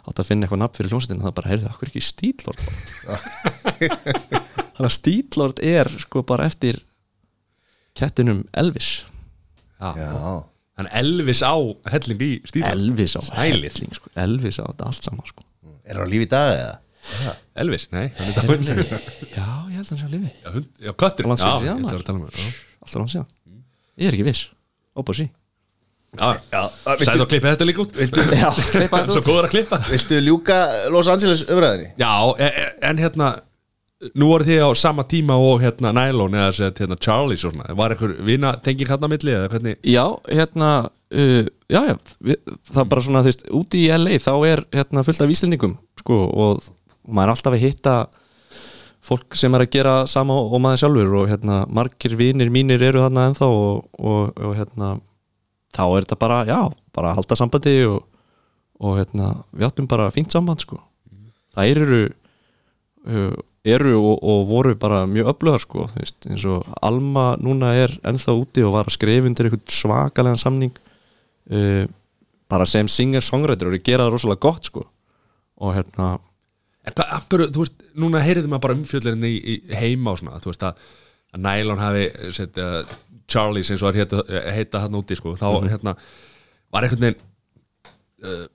átt 0.05 0.21
að 0.21 0.27
finna 0.29 0.45
eitthvað 0.45 0.61
nafn 0.61 0.77
fyrir 0.77 0.93
hljómsveitina 0.93 1.25
það 1.25 1.35
bara, 1.39 1.51
heyrðu, 1.51 1.71
okkur 1.71 1.89
ekki 1.91 2.03
Steed 2.05 2.43
Lord 2.45 2.61
þannig 4.75 4.87
að 4.87 4.95
Steed 4.97 5.37
Lord 5.41 5.61
er 5.65 5.89
sko 6.03 6.23
bara 6.27 6.45
eftir 6.51 6.79
kettinum 7.97 8.43
Elvis 8.57 8.91
já. 9.01 9.91
já, 9.97 10.11
Þannig 10.77 10.93
Elvis 11.01 11.41
á 11.43 11.55
helling 11.93 12.21
í 12.25 12.31
stíl 12.47 12.63
Elvis 12.69 13.17
á 13.17 13.21
Sælir. 13.25 13.73
helling, 13.73 13.97
sko. 13.97 14.13
Elvis 14.23 14.61
á 14.61 14.65
þetta 14.69 14.87
allt 14.87 15.09
saman 15.09 15.27
sko. 15.29 15.43
Er 15.85 15.97
hann 15.99 16.07
á 16.07 16.11
lífi 16.11 16.27
í 16.27 16.31
dag 16.31 16.53
eða? 16.57 16.77
Elvis, 17.61 17.87
nei, 17.91 18.07
hann 18.17 18.29
er 18.29 18.35
dáinn. 18.37 18.65
já, 19.33 19.47
ég 19.71 19.75
held 19.75 19.85
að 19.85 19.91
hann 19.91 20.01
sé 20.01 20.05
að 20.07 20.15
lifi 20.15 20.31
Já, 20.45 20.49
hund- 20.55 20.71
Já, 20.85 20.91
köttur. 21.01 21.25
Já, 21.31 21.35
síðan, 21.41 21.81
ég 21.81 21.91
ætla 21.91 21.99
að 22.01 22.07
tala 22.09 22.19
um 22.19 22.25
það 22.27 22.41
Já. 22.41 22.49
alltaf 22.81 22.99
hann 23.01 23.13
sé 23.15 23.23
ég 24.01 24.07
er 24.11 24.13
ekki 24.17 24.27
viss, 24.29 24.43
óbúið 24.97 25.17
sí 25.21 25.27
Já, 26.11 26.27
Já, 26.51 26.61
Sæði 27.01 27.23
að 27.23 27.29
klippa 27.31 27.51
þetta 27.55 27.65
líka 27.69 27.81
út? 27.85 27.93
viltu, 27.95 28.23
já, 28.35 28.49
hleypa 28.51 28.97
þetta 29.01 29.13
Svo 29.15 29.21
út 29.21 29.27
góður 29.31 29.45
að 29.47 29.53
klippa. 29.53 29.77
Viltu 29.87 30.17
ljúka 30.25 30.57
Los 30.91 31.07
Angeles 31.07 31.45
umræðinni? 31.47 31.87
Já, 32.01 32.11
e- 32.35 32.49
e- 32.51 32.73
en 32.89 32.97
hérna 32.99 33.29
Nú 34.17 34.31
voru 34.31 34.47
þið 34.47 34.63
á 34.65 34.69
sama 34.77 35.03
tíma 35.05 35.35
og 35.37 35.59
hérna 35.61 35.91
Nylon 35.93 36.33
eða 36.33 36.53
sett 36.57 36.79
hérna 36.81 36.97
Charlies 36.97 37.43
og 37.45 37.53
svona. 37.53 37.75
Var 37.77 37.93
einhver 37.93 38.15
vina 38.25 38.55
tenging 38.65 38.89
hann 38.89 39.05
á 39.05 39.09
milli 39.11 39.35
eða 39.35 39.51
hvernig? 39.51 39.77
Já, 39.85 40.05
hérna 40.25 40.71
uh, 40.89 41.43
Já, 41.71 41.79
já, 41.87 41.93
við, 42.19 42.39
það 42.67 42.81
er 42.81 42.87
bara 42.91 43.01
svona 43.05 43.21
þú 43.23 43.29
veist, 43.29 43.43
úti 43.55 43.85
í 43.85 43.91
LA 43.95 44.17
þá 44.19 44.31
er 44.49 44.61
hérna 44.75 45.03
fullt 45.07 45.21
af 45.23 45.29
íslendingum 45.31 45.77
sko, 46.01 46.17
og 46.27 46.65
maður 47.07 47.29
er 47.29 47.31
alltaf 47.35 47.55
að 47.55 47.63
hitta 47.63 47.93
fólk 49.07 49.37
sem 49.39 49.55
er 49.55 49.63
að 49.63 49.71
gera 49.77 49.93
sama 50.09 50.35
og 50.35 50.57
maður 50.61 50.81
sjálfur 50.83 51.15
og 51.21 51.29
hérna 51.31 51.61
margir 51.71 52.17
vinir 52.19 52.51
mínir 52.53 52.83
eru 52.89 53.05
þarna 53.05 53.29
ennþá 53.29 53.47
og, 53.55 53.87
og, 54.03 54.33
og 54.35 54.57
hérna 54.59 54.89
þá 55.71 55.83
er 55.85 56.03
þetta 56.03 56.19
bara, 56.25 56.41
já, 56.49 56.59
bara 56.91 57.13
að 57.13 57.21
halda 57.21 57.39
sambandi 57.39 57.75
og, 57.87 58.03
og 58.83 58.99
hérna 58.99 59.31
við 59.55 59.69
áttum 59.69 59.87
bara 59.89 60.11
fínt 60.11 60.35
samband 60.35 60.65
sko. 60.65 60.81
Það 61.55 61.71
eru 61.71 62.01
uh, 63.07 63.39
eru 63.67 63.93
og, 63.99 64.23
og 64.25 64.47
voru 64.49 64.73
bara 64.79 65.03
mjög 65.09 65.29
öflugar 65.35 65.61
sko, 65.61 65.85
veist, 65.95 66.17
eins 66.25 66.45
og 66.49 66.65
Alma 66.81 67.35
núna 67.41 67.75
er 67.77 67.93
ennþá 68.07 68.33
úti 68.39 68.63
og 68.65 68.73
var 68.73 68.89
að 68.89 68.95
skrifa 68.97 69.29
undir 69.29 69.49
eitthvað 69.49 69.75
svakalegan 69.75 70.41
samning 70.41 70.73
uh, 71.53 71.85
bara 72.51 72.65
sem 72.67 72.89
singer-songwriter 72.89 73.69
og 73.69 73.77
er 73.77 73.85
gera 73.85 74.07
það 74.07 74.15
rosalega 74.15 74.43
gott 74.47 74.71
sko. 74.71 74.85
Og 75.61 75.75
hérna 75.77 76.15
En 76.81 76.95
hvað, 76.97 77.09
af 77.13 77.25
hverju, 77.29 77.45
þú 77.53 77.61
veist, 77.61 77.83
núna 78.01 78.21
heyriði 78.25 78.49
maður 78.49 78.63
bara 78.63 78.75
umfjöldinni 78.79 79.29
í, 79.29 79.53
í 79.53 79.75
heima 79.77 80.15
og 80.15 80.17
svona 80.17 80.39
Þú 80.41 80.49
veist 80.49 80.63
að, 80.65 80.79
Nylon 81.37 81.81
hafi 81.81 82.07
sett, 82.33 82.57
uh, 82.57 82.81
Charlies 83.29 83.69
eins 83.69 83.83
og 83.85 83.91
er 83.91 84.01
heita, 84.01 84.23
heita 84.55 84.81
hann 84.81 84.97
úti 84.97 85.17
sko 85.19 85.35
Þá 85.37 85.45
hérna 85.67 85.93
var 86.73 86.87
einhvern 86.87 87.05
veginn 87.05 87.21
uh, 88.25 88.47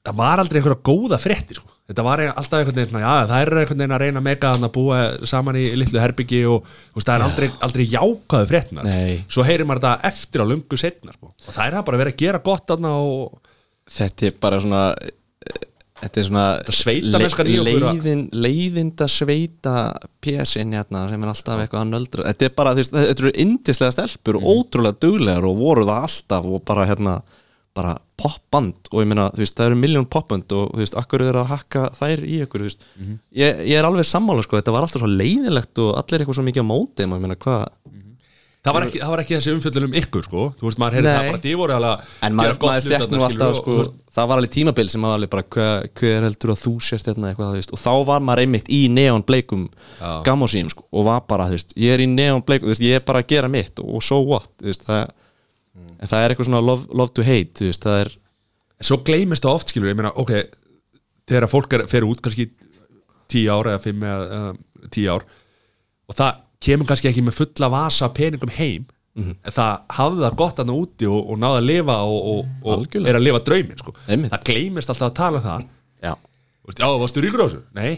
Það 0.00 0.16
var 0.16 0.40
aldrei 0.40 0.60
einhverja 0.60 0.82
góða 0.90 1.18
fréttir 1.20 1.60
sko 1.60 1.68
Þetta 1.90 2.04
var 2.06 2.20
alltaf 2.22 2.60
einhvern 2.60 2.76
veginn, 2.78 3.00
já 3.02 3.14
það 3.26 3.40
er 3.42 3.50
einhvern 3.60 3.80
veginn 3.82 3.94
að 3.96 4.02
reyna 4.04 4.20
mega 4.22 4.50
að 4.54 4.66
búa 4.76 4.98
saman 5.26 5.56
í 5.58 5.64
litlu 5.74 5.98
herbyggi 5.98 6.38
og 6.46 6.68
veist, 6.94 7.08
það 7.08 7.14
er 7.16 7.24
aldrei, 7.26 7.48
aldrei 7.66 7.86
jákvæðu 7.90 8.46
fréttina 8.52 8.84
Nei. 8.86 9.16
Svo 9.26 9.42
heyrir 9.48 9.66
maður 9.66 9.82
þetta 9.88 10.10
eftir 10.12 10.44
á 10.46 10.46
lungu 10.46 10.78
setna 10.78 11.16
sko. 11.16 11.32
og 11.34 11.50
það 11.56 11.64
er 11.66 11.74
það 11.74 11.86
bara 11.88 11.98
að 11.98 12.02
vera 12.04 12.12
að 12.14 12.20
gera 12.22 12.42
gott 12.46 12.70
og 12.70 13.40
þetta 13.90 14.28
er 14.30 14.36
bara 14.46 14.60
svona 14.62 14.84
þetta 16.00 16.22
er 16.22 16.28
svona 16.30 16.44
Þetta 16.70 17.46
leiðin, 17.66 18.22
leiðinda 18.32 19.08
sveita 19.10 19.74
pjesin 20.22 20.72
hérna 20.78 21.08
sem 21.10 21.26
er 21.26 21.32
alltaf 21.34 21.64
eitthvað 21.64 21.82
að 21.82 21.90
nöldra 21.90 22.28
þetta 22.30 22.46
er 22.46 22.54
bara, 22.56 22.76
þetta 22.78 23.04
eru 23.18 23.32
indislega 23.34 23.92
stelpur 23.98 24.38
Mhm. 24.38 24.46
og 24.46 24.62
ótrúlega 24.62 25.00
duglegar 25.02 25.44
og 25.50 25.58
voru 25.58 25.84
það 25.90 26.06
alltaf 26.08 26.46
og 26.54 26.64
bara 26.64 26.86
hérna 26.86 27.18
bara 27.74 27.98
popband 28.20 28.90
og 28.92 29.00
ég 29.02 29.08
meina, 29.10 29.28
þú 29.34 29.42
veist, 29.44 29.56
það 29.58 29.70
eru 29.70 29.78
miljón 29.80 30.08
popband 30.12 30.52
og 30.56 30.74
þú 30.74 30.82
veist, 30.84 30.98
akkur 31.00 31.24
eru 31.26 31.42
að 31.42 31.50
hakka 31.54 31.86
þær 31.98 32.24
í 32.28 32.40
ykkur, 32.46 32.64
þú 32.66 32.68
veist, 32.70 32.84
ég, 33.40 33.64
ég 33.72 33.78
er 33.80 33.88
alveg 33.88 34.06
sammála 34.08 34.44
sko, 34.46 34.60
þetta 34.60 34.76
var 34.76 34.86
alltaf 34.86 35.02
svo 35.04 35.10
leiðilegt 35.10 35.82
og 35.86 35.96
allir 36.02 36.20
eitthvað 36.24 36.40
svo 36.40 36.46
mikið 36.50 36.66
á 36.66 36.70
móti, 36.70 37.08
maður 37.08 37.26
meina, 37.26 37.40
hvað 37.40 37.64
það 38.60 38.74
var, 38.76 38.84
ekki, 38.90 38.98
það 39.00 39.10
var 39.14 39.20
ekki 39.22 39.34
þessi 39.38 39.52
umfjöllun 39.56 39.84
um 39.86 39.94
ykkur 39.96 40.24
sko. 40.26 40.40
Þú 40.60 40.66
veist, 40.66 40.78
maður 40.82 40.96
heyrði 40.98 41.12
það 41.14 41.28
bara, 41.30 41.38
þið 41.46 41.54
voru 41.56 41.74
alveg 41.78 42.10
en 42.28 42.34
maður, 42.36 42.58
maður 42.60 42.88
fekk 42.90 43.14
nú 43.14 43.22
alltaf 43.24 43.54
sko, 43.56 43.76
og- 43.78 43.86
og- 43.86 43.94
það 44.18 44.26
var 44.28 44.40
alveg 44.42 44.52
tímabil 44.56 44.90
sem 44.92 45.00
maður 45.00 45.16
alveg 45.16 45.30
bara 45.32 45.44
hver, 45.56 45.86
hver 46.00 46.26
heldur 46.26 46.52
að 46.52 46.60
þú 46.66 46.72
sért 46.84 47.08
hérna? 47.08 47.30
Eitthvað, 47.30 47.54
veist, 47.56 47.72
og 47.72 47.80
þá 47.80 47.94
var 48.10 48.20
maður 48.20 48.42
einmitt 48.44 48.68
í 48.68 48.80
neon 48.92 49.24
bleikum 49.24 49.62
gamma 50.28 50.44
sín 50.52 50.68
sko, 50.74 50.84
og 50.92 51.06
var 51.08 51.22
bara, 51.30 51.46
þú 51.48 51.56
veist, 51.56 51.72
ég 51.80 51.94
er 51.96 52.04
í 52.04 52.08
neon 52.12 52.42
bleikum 52.44 52.68
þú 52.68 52.74
veist, 52.74 52.84
ég 52.84 53.00
er 53.00 53.06
bara 53.08 53.22
að 53.24 53.28
gera 53.32 53.48
mitt 53.48 53.80
og 53.80 54.02
so 54.04 54.20
what 54.20 54.50
þú 54.60 54.68
veist, 54.68 54.84
það, 54.84 55.08
en 56.00 56.08
það 56.10 56.24
er 56.24 56.32
eitthvað 56.34 56.48
svona 56.50 56.62
love, 56.64 56.86
love 56.96 57.12
to 57.16 57.24
hate, 57.26 57.52
þú 57.60 57.68
veist, 57.70 57.84
það 57.86 58.00
er 58.04 58.12
svo 58.88 59.00
gleymist 59.04 59.44
það 59.44 59.58
oft 59.58 59.72
skilur, 59.72 59.90
ég 59.92 59.98
meina, 60.00 60.12
ok 60.16 60.32
þegar 61.30 61.46
að 61.46 61.52
fólk 61.52 61.76
er, 61.76 61.86
fer 61.90 62.06
út 62.08 62.22
kannski 62.24 62.48
tíu 63.30 63.50
ár 63.52 63.68
eða 63.74 63.82
fimm 63.84 64.06
eða 64.08 64.38
eða 64.38 64.88
tíu 64.96 65.10
ár 65.12 65.26
og 66.10 66.16
það 66.18 66.40
kemur 66.60 66.88
kannski 66.90 67.10
ekki 67.12 67.22
með 67.26 67.36
fulla 67.42 67.68
vasa 67.72 68.08
peningum 68.16 68.56
heim 68.56 68.88
Mhm. 69.10 69.32
en 69.42 69.52
það 69.52 69.80
hafði 69.90 70.20
það 70.22 70.34
gott 70.38 70.60
aðna 70.62 70.74
úti 70.78 71.06
og, 71.10 71.30
og 71.34 71.38
náði 71.42 71.56
að 71.58 71.64
lifa 71.66 71.94
og, 72.06 72.28
og, 72.30 72.50
og 72.62 72.94
er 73.00 73.16
að 73.18 73.24
lifa 73.26 73.40
draumin 73.42 73.80
sko. 73.80 73.92
Einmitt. 74.06 74.30
það 74.30 74.44
gleymist 74.46 74.92
alltaf 74.92 75.08
að 75.08 75.16
tala 75.18 75.40
um 75.40 75.44
það 75.48 75.64
já, 76.06 76.12
Þú 76.14 76.70
veist, 76.70 76.78
Já, 76.78 76.86
varstu 77.02 77.24
ríkur 77.24 77.42
á 77.42 77.46
þessu? 77.50 77.58
Nei, 77.74 77.90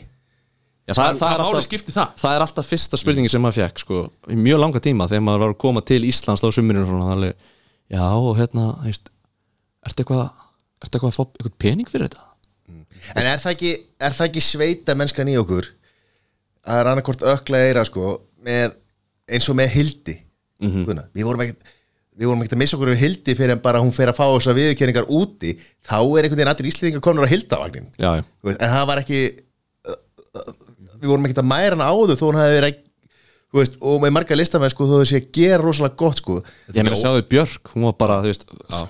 já 0.89 0.95
það, 0.97 0.97
það, 0.97 1.19
Hvað 1.21 1.35
er 1.35 1.45
alltaf 1.45 1.93
það? 1.99 2.15
það 2.23 2.37
er 2.39 2.45
alltaf 2.47 2.71
fyrsta 2.73 3.01
spurningi 3.03 3.29
sem 3.35 3.45
maður 3.45 3.59
fekk 3.61 3.85
sko, 3.85 4.01
í 4.33 4.39
mjög 4.41 4.63
langa 4.65 4.83
tíma 4.89 5.09
þegar 5.13 5.25
maður 5.29 5.45
var 5.45 5.53
að 5.53 5.61
koma 5.67 5.85
til 5.93 6.01
Íslands 6.09 6.43
á 6.43 6.49
þannig, 6.49 7.37
já 7.91 8.05
og 8.05 8.37
hérna 8.39 8.67
ertu 8.89 9.11
eitthvað 10.05 10.23
ertu 10.83 10.99
eitthvað 10.99 11.11
að 11.11 11.17
fá 11.17 11.23
eitthvað 11.25 11.59
pening 11.65 11.91
fyrir 11.91 12.09
þetta? 12.09 12.29
En 13.19 13.27
er 13.27 13.41
það 13.43 13.55
ekki, 13.57 13.73
er 13.99 14.17
það 14.17 14.29
ekki 14.29 14.43
sveita 14.47 14.95
mennskan 14.99 15.31
í 15.33 15.37
okkur 15.41 15.67
að 16.63 16.73
það 16.73 16.81
er 16.81 16.91
annarkvort 16.93 17.25
ökla 17.33 17.63
eira 17.67 17.85
sko 17.89 18.13
með, 18.47 18.77
eins 19.27 19.49
og 19.51 19.59
með 19.59 19.73
hildi? 19.77 20.19
Mhm. 20.63 20.85
Guðna, 20.87 21.07
við 21.11 21.27
vorum 21.27 21.43
ekkert 21.47 21.73
við 22.13 22.29
vorum 22.29 22.43
ekkert 22.45 22.55
að 22.59 22.61
missa 22.61 22.77
okkur 22.77 22.93
um 22.93 23.01
hildi 23.01 23.35
fyrir 23.35 23.55
en 23.57 23.63
bara 23.65 23.81
hún 23.83 23.95
fer 23.97 24.11
að 24.13 24.19
fá 24.19 24.27
þessar 24.29 24.57
viðurkenningar 24.59 25.09
úti 25.09 25.55
þá 25.81 25.97
er 25.99 26.27
einhvern 26.29 26.43
veginn 26.43 26.53
allir 26.53 27.33
hildavagnin. 27.33 27.89
Já, 27.97 28.11
já, 28.21 28.23
Þú 28.23 28.51
veist, 28.51 28.61
en 28.61 28.73
það 28.75 28.87
var 28.91 29.01
ekki 29.03 29.21
við 31.03 31.11
vorum 31.11 31.27
ekkert 31.27 31.43
að 31.43 31.51
mæra 31.51 31.77
hana 31.77 31.89
áður 31.91 32.19
þó 32.21 32.25
hún 32.29 32.41
hefði 32.41 32.59
verið 32.59 32.81
veist, 33.61 33.75
og 33.85 33.99
með 34.01 34.13
marga 34.17 34.37
listamenn 34.39 34.71
sko, 34.73 34.87
þó 34.89 34.95
þau 35.03 35.09
sé 35.11 35.19
að 35.21 35.27
gera 35.37 35.59
rosalega 35.61 35.97
gott 36.01 36.21
sko. 36.23 36.39
ég 36.73 36.79
meina 36.79 36.95
að 36.97 37.03
sjáðu 37.03 37.25
Björk 37.29 37.73
hún 37.75 37.85
var 37.85 37.97
bara, 38.01 38.17
þú 38.25 38.31
veist, 38.31 38.47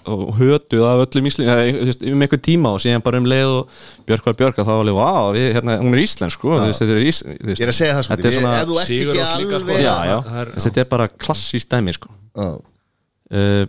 og 0.06 0.22
hötuð 0.38 0.84
af 0.86 1.02
öllum 1.02 1.26
íslendinga, 1.32 1.56
þú 1.80 1.88
veist, 1.88 2.04
um 2.12 2.22
einhver 2.26 2.42
tíma 2.46 2.72
og 2.76 2.82
síðan 2.84 3.02
bara 3.02 3.18
um 3.18 3.26
leið 3.32 3.54
og 3.56 3.72
Björk 4.06 4.28
var 4.30 4.36
Björk 4.38 4.60
og 4.62 4.68
þá 4.68 4.70
var 4.70 4.82
alveg, 4.84 4.98
vá, 5.00 5.10
við, 5.34 5.48
hérna, 5.56 5.78
hún 5.82 5.96
er 5.98 6.02
íslensk 6.04 6.38
sko, 6.38 6.52
þú 6.60 6.68
veist, 6.70 6.84
þetta 6.84 6.94
er 6.94 7.10
ís, 7.10 7.22
þú 7.26 7.50
veist, 7.50 7.58
ég 7.58 7.66
er 7.66 7.72
að 7.74 7.78
segja 7.80 7.96
það 7.98 8.06
sko, 8.06 8.12
þetta 8.14 8.28
er 8.28 8.36
við, 8.36 8.38
svona, 8.38 8.54
ef 8.62 8.68
þú 8.70 8.78
ert 8.78 8.92
ekki 8.92 9.08
líka, 9.10 9.26
sko. 9.32 9.58
alveg 9.58 9.82
já, 9.82 9.94
já, 10.12 10.16
er- 10.44 10.52
þetta 10.68 10.84
er 10.84 10.90
bara 10.94 11.08
klassíst 11.26 11.74
dæmi 11.74 11.96
sko. 11.98 12.12
Já. 12.38 12.48
uh, 13.34 13.64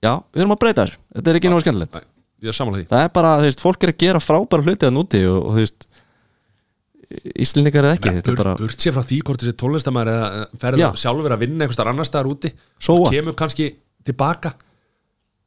já, 0.00 0.12
við 0.32 0.44
erum 0.46 0.56
að 0.56 0.62
breyta 0.64 0.86
þér 0.88 0.96
þetta 1.18 1.30
er 1.34 1.40
ekki 1.42 1.52
náttúrulega 1.52 1.66
skemmtilegt. 1.68 2.00
Nei, 2.00 2.08
ég 2.40 2.54
er 2.54 2.56
samanlega 2.56 2.86
því. 2.86 2.90
Það 2.94 3.04
er 3.04 3.12
bara, 3.20 3.34
þú 3.42 3.48
veist, 3.50 3.60
fólk 3.66 3.84
er 3.84 3.92
að 3.92 4.00
gera 4.00 4.22
frábæra 4.24 4.64
hluti 4.64 4.88
að 4.88 4.94
núti 4.96 5.20
og 5.28 5.50
þú 5.52 5.58
veist 5.60 5.89
Íslendingar 7.10 7.88
eða 7.88 7.98
ekki, 7.98 8.10
er 8.22 8.38
bara 8.38 8.54
Burt 8.58 8.82
sér 8.82 8.94
frá 8.94 9.02
því 9.06 9.20
hvort 9.26 9.42
þessi 9.42 9.56
tónlistamæður 9.58 10.10
eða 10.12 10.26
eh, 10.38 10.58
ferðu 10.62 10.82
Já. 10.84 10.88
sjálfur 11.02 11.34
að 11.34 11.42
vinna 11.42 11.64
einhvers 11.64 11.78
staðar 11.78 11.92
annar 11.94 12.06
staðar 12.08 12.30
úti 12.30 12.52
So 12.78 13.00
og 13.02 13.10
kemur 13.10 13.34
kannski 13.38 13.66
tilbaka. 14.06 14.52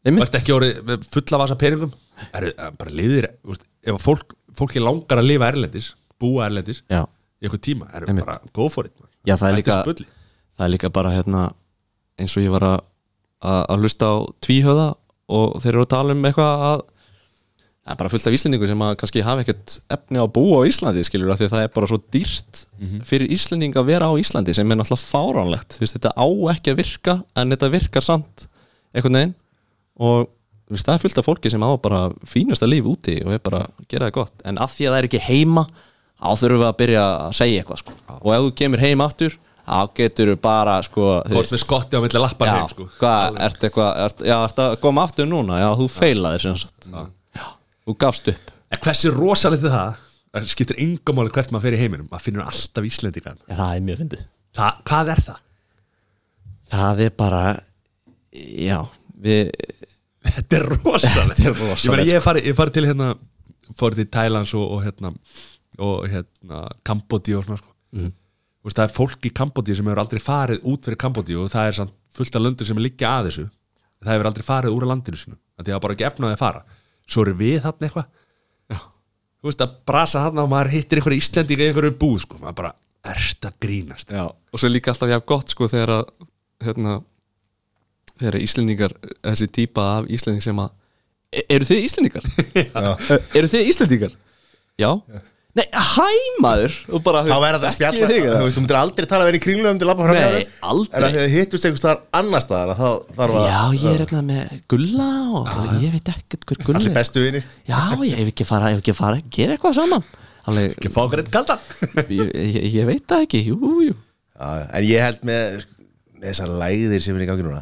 Einmitt, 0.04 0.26
ert 0.28 0.36
ekki 0.42 0.54
orðið 0.58 1.06
fulla 1.08 1.40
vasa 1.40 1.56
peningum? 1.60 1.94
Er, 2.36 2.50
bara 2.78 2.92
liðir, 2.94 3.30
veist, 3.48 3.64
ef 3.88 4.04
fólk 4.04 4.36
fólki 4.58 4.82
langar 4.84 5.22
að 5.22 5.30
lifa 5.32 5.50
erlendis 5.50 5.94
búa 6.22 6.48
erlendis 6.48 6.84
já, 6.92 7.02
í 7.42 7.48
eitthvað 7.48 7.64
tíma, 7.68 7.90
er 7.94 8.08
Einmitt. 8.08 8.28
bara 8.28 8.40
go 8.56 8.68
for 8.72 8.88
it 8.88 8.94
já, 9.26 9.36
það 9.36 9.48
er 9.50 9.58
líka 9.60 9.78
það 9.84 10.66
er 10.68 10.74
líka 10.76 10.92
bara 10.94 11.14
hérna 11.16 11.46
eins 12.20 12.36
og 12.38 12.46
ég 12.46 12.54
var 12.54 12.68
að 12.68 12.82
að 13.44 13.82
hlusta 13.84 14.08
á 14.08 14.16
tvíhöða 14.46 14.88
og 15.34 15.56
þeir 15.64 15.74
eru 15.74 15.84
að 15.84 15.92
tala 15.92 16.16
um 16.16 16.28
eitthvað 16.30 16.66
að 16.70 16.84
það 17.84 17.94
er 17.94 18.00
bara 18.00 18.12
fullt 18.14 18.28
af 18.30 18.36
Íslendingu 18.38 18.68
sem 18.70 18.84
að 18.86 18.94
kannski 19.02 19.24
hafa 19.26 19.44
ekkert 19.44 19.78
efni 19.92 20.22
á 20.22 20.24
að 20.24 20.34
búa 20.38 20.62
á 20.64 20.68
Íslandi 20.70 21.04
skilur 21.04 21.34
af 21.34 21.42
því 21.42 21.48
að 21.50 21.56
það 21.56 21.66
er 21.66 21.74
bara 21.76 21.90
svo 21.92 22.00
dýrt 22.16 22.62
fyrir 23.08 23.34
Íslending 23.36 23.76
að 23.76 23.90
vera 23.92 24.08
á 24.08 24.14
Íslandi 24.20 24.56
sem 24.56 24.72
er 24.72 24.80
náttúrulega 24.80 25.10
fáránlegt. 25.12 25.76
Þú 25.76 25.84
veist, 25.84 25.98
þetta 25.98 26.14
á 26.16 26.28
ekki 26.54 26.72
að 26.72 26.80
virka 26.80 27.18
en 27.36 27.56
þetta 27.56 27.72
virkar 27.74 28.06
samt 28.06 28.48
einhvern 28.96 29.20
veginn. 29.20 29.36
Og 30.00 30.28
þú 30.30 30.78
veist, 30.78 30.88
það 30.88 30.96
er 30.96 31.04
fullt 31.04 31.20
af 31.20 31.28
fólki 31.28 31.52
sem 31.52 31.64
á 31.64 31.72
bara 31.76 32.04
fínasta 32.24 32.70
líf 32.70 32.88
úti 32.88 33.20
og 33.26 33.36
er 33.36 33.44
bara 33.44 33.66
að 33.68 33.90
gera 33.92 34.08
það 34.08 34.18
gott. 34.22 34.36
En 34.48 34.62
að 34.64 34.78
því 34.78 34.88
að 34.88 34.94
það 34.96 35.02
er 35.02 35.10
ekki 35.10 35.26
heima 35.28 35.68
þá 36.24 36.40
þurfum 36.40 36.62
við 36.62 36.70
að 36.70 36.78
byrja 36.82 37.08
að 37.08 37.34
segja 37.40 37.64
eitthvað 37.64 37.82
sko. 37.82 37.96
og 38.16 38.30
ef 38.34 38.46
þú 38.46 38.54
kemur 38.62 38.84
heim 38.84 39.04
aftur 39.04 39.36
þá 39.64 39.80
getur 39.98 40.32
þú 40.34 40.38
bara 40.44 40.78
sko, 40.84 41.10
hvort 41.32 41.54
með 41.54 41.62
skotti 41.64 42.00
á 42.00 42.04
milli 42.04 42.22
lappar 42.22 42.52
heim 42.52 42.70
sko. 42.72 42.88
hvað, 43.00 43.40
ertu 43.48 43.68
eitthvað 43.68 44.00
ert, 44.06 44.24
já, 44.28 44.36
ertu 44.48 44.66
að 44.66 44.78
koma 44.84 45.06
aftur 45.08 45.30
núna, 45.30 45.60
já, 45.62 45.70
þú 45.80 45.88
feilaðir 45.92 46.46
sem 46.46 46.58
sagt, 46.60 46.90
þú 47.84 47.98
gafst 48.04 48.30
upp. 48.34 48.52
En 48.74 48.84
hversu 48.84 49.14
rosalegt 49.14 49.66
er 49.68 49.74
það? 49.76 50.04
Það 50.34 50.52
skiptir 50.56 50.80
engum 50.82 51.20
máli 51.20 51.34
hvert 51.34 51.52
maður 51.54 51.68
fer 51.68 51.78
í 51.78 51.82
heiminum. 51.84 52.10
Maður 52.10 52.28
finnur 52.28 52.46
alltaf 52.48 52.88
Íslendingan. 52.90 53.42
Já, 53.46 53.56
það 53.56 53.74
er 53.76 53.84
mjög 53.90 54.00
fyndið. 54.04 54.24
Hvað 54.58 55.12
er 55.14 55.22
það? 55.28 55.42
það 56.74 57.06
er 57.06 57.14
bara 57.18 57.44
já, 58.34 58.80
við 59.24 59.52
þetta 60.24 60.60
er 60.60 60.68
rosalegt, 60.72 61.44
ég, 61.44 61.64
ég 62.08 62.18
hef 62.18 62.26
farið 62.26 62.48
ég 62.48 62.52
hef 62.52 62.60
farið 62.60 62.78
til 62.78 62.86
hérna 62.88 63.10
fórið 63.80 64.04
til 64.04 64.12
Thailands 64.14 64.54
og, 64.58 64.66
og 64.76 64.84
hérna 64.86 65.14
og 65.84 66.06
hérna 66.10 66.62
Kambodí 66.86 67.36
og 67.38 67.46
svona 67.48 67.60
sko. 67.60 67.74
mm. 67.98 68.14
veist, 68.66 68.78
það 68.78 68.86
er 68.86 68.96
fólk 68.96 69.28
í 69.28 69.34
Kambodí 69.36 69.76
sem 69.78 69.90
hefur 69.90 70.04
aldrei 70.04 70.24
farið 70.24 70.64
út 70.70 70.88
fyrir 70.88 71.02
Kambodí 71.02 71.38
og 71.40 71.52
það 71.54 71.70
er 71.70 71.80
samt 71.82 71.98
fullt 72.14 72.38
af 72.38 72.46
löndur 72.46 72.70
sem 72.70 72.78
er 72.78 72.86
liggja 72.86 73.10
að 73.10 73.30
þessu. 73.30 73.48
Það 74.04 74.14
hefur 74.14 74.30
aldrei 74.30 74.46
farið 74.46 74.76
úr 74.76 74.86
landinu 74.90 75.20
sinu 75.20 75.38
það 75.58 75.76
er 75.76 75.84
bara 75.84 75.96
ekki 75.96 76.06
efnaði 76.10 76.36
að 76.36 76.42
fara 76.42 76.64
svo 77.10 77.26
eru 77.26 77.34
við 77.40 77.60
þarna 77.66 77.88
eitthvað 77.90 78.08
Já. 78.74 78.80
þú 79.42 79.50
veist 79.50 79.64
að 79.66 79.74
brasa 79.90 80.24
þarna 80.26 80.46
og 80.46 80.52
maður 80.54 80.74
hittir 80.78 81.02
einhverju 81.02 81.24
Íslendinga 81.24 81.66
í 81.66 81.72
einhverju 81.72 81.96
búð 82.04 82.20
sko. 82.26 82.40
maður 82.42 82.60
bara 82.62 82.74
erst 83.14 83.44
að 83.50 83.58
grínast 83.66 84.14
já, 84.16 84.24
og 84.30 84.62
svo 84.62 84.70
líka 84.72 84.94
alltaf 84.94 85.12
jafn 85.12 85.28
gott 85.28 85.52
sko 85.52 85.68
þegar 85.72 85.92
að 85.98 86.06
hérna, 86.64 86.94
þegar 88.16 88.40
Íslendingar 88.40 88.96
þessi 89.20 89.50
típa 89.60 89.88
af 89.98 90.08
Íslending 90.08 90.46
sem 90.46 90.64
að 90.64 90.72
e 91.34 91.44
eru 91.50 91.66
þið 91.68 91.86
Íslendingar? 91.90 92.28
Já. 92.56 92.90
eru 93.40 93.50
þið 93.52 93.70
Íslendingar? 93.74 94.16
já, 94.80 94.90
nei, 95.60 95.66
hæ 95.70 96.06
maður? 96.44 96.76
Og 96.98 97.04
bara, 97.06 97.20
þá 97.28 97.34
verður 97.44 97.60
það 97.62 97.68
að 97.70 97.76
spjalla 97.76 98.08
þig, 98.10 98.24
þú 98.28 98.44
veist, 98.46 98.56
þú 98.58 98.62
myndir 98.64 98.78
aldrei 98.80 99.08
tala 99.12 99.28
við 99.28 99.38
í 99.38 99.42
kringlum 99.44 99.78
til 99.82 99.86
að 99.86 99.92
labba 99.92 100.08
fram 100.08 100.16
Nei, 100.18 100.24
hjá 100.24 100.32
þér. 100.34 100.56
aldrei. 100.74 100.98
en 100.98 101.06
að 101.10 101.18
þið 101.20 101.36
hittust 101.36 101.68
einhvers 101.70 101.84
staðar 101.84 102.02
annar 102.20 102.44
staðar 102.46 102.72
að 102.74 102.82
þá 102.82 103.14
þarf 103.20 103.38
að 103.38 103.46
já, 103.50 103.60
ég 103.84 103.86
er 103.94 104.04
hérna 104.04 104.24
með 104.30 104.56
Gulla 104.74 105.10
og 105.38 105.52
ég 105.84 105.94
veit 105.98 106.12
ekkert 106.16 106.48
hver 106.50 106.62
Gulla 106.66 106.80
allir 106.82 106.92
er. 106.94 106.98
bestu 106.98 107.24
vinir. 107.28 107.46
Já, 107.70 107.80
ég 108.10 108.18
hef 108.24 108.32
ekki 108.34 108.48
fara, 108.50 108.72
ég 108.74 108.80
hef 108.80 108.84
ekki 108.86 108.96
fara 108.98 109.20
að 109.22 109.30
gera 109.38 109.58
eitthvað 109.58 109.78
saman. 109.78 110.08
Alveg, 110.44 110.74
ekki 110.76 110.90
fá 110.92 111.00
okkur 111.06 111.22
eitt 111.22 111.30
kaldan. 111.32 111.62
Ég, 112.18 112.34
ég, 112.36 112.66
ég 112.74 112.88
veit 112.90 113.06
það 113.08 113.22
ekki, 113.30 113.40
jú, 113.48 113.70
jú. 113.86 113.94
En 114.44 114.84
ég 114.84 115.00
held 115.06 115.22
með, 115.30 115.62
með 116.18 116.26
þessar 116.34 116.50
lægðir 116.60 117.06
sem 117.06 117.16
er 117.16 117.24
í 117.24 117.30
gangi 117.30 117.46
núna 117.46 117.62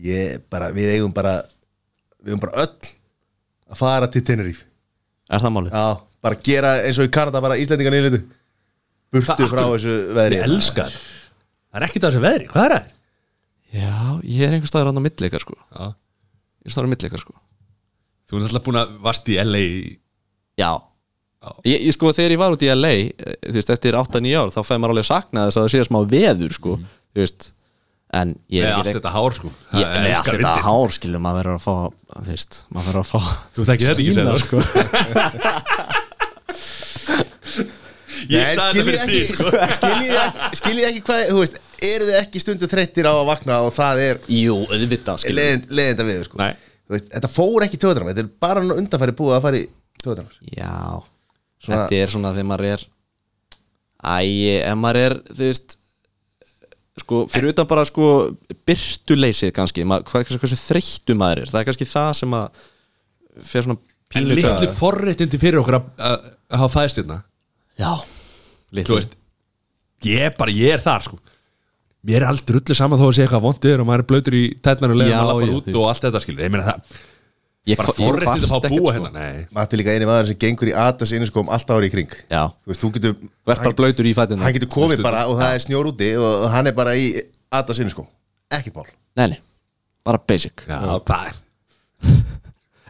ég 0.00 0.40
bara, 0.50 0.70
við 0.74 0.94
eigum 0.96 1.12
bara 1.14 1.34
við 2.24 2.32
eigum 2.32 2.40
bara 2.42 2.64
öll 2.64 2.88
að 3.70 3.78
fara 3.78 4.08
til 4.10 4.22
Tenerife. 4.26 4.64
Er 5.30 5.42
það 5.44 5.52
málið? 5.58 5.76
já, 5.76 5.84
bara 6.24 6.38
gera 6.48 6.72
eins 6.86 6.98
og 7.00 7.06
í 7.08 7.12
Kanada 7.12 7.40
bara 7.44 7.58
Íslandingar 7.60 7.94
nýlitu. 7.94 8.22
Burtu 9.14 9.28
Hvað- 9.36 9.52
frá 9.52 9.62
þessu 9.74 9.94
veðri. 10.16 10.38
Ég 10.40 10.48
elska 10.48 10.86
það 10.88 10.96
það 11.74 11.80
er 11.80 11.86
ekkert 11.88 12.04
að 12.06 12.12
þessu 12.14 12.24
veðri, 12.24 12.48
hvað 12.54 12.64
er 12.68 12.74
það? 12.78 12.90
já, 13.74 13.92
ég 14.30 14.42
er 14.48 14.52
einhver 14.54 14.70
staður 14.70 14.90
án 14.94 14.98
á 14.98 15.06
millikar 15.06 15.42
sko. 15.42 15.54
Já. 15.74 15.84
ég 15.90 16.66
er 16.70 16.74
staður 16.74 16.88
á 16.88 16.92
millikar 16.94 17.22
sko. 17.24 17.34
Þú 18.30 18.38
er 18.40 18.44
alltaf 18.48 18.64
búin 18.66 18.78
að 18.80 18.92
varst 19.04 19.28
í 19.28 19.38
LA 19.42 19.62
í- 19.62 19.96
Já. 20.58 20.70
Ég, 21.68 21.82
ég 21.84 21.92
sko 21.92 22.08
þegar 22.16 22.32
ég 22.32 22.40
var 22.40 22.54
út 22.54 22.62
í 22.64 22.70
LA 22.72 22.92
eh, 23.10 23.34
þú 23.50 23.56
veist, 23.58 23.70
eftir 23.74 23.92
8-9 23.98 24.30
ár 24.40 24.48
þá 24.54 24.60
fæði 24.64 24.80
maður 24.80 24.94
alveg 24.94 25.08
sakna 25.10 25.42
þess 25.50 25.58
að 25.60 25.66
það 25.66 25.72
sé 25.74 25.82
smá 25.90 25.98
veður 26.14 26.54
sko, 26.56 26.76
þú 27.12 27.20
veist. 27.20 27.50
En 28.14 28.30
ég 28.48 28.62
Nei, 28.62 28.70
er 28.70 28.76
allt 28.78 28.86
ekki 28.88 29.00
þetta 29.00 29.10
hár 29.12 29.34
sko. 29.34 29.48
Ég, 29.50 29.74
Það 29.74 29.82
nei, 29.82 29.98
allt 29.98 30.06
elskar 30.14 30.36
þetta 30.38 30.54
vindinn. 30.54 30.64
hár 30.70 30.94
skilur 30.94 31.20
maður 31.24 31.38
verður 31.42 31.58
að 31.58 31.64
fá 31.66 31.74
þú 32.14 32.30
veist, 32.30 32.58
maður 32.70 32.86
verður 32.88 33.02
að 33.02 33.10
fá 33.10 33.20
Þú 33.58 33.66
þekkir 33.68 33.86
þetta 33.90 34.00
ekki 34.00 34.14
skína, 34.14 34.36
sem 34.38 34.46
sko. 34.46 34.58
Ég 38.30 38.40
Nei, 38.40 38.56
sagði 38.58 38.82
þetta 38.82 38.84
fyrir 38.84 39.00
því 39.04 39.20
ekki, 39.20 39.36
sko 39.36 39.50
skiljið 40.58 40.86
ekki, 40.88 41.02
hvað, 41.08 41.22
þú 41.30 41.40
veist, 41.42 41.58
eru 41.88 42.06
þið 42.08 42.18
ekki 42.20 42.42
stundu 42.44 42.68
þreyttir 42.70 43.08
á 43.10 43.12
að 43.14 43.26
vakna 43.30 43.58
og 43.66 43.72
það 43.76 44.02
er 44.04 44.20
Jú, 44.32 44.56
auðvitað 44.70 45.26
leiðinda 45.28 46.06
við, 46.08 46.22
sko. 46.28 46.40
Nei. 46.40 46.52
Þú 46.84 46.96
veist, 46.96 47.08
þetta 47.14 47.30
fór 47.32 47.66
ekki 47.66 47.80
töðunum, 47.84 48.10
þetta 48.12 48.24
er 48.24 48.32
bara 48.44 48.64
undanfæri 48.64 49.16
búið 49.18 49.36
að 49.38 49.44
fara 49.48 49.60
í 49.60 49.64
töðunum. 50.04 50.34
Já, 50.56 50.74
Svona- 51.64 51.78
þetta 51.84 52.00
er 52.04 52.12
svona 52.12 52.34
þegar 52.36 52.50
maður 52.52 52.70
er 52.74 52.84
Æ, 54.04 54.16
ef 54.68 54.76
maður 54.76 55.00
er 55.00 55.14
þú 55.30 55.40
veist 55.48 55.76
sko, 57.00 57.22
fyrir 57.32 57.54
utan 57.54 57.66
bara 57.70 57.84
sko 57.88 58.08
byrtuleysið 58.68 59.52
kannski, 59.56 59.84
ma- 59.88 60.02
hvað, 60.04 60.26
hversu, 60.28 60.40
hversu 60.42 60.58
þreyttu 60.60 61.16
maður 61.18 61.44
er, 61.44 61.52
það 61.54 61.60
er 61.62 61.68
kannski 61.70 61.88
það 61.88 62.10
sem 62.20 62.36
að 62.36 62.64
fer 63.48 63.64
svona 63.66 63.80
En 64.14 64.20
pínu 64.28 64.36
litli 64.36 64.68
forréttindi 64.78 65.40
fyrir 65.42 65.58
okkur 65.62 65.78
að, 65.80 65.86
að, 66.06 66.26
að 66.54 66.60
hafa 66.60 66.74
fæðst 66.76 67.00
hérna 67.00 67.16
Já, 67.80 67.90
Þú 67.98 68.76
litli 68.78 68.98
veist, 68.98 69.16
ég 70.06 70.26
er 70.28 70.34
bara, 70.38 70.52
ég 70.54 70.74
er 70.76 70.82
þar 70.84 71.06
sko. 71.08 71.18
Mér 72.04 72.20
er 72.22 72.28
aldrei 72.28 72.52
drullu 72.52 72.76
saman 72.76 73.00
þó 73.00 73.06
að 73.08 73.16
sé 73.16 73.24
eitthvað 73.24 73.44
vondur 73.46 73.80
og 73.80 73.86
maður 73.88 74.02
er 74.04 74.08
blöytur 74.10 74.34
í 74.36 74.44
tætnar 74.60 74.92
og 74.92 74.98
leiðum 75.00 75.14
Já, 75.14 75.20
að 75.22 75.28
lappa 75.30 75.46
já, 75.48 75.54
út 75.56 75.68
og 75.80 75.86
allt 75.88 76.02
þetta 76.04 76.20
skilur 76.20 76.44
Ég 76.44 76.52
meina 76.52 76.66
það, 76.66 76.98
Ég- 77.64 77.78
bara 77.80 77.94
ég 77.94 78.00
forréttindi 78.04 78.44
að 78.44 78.50
fá 78.52 78.58
búa 78.68 78.90
ekkert, 78.92 78.98
hérna 78.98 79.12
Nei, 79.14 79.46
Matti 79.56 79.72
er 79.74 79.80
líka 79.80 79.94
eini 79.94 80.08
maður 80.10 80.28
sem 80.28 80.38
gengur 80.44 80.68
í 80.68 80.74
Atas 80.84 81.14
inniskóm 81.16 81.48
alltaf 81.48 81.78
árið 81.78 81.88
í 81.88 81.92
kring. 81.94 82.12
Já, 82.28 82.42
Þú 82.60 82.72
veist, 82.74 82.82
þú 82.84 82.90
getur 82.98 83.14
verð 83.48 83.64
bara 83.64 83.78
blöytur 83.80 84.10
í 84.10 84.12
fætuna 84.18 84.44
Hann 84.44 84.56
getur 84.58 84.70
komið 84.76 85.00
bara 85.06 85.22
og 85.32 85.40
það 85.40 85.54
er 85.56 85.64
snjór 85.64 85.88
úti 85.94 86.10
og 86.20 86.44
hann 86.52 86.68
er 86.68 86.76
bara 86.76 86.92
í 87.00 87.08
Atas 87.56 87.80
inniskóm 87.80 88.10
Ekkert 88.52 88.76
mál. 88.76 88.92
Nei, 89.16 89.26
nei, 89.32 89.40
bara 90.04 90.20
basic. 90.20 90.60
Já, 90.68 91.00
hvað 91.00 91.32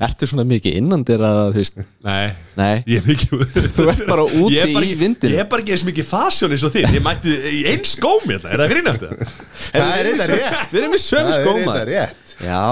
Ertu 0.02 0.26
svona 0.26 0.42
mikið 0.42 0.74
innan 0.80 1.04
þér 1.06 1.22
að, 1.22 1.40
þú 1.54 1.60
veist? 1.60 1.76
Nei, 2.02 2.32
Nei. 2.58 2.82
Ég 2.90 2.98
er 2.98 3.04
mikið 3.06 3.44
Þú 3.76 3.84
ert 3.92 4.00
bara 4.08 4.24
úti 4.26 4.56
Ég 4.56 4.64
er 4.64 4.72
bara 4.74 4.86
í 4.86 4.88
ekki- 4.90 4.98
vindinum. 5.04 5.34
Ég 5.36 5.42
er 5.44 5.46
bara 5.52 5.62
ekki 5.62 5.74
eins 5.76 5.84
mikið 5.86 6.08
fasjón 6.08 6.54
eins 6.56 6.64
og 6.66 6.72
þið. 6.74 6.88
Ég 6.96 7.04
mætti 7.04 7.30
í 7.30 7.60
einn 7.70 7.84
skóm 7.86 8.26
hérna, 8.26 8.50
er 8.50 8.62
það 8.64 8.72
grínast 8.74 9.04
það? 9.04 9.22
Það 9.68 9.92
er 10.00 10.08
þetta 10.10 10.26
rétt. 10.32 10.72
Við 10.74 10.80
erum 10.82 10.96
í 10.98 11.00
sömu 11.04 11.30
Það 11.30 11.38
er 11.38 11.46
skóma 11.46 11.76
þetta 11.78 11.86
rétt. 11.92 12.34
Já, 12.42 12.62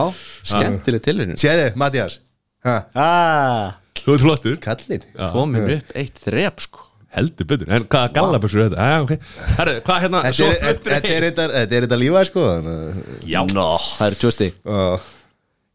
skemmtileg 0.51 1.05
tilvinnun 1.07 1.39
Séðu, 1.39 1.69
Mattias 1.79 2.19
Ha, 2.67 2.75
ah, 2.95 3.73
Þú 4.03 4.17
ert 4.17 4.25
flottur. 4.27 4.57
Kallinn. 4.63 5.07
Komin 5.31 5.71
upp 5.77 5.95
eitt 5.99 6.19
þrep 6.27 6.61
sko. 6.67 6.89
Heldur 7.13 7.47
betur, 7.47 7.69
en 7.71 7.85
hvaða 7.93 8.11
gallabössur 8.17 8.63
er 8.65 8.71
þetta? 8.73 8.83
Ah, 8.83 9.03
okay. 9.05 9.19
Herru, 9.59 9.75
hvað 9.87 9.99
hérna, 10.07 10.21
Þetta 10.27 10.39
svo 10.39 10.47
er- 10.51 10.61
fluttur 10.63 10.93
þetta 10.97 11.11
er 11.13 11.27
þetta- 11.29 11.49
þetta 11.55 11.77
er 11.79 11.87
þetta 11.87 11.99
lífa 12.03 12.23
sko. 12.27 12.45
Þannig 12.51 12.79
að- 12.83 13.27
Já, 13.31 13.41
Nó, 13.53 13.67
það 13.99 14.07
eru 14.07 14.19
tjósti 14.23 14.49
og- 14.65 15.11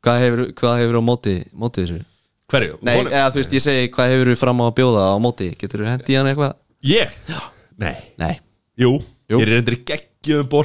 Hvað 0.07 0.21
hefur, 0.23 0.43
hvað 0.61 0.77
hefur 0.81 0.99
á 0.99 1.03
móti, 1.03 1.35
móti 1.51 1.83
þessu? 1.83 1.99
hverju? 2.47 2.77
Nei, 2.79 2.95
Honum? 2.95 3.11
eða 3.11 3.27
þú 3.33 3.41
veist, 3.41 3.53
ég 3.57 3.63
segi 3.65 3.89
hvað 3.91 4.13
hefur 4.13 4.29
fram 4.39 4.61
á 4.63 4.65
að 4.69 4.75
bjóða 4.79 5.01
á 5.11 5.15
móti 5.19 5.49
Getur 5.59 5.83
þú 5.83 5.89
hendi 5.91 6.13
í 6.13 6.17
hann 6.19 6.29
eitthvað? 6.31 6.53
Ég? 6.87 7.15
Nei 7.83 7.95
Nei, 8.21 8.33
Jú, 8.79 8.93
Jú. 9.27 9.35
ég 9.41 9.43
er 9.43 9.51
reyndir 9.57 9.79
geggjum 9.83 10.47
ból 10.51 10.63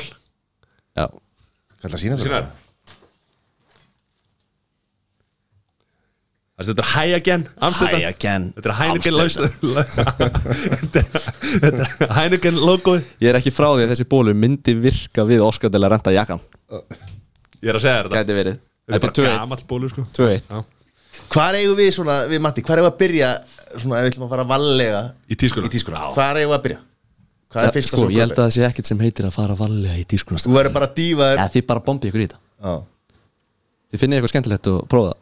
já 0.95 1.07
Hvað 1.11 1.83
er 1.83 1.91
það 1.91 1.99
að 1.99 2.03
sína 2.05 2.19
Sýna 2.23 2.37
það? 2.39 2.51
Þetta 6.63 6.83
er 6.85 6.91
Hæagen 6.93 7.45
Amsterdam 7.59 7.99
Heineken. 7.99 8.45
Þetta 8.55 8.69
er 8.71 8.77
Heineken 8.79 9.15
Þetta 11.65 12.07
er 12.07 12.13
Heineken 12.21 12.61
logoið 12.63 13.09
Ég 13.25 13.33
er 13.33 13.39
ekki 13.41 13.51
frá 13.51 13.73
því 13.73 13.89
að 13.89 13.95
þessi 13.97 14.07
bólu 14.13 14.35
myndi 14.39 14.77
virka 14.79 15.25
við 15.27 15.43
Óskar 15.43 15.73
til 15.75 15.83
að 15.83 15.91
renta 15.97 16.15
jakkan 16.15 16.39
Ég 17.59 17.73
er 17.73 17.81
að 17.81 17.83
segja 17.83 17.97
þér 17.97 18.07
þetta 18.13 18.21
Gæti 18.23 18.37
verið 18.39 18.61
Þetta 18.83 18.97
er 18.97 19.01
Þetta 19.01 19.09
bara 19.09 19.17
2-1 19.19 19.41
gamall 19.43 19.67
bólur 19.71 19.93
sko. 19.93 20.05
2-1 20.19 20.49
Já. 20.53 20.63
Hvar 21.33 21.59
eigum 21.59 21.77
við 21.79 21.91
svona, 21.95 22.17
við 22.31 22.41
Matti, 22.43 22.65
hvar 22.67 22.81
eigum 22.81 22.89
við 22.89 22.93
að 22.95 23.01
byrja 23.03 23.29
svona 23.83 23.99
ef 24.01 24.07
við 24.07 24.11
ætlum 24.13 24.25
að 24.27 24.33
fara 24.33 24.47
valega 24.53 25.03
Í 25.29 25.39
tískuna 25.39 25.69
í 25.69 25.73
tískuna 25.73 26.03
Hvar 26.17 26.41
eigum 26.41 26.53
við 26.53 26.57
að 26.57 26.65
byrja? 26.67 26.81
Hvað 27.53 27.69
er 27.69 27.75
fyrsta 27.77 27.97
Sko, 27.99 28.07
sem 28.07 28.15
ég 28.17 28.25
held 28.25 28.33
að 28.33 28.41
það 28.43 28.55
sé 28.57 28.65
ekkert 28.69 28.91
sem 28.91 29.03
heitir 29.05 29.29
að 29.29 29.35
fara 29.37 29.57
valega 29.59 29.99
í 30.01 30.07
tískunast 30.09 30.49
Þú 30.49 30.57
verður 30.57 30.75
bara 30.79 30.89
að 30.89 30.95
dífa 30.99 31.29
þér. 31.29 31.43
Ja, 31.43 31.49
þið 31.53 31.67
bara 31.69 31.85
bombið 31.89 32.11
ykkur 32.11 32.23
í 32.23 32.27
þetta. 32.27 32.41
Já. 32.65 32.75
Þið 33.93 34.03
finnið 34.03 34.19
eitthvað 34.19 34.33
skemmtilegt 34.33 34.71
og 34.73 34.79
prófa 34.93 35.13
það 35.13 35.19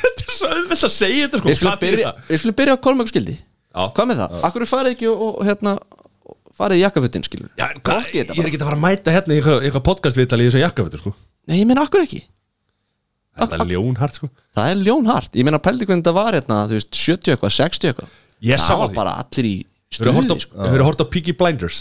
Þetta 0.00 0.26
er 0.26 0.36
svo 0.36 0.50
auðvelt 0.54 0.84
að 0.86 0.94
segja 0.94 1.24
þetta 1.26 1.40
sko. 1.40 1.50
Við 1.50 1.60
Hvað 1.60 1.80
þýðir 1.80 1.96
byrja, 1.98 2.12
við 2.30 2.40
skulum 2.42 2.58
byrja 2.60 2.76
á 2.78 2.84
Kormáku 2.86 3.10
skildi. 3.10 3.34
Já. 3.70 3.82
Hvað 3.96 4.08
með 4.10 4.22
það? 4.22 4.36
Akkur 4.48 4.66
farið 4.70 4.94
ekki 4.94 5.10
og, 5.10 5.24
og 5.26 5.42
hérna 5.50 5.74
farið 6.60 6.80
í 6.80 6.84
jakkafutin 6.84 7.26
skilur 7.26 7.50
Já, 7.58 7.66
ég 8.14 8.30
er 8.34 8.48
ekki 8.48 8.58
að 8.60 8.66
fara 8.66 8.78
að 8.78 8.84
mæta 8.84 9.14
hérna 9.14 9.34
í 9.34 9.40
eitthvað, 9.40 9.66
eitthvað 9.66 9.84
podcastviðtali 9.86 10.46
í 10.46 10.50
þessu 10.50 10.62
jakkafötu 10.64 11.00
sko 11.00 11.12
Nei, 11.50 11.58
ég 11.60 11.66
meina 11.68 11.82
akkur 11.86 12.04
ekki 12.06 12.22
Þetta 13.40 13.56
er 13.60 13.68
ljónhart 13.70 14.18
sko 14.18 14.28
Það 14.56 14.72
er 14.72 14.80
ljónhart 14.86 15.36
Ég 15.38 15.46
meina 15.46 15.60
pældi 15.62 15.86
hvernig 15.88 16.02
þetta 16.04 16.16
var 16.16 16.36
hérna 16.36 16.58
Þú 16.70 16.76
veist, 16.78 16.90
70 16.98 17.34
eitthvað, 17.34 17.54
60 17.56 17.90
eitthvað 17.92 18.18
Ég 18.40 18.56
Það 18.60 18.66
sammála 18.66 18.82
var 18.86 18.90
því. 18.90 18.98
bara 19.00 19.14
allir 19.22 19.48
í 19.50 19.54
stuði 19.90 20.36
sko. 20.44 20.60
hefurðu 20.64 20.86
hort 20.88 21.02
á 21.02 21.06
Peaky 21.14 21.34
Blinders 21.38 21.80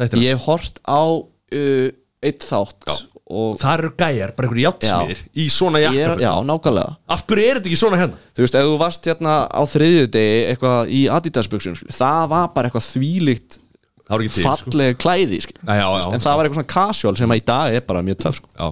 Þetta 0.00 0.16
er 0.18 0.22
Ég 0.24 0.36
hef 0.36 0.46
hort 0.48 0.80
á 0.88 1.02
uh, 1.04 1.88
eitt 2.24 2.46
þátt 2.48 2.88
Já. 2.88 2.96
Og 3.34 3.56
Það 3.56 3.78
eru 3.80 3.90
gæjar, 3.96 4.32
bara 4.36 4.46
einhverju 4.50 4.64
játsmiðir 4.66 5.20
Í 5.40 5.44
svona 5.50 5.80
ég 5.80 5.88
er, 5.96 6.12
jakkafötu 6.12 6.24
já, 6.26 6.32
nákvæmlega 6.50 6.96
Af 7.16 7.22
hverju 7.30 7.46
er 7.48 7.58
þetta 7.58 7.70
ekki 7.70 7.80
svona 7.80 8.00
hérna? 8.02 8.18
Þú 8.36 8.44
veist, 8.44 8.58
ef 8.60 8.68
þú 8.68 8.74
varst 8.82 9.08
hérna 9.08 9.36
á 9.48 9.62
þriðju 9.72 10.08
degi 10.12 10.34
eitthvað 10.50 10.92
í 10.92 11.00
Adidas-buxum 11.16 11.78
skilur, 11.80 11.96
það 11.96 12.26
var 12.34 12.50
bara 12.54 12.68
eitthvað 12.68 12.84
þvílíkt 12.90 13.58
Það 14.04 14.12
voru 14.12 14.26
ekki 14.28 14.34
til 14.36 14.44
sko. 14.44 14.52
falleg 14.68 14.98
klæði 15.00 15.38
skilur. 15.40 15.62
Já, 15.64 15.74
já, 15.80 15.86
já. 16.04 16.08
en 16.12 16.20
það 16.26 16.36
var 16.36 16.44
eitthvað 16.44 16.58
svona 16.60 16.72
casual 16.74 17.16
sem 17.16 17.32
að 17.32 17.40
í 17.40 17.44
dag 17.48 17.76
er 17.78 17.86
bara 17.88 18.02
mjög 18.04 18.18
töf 18.20 18.36
sko. 18.42 18.50
Já 18.60 18.66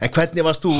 En 0.00 0.12
hvernig 0.14 0.46
varst 0.46 0.64
þú 0.66 0.74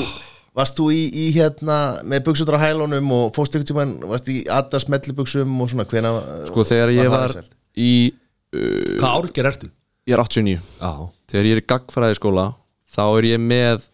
Varst 0.51 0.75
þú 0.75 0.89
í, 0.91 1.03
í 1.15 1.27
hérna 1.31 2.01
með 2.11 2.25
buksutur 2.27 2.57
á 2.59 2.65
hælunum 2.65 3.13
og 3.15 3.37
tímann 3.63 3.93
Varst 4.11 4.27
í 4.33 4.41
Adas 4.51 4.89
mellibuxum 4.91 5.61
og 5.63 5.71
svona 5.71 5.87
hvena 5.87 6.11
sko 6.49 6.65
þegar 6.67 6.91
ég 6.97 7.13
var 7.13 7.37
í 7.79 7.93
uh, 8.11 8.97
Hvað 8.99 9.13
árger 9.15 9.51
ertu? 9.53 9.71
ég 10.09 10.17
er 10.17 10.23
89 10.25 10.59
Já. 10.81 10.91
Þegar 11.31 11.47
ég 11.47 11.55
er 11.55 11.63
í 11.63 11.69
gagfræði 11.71 12.19
skóla 12.19 12.47
þá 12.91 13.03
er 13.07 13.29
ég 13.31 13.43
með 13.43 13.87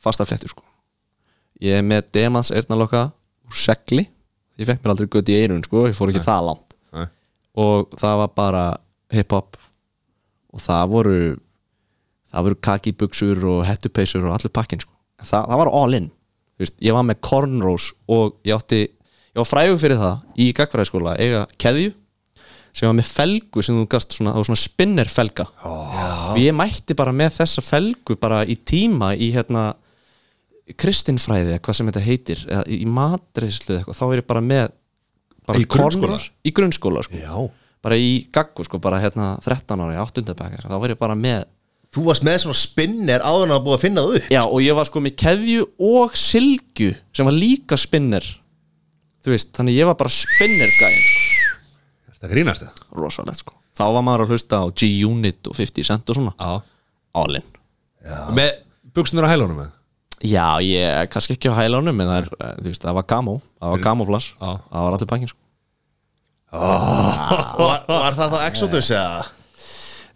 fasta 0.00 0.26
fléttur 0.28 0.52
sko. 0.52 0.62
ég 1.62 1.80
er 1.80 1.86
með 1.86 2.10
demans 2.14 2.52
eyrnaloka 2.54 3.08
úr 3.46 3.58
segli. 3.58 4.06
Ég 4.60 4.68
fekk 4.68 4.84
mér 4.84 4.92
aldrei 4.94 5.10
gött 5.10 5.30
í 5.32 5.38
eirun 5.40 5.64
sko, 5.64 5.86
ég 5.88 5.96
fór 5.96 6.12
ekki 6.12 6.22
það 6.24 6.50
langt. 6.50 6.76
Nei. 6.96 7.08
og 7.58 7.96
það 7.98 8.20
var 8.22 8.30
bara 8.36 8.64
hip-hop. 9.12 9.58
Og 10.54 10.62
það 10.62 10.92
voru 10.92 11.18
það 12.32 12.46
voru 12.48 12.58
kakibuxur 12.68 13.44
og 13.52 13.62
hettupeysur 13.68 14.24
og 14.26 14.34
allur 14.36 14.52
pakkin 14.54 14.82
sko. 14.82 14.92
það, 15.22 15.46
það 15.52 15.60
var 15.64 15.72
all 15.82 15.98
in 16.00 16.10
Þú 16.56 16.64
veist, 16.64 16.76
ég 16.80 16.94
var 16.96 17.04
með 17.04 17.18
cornrows 17.20 17.90
og 18.08 18.38
ég 18.48 18.56
átti 18.56 18.78
ég 18.86 19.40
var 19.42 19.44
frægur 19.48 19.80
fyrir 19.82 19.98
það 20.00 20.40
í 20.40 20.46
gagfræðiskóla 20.56 21.16
eiga 21.20 21.42
keðju 21.60 21.90
sem 22.76 22.88
var 22.88 22.96
með 22.96 23.10
felgu 23.10 23.64
sem 23.64 23.76
þú 23.76 23.84
gast 23.92 24.16
svona, 24.16 24.32
svona 24.40 24.60
spinner 24.60 25.08
felga 25.12 25.44
og 25.68 26.40
ég 26.40 26.56
mætti 26.56 26.96
bara 26.96 27.12
með 27.16 27.34
þessa 27.42 27.64
felgu 27.64 28.16
bara 28.20 28.40
í 28.48 28.56
tíma 28.56 29.12
í 29.20 29.28
hérna 29.36 29.66
kristinfræði 30.80 31.54
eða 31.54 31.62
hvað 31.62 31.78
sem 31.78 31.90
þetta 31.90 32.04
heitir 32.06 32.42
eða 32.48 32.64
í 32.72 32.80
matreislu 32.90 33.74
eða 33.74 33.82
eitthvað 33.82 34.00
þá 34.00 34.04
er 34.08 34.20
ég 34.22 34.28
bara 34.32 34.42
með 34.48 34.66
bara 35.46 35.60
Í 35.62 35.68
grunnskóla? 35.76 36.18
í 36.42 36.52
grunnskóla 36.56 37.04
sko 37.06 37.44
bara 37.86 37.98
í 38.00 38.14
gaggu 38.34 38.64
sko, 38.66 38.80
bara 38.82 38.98
hérna 38.98 39.34
13 39.44 39.84
ára 39.84 39.94
í 39.94 40.00
8. 40.02 40.24
bekk, 40.32 40.64
þá 40.64 40.74
var 40.80 40.90
ég 40.90 40.98
bara 40.98 41.14
með 41.14 41.44
Þú 41.96 42.02
varst 42.04 42.24
með 42.28 42.38
svona 42.42 42.58
spinner 42.60 43.22
áður 43.24 43.46
en 43.48 43.54
að 43.56 43.62
búið 43.64 43.76
að 43.78 43.84
finna 43.86 44.02
það 44.04 44.16
upp. 44.18 44.26
Já, 44.34 44.40
og 44.44 44.58
ég 44.60 44.76
var 44.76 44.88
sko 44.90 45.00
með 45.00 45.14
keðju 45.22 45.62
og 45.90 46.16
silgu 46.20 46.90
sem 47.16 47.28
var 47.30 47.36
líka 47.36 47.78
spinner. 47.80 48.26
Þú 49.24 49.32
veist, 49.32 49.48
þannig 49.56 49.78
ég 49.80 49.88
var 49.88 49.96
bara 49.98 50.12
spinner 50.12 50.74
gæinn 50.76 51.06
sko, 51.08 51.22
Þetta 52.12 52.28
grínast 52.34 52.62
það? 52.66 52.82
rosalegt 53.00 53.40
sko. 53.40 53.56
Þá 53.76 53.82
var 53.96 54.04
maður 54.06 54.26
að 54.26 54.34
hlusta 54.34 54.60
á 54.60 54.64
G-Unit 54.72 55.48
og 55.50 55.56
50 55.58 55.84
Cent 55.88 56.12
og 56.12 56.16
svona, 56.20 56.34
Já. 56.36 56.60
All 57.16 57.40
in. 57.40 57.48
Með 58.36 58.52
buksunar 58.96 59.26
á 59.28 59.32
hælunum 59.32 59.58
með? 59.64 59.72
já, 60.26 60.46
ég, 60.64 61.10
kannski 61.12 61.34
ekki 61.36 61.50
á 61.52 61.58
hælunum 61.60 61.98
en 62.00 62.08
það 62.08 62.18
er, 62.22 62.28
eh, 62.40 62.52
þú 62.62 62.70
veist, 62.70 62.82
það 62.86 62.94
var 62.96 63.04
gamo 63.10 63.34
það 63.60 63.72
var 63.74 63.82
gamoflas, 63.84 64.28
það 64.40 64.84
var 64.86 64.94
allir 64.96 65.10
bakinn 65.10 65.28
sko. 65.32 65.40
Var, 66.56 67.82
var 67.88 68.16
það 68.16 68.32
þá 68.32 68.38
Exodus 68.46 68.88
eða? 68.94 69.24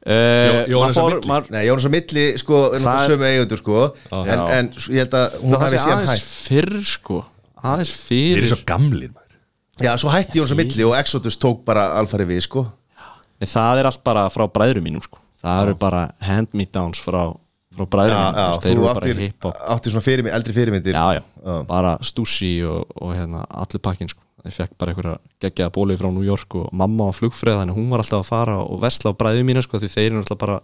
Uh, 0.00 0.64
Jóhannes 0.70 0.96
á 0.96 1.04
milli. 1.04 1.28
maður, 1.28 1.48
Nei, 1.52 1.62
Jónas 1.68 1.84
á 1.84 1.90
milli 1.92 2.22
sko, 2.40 2.60
er 2.72 2.80
Það 2.80 2.86
náttúrulega 2.86 3.08
sömu 3.10 3.26
eigundur 3.28 3.58
sko. 3.60 3.80
En, 4.16 4.30
Já. 4.30 4.44
en 4.56 4.70
ég 4.94 5.02
held 5.02 5.16
að 5.18 5.34
hún 5.42 5.50
það 5.52 5.64
hafi 5.66 5.74
sé 5.74 5.80
síðan 5.82 5.98
aðeins 5.98 6.12
hætt 6.14 6.30
fyrr 6.46 6.76
sko. 6.88 7.18
Aðeins 7.60 7.90
Þeir 7.92 8.06
fyrir 8.08 8.40
eru 8.40 8.48
svo 8.54 8.58
gamlir 8.70 9.10
maður. 9.12 9.36
Já, 9.84 9.90
svo 10.00 10.14
hætti 10.14 10.40
Jónas 10.40 10.54
á 10.56 10.60
milli 10.62 10.86
og 10.88 10.94
Exodus 10.96 11.36
tók 11.40 11.60
bara 11.68 11.84
alfari 12.00 12.24
við 12.30 12.40
sko. 12.48 12.64
Nei, 13.40 13.48
það 13.52 13.82
er 13.82 13.90
allt 13.90 14.02
bara 14.08 14.24
frá 14.32 14.46
bræðurum 14.48 14.88
mínum 14.88 15.04
sko. 15.04 15.20
það 15.40 15.62
eru 15.66 15.76
bara 15.80 16.00
hand-me-downs 16.24 17.00
frá, 17.04 17.20
frá 17.76 17.84
bræðurum 17.92 18.16
Já, 18.16 18.24
mínum 18.24 18.40
já, 18.40 18.40
þú 18.40 18.50
veist, 18.50 18.64
þeir 18.64 18.72
þú 18.72 18.80
eru 18.80 18.88
bara 18.88 19.00
áttir, 19.04 19.20
hip-hop. 19.26 19.60
áttir 19.76 19.92
svona 19.94 20.04
fyrirmynd, 20.08 20.34
eldri 20.36 20.56
fyrirmyndir. 20.56 20.96
Já, 20.96 21.20
já, 21.20 21.62
bara 21.68 21.94
Stussi 22.04 22.50
og, 22.64 22.88
og 23.00 23.12
hérna, 23.16 23.44
allir 23.48 23.80
pakkin 23.84 24.08
sko. 24.12 24.20
Ég 24.46 24.54
fekk 24.56 24.76
bara 24.80 24.92
einhverja 24.92 25.16
geggjaða 25.42 25.74
bóli 25.74 25.96
frá 26.00 26.08
New 26.10 26.24
York 26.24 26.56
og 26.58 26.68
mamma 26.76 27.10
á 27.10 27.12
flugfreð 27.16 27.60
þannig 27.60 27.76
hún 27.76 27.90
var 27.92 28.02
alltaf 28.02 28.22
að 28.22 28.30
fara 28.30 28.58
og 28.62 28.80
vesla 28.82 29.12
á 29.12 29.18
bræðum 29.20 29.50
mínu 29.50 29.64
sko, 29.64 29.80
því 29.80 29.90
þeir 29.92 30.06
eru 30.10 30.22
alltaf 30.22 30.40
bara 30.40 30.60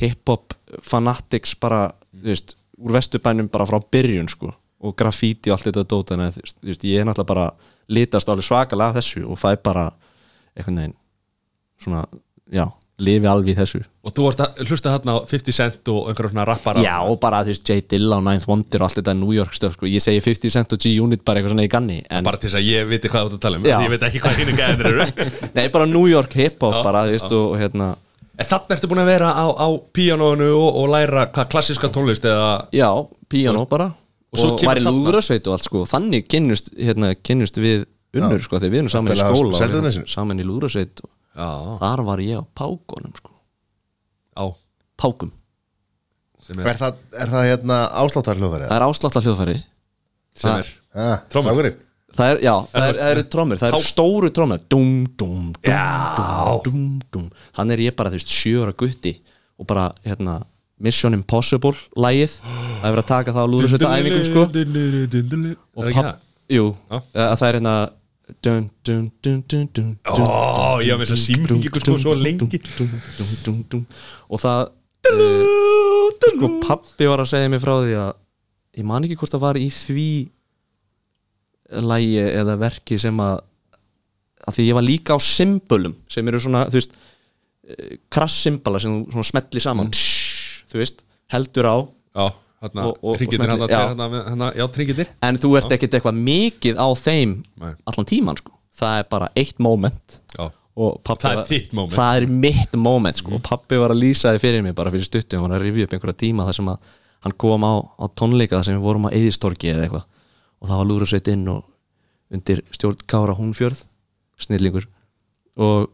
hip-hop 0.00 0.56
fanatics 0.84 1.54
bara, 1.60 1.86
þú 2.12 2.32
veist, 2.32 2.56
úr 2.80 2.96
vesturbænum 2.96 3.50
bara 3.52 3.68
frá 3.68 3.80
byrjun 3.80 4.30
sko 4.32 4.52
og 4.80 4.96
graffiti 4.96 5.50
og 5.50 5.56
allt 5.56 5.68
þetta 5.68 5.86
dót 5.88 6.12
þú 6.12 6.20
veist, 6.24 6.84
ég 6.88 7.00
er 7.00 7.08
náttúrulega 7.08 7.32
bara 7.32 7.48
litast 7.90 8.28
alveg 8.28 8.46
svakalega 8.46 8.92
af 8.92 9.00
þessu 9.00 9.24
og 9.28 9.40
fæ 9.40 9.54
bara 9.60 9.90
einhvern 10.56 10.80
veginn 10.80 10.96
svona, 11.80 12.04
já, 12.52 12.66
lifi 13.02 13.28
alveg 13.30 13.52
í 13.52 13.56
þessu 13.58 13.80
Og 14.06 14.14
þú 14.16 14.24
varst 14.26 14.40
að 14.44 14.60
hlusta 14.68 14.92
hérna 14.94 15.14
á 15.16 15.18
50 15.28 15.56
Cent 15.56 15.90
og 15.92 16.08
einhverja 16.10 16.30
svona 16.32 16.44
rappara 16.48 16.82
Já, 16.84 16.94
og 17.04 17.18
bara 17.20 17.40
þú 17.44 17.52
veist, 17.52 17.64
J. 17.68 17.80
Dilla 17.92 18.18
og 18.20 18.24
Ninth 18.26 18.48
Wonder 18.48 18.80
og 18.84 18.86
allt 18.88 19.00
þetta 19.00 19.14
New 19.18 19.32
York 19.36 19.56
stöf, 19.56 19.74
sko. 19.76 19.88
ég 19.90 20.00
segi 20.04 20.20
50 20.24 20.54
Cent 20.56 20.72
og 20.76 20.80
G-Unit 20.84 21.24
bara 21.24 21.40
eitthvað 21.42 21.54
svona 21.56 21.66
í 21.68 21.72
ganni 21.72 21.98
en, 22.08 22.24
Bara 22.26 22.40
til 22.40 22.48
þess 22.50 22.60
að 22.60 22.68
ég 22.70 22.88
viti 22.90 23.10
hvað 23.12 23.26
þú 23.26 23.32
ert 23.32 23.38
að 23.38 23.42
tala 23.46 23.60
um 23.60 23.68
Já. 23.70 23.76
Ég 23.84 23.92
veit 23.94 24.06
ekki 24.08 24.22
hvað 24.24 24.40
hinn 24.40 24.56
gæðin 24.60 24.86
eru 24.90 25.08
Nei, 25.58 25.66
bara 25.76 25.88
New 25.90 26.06
York 26.10 26.36
hip-hop 26.40 26.78
Já, 26.78 26.82
bara, 26.86 27.04
þú 27.08 27.16
veist, 27.16 27.28
já. 27.30 27.40
og, 27.40 27.56
hérna 27.60 27.90
En 28.40 28.48
þannig 28.48 28.76
ertu 28.78 28.88
búin 28.88 29.02
að 29.02 29.10
vera 29.12 29.30
á, 29.36 29.44
á 29.52 29.68
píanónu 29.92 30.46
og, 30.56 30.68
og 30.80 30.86
læra 30.94 31.26
hvað 31.34 31.50
klassiska 31.52 31.90
tónlist 31.92 32.24
eða 32.24 32.52
Já, 32.72 32.88
píanó 33.28 33.66
bara 33.68 33.90
Og 34.30 34.44
Og, 34.46 34.60
þarna- 34.62 34.92
lúðrasveit 34.94 35.48
og 35.50 35.56
allt 35.58 35.66
sko 35.66 35.82
Þannig 35.90 36.28
kynnust, 36.30 36.70
hérna, 36.78 37.10
kynnust 37.18 37.58
við 37.60 37.82
unnur 38.16 38.40
sko 38.46 38.60
Þegar 38.62 38.72
við 38.72 38.80
erum 38.84 38.92
saman 38.94 39.12
í 39.12 39.18
skóla 39.20 40.06
Saman 40.08 40.40
í 40.40 40.46
lúðrasveit 40.46 41.02
og 41.04 41.10
Já, 41.36 41.50
Þar 41.80 42.02
var 42.08 42.18
ég 42.24 42.40
á 42.40 42.44
pákonum 42.58 43.12
sko. 43.16 43.30
Á. 44.36 44.44
Pákum, 45.00 45.30
sem 46.44 46.58
Er 46.60 46.66
er, 46.72 46.76
það, 46.80 46.96
er 47.22 47.30
það 47.32 47.46
hérna 47.50 47.76
ásláttarhljóðari? 48.02 48.66
það 48.68 48.76
er 48.80 48.86
áslátta 48.88 49.22
hljóðfæri 49.24 49.54
sem 50.34 50.50
er 50.58 50.68
Ah, 50.90 51.20
strákurinn. 51.30 51.76
Það 52.18 52.30
er, 52.32 52.38
já, 52.42 52.52
það, 52.72 52.84
er, 52.88 52.96
það 52.98 53.10
eru 53.14 53.22
trommur. 53.30 53.58
Það 53.60 53.68
eru 53.70 53.78
Pá- 53.78 53.86
stóru 53.86 54.30
trommur. 54.34 54.62
Dum, 54.68 54.88
dum, 55.16 55.44
dum, 57.14 57.28
Þannig 57.54 57.76
er 57.76 57.82
ég 57.84 57.94
bara, 57.96 58.10
þú 58.10 58.18
veist, 58.18 58.32
sjöra 58.34 58.72
gutti 58.74 59.12
Og 59.60 59.66
bara, 59.70 59.84
hérna 60.04 60.40
Mission 60.82 61.14
Impossible 61.14 61.76
Lægið 61.94 62.34
Það 62.42 62.88
er 62.88 62.96
verið 62.96 63.04
að 63.04 63.10
taka 63.12 63.32
það 63.36 63.46
á 63.46 63.50
lúðrasveita 63.52 63.92
æfingum 64.00 64.26
sko. 64.26 64.42
Og 65.76 65.92
papp, 65.94 66.04
það? 66.04 66.16
jú, 66.56 66.66
það 67.14 67.46
er 67.46 67.58
hérna 67.60 67.74
dun, 68.44 68.66
dun, 68.86 69.06
dun, 69.74 69.90
Ó, 70.06 70.80
ég 70.84 70.92
haf 70.92 71.00
með 71.00 71.06
þess 71.06 71.16
að 71.16 71.22
símringi 71.24 71.70
sko 71.72 71.96
svo 72.02 72.14
lengi 72.18 72.60
og 74.30 74.42
það 74.42 74.62
uh, 75.10 76.26
sko 76.34 76.50
pappi 76.64 77.08
var 77.10 77.24
að 77.24 77.32
segja 77.32 77.52
mér 77.52 77.62
frá 77.62 77.74
því 77.82 77.96
að 78.00 78.10
ég 78.80 78.88
man 78.88 79.06
ekki 79.06 79.18
hvort 79.20 79.34
það 79.34 79.46
var 79.46 79.60
í 79.60 79.68
því 79.74 80.08
lægi 81.90 82.26
eða 82.26 82.58
verki 82.60 82.98
sem 83.00 83.22
að 83.22 83.38
að 84.40 84.56
því 84.56 84.66
ég 84.70 84.76
var 84.78 84.86
líka 84.86 85.16
á 85.16 85.18
symbolum 85.20 85.94
sem 86.10 86.28
eru 86.30 86.40
svona, 86.40 86.64
þú 86.70 86.78
veist 86.78 86.94
krass 88.12 88.40
symbala 88.46 88.80
sem 88.82 89.02
þú 89.10 89.24
smelli 89.26 89.62
saman 89.62 89.90
þú 90.70 90.80
veist, 90.80 91.04
heldur 91.32 91.68
á 91.68 91.76
Já, 92.10 92.26
Og- 92.90 92.98
og- 93.02 93.18
og 94.64 94.72
tringitir 94.74 95.06
en 95.22 95.36
þú 95.40 95.50
ert 95.58 95.72
ekkert 95.72 95.94
eitthvað 95.96 96.18
mikið 96.20 96.76
á 96.76 96.88
þeim 97.00 97.30
Nei. 97.60 97.74
allan 97.88 98.06
tíman 98.06 98.36
sko. 98.36 98.52
Það 98.80 98.98
er 99.00 99.06
bara 99.10 99.28
eitt 99.36 99.58
moment. 99.58 100.20
Og 100.80 101.00
Það 101.04 101.24
er 101.32 101.44
þitt 101.48 101.72
moment. 101.76 101.92
það 101.98 102.16
er 102.22 102.26
mitt 102.26 102.72
moment 102.76 103.16
sko. 103.16 103.34
Og 103.34 103.42
pappi 103.42 103.76
var 103.76 103.90
að 103.90 104.00
lýsa 104.00 104.32
því 104.32 104.40
fyrir 104.40 104.62
mig 104.62 104.74
bara 104.74 104.90
fyrir 104.90 105.04
stuttu. 105.04 105.36
Hann 105.36 105.50
var 105.50 105.58
að 105.60 105.64
rifja 105.66 105.84
upp 105.84 105.90
einhverja 105.96 106.20
tíma 106.22 106.46
þar 106.46 106.54
sem 106.54 106.66
að 106.68 106.78
hann 107.20 107.32
kom 107.36 107.60
á, 107.64 107.74
á 108.00 108.04
tónleika 108.16 108.56
þar 108.60 108.64
sem 108.64 108.76
við 108.78 108.84
vorum 108.86 109.04
á 109.08 109.10
Eðistorgi 109.12 109.72
eða 109.74 109.84
eitthvað. 109.88 110.04
Og 110.62 110.68
það 110.68 110.76
var 110.80 110.86
lúrasveit 110.86 111.28
inn 111.32 111.48
og 111.48 111.64
undir 112.32 112.62
stjórn 112.72 112.96
Kára 113.06 113.34
Húnfjörð 113.36 113.84
snillingur. 114.38 114.86
Og, 115.58 115.90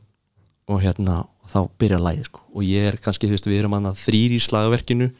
og 0.68 0.80
hérna 0.82 1.26
og 1.42 1.50
þá 1.50 1.60
byrja 1.78 1.98
lægið 1.98 2.24
sko. 2.28 2.40
Og 2.54 2.62
ég 2.62 2.86
er 2.92 2.96
kannski, 2.98 3.26
þú 3.26 3.34
veist, 3.38 3.46
við 3.50 3.58
erum 3.62 3.72
hann 3.78 3.86
að 3.90 3.98
þrýr 4.02 4.36
í 4.36 4.40
slagverkinu 4.42 5.10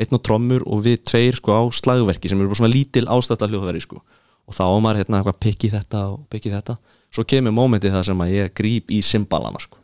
einn 0.00 0.16
og 0.16 0.22
trommur 0.26 0.64
og 0.66 0.82
við 0.84 1.04
tveir 1.06 1.38
sko 1.38 1.54
á 1.54 1.62
slagverki 1.74 2.30
sem 2.30 2.40
eru 2.40 2.50
bara 2.50 2.60
svona 2.60 2.74
lítil 2.74 3.06
ástætta 3.10 3.48
hljóðveri 3.50 3.82
sko. 3.84 4.00
Og 4.44 4.56
þá 4.56 4.64
maður 4.82 5.00
hérna 5.02 5.20
eitthvað 5.20 5.40
pikki 5.40 5.70
þetta 5.72 6.00
og 6.12 6.26
pikki 6.32 6.52
þetta. 6.52 6.76
Svo 7.14 7.24
kemur 7.30 7.54
mómentið 7.54 7.94
það 7.94 8.08
sem 8.10 8.24
að 8.24 8.34
ég 8.34 8.52
gríp 8.58 8.90
í 8.92 8.98
symbalana 9.06 9.62
sko. 9.62 9.78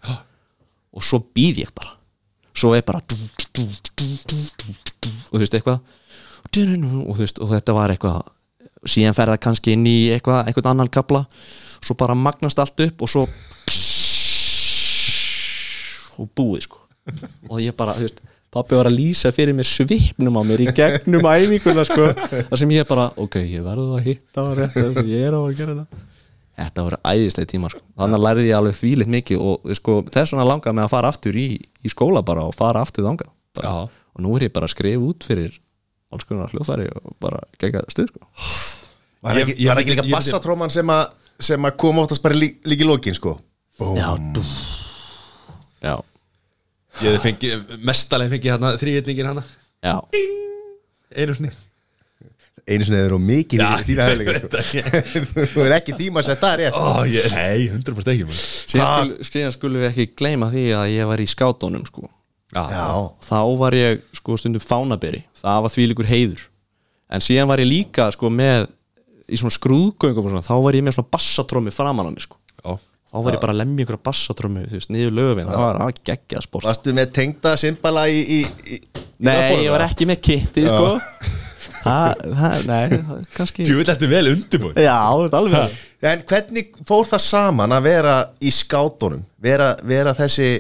Og 0.91 1.07
svo 1.07 1.23
býð 1.23 1.63
ég 1.63 1.71
bara. 1.77 1.95
Svo 2.51 2.75
er 2.75 2.83
bara 2.85 3.01
og 3.01 3.07
þú 5.31 5.39
veist 5.39 5.55
eitthvað. 5.55 5.79
Og 6.51 7.15
þú 7.15 7.21
veist 7.23 7.39
og 7.39 7.55
þetta 7.55 7.77
var 7.77 7.95
eitthvað 7.95 8.19
síðan 8.89 9.17
fer 9.17 9.31
það 9.31 9.43
kannski 9.45 9.75
inn 9.77 9.87
í 9.87 9.99
eitthvað 10.15 10.49
eitthvað 10.49 10.71
annan 10.73 10.91
kapla 10.93 11.27
svo 11.85 11.97
bara 12.01 12.17
magnast 12.17 12.59
allt 12.61 12.81
upp 12.87 13.05
og 13.05 13.11
svo 13.13 13.27
og 16.21 16.29
búið 16.37 16.67
sko. 16.67 16.83
Og 17.49 17.63
ég 17.63 17.77
bara, 17.77 17.95
þú 17.97 18.05
veist 18.09 18.21
pappi 18.51 18.79
var 18.79 18.91
að 18.91 18.99
lýsa 18.99 19.33
fyrir 19.35 19.55
mér 19.57 19.69
svipnum 19.69 20.39
á 20.39 20.43
mér 20.47 20.65
í 20.65 20.71
gegnum 20.75 21.27
æfinguna 21.31 21.85
sko. 21.87 22.11
Þar 22.51 22.63
sem 22.63 22.73
ég 22.75 22.89
bara, 22.89 23.11
ok, 23.21 23.41
ég 23.47 23.67
verður 23.67 23.99
að 23.99 24.09
hitta 24.09 24.47
á 24.47 24.51
rétt 24.59 24.81
ég 25.07 25.29
er 25.29 25.37
á 25.37 25.41
að 25.41 25.55
gera 25.59 25.77
þetta 25.77 26.07
þetta 26.61 26.85
voru 26.85 26.99
æðislega 27.07 27.51
tíma 27.51 27.71
sko. 27.73 27.83
Þannig 27.99 28.19
að 28.19 28.25
lærði 28.27 28.47
ég 28.49 28.59
alveg 28.59 28.77
þvílitt 28.77 29.13
mikið 29.15 29.45
og 29.47 29.71
sko, 29.79 29.97
þess 30.11 30.35
vegna 30.35 30.47
langaði 30.49 30.77
mig 30.77 30.87
að 30.87 30.93
fara 30.93 31.13
aftur 31.13 31.39
í, 31.41 31.47
í 31.57 31.93
skóla 31.93 32.23
bara 32.27 32.45
og 32.49 32.57
fara 32.59 32.83
aftur 32.85 33.07
þangað. 33.07 33.31
Og 33.61 34.25
nú 34.25 34.35
er 34.37 34.49
ég 34.49 34.55
bara 34.55 34.69
að 34.69 34.75
skrifa 34.75 35.07
út 35.07 35.27
fyrir 35.27 35.57
alls 36.11 36.27
konar 36.27 36.51
hljóðfæri 36.53 36.91
og 36.99 37.15
bara 37.23 37.43
gegga 37.63 37.85
stuð 37.93 38.11
sko. 38.11 38.27
Var 39.25 39.43
ekki, 39.43 39.57
ég 39.61 39.71
var 39.71 39.83
ekki 39.83 39.95
líka 39.95 40.07
bassatróman 40.11 40.73
sem 40.73 40.93
að 40.93 41.07
sem 41.41 41.65
að 41.65 41.77
kom 41.81 42.01
oftast 42.03 42.23
bara 42.25 42.37
lí, 42.37 42.51
líka 42.69 42.85
í 42.85 42.89
lokin 42.89 43.17
sko? 43.17 43.37
Búm. 43.81 43.97
já, 43.97 44.11
dú. 44.35 44.43
já, 45.81 45.95
Ég 47.01 47.19
fengið, 47.23 47.75
mestalega 47.87 48.35
fengið 48.35 48.53
hérna 48.55 48.71
þrýhetningin 48.81 49.29
hérna 49.31 49.45
já. 49.81 49.95
Einu 51.17 51.37
sinni. 51.37 51.51
Einu 52.71 52.87
sinni 52.87 52.99
þeir 53.01 53.07
eru 53.09 53.19
mikið 53.25 53.63
Já, 53.63 53.69
ég 53.89 54.27
veit 54.29 54.43
sko. 54.45 54.51
það, 54.55 55.47
þú 55.55 55.63
er 55.65 55.75
ekki 55.79 55.95
tíma 55.99 56.21
að 56.21 56.27
setja 56.29 56.43
það 56.45 56.57
rétt 56.61 56.77
sko. 56.77 56.91
Ó, 56.91 57.07
ég, 57.11 57.29
Nei, 57.35 57.69
100% 57.73 58.13
ekki 58.15 58.27
man. 58.29 58.41
síðan, 58.41 58.91
skul, 59.15 59.29
síðan 59.31 59.55
skulum 59.57 59.81
við 59.85 59.89
ekki 59.93 60.09
gleyma 60.21 60.51
því 60.53 60.67
að 60.77 60.91
ég 60.97 61.09
var 61.11 61.23
í 61.25 61.29
skátunum 61.31 61.87
sko. 61.89 62.05
Já, 62.51 62.63
já, 62.75 62.85
þá 63.31 63.39
var 63.63 63.77
ég 63.79 64.05
sko 64.19 64.37
stundum 64.43 64.63
fánaberi. 64.63 65.23
Það 65.41 65.65
var 65.65 65.75
þvílíkur 65.77 66.11
heiður. 66.11 66.45
En 67.11 67.23
síðan 67.25 67.51
var 67.51 67.63
ég 67.63 67.71
líka 67.71 68.11
sko 68.15 68.31
með 68.35 68.69
í 69.31 69.39
svona 69.39 69.55
skrúðgöngum 69.55 70.27
og 70.27 70.33
svona, 70.35 70.47
þá 70.47 70.57
var 70.67 70.79
ég 70.79 70.85
með 70.87 70.99
svona 70.99 71.13
bassatrómi 71.15 71.73
framan 71.75 72.11
á 72.11 72.13
mig 72.13 72.27
sko. 72.27 72.39
Já 72.61 72.75
þá 73.11 73.19
var 73.25 73.35
ég 73.35 73.43
bara 73.43 73.55
að 73.57 73.61
lemja 73.61 73.85
ykkur 73.87 73.99
veist, 74.71 74.93
niður 74.95 75.17
lögvin, 75.19 75.51
það 75.51 75.65
var 75.65 75.81
að 75.83 76.01
geggjað 76.07 76.47
sport. 76.47 76.67
Varstu 76.71 76.95
með 76.95 77.13
tengda 77.17 77.57
symbala 77.59 78.07
í, 78.07 78.21
í, 78.23 78.41
í, 78.47 78.79
í 78.79 79.05
nei, 79.27 79.35
vöfflunum, 79.35 79.65
ég 79.65 79.75
var 79.75 79.87
ekki 79.89 80.09
með 80.11 80.21
kitti 80.29 80.67
sko. 80.69 80.97
Það, 81.81 82.23
það, 82.37 82.65
nei, 82.69 82.93
það, 82.93 83.21
kannski 83.33 83.65
Þú 83.65 83.77
vil 83.79 83.85
þetta 83.89 84.09
vel 84.11 84.27
undirbúin 84.35 84.81
já, 84.85 84.97
alveg 85.01 85.77
en 86.11 86.25
hvernig 86.29 86.75
fór 86.89 87.07
það 87.09 87.23
saman 87.25 87.73
að 87.77 87.87
vera 87.89 88.17
í 88.45 88.53
skátunum? 88.53 89.23
Vera, 89.41 89.71
vera 89.89 90.13
þessi 90.17 90.51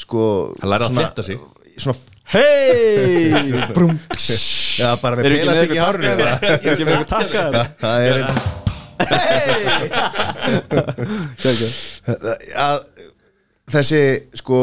sko 0.00 0.22
Hann 0.62 0.72
lærði 0.72 0.88
að 0.88 0.96
flétta 0.96 1.26
sig. 1.26 1.42
svona, 1.76 1.96
hei 2.32 3.52
brum 3.76 3.92
já, 4.80 4.94
bara 5.02 5.20
með 5.20 5.28
Eru 5.28 5.58
ekki 5.60 5.76
í 5.76 5.80
Já, 5.80 7.52
það 7.84 8.08
er 8.08 8.24
að 12.66 12.78
þessi 13.70 14.02
sko 14.40 14.56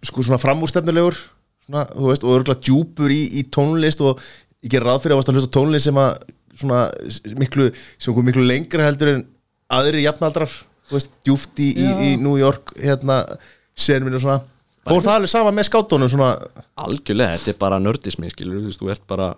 sko 0.00 0.24
svona 0.24 0.40
framúrstefnulegur 0.40 1.16
svona, 1.66 1.84
þú 1.92 2.08
veist, 2.08 2.24
og 2.24 2.36
örgulega 2.38 2.64
djúpur 2.64 3.10
í, 3.12 3.22
í 3.40 3.44
tónlist 3.52 4.00
og 4.04 4.20
ég 4.64 4.70
ger 4.74 4.84
ráð 4.86 5.02
fyrir 5.04 5.14
að 5.16 5.20
varst 5.20 5.32
að 5.32 5.36
hlusta 5.38 5.54
tónlist 5.56 5.88
sem 5.88 6.00
að 6.00 6.10
svona 6.60 6.80
miklu, 7.40 7.70
sem 8.00 8.24
miklu 8.24 8.44
lengra 8.46 8.86
heldur 8.88 9.14
en 9.14 9.22
aðri 9.70 10.04
jafnaldrar 10.04 10.50
þú 10.90 10.98
veist, 10.98 11.12
djúpt 11.26 11.62
í, 11.62 11.68
í, 11.78 11.90
í 12.08 12.08
New 12.20 12.36
York 12.40 12.74
hérna, 12.80 13.22
senminu 13.78 14.18
og 14.18 14.24
svona. 14.24 14.40
Fór 14.88 15.04
það 15.04 15.18
alveg 15.18 15.30
sama 15.30 15.52
með 15.54 15.68
skátunum 15.68 16.10
svona? 16.10 16.32
Algjörlega, 16.82 17.36
þetta 17.36 17.52
er 17.52 17.60
bara 17.60 17.78
nördismi 17.82 18.32
skilur, 18.32 18.64
þú 18.64 18.70
veist, 18.70 18.82
þú 18.82 18.90
ert 18.94 19.04
bara 19.10 19.28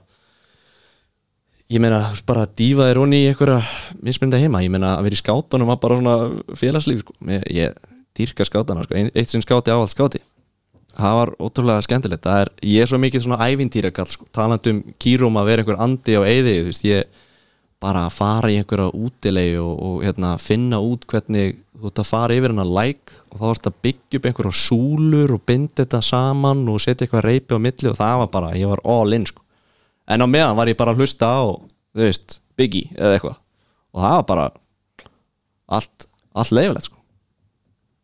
ég 1.70 1.80
meina, 1.82 2.02
bara 2.26 2.46
að 2.46 2.56
dífa 2.58 2.88
þér 2.90 3.00
onni 3.04 3.22
í 3.22 3.30
einhverja 3.30 3.60
mismynda 4.02 4.40
heima, 4.40 4.64
ég 4.64 4.72
meina 4.72 4.96
að 4.96 5.08
vera 5.08 5.18
í 5.18 5.22
skátunum 5.22 5.70
var 5.70 5.80
bara 5.82 5.98
svona 6.00 6.56
félagslíf 6.58 7.04
sko. 7.04 7.16
ég, 7.30 7.46
ég 7.52 7.80
dýrka 8.18 8.44
skátana, 8.44 8.84
sko. 8.84 8.98
Eitt 9.14 9.32
sinn 9.32 9.44
skáti 9.44 9.72
ávallt 9.72 9.94
skáti 9.94 10.20
það 10.92 11.18
var 11.18 11.34
ótrúlega 11.40 11.84
skemmtilegt 11.86 12.26
það 12.26 12.40
er, 12.44 12.50
ég 12.68 12.84
er 12.84 12.90
svo 12.90 13.00
mikið 13.00 13.24
svona 13.24 13.40
ævintýrakall 13.48 14.10
sko. 14.12 14.26
talandi 14.34 14.74
um 14.74 14.80
kýrum 15.00 15.38
að 15.40 15.48
vera 15.48 15.64
einhver 15.64 15.80
andi 15.80 16.16
á 16.18 16.22
eyði, 16.22 16.56
þú 16.58 16.68
veist, 16.68 16.88
ég 16.88 17.28
bara 17.82 18.04
að 18.06 18.14
fara 18.14 18.50
í 18.52 18.58
einhverja 18.60 18.92
útilegi 18.94 19.58
og, 19.58 19.72
og 19.82 20.02
hérna, 20.06 20.36
finna 20.38 20.78
út 20.84 21.06
hvernig 21.10 21.56
þú 21.82 21.90
ert 21.90 22.02
að 22.02 22.10
fara 22.12 22.36
yfir 22.36 22.52
hennar 22.52 22.70
læk 22.70 23.14
og 23.32 23.40
þá 23.40 23.46
ert 23.48 23.68
að 23.70 23.78
byggja 23.86 24.18
upp 24.20 24.28
einhverja 24.28 24.58
súlur 24.60 25.34
og 25.34 25.44
binda 25.48 25.82
þetta 25.82 26.02
saman 26.06 26.62
og 26.70 26.82
setja 26.84 27.06
eitthvað 27.06 27.26
reypi 27.26 27.58
á 27.58 27.64
milli 27.64 27.90
og 27.90 27.98
það 27.98 28.20
var 28.22 28.30
bara, 28.36 28.52
ég 28.58 28.70
var 28.70 28.84
all 28.86 29.16
in 29.16 29.26
sko. 29.26 29.41
En 30.08 30.24
á 30.24 30.26
meðan 30.26 30.56
var 30.58 30.70
ég 30.70 30.76
bara 30.78 30.92
að 30.94 31.02
hlusta 31.02 31.28
á 31.28 31.42
þú 31.92 32.02
veist, 32.06 32.40
Biggie 32.58 32.90
eða 32.96 33.16
eitthvað 33.18 33.36
og 33.92 34.00
það 34.02 34.16
var 34.16 34.26
bara 34.28 34.46
allt, 35.72 36.06
allt 36.36 36.52
leifilegt 36.56 36.88
sko. 36.88 36.98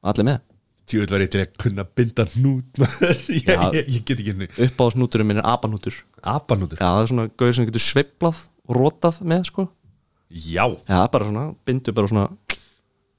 allir 0.02 0.28
með 0.30 0.44
Þú 0.88 1.02
vil 1.02 1.08
verið 1.12 1.28
til 1.34 1.40
að 1.42 1.48
kunna 1.60 1.82
binda 1.84 2.24
maður. 2.40 3.18
ég, 3.28 3.44
Já. 3.44 3.58
ég, 3.76 3.88
ég 3.92 4.04
get 4.08 4.14
ekki 4.22 4.30
henni 4.32 4.46
upp 4.64 4.78
á 4.80 4.84
snúturum 4.94 5.28
minn 5.28 5.40
er 5.42 5.44
abanútur 5.50 5.92
já, 5.92 6.04
Abanútur 6.32 6.80
það 6.80 7.00
er 7.02 7.10
svona 7.10 7.26
gauður 7.36 7.56
sem 7.58 7.66
getur 7.68 7.84
sveiflað 7.84 8.38
og 8.68 8.78
rótað 8.78 9.18
með 9.28 9.42
sko. 9.50 9.66
Já, 10.32 10.64
já, 10.88 11.00
bara 11.12 11.28
svona, 11.28 11.42
bindu 11.68 11.92
bara 11.96 12.08
svona 12.08 12.24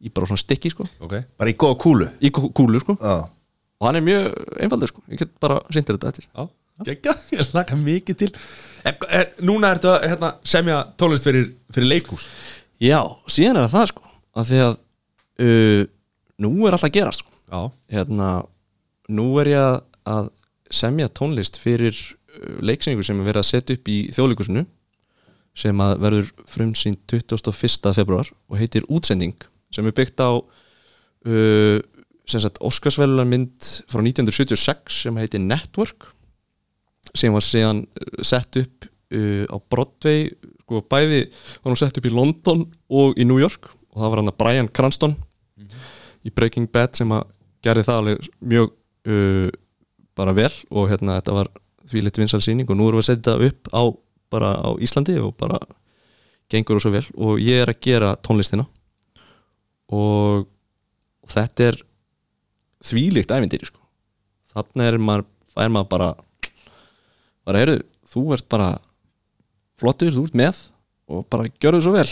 í 0.01 0.09
bara 0.13 0.29
svona 0.31 0.41
stykki 0.41 0.71
sko. 0.73 0.87
ok 1.05 1.13
bara 1.37 1.53
í 1.53 1.57
góða 1.61 1.77
kúlu 1.85 2.09
í 2.25 2.31
kú- 2.33 2.49
kúlu 2.57 2.81
sko. 2.81 2.97
Já. 2.97 3.29
og 3.29 3.85
hann 3.85 3.99
er 4.01 4.05
mjög 4.07 4.33
einfaldur 4.65 4.89
sko. 4.95 5.05
ég 5.13 5.21
get 5.21 5.37
bara 5.41 5.59
sýndir 5.69 5.99
þetta 5.99 6.09
eftir 6.15 6.25
Já, 6.33 6.49
gegga, 6.87 7.15
ég 7.35 7.53
laka 7.55 7.77
mikið 7.79 8.19
til 8.23 8.29
er, 8.87 8.95
er, 9.09 9.27
Núna 9.45 9.73
ertu 9.75 9.91
að 9.91 10.07
hérna, 10.07 10.33
semja 10.47 10.81
tónlist 10.99 11.27
fyrir, 11.27 11.49
fyrir 11.75 11.91
leikús 11.93 12.25
já, 12.79 13.01
síðan 13.27 13.59
er 13.59 13.67
það 13.67 13.75
það 13.75 13.89
sko. 13.91 14.13
að 14.39 14.51
því 14.51 14.61
að 14.65 14.77
uh, 15.43 15.83
nú 16.39 16.53
er 16.63 16.75
alltaf 16.75 16.87
að 16.89 16.95
gerast 16.95 17.25
sko. 17.25 17.35
Já, 17.49 17.61
hérna, 17.95 18.29
nú 19.11 19.27
er 19.41 19.51
ég 19.51 19.63
að, 19.65 19.79
að 20.15 20.31
semja 20.79 21.11
tónlist 21.11 21.59
fyrir 21.59 21.95
uh, 21.95 22.59
leiksýningu 22.63 23.05
sem 23.05 23.19
er 23.19 23.29
verið 23.31 23.43
að 23.43 23.49
setja 23.51 23.79
upp 23.79 23.91
í 23.91 23.99
þjóðleikusinu 24.15 24.65
sem 25.59 25.81
að 25.83 25.95
verður 26.05 26.29
frumsýnd 26.47 27.01
21. 27.09 27.91
februar 27.97 28.29
og 28.47 28.59
heitir 28.61 28.85
Útsending 28.87 29.35
sem 29.75 29.87
er 29.89 29.95
byggt 29.97 30.21
á 30.23 30.31
uh, 30.39 31.79
sem 32.29 32.41
sagt 32.43 32.61
Óskarsvelunar 32.63 33.27
mynd 33.27 33.65
frá 33.89 34.03
1976 34.03 35.03
sem 35.03 35.19
heitir 35.19 35.41
Network 35.41 36.11
sem 37.17 37.33
var 37.33 37.45
síðan 37.45 37.83
uh, 37.85 38.21
sett 38.25 38.59
upp 38.61 38.87
uh, 38.87 39.45
á 39.49 39.57
Broadway 39.71 40.29
sko 40.69 40.83
bæði 40.85 41.23
var 41.63 41.71
hún 41.71 41.79
sett 41.79 41.97
upp 41.97 42.05
í 42.05 42.13
London 42.13 42.67
og 42.89 43.17
í 43.17 43.25
New 43.25 43.39
York 43.41 43.71
og 43.89 44.01
það 44.01 44.11
var 44.11 44.21
hann 44.21 44.31
að 44.31 44.39
Brian 44.41 44.69
Cranston 44.69 45.15
í 46.25 46.33
Breaking 46.35 46.69
Bad 46.71 46.99
sem 46.99 47.09
að 47.15 47.25
gerði 47.65 47.87
það 47.87 48.01
alveg 48.01 48.29
mjög 48.53 48.69
uh, 49.09 49.49
bara 50.19 50.35
vel 50.35 50.51
og 50.69 50.91
hérna 50.91 51.17
þetta 51.19 51.35
var 51.39 51.51
því 51.89 52.05
litt 52.05 52.19
vinsal 52.21 52.41
sýning 52.43 52.69
og 52.69 52.77
nú 52.77 52.89
erum 52.89 53.01
við 53.01 53.07
að 53.07 53.09
setja 53.09 53.35
þetta 53.35 53.49
upp 53.49 53.73
á 53.73 53.83
bara 54.29 54.53
á 54.61 54.69
Íslandi 54.77 55.17
og 55.23 55.33
bara 55.39 55.57
gengur 56.49 56.77
og 56.77 56.83
svo 56.83 56.93
vel 56.93 57.05
og 57.17 57.41
ég 57.41 57.63
er 57.63 57.71
að 57.71 57.81
gera 57.85 58.13
tónlistina 58.25 58.65
og, 59.89 60.47
þetta 61.29 61.69
er 61.69 61.75
þvílíkt 62.85 63.33
ævindýri 63.33 63.67
sko. 63.69 63.81
þannig 64.53 64.87
er 64.87 64.97
maður, 65.01 65.25
er 65.61 65.73
maður 65.73 65.89
bara 65.91 66.09
bara 67.49 67.63
heyrðu, 67.63 67.79
þú 68.13 68.23
ert 68.37 68.47
bara 68.53 68.69
flottur, 69.79 70.13
þú 70.15 70.23
ert 70.29 70.37
með 70.37 70.61
og 71.09 71.25
bara 71.33 71.49
gjörðu 71.57 71.81
svo 71.87 71.93
vel. 71.95 72.07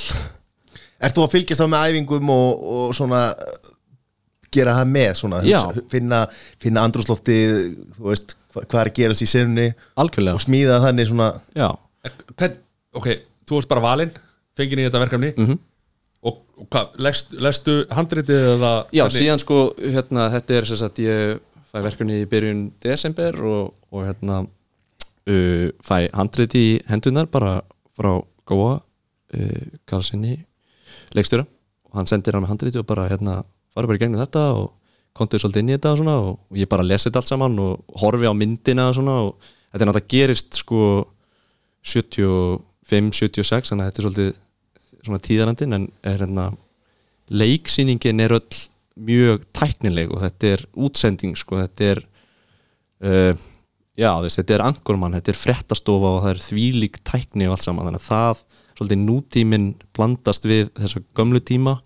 Ert 0.98 1.14
þú 1.18 1.24
að 1.28 1.34
fylgjast 1.36 1.62
þá 1.62 1.68
með 1.70 1.90
æfingum 1.92 2.30
og, 2.34 2.64
og 2.78 2.94
svona 2.98 3.20
uh, 3.38 3.74
gera 4.56 4.74
það 4.80 4.92
með 4.96 5.10
svona, 5.20 5.42
hugsa- 5.46 5.84
finna, 5.92 6.22
finna 6.64 6.86
andrúslofti 6.88 7.36
þú 8.00 8.08
veist, 8.10 8.34
hva, 8.56 8.64
hvað 8.64 8.80
er 8.82 8.90
að 8.90 8.96
gerast 9.02 9.26
í 9.26 9.30
senunni 9.30 9.68
og 9.76 10.02
algjörlega, 10.06 10.42
smíða 10.48 10.80
þannig 10.88 11.10
svona 11.12 11.28
já, 11.60 11.68
Hvern, 12.40 12.56
ok, 12.96 13.08
þú 13.46 13.58
varst 13.60 13.70
bara 13.74 13.84
valinn 13.84 14.14
fengið 14.58 14.80
í 14.82 14.86
þetta 14.88 15.02
verkefni 15.04 15.32
Mhm. 15.38 15.58
og, 16.32 16.38
og 16.64 16.70
hvað, 16.74 16.98
lestu, 17.06 17.38
lestu 17.46 17.76
handritið 17.94 18.46
eða 18.56 18.72
Já, 18.96 19.04
hvernig- 19.04 19.18
síðan 19.20 19.44
sko, 19.44 19.58
hérna, 19.84 20.30
þetta 20.34 20.58
er 20.62 20.70
sem 20.72 20.80
sagt, 20.82 21.04
ég 21.04 21.38
fæ 21.70 21.78
verkefni 21.84 22.22
í 22.24 22.30
byrjun 22.32 22.64
desember 22.82 23.38
og, 23.46 23.74
og 23.92 24.08
hérna 24.08 24.46
uh, 25.28 25.68
fæ 25.84 26.08
handrit 26.16 26.56
í 26.58 26.68
hendunar 26.90 27.30
bara 27.32 27.60
frá 27.98 28.16
Góa 28.48 28.78
uh, 28.80 29.68
Karlssoni 29.90 30.38
leikstjóra. 31.16 31.46
Og 31.88 32.00
hann 32.00 32.10
sendir 32.10 32.36
hann 32.36 32.44
með 32.44 32.54
handriti 32.54 32.82
og 32.82 32.88
bara 32.88 33.08
hérna, 33.12 33.42
farið 33.76 33.92
bara 33.92 34.00
í 34.00 34.04
gegnum 34.04 34.24
þetta 34.24 34.48
og 34.58 34.74
komdu 35.18 35.40
svolítið 35.42 35.64
inn 35.64 35.72
í 35.72 35.78
þetta 35.78 35.94
og 35.94 36.02
svona 36.02 36.16
og, 36.22 36.34
og 36.52 36.60
ég 36.60 36.70
bara 36.70 36.86
lesi 36.86 37.08
þetta 37.08 37.22
allt 37.24 37.32
saman 37.32 37.62
og 37.64 38.00
horfi 38.02 38.30
á 38.30 38.34
myndina 38.38 38.90
og 38.92 38.98
svona 39.00 39.16
og 39.26 39.50
þetta 39.72 39.84
er 39.84 39.90
náttúrulega 39.90 40.12
gerist 40.14 40.60
sko 40.62 40.82
75, 41.88 43.14
76 43.18 43.72
þannig 43.72 43.86
að 43.86 43.90
þetta 43.90 44.04
er 44.04 44.08
svolítið 44.08 45.08
svona 45.08 45.24
tíðarandinn 45.24 45.78
en 45.78 45.88
er 46.04 46.22
hérna 46.22 46.48
leiksýningin 47.28 48.24
er 48.24 48.36
öll 48.38 48.60
mjög 49.08 49.46
tæknileg 49.56 50.12
og 50.14 50.24
þetta 50.24 50.54
er 50.56 50.64
útsending 50.74 51.38
sko, 51.38 51.60
þetta 51.62 51.92
er 51.92 52.02
uh, 53.04 53.46
já, 53.98 54.12
þess, 54.24 54.40
þetta 54.40 54.56
er 54.58 54.66
angurmann, 54.68 55.18
þetta 55.18 55.34
er 55.34 55.40
frettastofa 55.42 56.14
og 56.14 56.24
það 56.26 56.34
er 56.34 56.46
þvílík 56.46 57.02
tækni 57.08 57.50
og 57.50 57.58
allt 57.58 57.66
saman, 57.66 57.90
þannig 57.90 58.04
að 58.04 58.10
það 58.12 58.44
svolítið 58.78 59.04
nútíminn 59.04 59.68
blandast 59.98 60.46
við 60.46 60.72
þessa 60.78 61.02
gömlu 61.18 61.42
tíma 61.42 61.80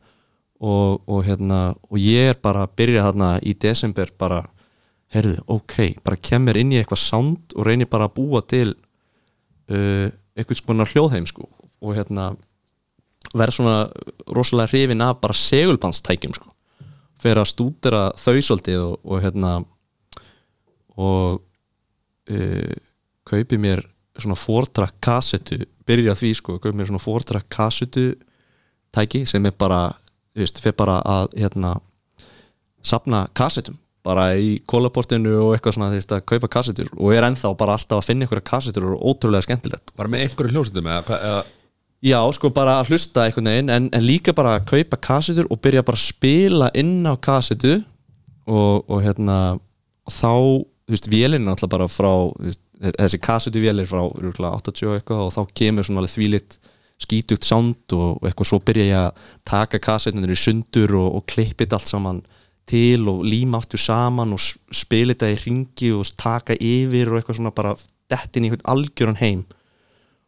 og, 0.61 1.01
og 1.07 1.23
hérna, 1.25 1.61
og 1.87 2.01
ég 2.01 2.33
er 2.33 2.41
bara 2.43 2.65
að 2.65 2.75
byrja 2.81 3.05
þarna 3.07 3.31
í 3.47 3.55
desember 3.55 4.11
bara 4.19 4.43
heyrðu, 5.11 5.41
ok, 5.51 5.77
bara 6.03 6.19
kemur 6.19 6.59
inn 6.59 6.71
í 6.75 6.79
eitthvað 6.79 7.03
sound 7.03 7.55
og 7.55 7.67
reynir 7.67 7.89
bara 7.91 8.07
að 8.07 8.15
búa 8.19 8.43
til 8.47 8.69
uh, 8.71 10.07
eitthvað 10.35 10.61
svona 10.61 10.87
hljóðheim 10.87 11.27
sko, 11.27 11.47
og 11.81 11.95
hérna 11.97 12.31
verð 13.37 13.55
svona 13.55 13.77
rosalega 14.33 14.71
hrifin 14.71 15.03
af 15.05 15.19
bara 15.21 15.37
segulbandstækjum 15.37 16.35
sko. 16.35 16.49
fyrir 17.21 17.43
að 17.43 17.51
stúdera 17.51 18.03
þau 18.17 18.41
svolítið 18.41 18.79
og, 18.81 18.93
og 19.05 19.23
hérna 19.23 19.51
og 20.97 21.41
uh, 22.29 22.73
kaupi 23.27 23.59
mér 23.61 23.83
svona 24.17 24.37
fórtrakk 24.37 24.97
kassetu 25.03 25.61
byrja 25.87 26.15
því 26.17 26.33
sko, 26.37 26.57
kaupi 26.59 26.77
mér 26.77 26.91
svona 26.91 27.01
fórtrakk 27.01 27.47
kassetu 27.51 28.11
tæki 28.91 29.23
sem 29.29 29.45
er 29.47 29.55
bara 29.57 29.87
þú 30.35 30.43
veist, 30.43 30.59
fyrir 30.63 30.77
bara 30.79 30.99
að 31.07 31.37
hérna 31.39 31.75
sapna 32.83 33.25
kassetum 33.37 33.77
bara 34.05 34.31
í 34.33 34.55
kólaportinu 34.69 35.33
og 35.43 35.55
eitthvað 35.55 35.75
svona 35.77 35.91
þú 35.91 35.99
veist, 35.99 36.13
að 36.15 36.27
kaupa 36.31 36.49
kassetur 36.55 36.91
og 36.97 37.13
er 37.13 37.27
ennþá 37.27 37.53
bara 37.57 37.77
alltaf 37.77 37.99
að 38.01 38.07
finna 38.07 38.25
einhverja 38.25 38.47
kassetur 38.49 38.87
og 38.95 39.03
ótrúlega 39.11 39.45
skemmtilegt. 39.45 39.93
Bara 39.97 40.09
með 40.09 40.25
einhverju 40.25 40.55
hljósetum 40.55 40.89
eða, 40.89 41.19
eða? 41.19 41.41
Já, 42.01 42.17
sko 42.33 42.49
bara 42.49 42.79
að 42.81 42.95
hlusta 42.95 43.27
einhvern 43.27 43.51
veginn 43.51 43.69
en, 43.69 43.89
en 43.93 44.05
líka 44.05 44.33
bara 44.33 44.55
að 44.57 44.71
kaupa 44.71 44.97
kassetur 45.05 45.49
og 45.53 45.61
byrja 45.61 45.85
bara 45.85 45.99
að 45.99 46.07
spila 46.07 46.71
inn 46.81 47.05
á 47.05 47.13
kassetu 47.21 47.75
og, 48.49 48.89
og 48.89 49.03
hérna 49.05 49.37
þá, 50.09 50.33
þú 50.87 50.95
veist, 50.95 51.09
vélinn 51.11 51.49
alltaf 51.51 51.71
bara 51.71 51.87
frá, 51.91 52.11
veist, 52.41 52.61
þessi 52.81 53.21
kassetu 53.21 53.61
vélir 53.63 53.89
frá 53.89 54.03
örugglega 54.03 54.57
80 54.59 54.89
og 54.89 54.97
eitthvað 54.97 55.23
og 55.27 55.33
þá 55.35 55.55
kemur 55.61 55.87
svona 55.87 56.03
alveg 56.03 56.15
þvílitt 56.15 56.59
skítugt 57.01 57.47
sound 57.47 57.95
og, 57.97 58.19
eitthvað 58.25 58.49
svo 58.51 58.59
byrja 58.65 58.87
ég 58.89 58.99
að 58.99 59.23
taka 59.47 59.81
kassetunir 59.81 60.33
í 60.33 60.37
sundur 60.37 60.93
og, 60.99 61.09
og 61.17 61.25
klippið 61.31 61.77
allt 61.77 61.91
saman 61.91 62.21
til 62.69 63.07
og 63.09 63.23
líma 63.25 63.59
aftur 63.61 63.81
saman 63.81 64.35
og 64.35 64.41
spila 64.41 65.15
þetta 65.15 65.31
í 65.33 65.39
ringi 65.45 65.89
og 65.97 66.11
taka 66.19 66.55
yfir 66.57 67.09
og 67.09 67.19
eitthvað 67.19 67.39
svona 67.39 67.55
bara 67.55 67.73
dettin 68.11 68.45
í 68.45 68.51
einhvern 68.51 68.69
algjöran 68.73 69.19
heim. 69.21 69.41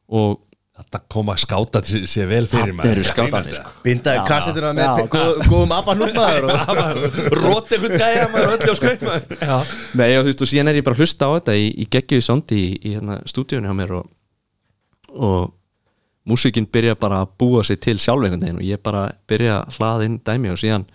Og 0.09 0.41
þetta 0.73 0.99
koma 1.13 1.35
að 1.35 1.41
skáta 1.43 1.81
sér 1.85 2.29
vel 2.31 2.45
fyrir 2.49 2.73
Það 2.79 2.91
eru 2.91 3.03
skátarnir, 3.05 3.57
sko. 3.59 3.71
binda 3.85 4.13
Já, 4.15 4.21
kassetuna 4.25 4.71
já, 4.71 4.77
með 4.79 5.09
góð, 5.13 5.41
góðum 5.45 5.73
abanúrmaður 5.75 6.47
og 6.49 7.35
róti 7.37 7.77
eitthvað 7.77 7.97
gæja 8.01 8.23
maður 8.33 8.53
öllu 8.55 8.73
á 8.73 8.77
skauð 8.79 9.03
maður. 9.05 9.73
Nei, 9.99 10.07
og 10.17 10.23
þú 10.23 10.31
veist, 10.31 10.41
og 10.45 10.49
síðan 10.49 10.71
er 10.71 10.79
ég 10.79 10.87
bara 10.87 10.97
að 10.97 11.03
hlusta 11.03 11.29
á 11.29 11.31
þetta 11.35 11.57
í, 11.61 11.67
í 11.77 11.85
geggjöðu 11.93 12.25
sondi 12.25 12.57
í, 12.57 12.71
í 12.73 12.93
hérna, 12.95 13.19
stúdíunni 13.29 13.69
á 13.69 13.75
mér 13.77 13.93
og, 13.99 14.07
og 15.13 15.51
músíkin 16.25 16.65
byrja 16.73 16.97
bara 16.97 17.21
að 17.21 17.35
búa 17.43 17.61
sig 17.67 17.77
til 17.83 17.99
sjálf 18.01 18.25
einhvern 18.25 18.41
veginn 18.41 18.61
og 18.63 18.65
ég 18.65 18.81
bara 18.81 19.03
byrja 19.29 19.59
að 19.59 19.77
hlaða 19.77 20.07
inn 20.07 20.15
dæmi 20.25 20.53
og 20.55 20.57
síðan, 20.61 20.87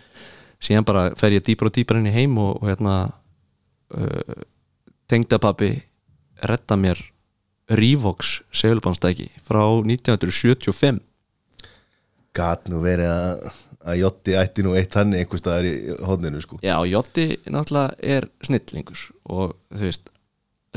bara 0.88 1.06
fer 1.20 1.36
ég 1.36 1.46
dýpar 1.46 1.70
og 1.70 1.76
dýpar 1.76 2.00
inn 2.00 2.10
í 2.10 2.16
heim 2.16 2.34
og, 2.42 2.56
og 2.58 2.72
hérna 2.72 2.96
uh, 3.94 4.42
tengdapappi 5.06 5.70
retta 6.48 6.74
mér 6.80 6.98
Revox 7.68 8.40
segulbánstæki 8.54 9.30
frá 9.44 9.62
1975 9.84 11.02
gat 12.38 12.68
nú 12.70 12.82
verið 12.84 13.10
að 13.12 13.48
að 13.88 14.00
Jotti 14.02 14.34
ætti 14.36 14.64
nú 14.66 14.74
eitt 14.76 14.94
hann 14.98 15.14
einhver 15.16 15.40
staðar 15.40 15.68
í 15.68 15.74
hóðninu 16.04 16.40
sko 16.42 16.58
Já, 16.64 16.76
Jotti 16.88 17.30
náttúrulega 17.48 17.94
er 18.16 18.26
snillingur 18.44 19.04
og 19.30 19.54
þú 19.70 19.84
veist 19.84 20.10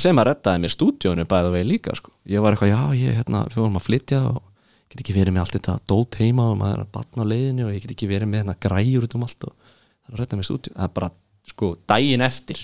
sem 0.01 0.21
að 0.21 0.29
rettaði 0.31 0.63
mér 0.63 0.73
stúdíónu 0.73 1.25
bæða 1.29 1.51
vegi 1.55 1.67
líka 1.67 1.95
sko. 1.97 2.13
ég 2.29 2.43
var 2.43 2.55
eitthvað, 2.55 2.71
já, 2.71 3.01
ég, 3.01 3.17
hérna, 3.19 3.43
við 3.49 3.59
vorum 3.61 3.79
að 3.79 3.87
flytja 3.87 4.21
og 4.29 4.39
ég 4.41 4.93
get 4.93 5.03
ekki 5.03 5.17
verið 5.17 5.35
með 5.35 5.43
allt 5.43 5.57
þetta 5.57 5.77
dót 5.91 6.19
heima 6.21 6.47
og 6.51 6.59
maður 6.61 6.77
er 6.77 6.85
að 6.85 6.93
batna 6.97 7.25
á 7.27 7.31
leiðinu 7.31 7.67
og 7.67 7.73
ég 7.75 7.83
get 7.83 7.95
ekki 7.95 8.11
verið 8.11 8.31
með 8.31 8.43
hérna 8.43 8.57
græjur 8.67 9.07
út 9.07 9.17
um 9.17 9.25
allt 9.27 9.47
og 9.49 9.55
það 9.57 10.07
er 10.07 10.15
að 10.15 10.23
retta 10.23 10.39
mér 10.39 10.49
stúdíó 10.49 10.75
það 10.77 10.87
er 10.87 10.95
bara, 10.99 11.11
sko, 11.51 11.71
daginn 11.91 12.25
eftir 12.25 12.63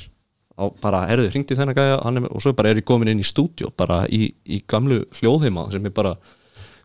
þá 0.57 0.81
bara, 0.81 1.03
herðu, 1.05 1.29
hringdi 1.31 1.57
þennan 1.57 1.77
gæja 1.77 1.99
hann 2.01 2.19
er, 2.19 2.27
og 2.33 2.41
svo 2.41 2.53
bara 2.57 2.71
er 2.71 2.81
ég 2.81 2.87
komin 2.87 3.11
inn 3.11 3.21
í 3.21 3.27
stúdíó 3.27 3.69
bara 3.77 4.01
í, 4.09 4.31
í 4.49 4.61
gamlu 4.69 5.03
hljóðheima 5.19 5.67
sem 5.73 5.85
er 5.85 5.93
bara 5.93 6.15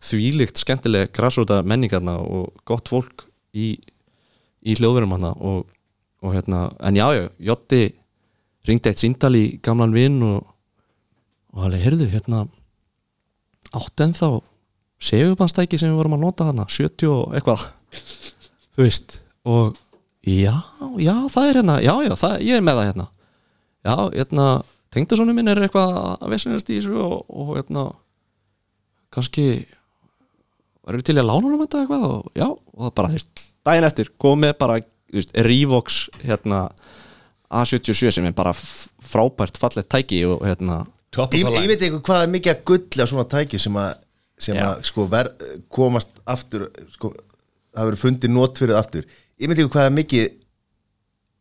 þvílíkt 0.03 0.61
skemmtileg 0.61 1.13
grassrúta 1.15 1.61
menningarna 1.65 2.19
og 2.21 2.51
gott 2.69 2.91
fólk 2.91 3.25
í, 3.55 3.73
í 4.61 4.77
hljóðverum 4.77 5.15
hann 5.15 5.29
og, 5.33 5.65
og 6.21 6.35
hérna, 6.35 6.67
en 6.85 6.99
já, 6.99 7.07
já, 7.17 7.27
Jotti 7.49 7.83
ringdi 8.67 8.91
eitt 8.91 9.01
síndal 9.01 9.33
í 9.39 9.45
gamlan 9.63 9.95
vinn 9.95 10.21
og, 10.27 10.43
og 11.55 11.65
alveg, 11.67 11.87
heyrðu, 11.87 12.09
hérna 12.13 12.43
áttu 13.73 14.05
ennþá 14.05 14.29
segubannstæki 15.03 15.79
sem 15.81 15.91
við 15.91 15.97
vorum 15.99 16.19
að 16.19 16.23
nota 16.27 16.51
hana 16.51 16.67
70 16.69 17.09
og 17.09 17.33
eitthvað 17.33 17.65
þú 18.75 18.85
veist, 18.85 19.17
og 19.49 19.73
já, 20.21 20.53
já, 21.01 21.15
það 21.33 21.49
er 21.49 21.59
hérna, 21.59 21.81
já, 21.81 21.93
já, 22.05 22.13
það, 22.21 22.37
ég 22.45 22.59
er 22.59 22.65
með 22.69 22.79
það 22.79 22.89
hérna 22.91 23.09
já, 23.83 23.93
hérna, 24.13 24.47
tengdasónu 24.93 25.35
minn 25.35 25.51
er 25.51 25.63
eitthvað 25.65 25.95
að 26.15 26.33
vesinast 26.33 26.71
í 26.71 26.79
þessu 26.79 26.97
og, 27.03 27.15
og 27.29 27.53
hérna 27.57 27.85
kannski 29.13 29.47
varum 30.83 31.01
við 31.01 31.09
til 31.09 31.17
að 31.19 31.29
lána 31.29 31.47
honum 31.47 31.63
þetta 31.65 31.83
eitthvað 31.83 32.07
og 32.09 32.39
já, 32.39 32.47
og 32.49 32.87
það 32.87 32.95
bara, 32.99 33.13
veist, 33.13 33.45
daginn 33.63 33.87
eftir 33.89 34.11
komið 34.21 34.57
bara, 34.59 34.79
þú 34.83 35.19
veist, 35.19 35.35
Revox 35.47 36.01
hérna 36.23 36.65
A77 37.53 38.15
sem 38.15 38.25
er 38.25 38.35
bara 38.35 38.55
frábært 38.55 39.59
fallegt 39.61 39.91
tæki 39.93 40.23
og 40.27 40.43
hérna, 40.47 40.81
Ég, 41.13 41.43
ég 41.45 41.67
veit 41.69 41.77
eitthvað 41.77 42.01
hvað 42.07 42.23
er 42.23 42.31
mikið 42.33 42.51
að 42.55 42.61
gull 42.65 43.03
á 43.05 43.05
svona 43.05 43.25
tæki 43.29 43.59
sem 43.61 43.75
að, 43.77 43.91
sem 44.41 44.57
að 44.57 44.79
sko, 44.89 45.03
ver, 45.11 45.29
komast 45.69 46.15
aftur 46.25 46.63
sko, 46.89 47.11
það 47.69 47.89
verður 47.89 48.01
fundið 48.01 48.33
nót 48.33 48.57
fyrir 48.57 48.73
það 48.73 48.81
aftur. 48.81 49.05
Ég 49.37 49.51
veit 49.51 49.59
eitthvað 49.59 49.75
hvað 49.75 49.89
er 49.89 49.93
mikið 49.99 50.31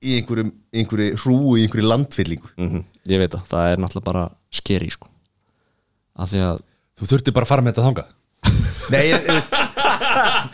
í 0.02 0.18
einhverjum, 0.18 0.50
einhverju 0.74 1.22
hrúu, 1.22 1.54
í 1.56 1.64
einhverju 1.66 1.88
landfyllingu. 1.88 2.52
-hmm. 2.58 2.84
Ég 3.10 3.22
veit 3.22 3.32
það, 3.34 3.46
það 3.50 3.70
er 3.72 3.82
náttúrulega 3.82 4.10
bara 4.10 4.24
skeri 4.52 4.90
sko. 4.90 5.08
Af 6.18 6.30
því 6.30 6.44
að 6.50 6.60
Þú 7.02 7.08
þurfti 7.10 7.32
bara 7.34 7.46
að 7.46 7.50
fara 7.50 7.62
með 7.64 7.72
þetta 7.72 7.84
þangað. 7.88 8.10
Nei, 8.92 9.00
ég, 9.08 9.24
ég, 9.26 9.36
veist, 9.36 9.54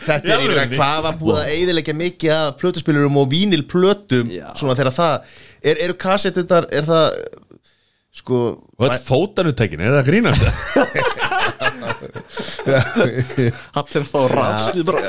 þetta 0.05 0.31
er 0.33 0.41
einhverja 0.43 1.01
var 1.03 1.17
búið 1.19 1.39
að 1.41 1.51
eiðilegja 1.55 1.95
mikið 1.97 2.33
af 2.33 2.55
plötuspilurum 2.61 3.17
og 3.21 3.27
vínilplötum 3.29 4.31
svona 4.57 4.75
þegar 4.77 4.95
það 4.95 5.35
er, 5.59 5.81
eru 5.85 5.95
kassettutar, 5.99 6.67
er 6.73 6.87
það 6.87 7.05
sko 8.19 8.39
Og 8.57 8.85
þetta 8.85 9.05
fótanutækin, 9.05 9.83
er 9.83 9.93
það 9.93 10.01
að 10.01 10.09
grínast 10.09 10.45
það? 10.47 11.68
Allir 13.79 14.05
þá 14.09 14.19
rástu 14.33 14.83
bara. 14.87 15.03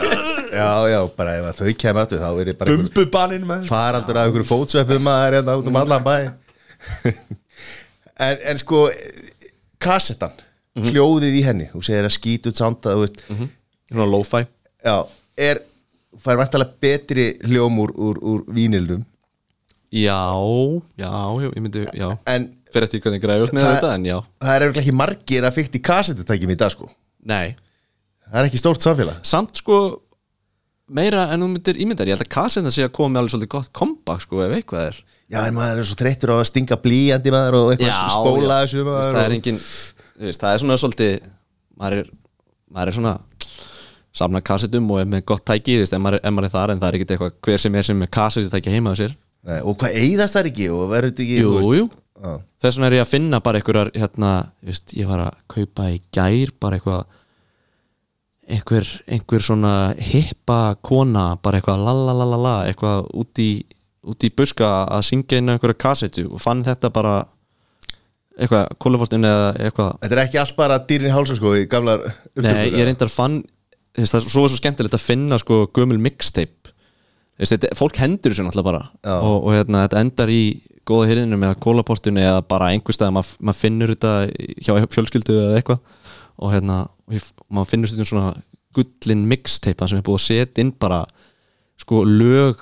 Já, 0.51 0.71
já, 0.93 1.01
bara 1.17 1.37
ef 1.39 1.61
þau 1.61 1.73
kemur 1.83 2.03
aftur 2.05 2.23
þá 2.23 2.29
er 2.43 2.51
ég 2.53 2.59
bara 2.61 2.77
Bumbubaninn 2.77 3.47
með 3.49 3.67
faraldur 3.71 4.21
af 4.21 4.29
einhverju 4.29 4.49
fótsveppum 4.51 5.05
maður 5.07 5.39
hérna 5.39 5.57
út 5.61 5.71
um 5.71 5.81
allan 5.81 6.07
bæ. 6.07 6.15
En, 8.21 8.37
en 8.53 8.59
sko 8.61 8.83
kassettan, 9.81 10.35
hljóðið 10.77 11.39
í 11.39 11.43
henni 11.47 11.67
þú 11.73 11.81
segir 11.87 12.05
að 12.09 12.17
skýt 12.19 12.51
út 12.51 12.59
samt 12.61 12.89
að 12.89 12.99
þú 12.99 13.05
veist, 13.07 13.23
Svona 13.91 14.07
lo-fi. 14.07 14.43
Já, 14.85 14.97
er 15.41 15.63
fær 16.21 16.39
vantalega 16.39 16.77
betri 16.83 17.25
hljóm 17.49 17.81
úr, 17.83 17.91
úr, 17.97 18.21
úr 18.23 18.45
vínildum 18.55 19.03
Já, 19.91 20.19
já, 21.01 21.11
já, 21.11 21.49
ég 21.51 21.63
myndi, 21.65 21.81
já. 21.99 22.09
En 22.31 22.45
Fyrir 22.71 22.87
eftir 22.87 23.01
hvernig 23.03 23.23
græður 23.25 23.51
með 23.57 23.65
þetta, 23.67 23.89
en 23.97 24.05
já. 24.07 24.19
það 24.39 24.53
er 24.55 24.65
örugglega 24.69 24.85
ekki 24.85 24.95
margir 24.95 25.47
að 25.49 25.57
fykta 25.57 25.79
í 25.81 25.83
kassettutækjum 25.89 26.53
í 26.55 26.57
dag 26.61 26.71
sko. 26.71 26.87
Nei, 27.27 27.57
það 28.29 28.39
er 28.45 28.47
ekki 28.51 28.61
stórt 28.63 28.85
samfélag. 28.87 29.17
Samt 29.27 29.59
sko 29.59 29.79
meira 30.91 31.25
en 31.35 31.43
þú 31.43 31.49
myndir 31.57 31.81
ímyndar 31.83 32.07
ég 32.07 32.15
held 32.15 32.23
að 32.27 32.31
kassetna 32.37 32.71
sé 32.75 32.85
að 32.87 32.93
koma 32.95 33.13
með 33.17 33.21
alveg 33.25 33.33
svolítið 33.35 33.51
gott 33.57 33.73
comeback 33.81 34.23
sko 34.25 34.41
ef 34.47 34.55
eitthvað 34.61 34.87
er. 34.93 35.01
Já 35.31 35.41
en 35.47 35.55
maður 35.59 35.83
er 35.83 35.89
svo 35.91 35.99
þreyttur 35.99 36.33
á 36.35 36.37
að 36.39 36.47
stinga 36.51 36.79
blíjandi 36.83 37.35
maður 37.35 37.59
og 37.61 37.73
eitthvað 37.75 38.15
spóla 38.15 38.61
þessu 38.65 38.79
Þú 38.81 38.87
veist, 38.87 38.95
maður 38.95 39.19
það 39.19 39.25
er 39.25 39.31
og- 39.31 39.37
engin 39.39 39.61
þú 39.61 40.27
veist, 40.31 40.41
það 40.43 40.55
er 40.55 40.63
svona 40.65 40.79
svolítið 40.83 41.29
maður 41.83 41.99
er, 42.05 42.11
maður 42.75 42.91
er 42.91 42.97
svona 42.99 43.13
samna 44.21 44.41
kassetum 44.43 44.91
og 44.91 44.99
er 45.03 45.11
með 45.11 45.25
gott 45.31 45.45
tæki 45.47 45.77
þú 45.79 45.85
veist, 45.85 45.95
ef 45.95 46.03
maður, 46.03 46.19
ef 46.23 46.35
maður 46.35 46.49
er 46.51 46.55
þar 46.57 46.73
en 46.75 46.81
það 46.83 46.89
er 46.91 46.99
ekkert 46.99 47.15
eitthvað 47.15 47.37
hver 47.47 47.63
sem 47.63 47.75
er 47.79 47.87
sem 47.91 48.03
er 48.07 48.11
kassetu 48.19 48.51
tæki 48.55 48.75
heima 48.75 48.95
á 48.95 48.99
sér 48.99 49.15
Nei, 49.49 49.61
og 49.65 49.79
hvað 49.81 49.97
eigðast 50.03 50.37
það 50.37 50.51
ekki 50.51 50.69
og 50.75 50.83
verður 50.91 51.13
þetta 51.13 51.25
ekki 51.25 51.39
Jú, 51.41 51.53
jú, 51.79 51.87
Já. 52.21 52.33
þess 52.61 52.77
vegna 52.77 52.91
er 52.91 52.97
ég 52.99 53.07
að 53.07 53.13
finna 53.15 53.41
bara 53.41 53.61
einhverjar 53.61 53.91
hérna, 53.97 54.33
ég 54.61 54.75
veist, 54.75 54.95
ég 54.99 55.09
var 55.09 55.25
að 55.25 55.39
kaupa 55.55 55.89
í 55.95 56.01
gær 56.13 56.53
bara 56.61 56.77
eitthvað 56.77 57.17
einhver, 58.51 58.89
einhver 59.07 59.45
svona 59.47 59.75
hippa 59.97 60.61
kona, 60.85 61.27
bara 61.41 61.61
eitthvað 61.61 61.85
lalalala, 61.87 62.57
eitthvað 62.69 63.09
út 63.23 63.41
í 63.41 63.51
út 64.11 64.25
í 64.25 64.31
buska 64.33 64.69
að 64.89 65.05
syngja 65.11 65.41
inn 65.41 65.53
á 65.53 65.55
einhverja 65.55 65.77
kassetu 65.81 66.27
og 66.31 66.41
fann 66.41 66.63
þetta 66.65 66.89
bara 66.93 67.15
eitthvað, 68.41 68.71
kólafortin 68.81 69.27
eða 69.29 69.49
eitthvað. 69.67 69.97
Þetta 70.05 70.17
er 70.17 70.23
ekki 70.25 70.41
allt 70.41 70.57
bara 70.57 70.79
dýrin 70.89 71.13
hálsa 71.13 71.37
sko 71.37 71.53
í 71.59 71.67
gamlar 71.71 72.07
upptökur 72.09 72.47
Nei, 72.49 72.71
ég 72.73 72.89
reyndar 72.89 73.13
fann 73.13 73.41
veist, 73.97 74.15
það 74.15 74.21
er 74.21 74.27
svo, 74.27 74.47
svo 74.49 74.61
skemmtilegt 74.61 74.97
að 74.97 75.05
finna 75.05 75.41
sko 75.41 75.63
gömul 75.77 76.01
mixtape 76.01 76.60
þetta, 77.41 77.71
fólk 77.79 78.01
hendur 78.01 78.35
þessu 78.35 78.45
náttúrulega 78.47 78.69
bara. 78.69 78.83
Já. 79.05 79.15
og, 79.17 79.37
og 79.39 79.55
hérna, 79.57 79.85
þetta 79.87 80.03
endar 80.05 80.33
í 80.33 80.43
góða 80.89 81.09
hyrðinum 81.11 81.47
eða 81.47 81.59
kólaportinu 81.63 82.23
eða 82.25 82.43
bara 82.51 82.71
einhver 82.75 82.97
stað 82.97 83.15
mað, 83.17 83.33
maður 83.41 83.61
finnur 83.61 83.93
þetta 83.95 84.13
hjá 84.61 84.73
fjölskyldu 84.97 85.37
eða 85.37 85.61
eitthvað. 85.61 85.81
Og 86.41 86.55
hérna, 86.55 86.79
maður 87.49 87.71
finnur 87.73 87.93
þetta 87.93 88.09
svona 88.09 88.35
gullin 88.77 89.25
mixtape 89.31 89.89
sem 89.89 90.01
er 90.01 90.07
búið 90.07 90.21
að 90.21 90.27
setja 90.27 90.65
inn 90.65 90.75
bara 90.81 91.03
sko 91.81 92.05
lög 92.07 92.61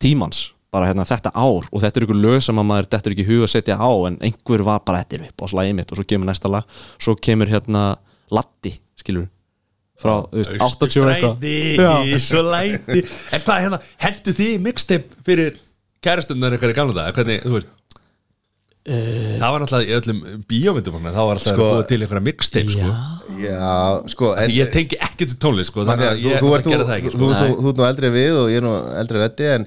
tímans 0.00 0.50
bara 0.70 0.86
hérna 0.86 1.06
þetta 1.08 1.32
ár. 1.34 1.66
Og 1.70 1.82
þetta 1.82 1.98
er 1.98 2.06
ykkur 2.06 2.20
lög 2.20 2.38
sem 2.46 2.60
að 2.62 2.68
maður 2.68 2.88
dettur 2.94 3.14
ekki 3.16 3.26
í 3.26 3.30
hug 3.30 3.44
að 3.46 3.52
setja 3.56 3.76
á 3.80 3.90
en 4.06 4.20
einhver 4.22 4.62
var 4.66 4.84
bara 4.86 5.02
þetta 5.02 5.18
er 5.18 5.26
upp 5.28 5.42
á 5.42 5.46
slæði 5.50 5.74
mitt. 5.76 5.90
Og 5.90 5.98
svo 5.98 6.06
kemur 6.06 6.30
næsta 6.30 6.50
lag. 6.52 6.78
Svo 7.00 7.16
kemur 7.18 7.50
hérna 7.50 7.84
Latti 8.30 8.76
skilur 9.00 9.26
frá 10.00 10.14
þú 10.26 10.40
veist, 10.40 10.54
80 10.66 11.02
og 11.02 11.10
eitthvað. 11.14 12.14
svo 12.24 12.44
læti. 12.46 13.02
En 13.36 13.44
hvað 13.44 13.60
hérna, 13.66 13.80
hendur 14.06 14.38
þið 14.40 14.54
mixtape 14.64 15.20
fyrir 15.26 15.58
kæristunnar 16.04 16.56
eitthvað 16.56 16.74
í 16.74 16.78
gamla 16.78 16.96
dag 16.96 17.14
Hvernig, 17.18 17.44
þú 17.44 17.58
veist 17.58 17.76
Það 18.80 19.52
var 19.52 19.60
náttúrulega 19.62 19.90
í 19.90 19.96
öllum 19.98 20.20
bíómyndum 20.48 21.02
þá 21.04 21.18
var 21.20 21.36
alltaf 21.36 21.52
Sko- 21.52 21.56
sko, 21.58 21.66
búið 21.74 21.88
til 21.90 21.98
einhverja 22.00 22.24
mixtape 22.24 22.72
sko. 22.72 22.92
já, 23.42 23.74
sko 24.14 24.30
en, 24.40 24.52
Ég 24.56 24.70
tengi 24.72 24.96
ekki 25.04 25.26
til 25.28 25.36
tónlist 25.42 25.68
sko, 25.70 25.84
þannig 25.84 26.08
að 26.08 26.14
þú, 26.16 26.30
ég 26.30 26.38
ert, 26.40 26.64
að 26.64 26.72
gera 26.72 26.86
það 26.88 26.96
ekki 26.96 27.12
þú, 27.12 27.18
sko. 27.18 27.28
þú, 27.36 27.58
þú 27.60 27.68
ert 27.70 27.82
nú 27.82 27.86
eldri 27.90 28.08
en 28.08 28.14
við 28.16 28.38
og 28.40 28.48
ég 28.48 28.62
er 28.62 28.64
nú 28.64 28.72
eldri 29.02 29.20
en 29.20 29.26
Eddi 29.28 29.50
en, 29.52 29.66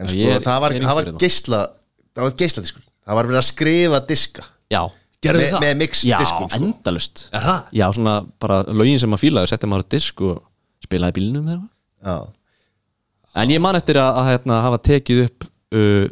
en 0.00 0.08
sko, 0.10 0.16
ég 0.24 0.46
það 0.46 0.64
var, 0.64 0.72
er 0.72 0.86
það 0.88 0.98
var 1.00 1.10
það 1.10 2.24
var 2.24 2.38
geisladiskur 2.40 2.86
það 2.88 3.20
var 3.20 3.28
verið 3.30 3.42
að 3.42 3.48
skrifa 3.50 4.00
diska. 4.08 4.46
Já, 4.72 4.82
Gerðu 5.20 5.40
með, 5.42 5.50
það? 5.52 5.60
með 5.66 5.74
mix 5.82 6.02
já 6.08 6.16
diskum 6.22 6.48
sko. 6.48 6.56
endalust 6.60 7.24
Er 7.36 7.42
það? 7.44 7.58
já, 7.76 7.86
svona 7.96 8.14
bara 8.40 8.60
lögin 8.72 9.00
sem 9.02 9.10
maður 9.12 9.24
fílaði 9.26 9.50
setti 9.52 9.68
maður 9.68 9.84
á 9.84 9.92
disk 9.96 10.22
og 10.24 10.38
spilaði 10.86 11.12
í 11.12 11.16
bílnum 11.20 11.48
eða 11.50 11.56
eitthvað. 11.60 11.70
já, 12.08 13.42
en 13.42 13.50
ég 13.54 13.60
man 13.60 13.76
eftir 13.78 14.00
að, 14.00 14.20
að 14.22 14.30
hérna, 14.32 14.60
hafa 14.64 14.78
tekið 14.88 15.20
upp 15.26 15.48
uh, 15.76 16.06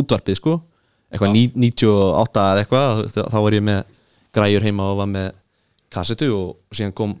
útvarpið 0.00 0.38
sko 0.40 0.54
eitthvað 1.12 1.34
ní- 1.36 1.52
98 1.68 2.46
eða 2.46 2.62
eitthvað 2.64 3.02
þá- 3.12 3.28
þá 3.28 3.38
var 3.44 3.52
ég 3.58 3.66
með 3.68 3.82
græjur 4.32 4.64
heima 4.64 4.86
og 4.92 4.96
var 5.02 5.10
með 5.12 5.28
kassetu 5.92 6.30
og, 6.32 6.56
og 6.70 6.78
síðan 6.78 6.94
kom 6.96 7.12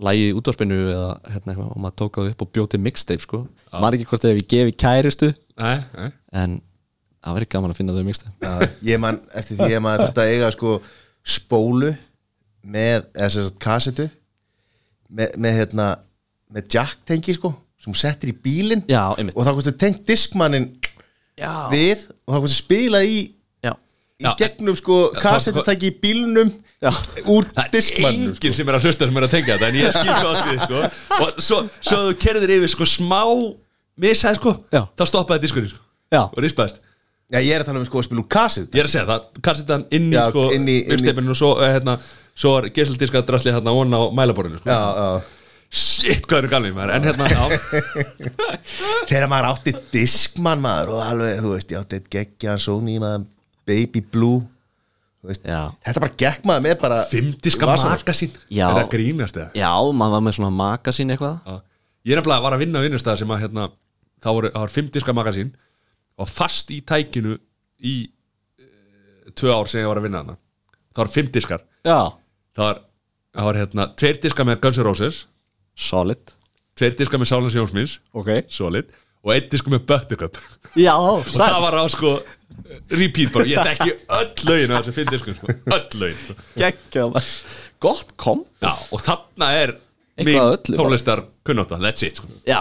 lægið 0.00 0.30
í 0.30 0.36
útvarpinu 0.38 0.76
eða 0.94 1.08
hérna 1.34 1.52
eitthvað 1.52 1.72
og 1.74 1.80
maður 1.82 1.96
tók 2.04 2.14
það 2.20 2.30
upp 2.30 2.44
og 2.46 2.52
bjóti 2.54 2.78
mixtape 2.80 3.20
sko 3.26 3.40
maður 3.74 3.98
ekki 3.98 4.06
hvort 4.12 4.24
ef 4.30 4.38
ég 4.38 4.46
gefi 4.54 4.76
kæristu 4.84 5.32
Nei, 5.60 5.80
nei 5.98 6.10
en 6.40 6.60
það 7.20 7.36
verður 7.36 7.50
gaman 7.54 7.74
að 7.74 7.80
finna 7.80 7.96
þau 7.96 8.04
já, 8.40 8.68
ég 8.90 9.02
man 9.02 9.18
eftir 9.36 9.58
því 9.60 9.74
að 9.76 9.82
maður 9.84 10.04
þurfti 10.06 10.22
að 10.22 10.34
eiga 10.34 10.52
sko 10.54 10.76
spólu 11.36 11.90
með, 12.60 13.08
eða 13.16 13.32
sem 13.34 13.48
sagt 13.48 13.58
kassetu 13.62 14.06
með, 15.08 15.34
með 15.36 15.58
hérna 15.58 15.88
með 16.50 16.70
jack 16.76 17.02
tengi 17.08 17.36
sko 17.36 17.52
sem 17.80 17.96
settir 17.96 18.32
í 18.32 18.36
bílinn 18.36 18.84
já, 18.88 19.02
og 19.12 19.44
þá 19.44 19.52
kostu 19.56 19.74
tengt 19.76 20.02
diskmannin 20.08 20.68
já, 21.38 21.68
við 21.72 22.08
og 22.24 22.34
þá 22.34 22.40
kostu 22.46 22.56
spila 22.56 23.04
í 23.04 23.20
já, 23.64 23.74
í 24.20 24.26
Já, 24.26 24.34
gegnum 24.40 24.76
sko 24.78 25.06
kassetutæki 25.20 25.92
í 25.92 25.96
bílnum 26.02 26.52
Já. 26.80 26.94
úr 27.28 27.44
Það 27.52 27.74
er 27.76 27.88
enginn 28.08 28.54
sem 28.56 28.70
er 28.70 28.76
að 28.78 28.86
hlusta 28.88 29.04
sem 29.04 29.18
er 29.20 29.24
að 29.26 29.32
tengja 29.34 29.56
þetta 29.58 29.66
En 29.68 29.76
ég 29.76 29.90
skil 29.92 30.14
svo 30.16 30.30
að 30.30 30.38
því 30.46 30.60
sko. 30.62 30.78
Og 31.18 31.42
svo, 31.44 31.58
svo 31.84 31.98
þú 32.06 32.14
kerðir 32.22 32.52
yfir 32.54 32.72
sko, 32.72 32.86
smá 32.88 33.20
Misæð 34.00 34.38
sko 34.38 34.54
Já. 34.72 34.86
Þá 34.96 35.04
stoppaði 35.10 35.44
diskurinn 35.44 35.72
sko. 35.74 35.82
Já. 36.08 36.22
Og 36.24 36.40
rispaðist 36.40 36.80
Já, 37.30 37.38
ég 37.38 37.52
er 37.54 37.62
að 37.62 37.68
tala 37.70 37.78
um 37.78 37.86
sko 37.86 38.00
að 38.00 38.06
spila 38.08 38.22
úr 38.24 38.28
kasset 38.34 38.72
Ég 38.74 38.80
er 38.82 38.88
að 38.88 38.94
segja 38.94 39.06
það, 39.06 39.26
þetta 39.46 39.76
inn 39.98 40.08
í 40.10 40.16
Já, 40.16 40.24
sko, 40.32 40.46
inn 40.56 40.64
í- 40.66 40.78
inn 40.80 40.88
í- 40.90 40.96
mixtapeinu 40.96 41.30
og 41.34 41.38
svo, 41.38 41.50
eh, 41.62 41.74
hérna, 41.76 41.94
svo 42.34 42.54
er 42.58 42.70
gesaldiska 42.74 43.22
drasli 43.28 43.52
hérna 43.54 43.74
ón 43.76 43.94
á 43.94 44.00
mælaborinu 44.18 44.58
sko. 44.58 44.66
Já, 44.66 44.80
já 44.98 45.36
Shit, 45.70 46.24
hvað 46.26 46.38
eru 46.40 46.48
galið 46.50 46.72
maður 46.74 46.94
En 46.96 47.04
hérna, 47.06 47.28
já 47.30 47.42
Þegar 49.10 49.28
maður 49.30 49.48
átti 49.52 49.74
diskmann 49.94 50.62
maður 50.64 50.96
og 50.96 51.02
alveg, 51.04 51.36
þú 51.44 51.52
veist, 51.54 51.70
ég 51.74 51.84
átti 51.84 52.00
eitt 52.00 52.08
geggja 52.10 52.56
Sony 52.58 52.96
maður, 53.02 53.28
Baby 53.70 54.02
Blue 54.10 54.40
þú 55.20 55.30
veist, 55.30 55.46
Já. 55.46 55.60
Þetta 55.86 56.02
bara 56.02 56.16
gekk 56.24 56.46
maður 56.50 56.64
með 56.66 56.76
bara 56.82 56.98
Fymdiska 57.10 57.68
vasanum, 57.70 57.94
magasín 58.00 58.34
Já. 58.50 58.66
Er 58.72 58.80
það 58.80 58.90
grínast 58.96 59.38
eða? 59.38 59.50
já, 59.54 59.70
maður 60.02 60.16
var 60.16 60.24
með 60.26 60.36
svona 60.40 60.52
magasín 60.58 61.14
eitthvað 61.14 61.38
Já. 61.46 61.60
Ég 62.08 62.14
er 62.16 62.20
nefnilega 62.22 62.42
var 62.48 62.56
að 62.56 62.62
vinna 62.64 62.80
á 62.80 62.84
vinnustæða 62.88 63.18
sem 63.22 63.34
að 63.36 63.42
hérna, 63.44 63.68
það 64.24 64.36
voru, 64.40 64.50
það 64.54 64.62
var 64.64 64.74
fymdiska 64.74 65.14
magasín 65.20 65.50
og 66.20 66.28
fast 66.28 66.70
í 66.74 66.80
tækinu 66.86 67.36
í 67.86 67.94
uh, 68.06 69.30
tvö 69.36 69.54
ár 69.56 69.70
sem 69.70 69.82
ég 69.82 69.90
var 69.90 70.00
að 70.00 70.08
vinna 70.08 70.22
þarna. 70.22 70.38
Það 70.90 71.02
var 71.04 71.12
fymdiskar 71.14 71.64
já, 71.86 71.98
það 72.56 72.64
var, 72.66 72.80
það 73.38 73.48
var 73.50 73.60
hérna, 73.62 73.86
tveir 74.02 74.20
diskar 74.24 74.48
með 74.48 74.60
Guns 74.64 74.80
N' 74.80 74.86
Roses. 74.88 75.20
Solid. 75.80 76.34
Tveir 76.76 76.96
diskar 76.98 77.20
með 77.22 77.30
Sálan 77.30 77.52
Sjónsmins 77.54 77.98
ok, 78.16 78.30
solid, 78.52 78.90
og 79.24 79.32
einn 79.34 79.48
diskur 79.52 79.72
með 79.74 79.86
Buttercup. 79.88 80.38
Já, 80.78 80.92
og 81.12 81.28
það 81.30 81.58
var 81.64 81.76
á 81.80 81.84
sko 81.92 82.14
repeat 82.90 83.32
bara, 83.34 83.46
ég 83.48 83.70
þekki 83.70 83.94
öll 84.18 84.48
lögin 84.50 84.74
á 84.74 84.78
þessu 84.80 84.94
fimm 84.96 85.12
diskum 85.12 85.36
sko, 85.38 85.54
öll 85.76 86.00
lögin 86.02 86.18
sko. 86.20 86.36
geggjað 86.60 87.30
gott 87.80 88.12
kom 88.20 88.42
Já, 88.60 88.72
og 88.92 89.00
þarna 89.04 89.48
er 89.56 89.72
Eitthvað 90.20 90.50
mín 90.68 90.76
tónlistar 90.76 91.22
kunnáta, 91.46 91.78
that's 91.80 92.04
it 92.04 92.20
sko. 92.20 92.28
já, 92.44 92.60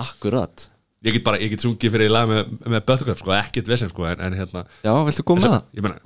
akkurat 0.00 0.66
ég 1.06 1.16
get 1.16 1.24
bara, 1.26 1.40
ég 1.40 1.52
get 1.54 1.64
sungið 1.64 1.94
fyrir 1.94 2.10
í 2.10 2.12
lag 2.12 2.28
með, 2.30 2.54
með 2.66 2.82
Buttercup, 2.88 3.20
sko, 3.22 3.34
ekkert 3.36 3.70
vesen 3.72 3.92
sko, 3.92 4.06
en, 4.10 4.22
en 4.26 4.36
hérna, 4.38 4.64
já, 4.84 4.92
viltu 5.06 5.24
koma 5.28 5.44
með 5.44 5.54
það? 5.54 5.68
ég 5.78 5.86
meina 5.86 6.00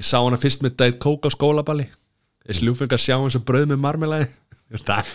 ég 0.00 0.06
sá 0.08 0.16
hana 0.22 0.38
fyrst 0.40 0.62
með 0.64 0.76
dæt 0.80 1.00
kók 1.02 1.26
á 1.26 1.30
skólaballi. 1.34 1.88
Ég 2.48 2.56
slúfengi 2.56 2.96
að 2.96 3.02
sjá 3.04 3.16
eins 3.18 3.36
og 3.36 3.44
brauð 3.48 3.66
með 3.68 3.82
marmelæði 3.84 4.30
það 4.88 5.10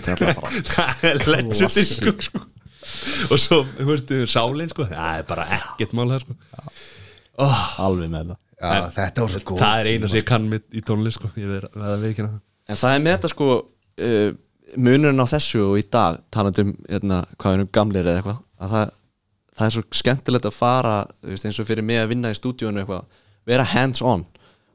það 0.74 1.04
er 1.10 1.20
legend 1.28 1.54
sko, 1.68 2.14
sko. 2.24 2.40
og 3.30 3.38
svo, 3.40 3.60
þú 3.76 3.86
veist, 3.92 4.14
sálin 4.32 4.72
sko, 4.72 4.88
það 4.90 5.20
er 5.20 5.28
bara 5.28 5.44
ekkert 5.58 5.94
mál 5.94 6.08
það 6.10 6.24
sko. 6.24 6.38
Alveg 7.84 8.10
með 8.10 8.32
það. 8.32 8.40
Já, 8.54 8.68
En 8.70 8.90
þetta 8.94 9.24
var 9.24 9.32
svo 9.34 9.40
góð 9.50 9.60
það 9.60 9.80
er 9.80 9.88
eina 9.92 10.08
sem 10.08 10.20
ég 10.20 10.26
kann 10.28 10.44
með 10.48 10.66
í 10.78 10.82
tónlist 10.86 11.18
sko, 11.18 11.30
ég 11.40 11.48
verð 11.50 11.74
verð 11.74 11.94
að 11.96 12.04
veikina 12.06 12.28
en 12.70 12.78
það 12.80 12.94
er 12.94 13.00
með 13.04 13.16
þetta 13.16 13.30
sko 13.32 13.48
uh, 13.58 14.28
munurinn 14.80 15.20
á 15.20 15.26
þessu 15.28 15.62
og 15.66 15.74
í 15.80 15.84
dag 15.92 16.20
talandi 16.32 16.64
um 16.64 16.70
hérna, 16.86 17.18
hvað 17.34 17.56
er 17.56 17.64
um 17.64 17.70
gamlir 17.74 18.06
eða 18.06 18.22
eitthvað 18.22 18.38
að 18.62 18.74
það, 18.74 18.94
það 19.54 19.66
er 19.66 19.74
svo 19.76 19.84
skemmtilegt 20.00 20.48
að 20.48 20.56
fara 20.58 20.94
veist, 21.22 21.46
eins 21.48 21.60
og 21.60 21.68
fyrir 21.68 21.86
mig 21.86 22.00
að 22.02 22.10
vinna 22.14 22.32
í 22.32 22.38
stúdíunum 22.38 22.82
eitthvað, 22.82 23.20
vera 23.48 23.66
hands 23.74 24.02
on 24.04 24.26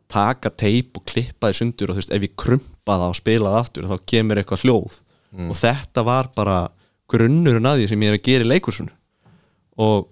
taka 0.10 0.49
teip 0.49 0.97
og 0.97 1.06
klippa 1.10 1.49
því 1.51 1.57
sundur 1.60 1.91
og 1.91 1.97
þú 1.97 2.01
veist, 2.01 2.14
ef 2.15 2.26
ég 2.26 2.38
krumpa 2.39 2.95
það 2.95 3.11
og 3.11 3.19
spila 3.19 3.51
það 3.53 3.60
aftur 3.60 3.89
þá 3.89 3.97
kemur 4.10 4.41
eitthvað 4.41 4.64
hljóð. 4.65 4.95
Og 5.45 5.57
þetta 5.60 6.03
var 6.07 6.31
bara 6.34 6.57
grunnurinn 7.10 7.69
að 7.69 7.84
því 7.84 7.91
sem 7.91 8.06
ég 8.06 8.10
er 8.10 8.18
að 8.18 8.26
gera 8.26 8.45
í 8.45 8.49
leikursunu 8.49 8.95
og 9.80 10.10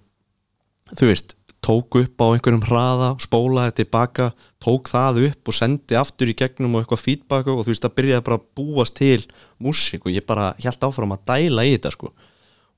þú 0.96 1.10
veist, 1.10 1.34
tók 1.68 1.98
upp 1.98 2.22
á 2.22 2.26
einhverjum 2.32 2.62
hraða, 2.64 3.08
spólaði 3.20 3.74
tilbaka 3.80 4.30
tók 4.62 4.88
það 4.88 5.18
upp 5.26 5.50
og 5.50 5.56
sendi 5.58 5.98
aftur 5.98 6.30
í 6.30 6.36
gegnum 6.38 6.78
og 6.78 6.84
eitthvað 6.84 7.02
feedback 7.02 7.50
og 7.50 7.64
þú 7.64 7.72
veist, 7.72 7.84
það 7.84 7.96
byrjaði 7.98 8.24
bara 8.28 8.38
að 8.38 8.46
búast 8.56 8.96
til 8.96 9.26
músík 9.58 10.06
og 10.06 10.14
ég 10.14 10.24
bara 10.26 10.52
held 10.62 10.86
áfram 10.88 11.12
að 11.16 11.26
dæla 11.28 11.66
í 11.66 11.74
þetta 11.74 11.92
sko 11.92 12.12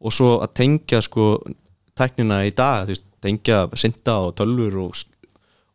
og 0.00 0.14
svo 0.14 0.34
að 0.40 0.54
tengja 0.62 1.02
sko 1.04 1.34
tæknina 1.98 2.42
í 2.48 2.54
dag, 2.56 2.86
þú 2.86 2.94
veist, 2.94 3.06
tengja 3.20 3.62
synda 3.76 4.16
og 4.26 4.34
tölvur 4.38 4.78
og, 4.86 5.00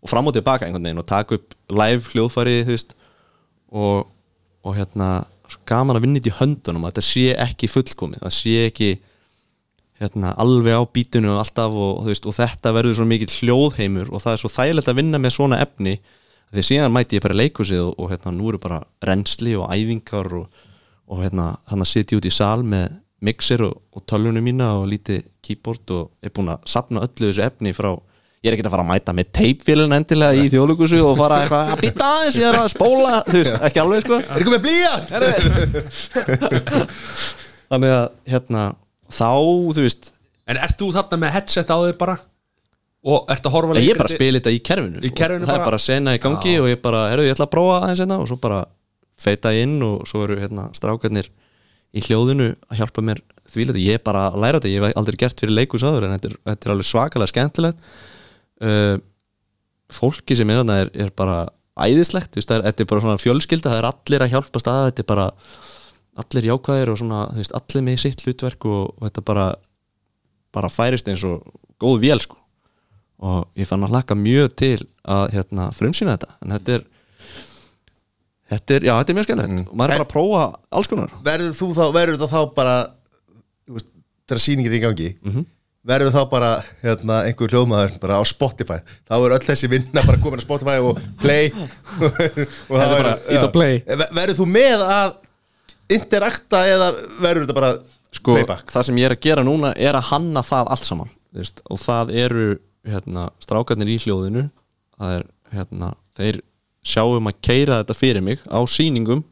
og 0.02 0.10
fram 0.10 0.30
og 0.30 0.36
tilbaka 0.36 0.66
einhvern 0.66 0.88
veginn 0.88 1.04
og 1.04 1.10
taka 1.10 1.38
upp 1.38 1.56
live 1.70 2.10
hljóðfæri, 2.14 2.64
þú 2.66 2.74
veist. 2.74 2.96
Og, 3.76 4.06
og 4.66 4.78
hérna 4.78 5.10
gaman 5.70 6.00
að 6.00 6.06
vinna 6.06 6.22
þetta 6.22 6.32
í 6.32 6.40
höndunum 6.40 6.86
að 6.88 6.96
þetta 6.96 7.06
sé 7.06 7.26
ekki 7.46 7.70
fullkomið, 7.70 8.24
það 8.24 8.34
sé 8.34 8.56
ekki 8.66 8.90
hérna, 10.02 10.34
alveg 10.42 10.76
á 10.76 10.84
bítinu 10.92 11.34
og 11.36 11.42
alltaf 11.44 11.76
og, 11.78 12.04
veist, 12.10 12.26
og 12.28 12.36
þetta 12.36 12.74
verður 12.76 13.00
svo 13.00 13.08
mikill 13.10 13.32
hljóðheimur 13.32 14.12
og 14.12 14.24
það 14.24 14.36
er 14.36 14.42
svo 14.42 14.52
þægilegt 14.52 14.92
að 14.92 15.00
vinna 15.00 15.22
með 15.22 15.36
svona 15.38 15.62
efni 15.64 15.96
því 16.56 16.66
síðan 16.68 16.94
mæti 16.94 17.18
ég 17.18 17.24
bara 17.24 17.36
í 17.36 17.42
leikhúsið 17.44 17.82
og, 17.84 17.94
og 18.00 18.12
hérna, 18.12 18.34
nú 18.36 18.50
eru 18.52 18.62
bara 18.62 18.82
reynsli 19.06 19.56
og 19.60 19.72
æfingar 19.72 20.32
og, 20.42 20.50
hérna, 21.22 21.54
þannig 21.70 21.88
að 21.88 21.92
sitja 21.94 22.20
út 22.20 22.28
í 22.28 22.34
sal 22.34 22.66
með 22.66 23.00
mixer 23.26 23.64
og, 23.66 23.74
og 23.96 24.04
tölvunum 24.10 24.46
mína 24.46 24.68
og 24.80 24.86
lítið 24.92 25.24
keyboard 25.46 25.96
og 25.96 26.12
er 26.26 26.34
búin 26.36 26.52
að 26.54 26.68
sapna 26.70 27.04
öllu 27.06 27.30
þessu 27.32 27.44
efni 27.46 27.74
frá 27.78 27.92
ég 28.46 28.52
er 28.52 28.56
ekki 28.60 28.66
að 28.68 28.74
fara 28.76 28.84
að 28.86 28.92
mæta 28.92 29.14
með 29.18 29.30
teipfélun 29.40 29.96
endilega 29.98 30.38
í 30.38 30.50
þjóðlugusu 30.54 31.00
og 31.02 31.16
fara 31.18 31.40
eitthvað 31.42 31.72
að 31.74 31.80
býta 31.82 32.10
aðeins 32.14 32.38
ég 32.38 32.46
er 32.52 32.58
að 32.60 32.68
spóla, 32.76 33.14
þú 33.26 33.40
veist, 33.40 33.56
ekki 33.70 33.82
alveg 33.82 34.04
sko. 34.06 34.20
Er 34.22 34.44
ekki 34.44 34.54
með 34.54 34.64
blíjant? 34.68 35.08
þannig 37.72 37.94
að 37.96 38.06
hérna 38.30 38.66
þá, 39.10 39.32
þú 39.74 39.86
veist. 39.88 40.12
En 40.46 40.60
ert 40.62 40.78
þú 40.78 40.92
þarna 40.94 41.22
með 41.24 41.34
headset 41.40 41.74
á 41.74 41.78
þig 41.88 41.98
bara? 42.04 42.18
Og 43.06 43.28
ert 43.34 43.46
að 43.50 43.54
horfa 43.54 43.74
ég 43.74 43.78
er 43.78 43.82
leikrit- 43.82 44.02
bara 44.02 44.10
að 44.12 44.18
spila 44.20 44.40
þetta 44.40 44.54
í 44.54 44.62
kerfinu. 44.70 45.02
Í 45.02 45.12
kerfinu 45.14 45.46
það 45.46 45.54
bara? 45.54 45.62
er 45.62 45.70
bara? 45.72 45.82
sena 45.82 46.14
í 46.14 46.22
gangi 46.22 46.54
og 46.62 46.70
ég 46.70 46.82
bara, 46.86 47.02
herru, 47.12 47.26
ég 47.26 47.34
ætla 47.36 47.48
að 47.50 47.54
prófa 47.58 47.80
aðeins 47.82 48.02
hérna 48.02 48.20
og 48.22 48.30
svo 48.30 48.38
bara 48.42 48.62
feita 49.26 49.54
inn 49.58 49.76
og 49.86 50.06
svo 50.10 50.24
eru 50.26 50.38
hérna 50.42 50.68
strákarnir 50.76 51.30
í 51.96 52.04
hljóðinu 52.04 52.52
að 52.70 52.80
hjálpa 52.82 53.04
mér 53.06 53.22
því 53.52 53.68
að 53.72 53.82
ég 53.84 54.04
bara 54.04 54.26
að 54.30 54.40
læra 54.44 54.60
þetta, 54.60 54.72
ég 54.72 54.84
hef 54.84 54.98
aldrei 55.00 55.20
gert 55.22 55.42
fyrir 55.42 55.56
leikus 55.56 55.86
áður 55.86 56.08
en 56.08 56.16
þetta 56.16 56.32
er, 56.32 56.40
þetta 56.50 56.68
er 56.68 56.74
alveg 56.74 56.90
svakalega 56.90 57.32
skemmtilegt. 57.32 57.86
Uh, 58.64 58.96
fólki 59.94 60.36
sem 60.38 60.50
er 60.50 60.60
þarna 60.62 60.80
er, 60.82 60.92
er 61.06 61.14
bara 61.16 61.38
æðislegt, 61.76 62.36
veist, 62.36 62.50
það 62.50 62.58
er, 62.58 62.66
þetta 62.70 62.84
er 62.84 62.90
bara 62.90 63.04
svona 63.04 63.22
fjölskylda 63.22 63.72
það 63.72 63.82
er 63.82 63.88
allir 63.90 64.26
að 64.26 64.34
hjálpa 64.34 64.62
staða, 64.64 64.90
þetta 64.90 65.04
er 65.04 65.10
bara 65.12 65.28
allir 66.24 66.48
jákvæðir 66.50 66.92
og 66.94 67.00
svona 67.02 67.22
veist, 67.36 67.56
allir 67.58 67.86
með 67.86 68.02
sitt 68.06 68.24
hlutverk 68.24 68.68
og, 68.72 68.84
og 68.96 69.08
þetta 69.08 69.26
bara 69.28 69.48
bara 70.56 70.72
færist 70.72 71.08
eins 71.12 71.24
og 71.28 71.44
góð 71.82 72.02
vél 72.06 72.22
sko. 72.24 72.40
Og 73.26 73.60
ég 73.60 73.68
fann 73.68 73.84
að 73.86 73.96
hlakka 73.96 74.18
mjög 74.20 74.54
til 74.60 74.78
að 75.08 75.26
hérna, 75.36 75.70
frumsýna 75.76 76.16
þetta. 76.16 76.36
En 76.44 76.56
þetta 76.56 76.78
er 76.78 76.86
þetta 78.52 78.76
er, 78.78 78.86
já, 78.90 78.94
þetta 79.00 79.12
er 79.14 79.18
mjög 79.20 79.28
skemmtilegt. 79.30 79.68
Og 79.72 79.76
maður 79.80 79.92
er 79.96 80.00
bara 80.00 80.06
að 80.08 80.14
prófa 80.14 80.44
alls 80.80 80.90
konar. 80.92 81.14
Verður 81.26 81.54
þú 81.60 81.68
þá, 81.78 81.84
verður 81.96 82.22
það 82.24 82.34
þá 82.36 82.42
bara 82.60 82.76
þegar 84.26 84.42
sýningin 84.42 84.72
er 84.72 84.78
í 84.80 84.84
gangi 84.86 85.10
verður 85.86 86.16
þá 86.16 86.22
bara 86.32 86.48
hérna, 86.82 87.20
einhver 87.30 87.52
hljóðmaður 87.54 87.98
bara 88.02 88.16
á 88.18 88.24
Spotify? 88.26 88.80
Þá 89.06 89.14
er 89.20 89.34
öll 89.36 89.44
þessi 89.46 89.68
vinna 89.70 90.02
bara 90.08 90.18
komin 90.24 90.42
á 90.42 90.46
Spotify 90.46 90.80
og 90.82 90.98
play. 91.22 91.52
Og 92.72 92.80
er 92.80 92.90
bara 92.96 93.12
ít 93.30 93.44
og 93.46 93.52
play. 93.54 93.84
Ver- 93.86 94.10
Verður 94.18 94.40
þú 94.40 94.48
með 94.50 94.82
að 94.82 95.14
interakta 95.94 96.64
eða 96.72 96.88
verður 97.22 97.46
þetta 97.46 97.58
bara 97.60 97.70
sko, 98.18 98.34
playback? 98.34 98.74
það 98.74 98.88
sem 98.88 98.98
ég 99.04 99.06
er 99.12 99.14
að 99.14 99.22
gera 99.28 99.44
núna 99.46 99.76
er 99.78 100.00
að 100.00 100.08
hanna 100.10 100.42
það 100.48 100.72
allt 100.74 100.88
saman 100.90 101.12
veist, 101.38 101.62
og 101.70 101.78
það 101.84 102.14
eru 102.24 102.48
hérna, 102.90 103.28
strákarnir 103.46 103.92
í 103.94 104.00
hljóðinu. 104.02 104.48
Það 104.98 105.14
er, 105.20 105.28
hérna, 105.54 105.92
þeir 106.18 106.42
sjáum 106.86 107.32
að 107.32 107.40
keira 107.46 107.80
þetta 107.82 107.98
fyrir 107.98 108.24
mig 108.26 108.44
á 108.46 108.60
sýningum 108.70 109.24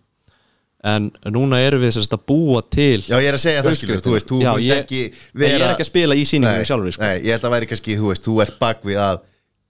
en 0.84 1.06
núna 1.32 1.60
erum 1.64 1.80
við 1.84 1.94
sérst 1.96 2.14
að 2.18 2.24
búa 2.28 2.60
til 2.74 3.00
Já, 3.06 3.16
ég 3.24 3.30
er 3.30 3.38
að 3.38 3.44
segja 3.46 3.62
það 3.64 3.78
skilur, 3.80 4.02
þú 4.04 4.16
veist, 4.18 4.28
þú 4.32 4.40
Já, 4.44 4.52
ég, 4.60 4.82
ekki 4.84 5.02
vera 5.32 5.52
ég 5.54 5.62
er 5.62 5.68
ekki 5.70 5.86
að 5.86 5.90
spila 5.92 6.18
í 6.20 6.26
sýningum 6.28 6.58
Nei, 6.60 6.68
sjálfur 6.68 6.96
sko. 6.98 7.06
Nei, 7.08 7.22
ég 7.24 7.38
held 7.38 7.48
að 7.48 7.54
væri 7.56 7.70
kannski, 7.72 7.96
þú 8.02 8.10
veist, 8.12 8.26
þú 8.28 8.34
ert 8.44 8.58
bak 8.60 8.82
við 8.90 9.00
að 9.00 9.22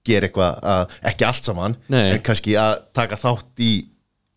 gera 0.09 0.27
eitthvað, 0.29 0.57
að, 0.73 0.95
ekki 1.11 1.27
allt 1.29 1.49
saman 1.51 1.75
Nei. 1.93 2.07
en 2.15 2.23
kannski 2.25 2.55
að 2.59 2.73
taka 2.97 3.19
þátt 3.21 3.63
í 3.63 3.71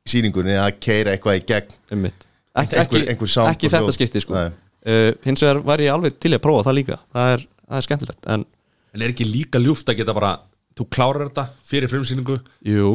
sýningunni 0.07 0.59
að 0.61 0.77
keira 0.85 1.15
eitthvað 1.17 1.41
í 1.41 1.45
gegn 1.49 1.73
Einmitt. 1.97 2.29
ekki, 2.55 2.77
Einhver- 2.83 3.07
ekki, 3.07 3.15
einhver 3.15 3.51
ekki 3.55 3.73
þetta 3.73 3.97
skipti 3.97 4.23
sko. 4.23 4.45
Uh, 4.87 5.09
hins 5.27 5.43
vegar 5.43 5.63
var 5.67 5.83
ég 5.83 5.91
alveg 5.97 6.21
til 6.23 6.31
að 6.37 6.45
prófa 6.45 6.69
það 6.69 6.77
líka 6.79 7.01
það 7.17 7.33
er, 7.33 7.47
það 7.67 7.81
er 7.81 7.89
skemmtilegt 7.89 8.29
en 8.37 8.45
En 8.97 9.03
er 9.05 9.11
ekki 9.13 9.27
líka 9.29 9.59
ljúft 9.61 9.89
að 9.91 9.99
geta 9.99 10.15
bara 10.17 10.37
þú 10.79 10.87
klárar 10.95 11.27
þetta 11.27 11.49
fyrir 11.67 11.91
frumsýningu 11.91 12.37
jú, 12.69 12.93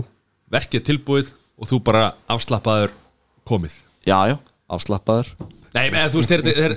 verkið 0.52 0.82
er 0.82 0.88
tilbúið 0.92 1.32
og 1.62 1.70
þú 1.72 1.82
bara 1.88 2.06
afslappaður 2.32 2.94
komið. 3.48 3.80
Já 4.08 4.20
já, 4.34 4.38
afslappaður. 4.72 5.34
Nei, 5.72 5.86
eða 5.88 6.10
þú 6.12 6.20
veist, 6.20 6.32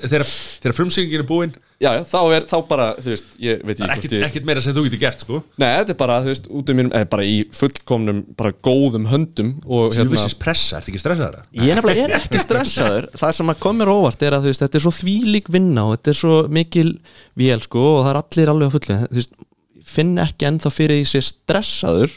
þegar- 0.06 0.74
frumsýningin 0.76 1.22
er 1.24 1.26
búin 1.26 1.54
já 1.82 1.88
já, 1.96 2.02
þá 2.06 2.18
er 2.36 2.44
þá 2.46 2.54
bara, 2.68 2.84
þú 2.94 3.10
veist, 3.10 3.32
ég 3.42 3.64
veit 3.66 3.80
er 3.82 3.90
ég 3.90 4.22
ekkit 4.28 4.44
meira 4.46 4.62
sem 4.62 4.74
þú 4.76 4.84
getur 4.86 5.00
gert 5.02 5.24
sko. 5.24 5.40
Nei, 5.58 5.66
þetta 5.80 5.90
er 5.90 5.98
bara, 5.98 6.18
þú 6.22 6.30
veist, 6.30 6.46
út 6.46 6.70
um 6.70 6.78
mínum 6.78 6.92
eða 6.94 7.08
bara 7.10 7.24
í 7.26 7.34
fullkomnum, 7.50 8.20
bara 8.38 8.52
góðum 8.62 9.08
höndum 9.10 9.50
og 9.66 9.96
Þú 9.96 10.06
vissist 10.12 10.38
pressa, 10.38 10.78
ert 10.78 10.92
ekki 10.92 11.02
stressaður? 11.02 11.40
Það? 11.42 11.66
Ég 11.66 11.74
nefnilega 11.80 12.04
er 12.06 12.16
ekki 12.20 12.42
stressaður. 12.44 13.08
Það 13.18 13.34
sem 13.40 13.50
að 13.50 13.60
kom 13.66 13.80
mér 13.82 13.90
á 13.90 13.94
óvart 13.98 14.22
er 14.22 14.36
að 14.38 14.46
þú 14.46 14.52
veist, 14.52 14.62
þetta 14.62 14.78
er 14.78 14.86
svo 14.86 14.94
þvílík 15.00 15.50
vinna 15.58 15.88
og 15.88 15.96
þetta 15.98 16.14
er 16.14 16.20
svo 16.22 16.36
mikil 16.54 16.90
vél 17.42 17.66
sko 17.66 17.82
og 17.96 18.04
það 18.06 18.12
er 18.14 18.20
allir 18.22 18.52
alveg 18.54 18.70
á 18.70 18.74
fullu. 18.78 19.00
Þú 19.10 19.18
veist, 19.18 19.34
ég 19.74 19.90
finn 19.90 20.14
ekki 20.22 20.46
ennþá 20.52 20.70
fyrir 20.78 21.02
því 21.02 21.10
sé 21.16 21.24
stressaður 21.34 22.14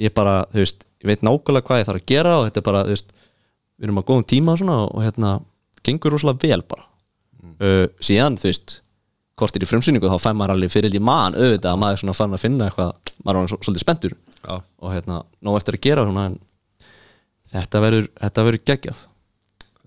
ég 0.00 0.12
bara, 0.16 0.34
þú 0.52 0.62
veist, 0.64 0.84
ég 1.02 1.08
veit 1.10 1.24
nákvæmlega 1.26 1.66
hvað 1.68 1.80
ég 1.82 1.88
þarf 1.90 2.00
að 2.02 2.06
gera 2.12 2.36
og 2.40 2.46
þetta 2.48 2.60
er 2.62 2.66
bara, 2.70 2.84
þú 2.88 2.94
veist 2.96 3.10
við 3.80 3.88
erum 3.88 4.00
á 4.00 4.08
góðum 4.10 4.26
tíma 4.28 4.52
og 4.54 4.60
svona 4.60 4.76
og 4.86 5.02
hérna 5.04 5.32
gengur 5.86 6.12
rosalega 6.14 6.48
vel 6.48 6.62
bara. 6.68 6.86
Uh, 7.60 7.86
síðan, 8.04 8.36
þú 8.40 8.48
veist 8.50 8.74
kortir 9.40 9.64
í 9.64 9.68
frumsýningu 9.68 10.08
þá 10.12 10.18
fær 10.20 10.34
maður 10.36 10.52
alveg 10.58 10.72
fyrir 10.74 10.92
því 10.92 11.00
mann 11.04 11.36
auðvitað 11.36 11.70
að 11.72 11.78
maður 11.80 11.96
er 11.96 12.00
svona 12.02 12.16
farin 12.18 12.36
að 12.36 12.42
finna 12.42 12.66
eitthvað 12.68 13.12
maður 13.24 13.38
er 13.40 13.52
svo- 13.52 13.60
svolítið 13.64 13.84
spenntur. 13.86 14.16
Já. 14.40 14.54
og 14.80 14.92
hérna, 14.94 15.20
nóg 15.44 15.56
eftir 15.60 15.76
að 15.78 15.84
gera 15.86 16.04
svona 16.08 16.24
en 16.30 16.36
þetta 17.52 17.80
verður, 17.84 18.06
þetta 18.20 18.44
verður 18.46 18.64
geggjað. 18.70 19.00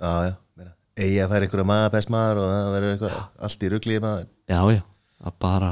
Já, 0.04 0.12
já, 0.30 0.68
eigi 0.98 1.20
að 1.24 1.32
færa 1.34 1.48
einhverja 1.48 1.68
maður 1.70 1.94
best 1.96 2.12
maður 2.14 2.42
og 2.44 2.50
það 2.54 2.72
verður 2.76 2.94
eitthvað 2.96 3.18
allt 3.48 3.64
í 3.68 3.72
ruglið 3.74 4.02
maður. 4.08 4.28
Já, 4.50 4.60
já, 4.78 4.82
það 5.24 5.38
bara 5.46 5.72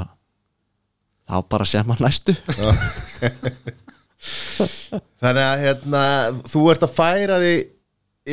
þá 1.32 1.36
bara 1.54 1.68
sem 1.74 1.86
maður 1.90 2.06
næstu 2.06 2.34
Þannig 4.22 5.42
að 5.46 5.62
hérna, 5.64 6.02
þú 6.50 6.62
ert 6.72 6.84
að 6.86 6.92
færa 6.94 7.38
þig 7.42 7.62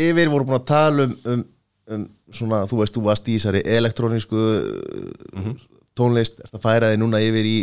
yfir, 0.06 0.30
voru 0.30 0.46
búin 0.46 0.60
að 0.60 0.68
tala 0.70 1.08
um, 1.08 1.16
um, 1.34 1.44
um 1.96 2.04
svona, 2.36 2.60
þú 2.70 2.82
veist, 2.84 2.94
þú 2.98 3.04
varst 3.08 3.30
í 3.32 3.38
þessari 3.40 3.64
elektrónísku 3.78 4.44
Mhm. 5.40 5.56
tónlist, 5.98 6.40
ert 6.46 6.54
að 6.56 6.62
færa 6.64 6.92
þig 6.94 7.00
núna 7.02 7.20
yfir 7.26 7.48
í 7.50 7.58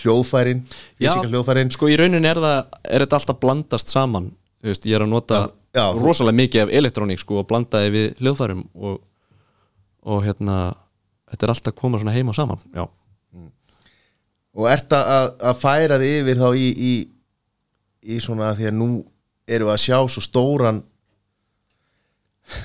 hljóðfærin, 0.00 0.62
físika 0.98 1.28
hljóðfærin. 1.30 1.70
sko 1.70 1.86
í 1.92 1.96
rauninni 2.00 2.26
er 2.26 2.40
það 2.42 2.78
er 2.84 3.04
þetta 3.04 3.18
alltaf 3.20 3.40
blandast 3.40 3.92
saman 3.92 4.32
Þú 4.62 4.70
veist, 4.72 4.86
ég 4.88 4.96
er 4.96 5.04
að 5.04 5.10
nota 5.12 5.40
Já, 5.76 5.82
já, 5.82 5.84
rosalega 6.00 6.38
mikið 6.40 6.62
af 6.64 6.70
elektróník 6.80 7.20
sko 7.20 7.36
og 7.42 7.46
blandaði 7.46 7.90
við 7.92 8.06
hljóðfærum 8.22 8.62
og, 8.74 8.96
og 10.02 10.24
hérna 10.24 10.56
þetta 11.30 11.44
er 11.46 11.52
alltaf 11.52 11.72
að 11.74 11.76
koma 11.82 11.98
svona 12.00 12.14
heima 12.16 12.32
saman 12.34 12.58
já, 12.74 12.86
og 14.56 14.66
ert 14.72 14.90
að, 14.96 15.28
að 15.44 15.60
færa 15.60 15.98
þig 16.00 16.14
yfir 16.22 16.40
þá 16.40 16.48
í, 16.56 16.66
í, 16.72 16.92
í 18.06 18.18
svona 18.22 18.52
því 18.56 18.68
að 18.70 18.76
nú 18.78 18.88
eru 19.48 19.68
að 19.72 19.80
sjá 19.82 19.98
svo 20.10 20.22
stóran 20.24 20.82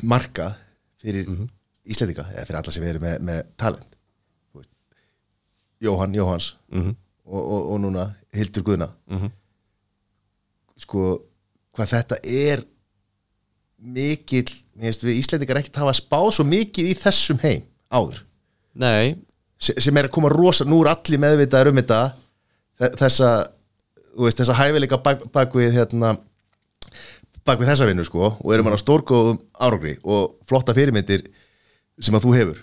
marka 0.06 0.52
fyrir 1.02 1.28
Íslendinga, 1.92 2.28
eða 2.36 2.46
fyrir 2.46 2.60
alla 2.60 2.72
sem 2.76 2.84
eru 2.86 3.00
með, 3.02 3.16
með 3.26 3.40
talent. 3.58 3.88
Jóhann 5.82 6.14
Jóhanns 6.14 6.52
Mhm. 6.70 6.92
og, 7.26 7.42
og, 7.42 7.72
og 7.74 7.80
núna 7.82 8.04
Hildur 8.38 8.64
Guðna. 8.68 8.90
Sko 10.78 11.22
hvað 11.76 11.90
þetta 11.96 12.20
er 12.24 12.62
mikill, 13.82 14.52
við 14.78 15.18
Íslendingar 15.18 15.58
ekkert 15.62 15.80
hafa 15.82 15.96
spáð 15.98 16.30
svo 16.38 16.46
mikið 16.46 16.92
í 16.92 16.98
þessum 17.02 17.40
heim 17.42 17.64
áður. 17.92 18.22
Nei, 18.76 19.16
se- 19.58 19.80
sem 19.82 19.98
er 19.98 20.08
að 20.08 20.12
koma 20.14 20.30
rosa, 20.30 20.66
nú 20.66 20.82
er 20.86 20.92
allir 20.94 21.20
meðvitaður 21.20 21.72
um 21.74 21.82
þetta 21.82 22.02
þe- 22.80 22.94
þessa, 23.02 23.32
þú 24.16 24.28
veist, 24.28 24.42
þessa 24.42 24.58
hæfileika 24.60 25.00
bak, 25.04 25.24
bak 25.34 25.56
við 25.58 25.78
hérna 25.80 26.16
bak 27.48 27.62
við 27.62 27.72
þessa 27.72 27.88
vinnu 27.90 28.06
sko 28.06 28.34
og 28.34 28.54
erum 28.54 28.70
hann 28.70 28.78
á 28.78 28.84
stórgóðum 28.84 29.40
árangri 29.58 29.96
og 30.04 30.36
flotta 30.48 30.76
fyrirmyndir 30.78 31.26
sem 32.02 32.16
að 32.18 32.28
þú 32.28 32.36
hefur. 32.38 32.62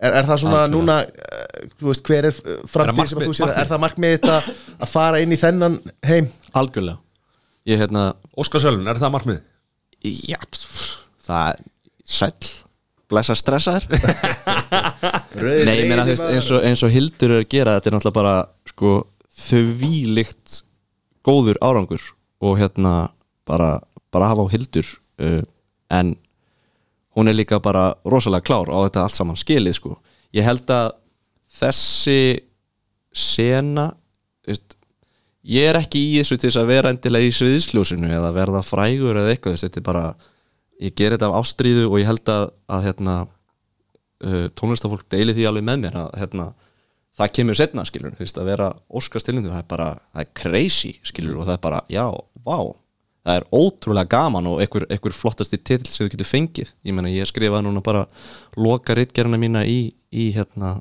Er, 0.00 0.14
er 0.16 0.28
það 0.28 0.42
svona 0.44 0.64
núna 0.70 1.02
uh, 1.04 1.68
þú 1.80 1.90
veist, 1.90 2.06
hver 2.08 2.30
er 2.30 2.38
uh, 2.40 2.62
framtíð 2.70 3.10
sem 3.10 3.20
að 3.20 3.28
þú 3.28 3.36
sér? 3.36 3.52
Er 3.52 3.68
það 3.68 3.82
markmið 3.84 4.16
þetta 4.16 4.36
að 4.80 4.92
fara 4.94 5.20
inn 5.20 5.34
í 5.34 5.40
þennan 5.40 5.76
heim? 6.08 6.30
Algjörlega. 6.56 7.02
Ég 7.68 7.82
hérna, 7.82 8.06
Óskarsölun, 8.40 8.88
er 8.88 9.00
það 9.00 9.16
markmið? 9.18 9.46
já 10.00 10.38
það 11.26 11.50
er 11.50 11.62
sæll. 12.08 12.50
Blessa 13.10 13.34
stressaður 13.34 13.88
Nei, 15.66 15.74
ég 15.80 15.88
meina, 15.90 16.04
eins, 16.06 16.50
og, 16.54 16.60
eins 16.62 16.82
og 16.86 16.92
Hildur 16.94 17.34
er 17.34 17.42
að 17.42 17.48
gera 17.50 17.74
þetta 17.76 17.90
er 17.90 17.96
náttúrulega 17.96 18.18
bara 18.20 18.34
sko, 18.70 18.92
þvílíkt 19.34 20.60
góður 21.26 21.60
árangur 21.60 22.02
og 22.40 22.58
hérna 22.60 23.10
bara, 23.48 23.78
bara 24.12 24.30
hafa 24.30 24.46
á 24.46 24.52
Hildur 24.52 24.86
uh, 25.20 25.42
en 25.90 26.14
hún 27.16 27.28
er 27.28 27.36
líka 27.36 27.60
bara 27.60 27.94
rosalega 28.06 28.46
klár 28.46 28.70
á 28.70 28.78
þetta 28.86 29.04
allt 29.04 29.18
saman 29.18 29.38
skilið 29.40 29.76
sko. 29.76 29.96
ég 30.32 30.46
held 30.46 30.70
að 30.70 30.92
þessi 31.60 32.46
sena 33.12 33.90
veist, 34.46 34.76
ég 35.42 35.70
er 35.70 35.80
ekki 35.80 36.00
í 36.12 36.18
þessu 36.20 36.38
til 36.38 36.48
þess 36.48 36.62
að 36.62 36.70
vera 36.70 36.92
endilega 36.94 37.26
í 37.26 37.34
sviðsljósinu 37.34 38.12
eða 38.14 38.32
verða 38.36 38.62
frægur 38.64 39.18
eða 39.18 39.34
eitthvað 39.34 39.56
veist, 39.56 39.66
þetta 39.66 39.82
er 39.82 39.88
bara 39.90 40.06
ég 40.80 40.96
ger 40.96 41.16
þetta 41.16 41.28
af 41.28 41.42
ástríðu 41.42 41.90
og 41.90 41.98
ég 42.00 42.08
held 42.08 42.32
að, 42.32 42.48
að 42.70 42.86
hérna, 42.88 43.16
uh, 44.24 44.46
tónlistafólk 44.56 45.04
deili 45.12 45.36
því 45.36 45.48
alveg 45.50 45.66
með 45.66 45.82
mér 45.84 45.98
að 46.04 46.10
hérna, 46.22 46.50
það 47.20 47.32
kemur 47.38 47.58
setna 47.58 47.86
skilur 47.88 48.14
þú 48.16 48.24
veist, 48.24 48.38
að 48.40 48.50
vera 48.50 48.68
óskastillindu 48.88 49.52
það 49.52 49.62
er 49.62 49.70
bara, 49.70 49.88
það 50.12 50.24
er 50.24 50.30
crazy 50.42 50.92
skilur 51.06 51.40
og 51.40 51.48
það 51.48 51.56
er 51.56 51.64
bara, 51.66 51.82
já, 51.92 52.06
vá 52.46 52.58
það 53.20 53.36
er 53.36 53.46
ótrúlega 53.52 54.10
gaman 54.14 54.48
og 54.48 54.60
einhver, 54.64 54.86
einhver 54.88 55.14
flottasti 55.14 55.58
titill 55.60 55.90
sem 55.90 56.06
þú 56.06 56.14
getur 56.14 56.30
fengið 56.30 56.70
ég 56.88 56.96
meina, 56.96 57.12
ég 57.12 57.28
skrifaði 57.28 57.66
núna 57.66 57.82
bara 57.84 58.06
loka 58.56 58.96
ritgerina 58.96 59.40
mína 59.40 59.64
í, 59.68 59.92
í 60.10 60.30
hérna 60.36 60.78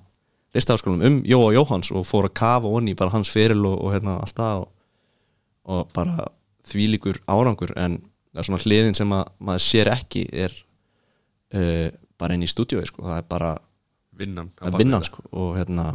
listafaskólum 0.56 1.04
um 1.06 1.18
Jóa 1.28 1.52
Jóhans 1.54 1.92
og 1.94 2.08
fór 2.08 2.30
að 2.30 2.38
kafa 2.40 2.72
onni 2.80 2.96
bara 2.98 3.14
hans 3.14 3.32
feril 3.32 3.62
og, 3.68 3.76
og 3.76 3.94
hérna 3.94 4.18
allt 4.24 4.38
það 4.40 4.64
og, 4.64 4.70
og 5.70 5.92
bara 5.96 6.30
þvílíkur 6.70 7.22
árangur 7.30 7.74
en 7.78 8.00
það 8.32 8.42
er 8.42 8.48
svona 8.48 8.64
hliðin 8.64 8.98
sem 8.98 9.16
að 9.16 9.34
maður 9.46 9.66
sér 9.66 9.92
ekki 9.94 10.26
er 10.46 10.56
uh, 11.56 11.90
bara 12.20 12.36
inn 12.36 12.46
í 12.46 12.50
stúdíói 12.50 12.86
sko. 12.88 13.06
það 13.08 13.22
er 13.22 13.28
bara 13.30 13.58
Vinnan 14.20 14.50
að 14.60 14.74
bak 14.74 14.80
við 14.80 14.84
vinna 14.84 15.00
það. 15.00 15.10
sko, 15.12 15.26
og 15.32 15.52
hérna 15.60 15.86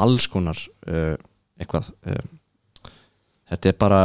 alls 0.00 0.26
konar 0.32 0.58
uh, 0.88 1.14
eitthvað 1.60 1.88
uh, 2.08 2.20
þetta 3.52 3.72
er 3.74 3.80
bara 3.86 4.02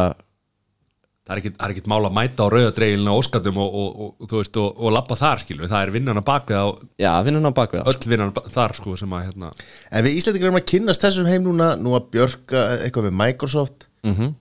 Það 1.27 1.33
er 1.35 1.39
ekkit, 1.41 1.55
það 1.59 1.65
er 1.67 1.71
ekkit 1.73 1.87
mál 1.91 2.05
að 2.07 2.13
mæta 2.15 2.45
á 2.47 2.51
rauðadreilinu 2.53 3.11
á 3.11 3.19
Óskatum 3.19 3.57
og, 3.59 3.73
og, 3.75 3.87
og, 3.99 4.11
og, 4.23 4.27
þú 4.31 4.37
veist, 4.39 4.59
og, 4.61 4.77
og 4.79 4.93
labba 4.95 5.15
þar 5.19 5.41
skilur 5.43 5.67
það 5.67 5.81
er 5.83 5.89
vinnan 5.91 6.19
að 6.21 6.25
baka 6.29 6.59
á 6.63 6.67
já, 7.03 7.09
vinnan 7.27 7.49
á 7.51 7.57
bakvið 7.57 7.81
það, 7.81 7.89
öll 7.91 8.11
vinnan 8.13 8.31
þar 8.55 8.75
sko 8.77 8.93
sem 9.01 9.15
að 9.17 9.25
hérna 9.25 9.49
En 9.91 10.05
við 10.05 10.15
Íslandingar 10.21 10.47
erum 10.47 10.59
að 10.61 10.67
kynnast 10.71 11.03
þessum 11.03 11.27
heim 11.27 11.43
núna 11.43 11.67
Nú 11.81 11.97
að 11.97 12.05
Björka 12.15 12.61
eitthvað 12.85 13.09
við 13.09 13.17
Microsoft 13.23 13.89
mm 14.07 14.15
Mhm. 14.15 14.31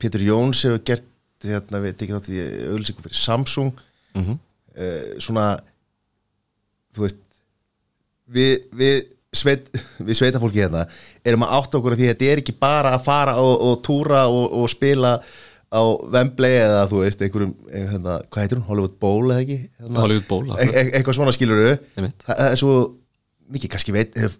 Pétur 0.00 0.24
Jóns 0.24 0.64
hefur 0.64 0.80
gert 0.88 1.04
hérna, 1.44 1.78
við 1.84 1.92
tekið 2.00 2.16
þátt 2.16 2.32
í 2.32 2.40
auðlýsingu 2.72 3.04
fyrir 3.04 3.20
Samsung 3.20 3.74
Mhm. 4.16 4.38
uh, 4.72 5.20
Svona 5.20 5.44
Þú 6.96 7.04
veist 7.04 7.20
Við, 8.32 8.64
við, 8.72 9.04
sveit, 9.40 9.66
við 10.06 10.18
sveitafólki 10.20 10.62
hérna 10.64 10.86
Erum 11.26 11.44
að 11.46 11.56
átta 11.58 11.80
okkur 11.80 11.96
því 11.98 12.08
að 12.08 12.14
þetta 12.14 12.30
er 12.32 12.42
ekki 12.42 12.54
bara 12.62 12.94
að 12.96 13.04
fara 13.06 13.36
og, 13.42 13.54
og 13.68 13.82
túra 13.86 14.24
og, 14.32 14.46
og 14.60 14.70
spila 14.72 15.16
á 15.66 15.82
Wembley 16.14 16.60
eða 16.62 16.84
þú 16.90 17.02
veist 17.02 17.22
einhverjum, 17.26 17.52
eh, 17.72 17.86
hérna, 17.90 18.20
hvað 18.30 18.44
heitir 18.44 18.60
hún, 18.60 18.66
Hollywood 18.68 18.98
Bowl 19.02 19.32
eða 19.32 19.42
ekki? 19.42 19.56
Hérna, 19.82 20.02
Hollywood 20.04 20.28
Bowl, 20.30 20.50
e 20.54 20.66
e 20.70 20.84
eitthvað 20.94 21.18
svona 21.18 21.34
skiluru 21.34 21.72
það 21.96 22.42
er 22.46 22.60
svo 22.60 22.76
mikið 23.52 23.72
kannski 23.74 23.94
veit 23.94 24.14
hef, 24.20 24.36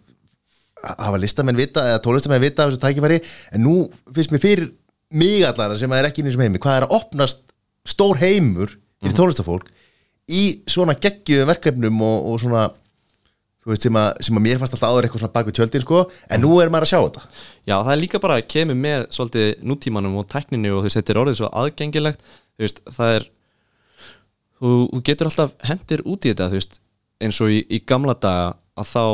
hafa 0.86 1.18
listamenn 1.18 1.58
vita 1.58 1.82
eða 1.90 2.02
tólistamenn 2.04 2.44
vita 2.44 2.64
af 2.64 2.70
þessu 2.72 2.82
tækifæri 2.84 3.18
en 3.56 3.64
nú 3.66 3.74
finnst 4.14 4.32
mér 4.34 4.42
fyrir 4.44 4.70
mig 5.16 5.42
allan 5.46 5.76
sem 5.78 5.92
er 5.98 6.08
ekki 6.08 6.22
í 6.22 6.28
þessum 6.28 6.46
heimi 6.46 6.62
hvað 6.62 6.78
er 6.80 6.86
að 6.86 6.94
opnast 7.00 7.42
stór 7.86 8.18
heimur 8.22 8.70
fyrir 8.70 9.12
Mhm. 9.12 9.18
tólistafólk 9.18 9.68
í 10.26 10.62
svona 10.66 10.94
geggjöðum 10.98 11.50
verkefnum 11.52 12.02
og, 12.02 12.30
og 12.32 12.40
svona 12.42 12.62
veist 13.72 13.86
sem 13.86 13.98
að, 13.98 14.08
sem 14.26 14.38
að 14.38 14.44
mér 14.46 14.60
fannst 14.60 14.76
alltaf 14.76 14.92
áður 14.92 15.08
eitthvað 15.08 15.22
svona 15.24 15.36
bak 15.36 15.48
við 15.48 15.56
tjöldin 15.58 15.84
sko. 15.84 16.02
En 16.30 16.44
nú 16.44 16.52
er 16.62 16.72
maður 16.72 16.86
að 16.86 16.92
sjá 16.92 17.00
þetta. 17.00 17.22
Já, 17.66 17.76
það 17.76 17.92
er 17.94 18.02
líka 18.02 18.20
bara 18.22 18.36
að 18.38 18.50
kemur 18.52 18.78
með 18.82 19.06
svolítið 19.16 19.64
nútímanum 19.66 20.20
og 20.20 20.28
tækninu 20.30 20.74
og 20.74 20.84
þú 20.84 20.88
veist, 20.88 21.00
þetta 21.00 21.14
er 21.14 21.22
orðið 21.22 21.40
svo 21.40 21.50
aðgengilegt. 21.62 22.28
Þú 22.56 22.66
veist, 22.66 22.82
það 22.98 23.14
er 23.16 23.30
þú, 24.60 24.74
þú 24.92 25.02
getur 25.08 25.30
alltaf 25.30 25.56
hendir 25.68 26.04
út 26.06 26.26
í 26.26 26.32
þetta 26.32 26.50
þú 26.50 26.60
veist, 26.60 26.78
eins 27.22 27.40
og 27.44 27.52
í, 27.52 27.62
í 27.68 27.80
gamla 27.88 28.16
daga 28.20 28.52
að 28.76 28.92
þá 28.92 29.04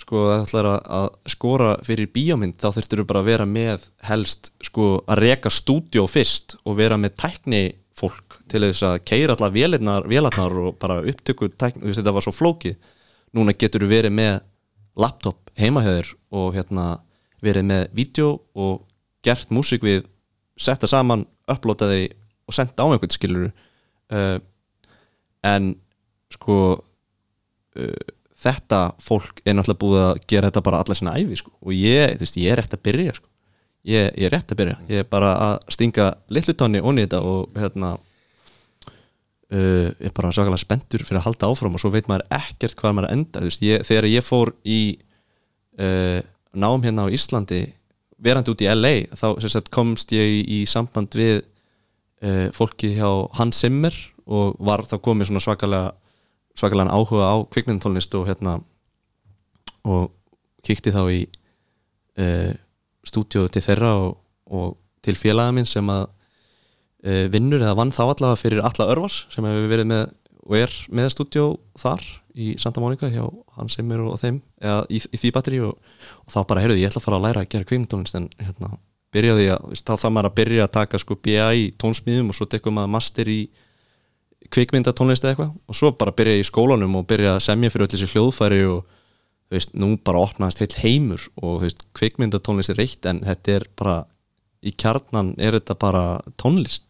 sko 0.00 0.22
það 0.24 0.44
ætlar 0.46 0.68
að, 0.70 0.78
að 0.96 1.08
skora 1.34 1.72
fyrir 1.84 2.12
bíómynd 2.14 2.56
þá 2.60 2.70
þurftur 2.76 3.04
bara 3.08 3.20
að 3.20 3.28
vera 3.28 3.46
með 3.48 3.84
helst 4.08 4.52
sko 4.64 4.86
að 5.04 5.22
reka 5.26 5.52
stúdíó 5.52 6.06
fyrst 6.08 6.56
og 6.64 6.78
vera 6.78 6.96
með 7.00 7.18
tækni 7.20 7.62
fólk 8.00 8.38
til 8.48 8.62
þess 8.64 8.86
að 8.86 9.02
keira 9.04 9.36
allar 9.36 9.52
vélarnar, 9.52 10.54
og 10.56 10.78
bara 10.80 11.02
upptöku 11.04 11.50
tækni, 11.52 11.84
þú 11.84 11.90
veist 11.90 12.00
þetta 12.00 12.16
var 12.16 12.24
svo 12.24 12.32
flókið 12.32 12.78
núna 13.36 13.54
getur 13.56 13.84
þú 13.84 13.90
verið 13.90 14.14
með 14.16 14.40
laptop 15.00 15.50
heimahöður 15.58 16.14
og 16.34 16.54
hérna 16.56 16.86
verið 17.44 17.66
með 17.70 17.84
vídeo 17.96 18.30
og 18.54 18.86
gert 19.24 19.52
músík 19.54 19.84
við 19.84 20.04
setta 20.60 20.88
saman, 20.90 21.24
upplota 21.48 21.88
þig 21.90 22.16
og 22.48 22.56
senda 22.56 22.84
á 22.84 22.90
einhvern 22.90 23.14
skilur 23.14 23.50
uh, 23.50 24.38
en 25.46 25.72
sko 26.34 26.58
uh, 26.76 28.10
þetta 28.40 28.80
fólk 29.02 29.42
er 29.44 29.56
náttúrulega 29.56 29.80
búið 29.80 30.04
að 30.04 30.22
gera 30.30 30.50
þetta 30.50 30.64
bara 30.66 30.82
alla 30.82 30.96
sinna 30.96 31.16
æfi 31.20 31.40
sko. 31.40 31.52
og 31.60 31.74
ég, 31.76 32.16
þú 32.16 32.26
veist, 32.26 32.38
ég 32.40 32.52
er 32.52 32.60
rétt 32.60 32.76
að 32.76 32.84
byrja 32.88 33.16
sko. 33.18 33.28
ég, 33.88 34.06
ég 34.16 34.28
er 34.28 34.34
rétt 34.34 34.52
að 34.52 34.62
byrja 34.62 34.78
ég 34.88 35.04
er 35.04 35.10
bara 35.10 35.34
að 35.48 35.56
stinga 35.76 36.12
litlu 36.32 36.56
tónni 36.56 36.82
onni 36.82 37.06
þetta 37.06 37.22
og 37.24 37.60
hérna 37.60 37.96
uh, 39.52 39.90
er 39.90 40.14
bara 40.16 40.32
svakalega 40.34 40.62
spenntur 40.62 41.04
fyrir 41.06 41.20
að 41.20 41.28
halda 41.28 41.50
áfram 41.50 41.76
og 41.76 41.82
svo 41.82 41.92
veit 41.94 42.08
maður 42.10 42.26
ekkert 42.40 42.78
hvað 42.78 42.96
maður 42.98 43.14
endar 43.16 43.48
ég, 43.48 43.84
þegar 43.86 44.08
ég 44.10 44.26
fór 44.26 44.52
í 44.64 44.80
uh, 45.80 46.18
nám 46.54 46.86
hérna 46.86 47.06
á 47.06 47.12
Íslandi 47.14 47.62
verandi 48.20 48.52
út 48.52 48.64
í 48.64 48.68
LA 48.70 48.94
þá 49.16 49.26
sagt, 49.46 49.70
komst 49.72 50.12
ég 50.14 50.40
í, 50.40 50.40
í 50.60 50.66
samband 50.68 51.14
við 51.16 51.40
uh, 51.40 52.48
fólki 52.56 52.94
hjá 52.98 53.08
Hans 53.38 53.62
Zimmer 53.62 53.96
og 54.30 54.58
var 54.62 54.84
þá 54.86 54.98
komið 55.02 55.30
svona 55.30 55.44
svakalega 55.44 55.94
svakalega 56.58 56.94
áhuga 56.94 57.30
á 57.30 57.36
kvikmyndtónlist 57.50 58.14
og 58.18 58.26
hérna 58.28 58.58
og 59.88 60.10
kíkti 60.66 60.92
þá 60.92 61.02
í 61.08 61.20
uh, 62.20 62.52
stúdíu 63.06 63.48
til 63.48 63.64
þeirra 63.64 63.94
og, 64.04 64.18
og 64.52 64.76
til 65.00 65.16
félaga 65.16 65.54
minn 65.56 65.68
sem 65.68 65.86
að 65.88 66.08
vinnur 67.32 67.62
eða 67.62 67.76
vann 67.78 67.94
þá 67.96 68.02
allavega 68.10 68.40
fyrir 68.40 68.60
alla 68.60 68.88
örvars 68.92 69.22
sem 69.32 69.46
hefur 69.46 69.70
verið 69.70 69.86
með 69.88 70.02
og 70.50 70.56
er 70.58 70.74
með 70.90 71.12
stúdíu 71.14 71.46
þar 71.78 72.02
í 72.34 72.54
Santa 72.58 72.82
Monica 72.82 73.10
hjá 73.10 73.22
Hans 73.58 73.76
Zimmer 73.76 74.02
og 74.02 74.18
þeim 74.20 74.40
eða 74.62 74.84
í, 74.90 74.98
í 74.98 75.18
því 75.20 75.32
batteri 75.34 75.60
og, 75.62 75.76
og 76.24 76.32
þá 76.32 76.38
bara, 76.48 76.62
heyrðu, 76.64 76.78
ég 76.80 76.90
ætla 76.90 77.02
að 77.02 77.06
fara 77.06 77.18
að 77.20 77.26
læra 77.26 77.42
að 77.44 77.50
gera 77.52 77.68
kvikmyndtónlist 77.68 78.18
en 78.18 78.28
hérna, 78.40 78.70
byrjaði 79.14 79.48
að, 79.54 79.66
þá 79.78 79.92
þarf 79.92 80.14
maður 80.16 80.30
að 80.30 80.36
byrja 80.40 80.66
að 80.66 80.72
taka 80.76 81.00
sko 81.02 81.18
BA 81.22 81.48
í 81.58 81.66
tónsmíðum 81.80 82.32
og 82.32 82.38
svo 82.38 82.48
tekum 82.50 82.78
maður 82.78 82.94
master 82.96 83.30
í 83.30 83.40
kvikmyndatónlist 84.50 85.26
eða 85.26 85.34
eitthvað 85.34 85.52
og 85.70 85.78
svo 85.78 85.92
bara 86.00 86.16
byrja 86.16 86.40
í 86.40 86.46
skólanum 86.48 86.96
og 86.98 87.08
byrja 87.10 87.36
að 87.36 87.44
semja 87.46 87.72
fyrir 87.72 87.86
öll 87.86 87.94
þessi 87.94 88.10
hljóðfæri 88.14 88.62
og 88.70 88.80
þú 89.50 89.58
veist, 89.58 89.74
nú 89.78 89.90
bara 90.06 90.22
opnaðist 90.24 90.62
heill 90.64 90.78
heimur 90.80 91.26
og 91.42 91.60
þú 91.60 91.66
veist, 91.66 91.84
kvikmyndatónlist 91.98 92.72
er 92.72 92.80
reitt 92.80 93.10
en 93.10 93.20
þetta 93.26 93.58
er 93.58 93.68
bara, 93.78 93.98
í 94.66 94.72
kjarnan 94.72 95.34
er 95.38 95.58
þetta 95.58 95.76
bara 95.78 96.04
tónlist 96.40 96.89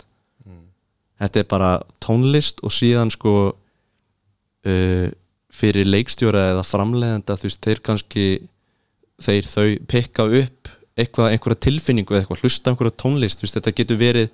þetta 1.21 1.43
er 1.43 1.49
bara 1.51 1.71
tónlist 2.03 2.63
og 2.67 2.75
síðan 2.75 3.13
sko 3.13 3.35
uh, 3.53 5.09
fyrir 5.51 5.89
leikstjóra 5.89 6.51
eða 6.55 6.67
framleiðenda 6.67 7.37
þú 7.39 7.49
veist, 7.49 7.63
þeir 7.65 7.83
kannski 7.87 8.27
þeir 9.21 9.51
þau 9.51 9.67
pikka 9.91 10.27
upp 10.41 10.71
eitthvað, 11.01 11.35
einhverja 11.35 11.65
tilfinningu 11.67 12.15
eða 12.15 12.25
eitthvað, 12.25 12.45
hlusta 12.45 12.73
einhverja 12.73 12.97
tónlist, 13.03 13.41
þú 13.41 13.47
veist, 13.47 13.59
þetta 13.59 13.77
getur 13.77 14.01
verið 14.01 14.31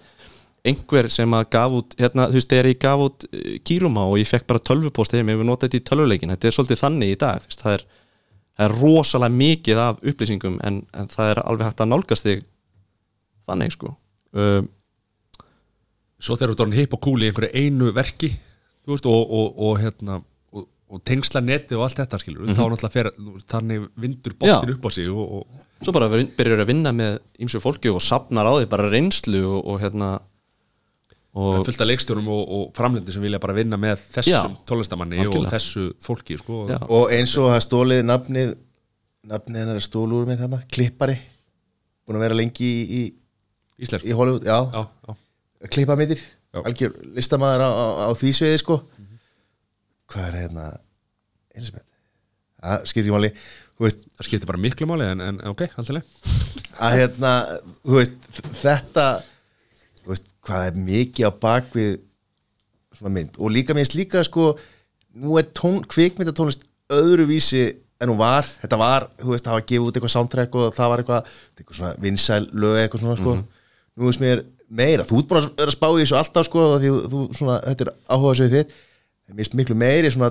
einhver 0.67 1.09
sem 1.15 1.35
að 1.37 1.45
gaf 1.55 1.75
út 1.79 1.95
hérna, 2.01 2.27
þú 2.31 2.41
veist, 2.41 2.51
þegar 2.51 2.71
ég 2.71 2.81
gaf 2.83 3.05
út 3.07 3.29
uh, 3.29 3.53
Kíruma 3.67 4.09
og 4.11 4.19
ég 4.23 4.31
fekk 4.31 4.49
bara 4.51 4.63
tölvupost 4.71 5.15
þegar 5.15 5.27
ég 5.27 5.37
hefur 5.37 5.51
notað 5.51 5.71
þetta 5.71 5.83
í 5.83 5.87
tölvuleikin 5.91 6.35
þetta 6.35 6.51
er 6.51 6.57
svolítið 6.59 6.83
þannig 6.83 7.15
í 7.15 7.21
dag, 7.23 7.45
þú 7.45 7.53
veist, 7.53 7.65
það 7.67 7.79
er 7.79 7.87
það 8.57 8.69
er 8.69 8.77
rosalega 8.81 9.37
mikið 9.37 9.81
af 9.83 9.99
upplýsingum 10.01 10.57
en, 10.65 10.81
en 10.97 11.11
það 11.13 11.33
er 11.33 11.43
alveg 11.45 11.69
hægt 11.69 11.83
að 11.85 11.91
nálgast 11.93 12.27
þig 12.27 12.45
þannig, 13.47 13.75
sko. 13.77 13.93
Um, 14.37 14.71
svo 16.21 16.37
þegar 16.37 16.53
þú 16.53 16.57
ert 16.57 16.65
orðin 16.65 16.81
hip 16.81 16.97
og 16.97 17.03
cool 17.05 17.23
í 17.23 17.31
einhverju 17.31 17.63
einu 17.65 17.93
verki 17.97 18.31
þú 18.33 18.95
veist, 18.95 19.09
og, 19.11 19.35
og, 19.39 19.61
og 19.67 19.81
hérna 19.83 20.21
og, 20.57 20.69
og 20.93 21.03
tengsla 21.07 21.43
neti 21.45 21.77
og 21.77 21.87
allt 21.87 22.01
þetta 22.03 22.21
skilur 22.23 22.47
þá 22.53 22.63
náttúrulega 22.63 22.95
fer, 22.95 23.11
þú 23.17 23.35
veist, 23.35 23.49
þannig 23.53 23.89
vindur 24.07 24.39
boltin 24.39 24.73
Já. 24.73 24.77
upp 24.77 24.89
á 24.89 24.91
sig 24.97 25.11
og, 25.11 25.35
og 25.41 25.85
svo 25.85 25.97
bara 25.97 26.09
byrjar 26.13 26.65
að 26.65 26.71
vinna 26.73 26.95
með 26.97 27.21
ýmsu 27.43 27.61
fólki 27.63 27.93
og 27.93 28.01
sapnar 28.05 28.49
á 28.49 28.53
því 28.57 28.71
bara 28.73 28.89
reynslu 28.93 29.43
og, 29.45 29.61
og 29.67 29.83
hérna 29.85 30.17
og 31.37 31.67
fullt 31.67 31.83
af 31.85 31.91
leikstjórum 31.91 32.29
og, 32.33 32.45
og 32.57 32.69
framlendi 32.77 33.13
sem 33.13 33.25
vilja 33.25 33.41
bara 33.43 33.57
vinna 33.57 33.77
með 33.77 34.01
þessum 34.15 34.55
algjörlega. 34.65 35.43
og 35.43 35.51
þessu 35.53 35.83
fólki 36.01 36.39
sko. 36.41 36.63
Og 36.89 37.13
eins 37.13 37.35
og 37.37 37.51
það 37.53 37.61
stólið 37.67 38.01
nafnið 38.09 38.55
nafnið 39.27 39.63
hennar 39.63 39.85
stólur 39.85 40.25
mér 40.29 40.41
hérna 40.45 40.63
klippari, 40.73 41.19
búin 42.07 42.19
að 42.21 42.27
vera 42.27 42.39
lengi 42.39 42.67
í, 42.67 42.83
í, 42.87 43.03
Íslensk 43.85 44.09
í 44.09 44.17
Hollywood, 44.17 44.47
já, 44.47 44.57
já, 44.73 44.87
já. 45.09 45.17
Að 45.62 45.73
klippa 45.73 45.97
myndir 45.99 46.20
Já. 46.20 46.61
algjör 46.62 46.97
listamæður 47.16 47.65
á, 47.65 47.70
á, 47.70 47.87
á 48.07 48.11
því 48.16 48.33
sviði 48.37 48.62
sko. 48.62 48.81
Hvað 50.12 50.28
er 50.31 50.41
hérna 50.45 50.66
eins 51.57 51.73
með 51.74 51.87
það 52.66 52.85
skiptir 52.91 53.07
ekki 53.07 53.16
máli. 53.16 53.33
Veist, 53.77 54.07
það 54.16 54.28
skiptir 54.28 54.51
bara 54.51 54.62
miklu 54.62 54.89
máli 54.89 55.09
en, 55.12 55.23
en 55.24 55.41
ok, 55.51 55.66
alltaf 55.77 56.01
að 56.77 56.95
hérna 56.99 57.33
þú 57.85 57.99
veist, 57.99 58.28
þetta 58.61 59.07
þú 60.03 60.12
veist, 60.12 60.31
hvað 60.47 60.69
er 60.70 60.78
mikið 60.87 61.28
á 61.28 61.33
bakvið 61.43 61.91
svona 62.97 63.12
mynd? 63.16 63.37
Og 63.41 63.53
líka 63.53 63.77
minnst 63.77 63.97
líka 63.97 64.23
sko 64.27 64.55
nú 65.16 65.37
er 65.41 65.49
tón, 65.57 65.83
kvikmyndatónlist 65.89 66.65
öðruvísi 66.93 67.65
en 68.01 68.12
hún 68.12 68.20
var, 68.20 68.45
þetta 68.62 68.81
var 68.81 69.09
þú 69.20 69.33
veist, 69.33 69.47
það 69.47 69.57
var 69.57 69.66
gefið 69.70 69.87
út 69.87 69.99
eitthvað 69.99 70.15
soundtrack 70.15 70.59
og 70.61 70.74
það 70.77 70.93
var 70.93 71.03
eitthvað 71.03 71.31
eitthvað 71.57 71.78
svona 71.81 71.95
vinsæl 72.05 72.43
lög 72.53 72.81
eitthvað 72.83 73.05
svona 73.05 73.20
sko. 73.20 73.37
Nú 73.97 74.11
veist 74.11 74.20
mér 74.24 74.45
meira, 74.69 75.05
þú 75.07 75.21
ert 75.21 75.29
búin 75.31 75.41
að 75.43 75.49
vera 75.61 75.71
að 75.71 75.77
spá 75.77 75.87
í 75.93 76.01
þessu 76.03 76.17
alltaf 76.19 76.47
sko 76.49 76.67
því 76.83 76.91
þú- 76.93 77.09
þú 77.13 77.23
svona, 77.39 77.57
þetta 77.67 77.87
er 77.87 77.93
áhuga 78.17 78.35
svið 78.41 78.55
þitt. 78.57 78.77
Mér 79.27 79.37
finnst 79.43 79.55
miklu 79.59 79.77
meiri 79.79 80.11
svona 80.15 80.31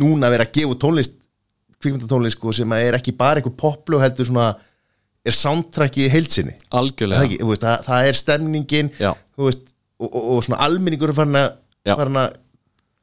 núna 0.00 0.30
vera 0.32 0.46
að 0.46 0.54
gefa 0.58 0.76
tónlist 0.82 1.16
kvikmyndatónlist 1.82 2.38
sko 2.38 2.52
sem 2.56 2.72
að 2.74 2.86
er 2.88 2.96
ekki 2.98 3.12
bara 3.18 3.40
eitthvað 3.40 3.58
poplög 3.60 4.02
heldur 4.04 4.28
svona 4.30 4.46
er 5.24 5.32
soundtracki 5.36 6.06
í 6.06 6.12
heilsinni 6.12 6.54
það, 6.56 6.78
algjörlega 6.80 7.26
ekki, 7.28 7.38
þú 7.42 7.50
veist, 7.52 7.62
það, 7.64 7.84
það 7.88 8.08
er 8.08 8.18
stemningin 8.20 8.90
veist, 9.48 9.70
og, 10.00 10.08
og, 10.10 10.24
og 10.36 10.42
svona 10.46 10.60
almenningur 10.66 11.12
er 11.12 11.16
farin 11.16 11.38
að, 11.40 11.50
að 12.24 12.34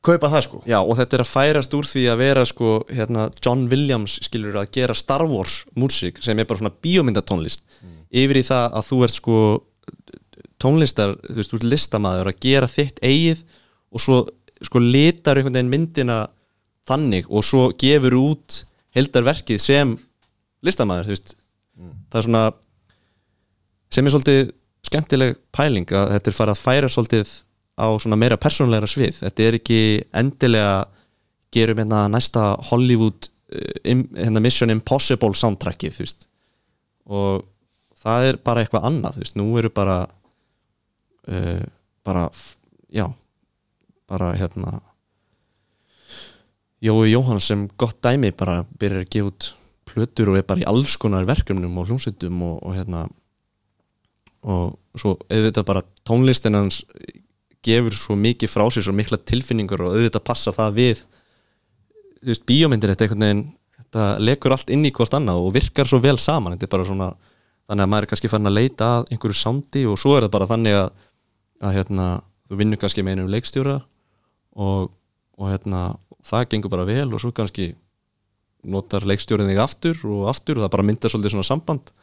kaupa 0.02 0.30
það 0.34 0.44
sko. 0.48 0.60
Já, 0.66 0.80
og 0.82 0.95
þetta 0.98 1.18
er 1.18 1.22
að 1.24 1.30
færast 1.32 1.74
úr 1.78 1.86
því 1.86 2.03
að 2.10 2.22
vera 2.24 2.44
sko, 2.49 2.70
hérna, 2.90 3.28
John 3.45 3.68
Williams 3.70 4.16
skilur 4.26 4.58
að 4.58 4.72
gera 4.74 4.95
Star 4.98 5.22
Wars 5.30 5.60
músík 5.78 6.18
sem 6.26 6.40
er 6.41 6.48
bara 6.49 6.58
svona 6.64 6.74
bíómyndatónlist. 6.82 7.62
Yfir 8.12 8.40
í 8.41 8.44
það 8.48 8.80
að 8.80 8.88
þú 8.90 9.02
ert 9.06 9.14
sko 9.20 9.36
tónlistar, 10.61 11.15
þú 11.25 11.38
veist, 11.39 11.51
þú 11.51 11.59
ert 11.59 11.69
listamaður 11.73 12.31
að 12.31 12.39
gera 12.45 12.69
þitt 12.69 13.01
eigið 13.03 13.43
og 13.91 14.03
svo 14.03 14.21
sko 14.61 14.81
litar 14.81 15.39
einhvern 15.39 15.57
veginn 15.57 15.71
myndina 15.73 16.17
þannig 16.89 17.29
og 17.29 17.45
svo 17.45 17.69
gefur 17.81 18.17
út 18.19 18.63
heldarverkið 18.95 19.61
sem 19.61 19.93
listamaður, 20.65 21.09
þú 21.09 21.15
veist. 21.15 21.35
Það 22.11 22.19
er 22.19 22.27
svona 22.27 22.43
sem 23.91 24.05
er 24.05 24.13
svolítið 24.13 24.41
skemmtileg 24.88 25.38
pæling 25.55 25.93
að 25.95 26.15
þetta 26.15 26.31
er 26.31 26.38
farið 26.38 26.55
að 26.55 26.63
færa 26.65 26.91
svolítið 26.91 27.33
á 27.81 27.88
svona 28.03 28.19
meira 28.19 28.38
persónlegra 28.39 28.89
svið. 28.89 29.21
Þetta 29.23 29.45
er 29.45 29.57
ekki 29.57 29.81
endilega 30.21 30.73
gerum 31.51 31.81
hérna 31.81 32.05
næsta 32.11 32.53
Hollywood 32.69 33.29
im, 33.83 34.05
hérna 34.15 34.43
Mission 34.43 34.71
Impossible 34.73 35.35
soundtrackið 35.38 35.95
þú 35.95 36.05
veist. 36.05 36.27
Og 37.11 37.45
það 38.01 38.29
er 38.29 38.41
bara 38.43 38.63
eitthvað 38.63 38.88
annað 38.89 39.17
þú 39.17 39.25
veist, 39.25 39.39
nú 39.39 39.47
eru 39.59 39.71
bara 39.73 39.97
uh, 41.27 41.64
bara, 42.06 42.30
já 42.89 43.07
bara 44.10 44.34
hérna. 44.35 44.81
Jói 46.81 47.11
Jóhann 47.11 47.41
sem 47.41 47.68
gott 47.77 47.99
dæmi 48.02 48.31
bara 48.34 48.64
byrjar 48.80 49.06
að 49.06 49.11
gefa 49.14 49.30
út 49.30 49.49
plötur 49.85 50.31
og 50.31 50.39
er 50.39 50.48
bara 50.48 50.64
í 50.64 50.68
alls 50.68 50.95
konar 50.98 51.27
verkefnum 51.30 51.77
og 51.77 51.89
hljómsveitum 51.89 52.41
og, 52.48 52.57
og 52.65 52.76
hérna. 52.76 53.06
Og 54.41 54.77
svo 54.98 55.15
auðvitað 55.30 55.68
bara 55.68 55.85
tónlistin 56.07 56.57
hans 56.57 56.81
gefur 57.65 57.93
svo 57.95 58.18
mikið 58.18 58.49
frá 58.49 58.65
sér 58.73 58.88
svo 58.88 58.93
mikla 58.98 59.19
tilfinningur 59.22 59.84
og 59.85 59.95
auðvitað 59.95 60.26
passa 60.26 60.53
það 60.56 60.77
við 60.80 61.03
þú 62.22 62.31
veist, 62.31 62.45
bíómyndir 62.49 62.93
þetta 62.93 63.06
einhvern 63.06 63.26
veginn 63.26 63.43
þetta 63.77 64.07
lekur 64.22 64.56
allt 64.56 64.73
inn 64.73 64.85
í 64.88 64.93
hvort 64.95 65.14
annað 65.18 65.43
og 65.45 65.53
virkar 65.57 65.89
svo 65.89 66.02
vel 66.02 66.18
saman 66.22 66.56
þetta 66.56 66.68
er 66.68 66.73
bara 66.73 66.88
svona, 66.88 67.10
þannig 67.69 67.85
að 67.85 67.91
maður 67.93 68.07
er 68.07 68.11
kannski 68.11 68.31
farin 68.31 68.52
að 68.52 68.57
leita 68.57 68.89
að 68.98 69.14
einhverju 69.14 69.38
sándi 69.38 69.85
og 69.89 69.99
svo 70.02 70.15
er 70.18 70.26
það 70.26 70.35
bara 70.38 70.49
þannig 70.52 70.77
að, 70.80 71.06
að 71.61 71.77
hérna, 71.77 72.07
þú 72.49 72.59
vinnur 72.61 72.81
kannski 72.81 73.05
með 73.05 73.17
einum 73.17 73.31
leikstjóra 73.31 73.77
og, 74.57 74.91
og 75.38 75.51
hérna, 75.51 75.83
það 76.25 76.49
gengur 76.53 76.73
bara 76.73 76.88
vel 76.89 77.07
og 77.09 77.21
svo 77.21 77.31
kannski 77.35 77.71
notar 78.71 79.05
leikstjórinn 79.09 79.49
þig 79.49 79.61
aftur 79.61 80.03
og 80.09 80.27
aftur 80.29 80.59
og 80.59 80.65
það 80.65 80.73
bara 80.75 80.85
myndar 80.85 81.13
svolítið 81.13 81.35
svona 81.35 81.47
samband 81.47 81.93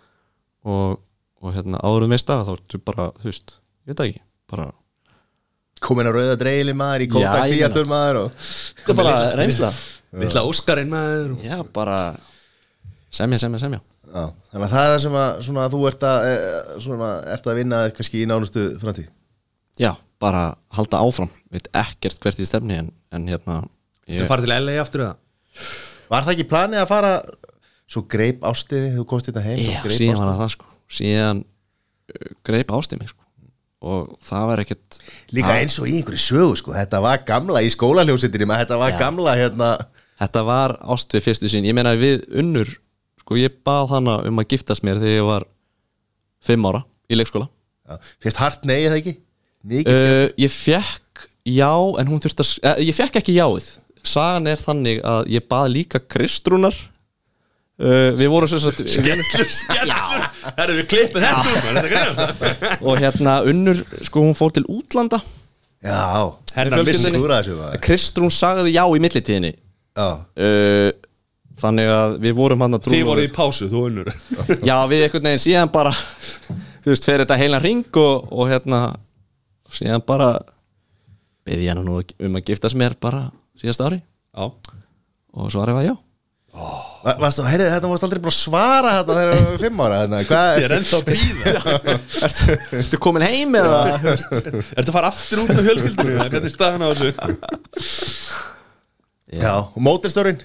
og, 0.66 0.98
og 1.42 1.54
hérna 1.54 1.82
áðurum 1.84 2.14
veist 2.14 2.30
að 2.34 2.46
þá 2.48 2.52
ertu 2.56 2.80
bara, 2.82 3.10
þú 3.18 3.30
veist, 3.30 3.58
ég 3.86 3.94
veit 3.94 4.04
ekki 4.06 4.22
bara, 4.50 4.70
komin 5.84 6.10
að 6.10 6.18
rauða 6.18 6.38
dreili 6.40 6.74
maður 6.76 7.04
í 7.04 7.10
kóta 7.12 7.36
kvíatur 7.44 7.90
maður 7.90 8.22
og 8.24 8.32
þetta 8.40 8.94
er 8.94 8.98
bara 9.02 9.20
reynsla. 9.38 9.70
Lilla 10.18 10.42
Óskarinn 10.48 10.90
maður 10.90 11.36
og... 11.36 11.44
já, 11.44 11.58
bara 11.74 11.98
semja, 13.12 13.38
semja, 13.42 13.60
semja. 13.62 13.82
Já, 14.08 14.24
þannig 14.50 14.64
að 14.64 14.72
það 14.72 14.86
er 14.86 14.90
það 14.94 15.02
sem 15.04 15.16
að 15.20 15.40
svona, 15.44 15.68
þú 15.68 15.80
ert 15.90 16.04
að, 16.08 16.26
e, 16.26 16.36
svona, 16.80 17.08
ert 17.34 17.48
að 17.52 17.58
vinna 17.60 17.80
kannski 17.94 18.22
í 18.22 18.28
nánustu 18.28 18.64
framtíð 18.80 19.10
já, 19.80 19.92
bara 20.20 20.44
halda 20.74 21.02
áfram. 21.04 21.30
Veit 21.52 21.68
ekkert 21.76 22.20
hvert 22.22 22.40
í 22.42 22.46
stefni 22.48 22.80
en, 22.82 22.90
en 23.14 23.28
hérna 23.30 23.60
ég, 24.08 24.24
farið 24.28 24.48
til 24.48 24.58
LA 24.66 24.80
aftur 24.82 25.04
eða? 25.06 25.14
Var 26.08 26.24
það 26.26 26.34
ekki 26.34 26.48
planið 26.50 26.82
að 26.82 26.90
fara 26.90 27.12
svo 27.88 28.02
greip 28.10 28.42
ástiði, 28.48 28.90
þú 28.96 29.04
komst 29.08 29.30
þetta 29.30 29.44
heim 29.44 29.62
já, 29.62 29.78
síðan 29.86 30.20
var 30.20 30.32
ástiði. 30.32 30.40
það 30.42 30.52
sko. 30.56 30.68
Síðan 30.98 31.40
uh, 31.44 32.34
greip 32.48 32.74
ástíð 32.76 33.02
mig 33.02 33.12
sko. 33.12 33.24
Og 33.88 34.08
það 34.26 34.48
var 34.50 34.60
ekkert 34.64 34.98
Líka 35.36 35.54
eins 35.54 35.76
og 35.78 35.86
í 35.86 36.00
einhverju 36.00 36.18
sögu 36.18 36.56
sko, 36.58 36.74
þetta 36.74 36.98
var 37.04 37.22
gamla 37.28 37.62
í 37.62 37.70
skólaljósittinni, 37.70 38.48
maður 38.50 38.64
þetta 38.64 38.78
var 38.80 38.94
Já. 38.94 38.98
gamla 39.04 39.34
hérna. 39.38 39.68
Þetta 40.18 40.42
var 40.48 40.74
ást 40.94 41.14
við 41.14 41.28
fyrstu 41.28 41.50
sín 41.52 41.68
ég 41.68 41.76
meina 41.78 41.92
við 41.94 42.24
unnur 42.42 42.72
sko 43.22 43.38
ég 43.38 43.54
bað 43.62 43.92
hana 43.92 44.16
um 44.26 44.42
að 44.42 44.48
giftast 44.56 44.82
mér 44.82 44.98
þegar 44.98 45.14
ég 45.14 45.28
var 45.28 45.46
fimm 46.42 46.66
ára 46.66 46.82
í 47.06 47.18
leikskóla. 47.20 47.46
Já, 47.86 48.00
Fyrst 48.24 48.40
hart 48.42 48.66
nei, 48.68 48.80
það 48.88 48.98
ekki? 48.98 49.14
Mikið 49.66 49.98
uh, 49.98 50.12
uh, 50.22 50.28
ég 50.38 50.52
fekk 50.54 51.26
já 51.48 51.72
en 52.00 52.10
hún 52.10 52.22
þurfti 52.22 52.44
að 52.44 52.52
eh, 52.70 52.84
ég 52.88 52.96
fekk 52.96 53.18
ekki 53.22 53.34
jáið. 53.38 53.72
Sagan 54.06 54.46
er 54.50 54.60
þannig 54.60 55.00
að 55.06 55.32
ég 55.34 55.48
bað 55.50 55.72
líka 55.74 56.00
Kristrúnar. 56.04 56.76
Uh, 57.78 58.10
við 58.18 58.30
vorum 58.32 58.50
svo 58.50 58.58
satt 58.58 58.80
Skellur, 58.90 59.26
skellur. 59.60 60.22
Herru, 60.56 60.76
við 60.80 60.86
klippum 60.90 61.22
þetta 61.22 61.42
út, 61.44 61.58
maður, 61.62 61.76
þetta 61.76 61.90
greinast 61.92 62.80
og 62.82 63.02
hérna 63.04 63.34
unnur 63.46 63.82
sko 64.08 64.22
hún 64.24 64.34
fór 64.38 64.54
til 64.56 64.64
útlanda. 64.66 65.20
Já, 65.78 66.34
Hennar 66.56 66.80
Fjölskyldunni. 66.80 66.88
missi 66.88 67.12
skúra 67.14 67.36
þessu 67.38 67.58
maður. 67.60 67.82
Kristrún 67.86 68.34
sagði 68.34 68.72
já 68.74 68.82
í 68.82 69.02
millitíðinni. 69.04 69.52
Já, 69.94 70.08
uh, 70.42 70.88
þannig 71.62 71.92
að 71.94 72.16
við 72.26 72.34
vorum 72.38 72.66
hann 72.66 72.78
að 72.78 72.90
Þið 72.90 73.04
voruð 73.12 73.28
í 73.28 73.32
pásu, 73.34 73.70
þú 73.70 73.84
unnur. 73.92 74.10
Já 74.66 74.76
við 74.90 75.04
einhvern 75.06 75.30
veginn 75.30 75.44
síðan 75.46 75.70
bara 75.74 75.94
þú 76.82 76.90
veist 76.90 77.06
fer 77.06 77.22
þetta 77.22 77.38
heilan 77.38 77.62
ring 77.62 78.00
og, 78.00 78.26
og 78.32 78.50
hérna 78.50 78.82
síðan 79.72 80.04
bara 80.08 80.32
beði 81.48 81.70
hana 81.70 81.84
nú 81.84 82.00
um 82.02 82.36
að 82.38 82.44
giftast 82.50 82.76
mér 82.78 82.96
bara 83.00 83.28
síðast 83.58 83.82
ári. 83.84 84.02
Já. 84.36 84.48
Og 85.38 85.50
svarið 85.52 85.78
var 85.78 85.86
já. 85.88 85.94
Va- 87.04 87.14
varstu, 87.20 87.44
heyrðu, 87.46 87.66
þetta 87.70 87.88
varst 87.92 88.04
aldrei 88.06 88.20
bara 88.24 88.32
að 88.32 88.38
svara 88.40 88.92
þetta 88.98 89.14
þegar 89.18 89.36
það 89.36 89.44
var 89.48 89.60
fimm 89.62 89.82
ára 89.84 89.98
hérna. 90.00 90.20
Hvað 90.28 90.48
Ég 90.58 90.64
er 90.66 90.74
ennþá 90.78 90.98
að 90.98 91.04
býða 91.08 91.52
Ertu, 92.28 92.56
ertu 92.80 93.00
komin 93.04 93.24
heim 93.26 93.58
eða? 93.60 93.80
Ertu 94.02 94.88
að 94.88 94.94
fara 94.96 95.10
aftur 95.12 95.42
út 95.44 95.52
með 95.54 95.68
fjölskyldunni? 95.68 96.14
eða 96.16 96.26
Hvernig 96.32 96.48
er 96.48 96.54
staðan 96.56 96.82
á 96.82 96.88
þessu? 96.98 98.08
Já, 99.38 99.52
og 99.60 99.78
mótilstörin 99.84 100.40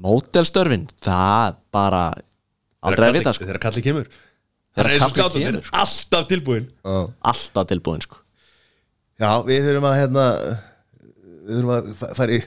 mótelstörfin 0.00 0.86
það 1.04 1.58
bara 1.74 2.02
aldrei 2.80 3.10
að 3.10 3.18
vita 3.20 3.34
sko. 3.36 3.44
Þegar 3.44 3.60
kallið 3.66 3.86
kemur. 3.86 4.06
Er 4.80 4.88
og 4.88 4.94
er 4.94 5.02
sko. 5.68 5.76
Alltaf 5.84 6.28
tilbúin 6.30 6.68
alltaf 6.88 7.68
tilbúin 7.70 8.02
sko 8.06 8.19
Já, 9.20 9.30
við 9.44 9.66
þurfum 9.68 9.88
að 9.90 9.98
hérna 10.00 10.24
Við 11.40 11.58
þurfum 11.58 11.74
að 11.76 11.92
fa- 12.00 12.14
fara 12.16 12.36
í 12.38 12.40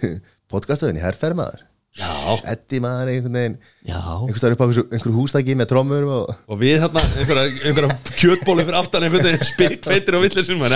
podcastöðin 0.53 0.97
í 0.99 1.03
herrferð 1.03 1.37
maður. 1.39 1.61
Já. 1.93 2.09
Eddi 2.49 2.79
maður 2.81 3.09
einhvern 3.13 3.35
veginn 3.37 3.55
já. 3.85 3.97
einhvern 4.01 4.39
staðar 4.41 4.55
upp 4.55 4.61
á 4.63 4.65
einhverju, 4.65 5.13
hústæki 5.13 5.53
með 5.59 5.67
trommur 5.69 6.05
og 6.09 6.31
Og 6.49 6.57
við 6.61 6.79
hérna, 6.81 7.03
einhverja, 7.21 7.43
einhverja 7.69 7.97
kjötbóli 8.17 8.65
fyrir 8.65 8.77
aftan 8.79 9.05
einhvern 9.05 9.27
veginn 9.27 9.45
spikfeitir 9.45 10.17
og 10.17 10.23
villir 10.25 10.47
sem 10.47 10.57
mann 10.57 10.73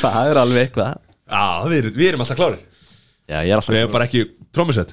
það 0.00 0.30
er 0.32 0.40
alveg 0.42 0.64
eitthvað. 0.66 0.96
Já, 1.26 1.44
við, 1.70 1.76
erum- 1.82 1.96
við 2.00 2.08
erum 2.10 2.24
alltaf 2.24 2.38
klári 2.40 2.58
já 3.26 3.38
ég 3.42 3.50
er 3.50 3.58
alltaf 3.60 3.74
Við 3.74 3.80
hefum 3.82 3.94
bara 3.96 4.06
ekki 4.06 4.24
trommusett. 4.54 4.92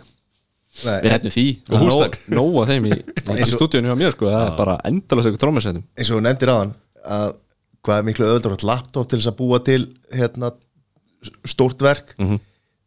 Nei, 0.84 0.96
við 1.06 1.12
hættum 1.14 1.34
því. 1.36 1.46
Og 1.70 1.84
hústak. 1.84 2.16
nóg 2.34 2.56
að 2.64 2.72
þeim 2.74 2.88
í, 2.90 2.96
í 3.38 3.46
stúdíunni 3.50 3.92
hjá 3.92 3.98
mér 4.00 4.16
sko. 4.16 4.30
Það 4.34 4.46
er 4.48 4.56
bara 4.58 4.78
endalast 4.90 5.30
eitthvað 5.30 5.44
trómmersettum 5.44 5.84
eins 5.98 6.10
og 6.10 6.18
þú 6.18 6.24
nefndir 6.26 6.54
hann 6.54 6.72
að 7.04 7.36
hvað 7.84 8.00
er 8.00 8.08
miklu 8.08 8.30
átt 8.38 8.66
laptop 8.68 9.10
til 9.10 9.20
þess 9.20 9.32
að 9.32 9.40
búa 9.40 9.60
til 9.64 9.82
hérna 10.14 10.54
stórt 11.48 11.82
verk? 11.84 12.16
Mhm. 12.20 12.40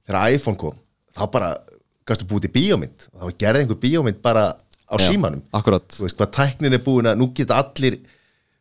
þegar 0.07 0.35
iPhone 0.37 0.61
kom 0.61 0.77
þá 1.17 1.25
bara 1.33 1.55
gæstu 2.07 2.27
búið 2.29 2.47
til 2.47 2.55
bíómynd. 2.55 3.09
Og 3.15 3.23
þá 3.23 3.39
gerði 3.43 3.65
einhver 3.65 3.81
bíómynd 3.83 4.21
bara 4.23 4.53
á 4.55 4.95
símanum. 5.03 5.43
akkurat. 5.53 5.89
Þú 5.91 6.07
veist 6.07 6.19
hvað 6.21 6.35
tæknin 6.37 6.77
er 6.77 6.85
búin 6.85 7.09
að 7.11 7.19
nú 7.19 7.33
geta 7.35 7.59
allir 7.59 7.99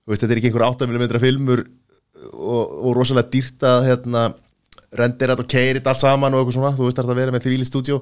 veist, 0.05 0.21
þetta 0.23 0.35
er 0.35 0.41
ekki 0.41 0.51
einhver 0.51 0.67
8mm 0.69 1.21
filmur 1.21 1.63
og, 2.33 2.75
og 2.85 2.91
rosalega 2.97 3.31
dýrt 3.33 3.65
að 3.65 3.87
hérna, 3.89 4.27
þetta 4.95 5.41
og 5.41 5.49
keirit 5.51 5.89
allt 5.89 6.01
saman 6.01 6.33
og 6.33 6.41
eitthvað 6.43 6.57
svona, 6.59 6.75
þú 6.77 6.87
veist, 6.87 6.99
það 6.99 7.09
er 7.09 7.15
að 7.15 7.21
vera 7.21 7.35
með 7.35 7.45
því 7.45 7.57
í 7.57 7.69
stúdíó. 7.69 7.99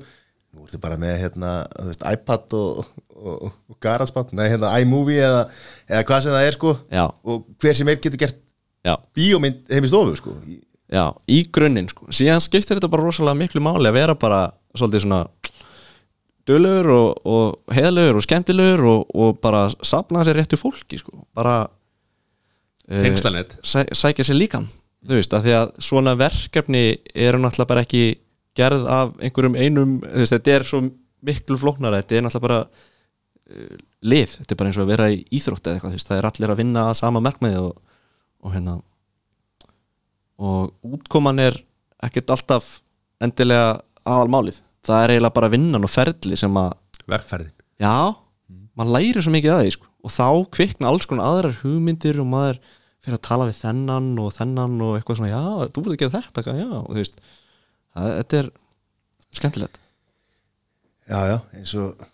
Nú 0.54 0.68
ertu 0.68 0.80
bara 0.84 1.00
með 1.02 1.16
hérna, 1.24 1.54
veist, 1.90 2.04
iPad 2.14 2.58
og, 2.60 2.92
og, 3.24 3.50
og 3.72 3.78
GarageBand, 3.84 4.36
nei, 4.38 4.50
hérna, 4.52 4.74
iMovie 4.84 5.24
eða, 5.24 5.48
eða 5.90 6.04
hvað 6.10 6.26
sem 6.26 6.36
það 6.36 6.48
er, 6.50 6.58
sko 6.60 6.76
Já. 6.92 7.06
og 7.24 7.48
hver 7.64 7.80
sem 7.80 7.92
er 7.92 8.00
getur 8.04 8.22
gert 8.26 8.40
Já, 8.84 8.98
bíómynd 9.16 9.72
heim 9.72 9.86
í 9.88 9.90
stofu, 9.92 10.18
sko 10.20 10.36
já, 10.94 11.06
í 11.32 11.44
grunninn 11.54 11.90
sko. 11.90 12.10
síðan 12.14 12.44
skiptir 12.44 12.78
þetta 12.78 12.92
bara 12.92 13.06
rosalega 13.08 13.40
miklu 13.40 13.64
máli 13.64 13.90
að 13.90 13.98
vera 13.98 14.16
bara 14.20 14.42
svolítið 14.76 15.06
svona 15.06 15.22
dölur 16.48 16.90
og, 16.92 17.22
og 17.24 17.76
heðlur 17.76 18.20
og 18.20 18.26
skemmtilegur 18.26 18.84
og, 18.92 19.14
og 19.16 19.40
bara 19.44 19.66
safna 19.86 20.26
sér 20.28 20.42
réttu 20.42 20.60
fólki 20.60 21.00
sko. 21.00 21.24
bara 21.36 21.64
eh, 22.90 23.06
Tengslanett. 23.06 23.58
sæ, 23.64 23.86
sækja 23.96 24.28
sér 24.28 24.40
líkan 24.42 24.68
þú 25.04 25.20
veist, 25.20 25.34
að 25.36 25.48
því 25.48 25.56
að 25.60 25.74
svona 25.84 26.18
verkefni 26.20 26.84
eru 27.16 27.42
náttúrulega 27.42 27.72
bara 27.72 27.86
ekki 27.88 28.04
gerð 28.56 28.86
af 28.92 29.16
einhverjum 29.20 29.58
einum 29.60 29.98
þú 30.04 30.20
veist, 30.22 30.36
þetta 30.36 30.58
er 30.58 30.68
svo 30.68 30.84
miklu 31.24 31.58
flóknara 31.60 32.04
þetta 32.04 32.20
er 32.20 32.28
náttúrulega 32.28 32.48
bara 32.50 32.92
uh, 33.54 33.78
lið, 34.04 34.38
þetta 34.40 34.56
er 34.56 34.60
bara 34.60 34.72
eins 34.72 34.80
og 34.80 34.86
að 34.86 34.94
vera 34.94 35.12
í 35.14 35.22
íþrótt 35.38 35.70
eða 35.70 35.80
eitthvað, 35.80 36.08
það 36.10 36.20
er 36.20 36.30
allir 36.30 36.54
að 36.54 36.62
vinna 36.64 36.88
að 36.90 36.98
sama 37.00 37.24
markmiði 37.24 37.62
og, 37.62 37.78
og 38.44 38.56
hérna 38.56 38.80
og 40.44 40.94
útkoman 40.98 41.40
er 41.40 41.58
ekkert 42.04 42.34
alltaf 42.34 42.70
endilega 43.24 43.78
aðalmálið. 44.04 44.60
Það 44.84 45.04
er 45.04 45.14
eiginlega 45.14 45.38
bara 45.38 45.52
vinnan 45.54 45.88
og 45.88 45.92
ferli 45.92 46.38
sem 46.40 46.58
að 46.60 46.74
Vegferðin. 47.08 47.52
Já, 47.84 48.16
maður 48.80 48.96
læri 48.96 49.24
svo 49.24 49.34
mikið 49.34 49.54
að 49.54 49.62
því 49.64 49.74
sko. 49.76 49.90
og 50.04 50.12
þá 50.12 50.28
kvikna 50.56 50.90
alls 50.90 51.08
konar 51.08 51.30
aðrar 51.30 51.60
hugmyndir 51.62 52.20
og 52.20 52.28
maður 52.32 52.60
fyrir 53.04 53.18
að 53.18 53.26
tala 53.28 53.48
við 53.50 53.60
þennan 53.60 54.10
og 54.24 54.34
þennan 54.36 54.76
og 54.84 54.98
eitthvað 54.98 55.20
svona, 55.20 55.32
já, 55.32 55.70
þú 55.76 55.84
verður 55.84 55.96
að 55.96 56.02
gera 56.02 56.22
þetta 56.24 56.56
já, 56.60 56.68
og 56.80 56.90
þú 56.90 57.00
veist 57.00 57.18
það, 57.20 58.10
þetta 58.18 58.40
er 58.40 58.50
skemmtilegt. 59.40 59.80
Já, 61.04 61.20
já, 61.28 61.38
eins 61.60 61.74
og 61.80 62.06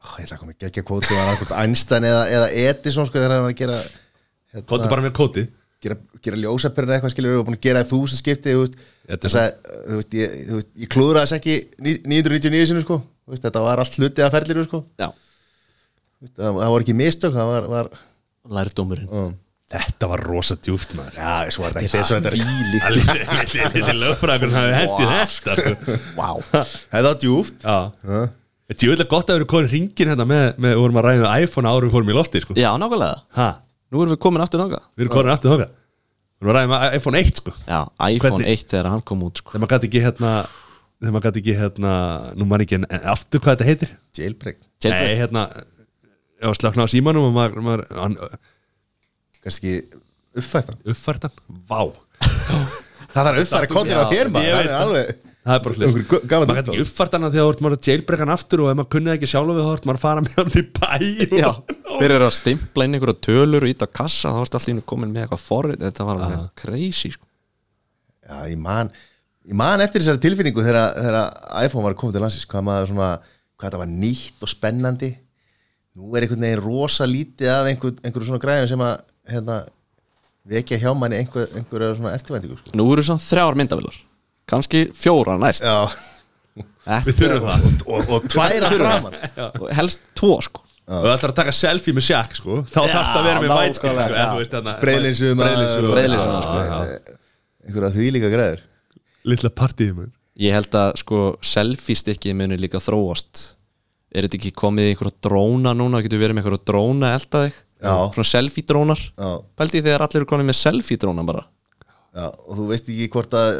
ég 0.00 0.24
ætla 0.26 0.36
að 0.36 0.40
koma 0.42 0.54
ekki 0.56 0.68
að 0.80 0.86
kvót 0.88 1.06
sem 1.08 1.18
var 1.20 1.32
annað 1.34 1.56
Einstein 1.60 2.06
eða, 2.08 2.20
eða 2.36 2.50
Edison 2.66 3.08
sko 3.08 3.18
þegar 3.20 3.34
hann 3.36 3.44
var 3.46 3.52
að 3.54 3.58
gera 3.60 3.78
hérna, 3.80 4.66
Kóttu 4.70 4.88
bara 4.92 5.04
með 5.04 5.16
kótið 5.18 5.48
gera, 5.84 5.96
gera 6.24 6.40
ljósaperinn 6.40 6.94
eitthvað 6.96 7.12
skilur 7.14 7.38
og 7.40 7.46
búin 7.48 7.56
að 7.58 7.64
gera 7.68 7.82
þú 7.88 8.00
sem 8.10 8.20
skipti 8.20 8.54
þú 8.56 8.62
veist, 8.64 8.78
þess 9.10 9.36
að, 9.40 9.50
þú 9.88 9.98
veist, 10.00 10.16
ég, 10.20 10.34
þú 10.48 10.58
veist, 10.58 10.70
ég 10.84 10.90
klúðra 10.92 11.22
þess 11.24 11.36
ekki 11.38 11.54
ní- 11.86 12.00
999 12.04 12.70
sinu 12.72 12.82
sko. 12.84 12.98
Veist, 13.30 13.44
þetta 13.46 13.62
var 13.64 13.80
allt 13.82 13.96
hluti 14.00 14.24
að 14.24 14.34
ferliru 14.34 14.64
sko. 14.66 14.80
Já, 15.00 15.08
Þú 15.10 16.26
veist, 16.26 16.34
það, 16.36 16.58
það 16.64 16.74
var 16.74 16.84
ekki 16.84 16.96
mistök 16.98 17.36
það 17.36 17.52
var, 17.54 17.68
var 17.76 17.92
lærdómurinn. 18.58 19.08
Um, 19.12 19.38
Þetta 19.70 20.08
var 20.10 20.24
rosa 20.26 20.56
djúft 20.58 20.96
maður. 20.98 21.14
Já, 21.14 21.50
svo 21.54 21.62
var 21.62 21.76
þetta 21.76 21.84
ekki 21.86 22.00
svo 22.08 22.16
þetta 22.18 22.30
er- 22.32 23.70
Þetta 23.70 23.92
er 23.92 23.98
lögfræðin 24.00 24.56
hafi 24.56 24.72
hendið 24.80 25.12
þetta 25.14 25.54
sko. 25.60 25.98
wow. 26.18 26.42
þetta 26.90 27.04
var 27.06 27.20
djúft 27.22 27.62
Já 27.62 27.78
Þetta 28.70 28.84
er 28.86 28.90
jöfnlega 28.92 29.10
gott 29.10 29.30
að 29.32 29.38
vera 29.40 29.48
konin 29.50 29.70
ringin 29.72 30.10
hérna 30.12 30.26
með, 30.30 30.44
með 30.62 30.70
við 30.76 30.80
vorum 30.84 30.98
að 31.00 31.06
ræða 31.08 31.30
iPhone 31.42 31.70
árum 31.72 31.88
við 31.90 31.94
fórum 31.96 32.10
í 32.12 32.16
lofti 32.16 32.42
sko. 32.44 32.54
já, 32.54 32.70
nákvæmlega, 32.78 33.16
Ha, 33.40 33.48
nú 33.90 34.02
erum 34.04 34.12
við 34.14 34.20
komin 34.22 34.44
aftur 34.44 34.62
nága 34.62 34.78
við 34.94 35.04
erum 35.06 35.14
konin 35.16 35.32
aftur 35.34 35.50
þóka 35.56 35.66
Við 36.40 36.46
erum 36.46 36.52
að 36.52 36.56
ræða 36.56 36.68
um 36.70 36.96
iPhone 37.00 37.18
1 37.20 37.40
sko. 37.42 37.52
já, 37.66 37.80
iPhone 38.14 38.38
Hvernig- 38.38 38.52
1 38.62 38.68
þegar 38.70 38.90
hann 38.94 39.02
kom 39.10 39.24
út 39.26 39.42
sko. 39.42 39.50
Þegar 39.52 39.64
maður 39.66 39.74
gæti 39.74 39.88
ekki 39.90 40.04
hérna 40.06 40.30
Þegar 41.00 41.12
maður 41.16 41.26
gæti 41.26 41.40
ekki 41.42 41.56
hérna 41.58 41.92
Nú 42.38 42.46
maður 42.46 42.64
ekki 42.66 42.78
en 42.78 42.86
aftur 43.14 43.40
hvað 43.40 43.56
þetta 43.56 43.66
heitir. 43.70 43.92
Jailbreak. 44.16 44.58
Nei, 44.84 45.16
hérna 45.18 45.42
Já, 46.40 46.48
slakna 46.56 46.86
á 46.86 46.88
símanum 46.88 47.26
og 47.28 47.34
maður, 47.36 47.60
maður 47.66 47.82
hann, 48.00 48.14
kannski 49.44 49.74
uppfært 50.36 50.70
hann. 50.70 50.78
Uppfærtan 50.88 51.34
Vá. 51.68 51.80
Það 53.10 53.18
þarf 53.18 53.30
að 53.34 53.40
uppfæra 53.42 53.68
kontin 53.74 53.98
á 54.00 54.04
þér 54.08 54.30
maður. 54.32 54.46
Ég 54.46 54.54
það 54.54 54.60
veit 54.60 54.70
er 54.70 54.78
alveg 54.80 55.29
Það 55.40 55.54
er 55.56 55.62
bara 55.64 55.74
hlust 55.74 56.10
Maður 56.50 56.80
uppfærtan 56.82 57.24
að 57.26 57.32
því 57.34 57.38
að 57.40 57.46
þú 57.46 57.52
ert 57.54 57.60
maður 57.64 57.76
að 57.78 57.86
jailbreakan 57.88 58.32
aftur 58.34 58.60
og 58.60 58.66
ef 58.70 58.76
maður 58.76 58.88
kunnið 58.94 59.14
ekki 59.14 59.28
sjálf 59.30 59.52
við 59.56 59.62
þá 59.64 59.70
ert 59.76 59.86
maður 59.88 59.98
að 59.98 60.02
fara 60.04 60.24
með 60.26 60.34
hann 60.36 60.50
til 60.52 60.64
bæ 60.76 60.90
og- 60.90 61.38
já, 61.40 61.50
byrjar 62.00 62.24
að 62.26 62.34
stimpla 62.36 62.84
inn 62.86 62.96
einhverja 62.98 63.20
tölur 63.24 63.64
og 63.64 63.72
íta 63.72 63.88
kassa, 63.88 64.28
þá 64.34 64.40
ertu 64.42 64.58
alltaf 64.58 64.68
inn 64.74 64.82
komin 64.92 65.14
með 65.14 65.24
eitthvað 65.24 65.44
forrið, 65.46 65.80
þetta 65.86 66.06
var 66.10 66.20
alveg 66.20 66.42
crazy 66.60 67.12
sko. 67.14 67.24
Já, 68.28 68.36
ég 68.52 68.60
man, 68.60 68.92
ég 69.48 69.56
man 69.62 69.80
eftir 69.80 70.04
þessari 70.04 70.22
tilfinningu 70.26 70.66
þegar, 70.66 70.92
þegar 71.00 71.64
iPhone 71.64 71.86
var 71.88 71.96
komið 72.02 72.18
til 72.18 72.24
landsins 72.26 72.46
hvað 72.52 72.66
maður 72.68 72.92
svona, 72.92 73.08
hvað 73.56 73.70
þetta 73.70 73.80
var 73.80 73.90
nýtt 73.94 74.44
og 74.44 74.52
spennandi. 74.52 75.10
Nú 75.96 76.12
er 76.14 76.26
einhvern 76.28 76.44
veginn 76.46 76.62
rosa 76.62 77.08
lítið 77.08 77.48
af 77.56 77.66
einhver, 77.72 77.96
einhverju 78.04 78.28
svona 78.28 78.44
græðum 78.44 78.68
sem 78.70 78.84
að 78.86 79.00
hérna, 79.32 79.56
vekja 80.52 80.78
hjá 80.84 80.92
manni 80.96 81.18
einhver, 81.24 81.48
einhverja 81.56 81.96
svona 81.96 82.12
eftirvæntingu 82.20 82.60
sko. 82.60 82.76
nú 82.76 82.86
eru 82.92 83.02
svona 83.08 83.24
þrjár 83.24 83.58
myndavilar 83.58 83.96
kannski 84.48 84.86
fjóra 84.96 85.36
næst. 85.40 85.62
Já, 85.66 85.88
Þetta- 86.90 87.04
Við 87.06 87.14
þurfum 87.20 87.46
það. 87.46 87.64
Og, 87.86 88.08
og 88.10 88.24
tværa 88.32 88.68
framan. 88.72 89.14
Og 89.60 89.66
helst 89.76 90.00
tvo 90.18 90.40
sko. 90.42 90.62
Og 90.90 91.04
það 91.04 91.12
ætlar 91.14 91.30
að 91.30 91.36
taka 91.38 91.52
selfie 91.54 91.94
með 91.94 92.02
Shaq 92.08 92.32
sko. 92.40 92.56
Þá 92.66 92.80
þarf 92.80 92.94
það 92.96 93.18
að 93.20 93.26
vera 93.28 93.40
með 93.44 93.50
nákvæmlega, 93.52 93.68
vætskip 93.68 93.84
sko, 93.84 94.00
já. 94.00 94.22
en 94.24 94.32
þú 94.32 94.38
veist, 94.40 94.50
þarna- 94.56 94.74
og- 94.74 95.92
Breiðlinsum, 95.94 96.32
Já, 96.34 96.40
sko. 96.42 96.56
já, 96.58 96.78
já. 96.80 97.18
einhverja 97.68 97.92
þvílíka 97.94 98.30
græður 98.32 98.60
Lilla 99.30 99.50
partíð 99.50 99.92
maður. 99.94 100.10
Ég 100.40 100.52
held 100.56 100.70
að 100.80 100.96
sko 101.04 101.20
selfie 101.44 101.94
stikkið 102.00 102.34
muni 102.40 102.56
líka 102.56 102.80
þróast. 102.80 103.44
Er 104.10 104.24
þetta 104.26 104.38
ekki 104.40 104.52
komið 104.56 104.88
í 104.88 104.94
einhverja 104.96 105.14
dróna 105.22 105.74
núna? 105.76 106.00
Getur 106.02 106.18
verið 106.18 106.34
með 106.34 106.42
einhverja 106.42 106.64
dróna 106.72 107.12
að 107.12 107.18
elda 107.20 107.44
þig? 107.46 107.58
Já. 107.80 107.94
svona 108.12 108.28
selfie 108.28 108.64
drónar 108.68 108.98
Já, 109.16 109.30
pældi 109.56 109.80
þegar 109.80 110.02
allir 110.04 110.16
eru 110.20 110.26
konið 110.28 110.48
með 110.50 110.58
selfie 110.58 110.98
dróna 111.00 111.22
bara 111.24 111.44
já, 112.16 112.26
og 112.26 112.52
þú 112.58 112.66
veist 112.70 112.88
ekki 112.90 113.08
hvort 113.14 113.34
að 113.38 113.50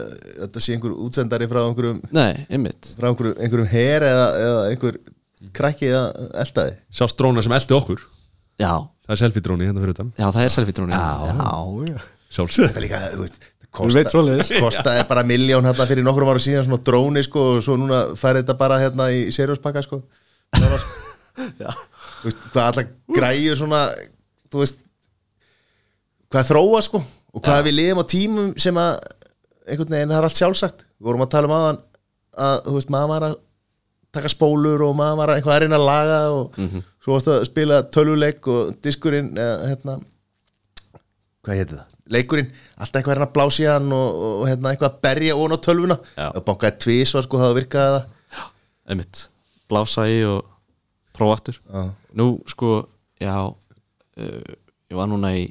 þetta 0.45 0.63
sé 0.65 0.75
einhver 0.77 0.95
útsendari 1.07 1.49
frá 1.51 1.61
einhverjum 1.67 2.01
nei, 2.17 2.33
einmitt. 2.51 2.93
frá 2.99 3.11
einhverjum, 3.13 3.37
einhverjum 3.45 3.69
her 3.75 4.07
eða, 4.11 4.25
eða 4.47 4.63
einhver 4.73 4.99
krakki 5.57 5.89
að 5.97 6.09
elda 6.45 6.65
þig. 6.71 6.81
Sást 7.01 7.17
dróna 7.21 7.43
sem 7.47 7.55
eldi 7.57 7.77
okkur? 7.79 8.03
Já, 8.61 8.73
Það 9.11 9.15
er 9.17 9.21
selfie 9.25 9.43
dróni 9.43 9.67
hérna 9.67 9.81
fyrir 9.83 9.95
utan. 9.97 10.11
Já 10.21 10.27
það 10.31 10.45
er 10.45 10.53
selfie 10.55 10.75
dróni 10.77 10.93
Já. 10.95 11.07
já, 11.31 11.47
já. 11.91 12.03
Sjálfsög 12.31 12.69
þetta 12.69 12.79
er 12.79 12.85
líka, 12.85 12.99
þú 13.17 13.25
veist 13.25 13.47
Þú 13.71 13.87
veit 13.95 14.11
svoleiðis. 14.13 14.51
kostaði 14.65 15.03
bara 15.11 15.23
miljón 15.27 15.67
hérna 15.67 15.87
fyrir 15.87 16.03
nokkrum 16.07 16.31
ára 16.31 16.43
síðan 16.43 16.67
svona 16.67 16.83
dróni 16.87 17.23
sko 17.27 17.43
og 17.57 17.61
svo 17.65 17.77
núna 17.79 18.01
færi 18.19 18.43
þetta 18.43 18.57
bara 18.61 18.79
hérna 18.83 19.09
í 19.15 19.25
serióspakka 19.35 19.83
sko. 19.87 20.01
Það 20.59 20.69
var, 20.75 20.87
Já. 21.63 21.71
þú 22.21 22.29
veist, 22.29 22.47
hvað 22.53 22.65
alla 22.69 22.85
græjur 23.19 23.61
svona 23.63 23.83
þú 24.51 24.63
veist 24.65 24.83
hvað 26.31 26.49
þróa 26.53 26.81
sko 26.87 27.01
og 27.35 27.45
hvað 27.45 27.67
við 27.69 27.77
lifum 27.79 28.03
á 28.03 28.07
tímum 28.11 28.51
sem 28.61 28.81
að 28.81 28.93
einhvern 29.71 29.95
veginn 29.95 30.13
það 30.13 30.19
er 30.19 30.29
allt 30.29 30.41
sjálfsagt. 30.41 30.85
Við 30.99 31.11
vorum 31.11 31.25
að 31.25 31.33
tala 31.35 31.51
um 31.51 31.57
aðan 31.57 31.81
að 32.41 32.57
þú 32.67 32.77
veist 32.79 32.93
maður 32.95 33.13
var 33.13 33.27
að 33.29 33.37
taka 34.11 34.31
spólur 34.33 34.83
og 34.83 34.97
maður 34.99 35.19
var 35.21 35.33
að 35.33 35.41
eitthvað 35.41 35.57
að 35.57 35.61
reyna 35.65 35.79
að 35.79 35.87
laga 35.87 36.21
og 36.35 36.63
svo 37.01 37.15
varst 37.15 37.31
að 37.31 37.45
spila 37.47 37.83
tölvuleik 37.95 38.49
og 38.51 38.73
diskurinn 38.83 39.31
eða 39.39 39.69
hérna 39.71 39.99
hvað 41.41 41.61
héti 41.61 41.77
það, 41.79 41.99
leikurinn. 42.13 42.51
Alltaf 42.77 43.01
eitthvað 43.01 43.15
er 43.17 43.25
að 43.25 43.35
blási 43.37 43.69
hann 43.69 43.93
og, 43.97 44.09
og, 44.27 44.43
hérna, 44.49 44.73
eitthvað 44.75 44.91
að 44.91 44.99
berja 45.07 45.37
ón 45.41 45.55
á 45.57 45.59
tölvuna. 45.65 45.97
Já. 46.19 46.27
og 46.29 46.45
bankaði 46.49 46.81
tvís 46.85 47.15
var 47.17 47.25
sko 47.25 47.41
það 47.41 47.57
virkaði 47.61 47.95
það 47.95 48.49
einmitt, 48.91 49.23
blása 49.71 50.05
í 50.11 50.19
og 50.27 50.43
prófa 51.17 51.39
aftur. 51.39 51.61
Já. 51.71 51.87
nú 52.19 52.27
sko, 52.51 52.75
já 53.23 53.37
uh, 53.47 54.53
ég 54.91 54.99
var 54.99 55.09
núna 55.09 55.33
í 55.39 55.47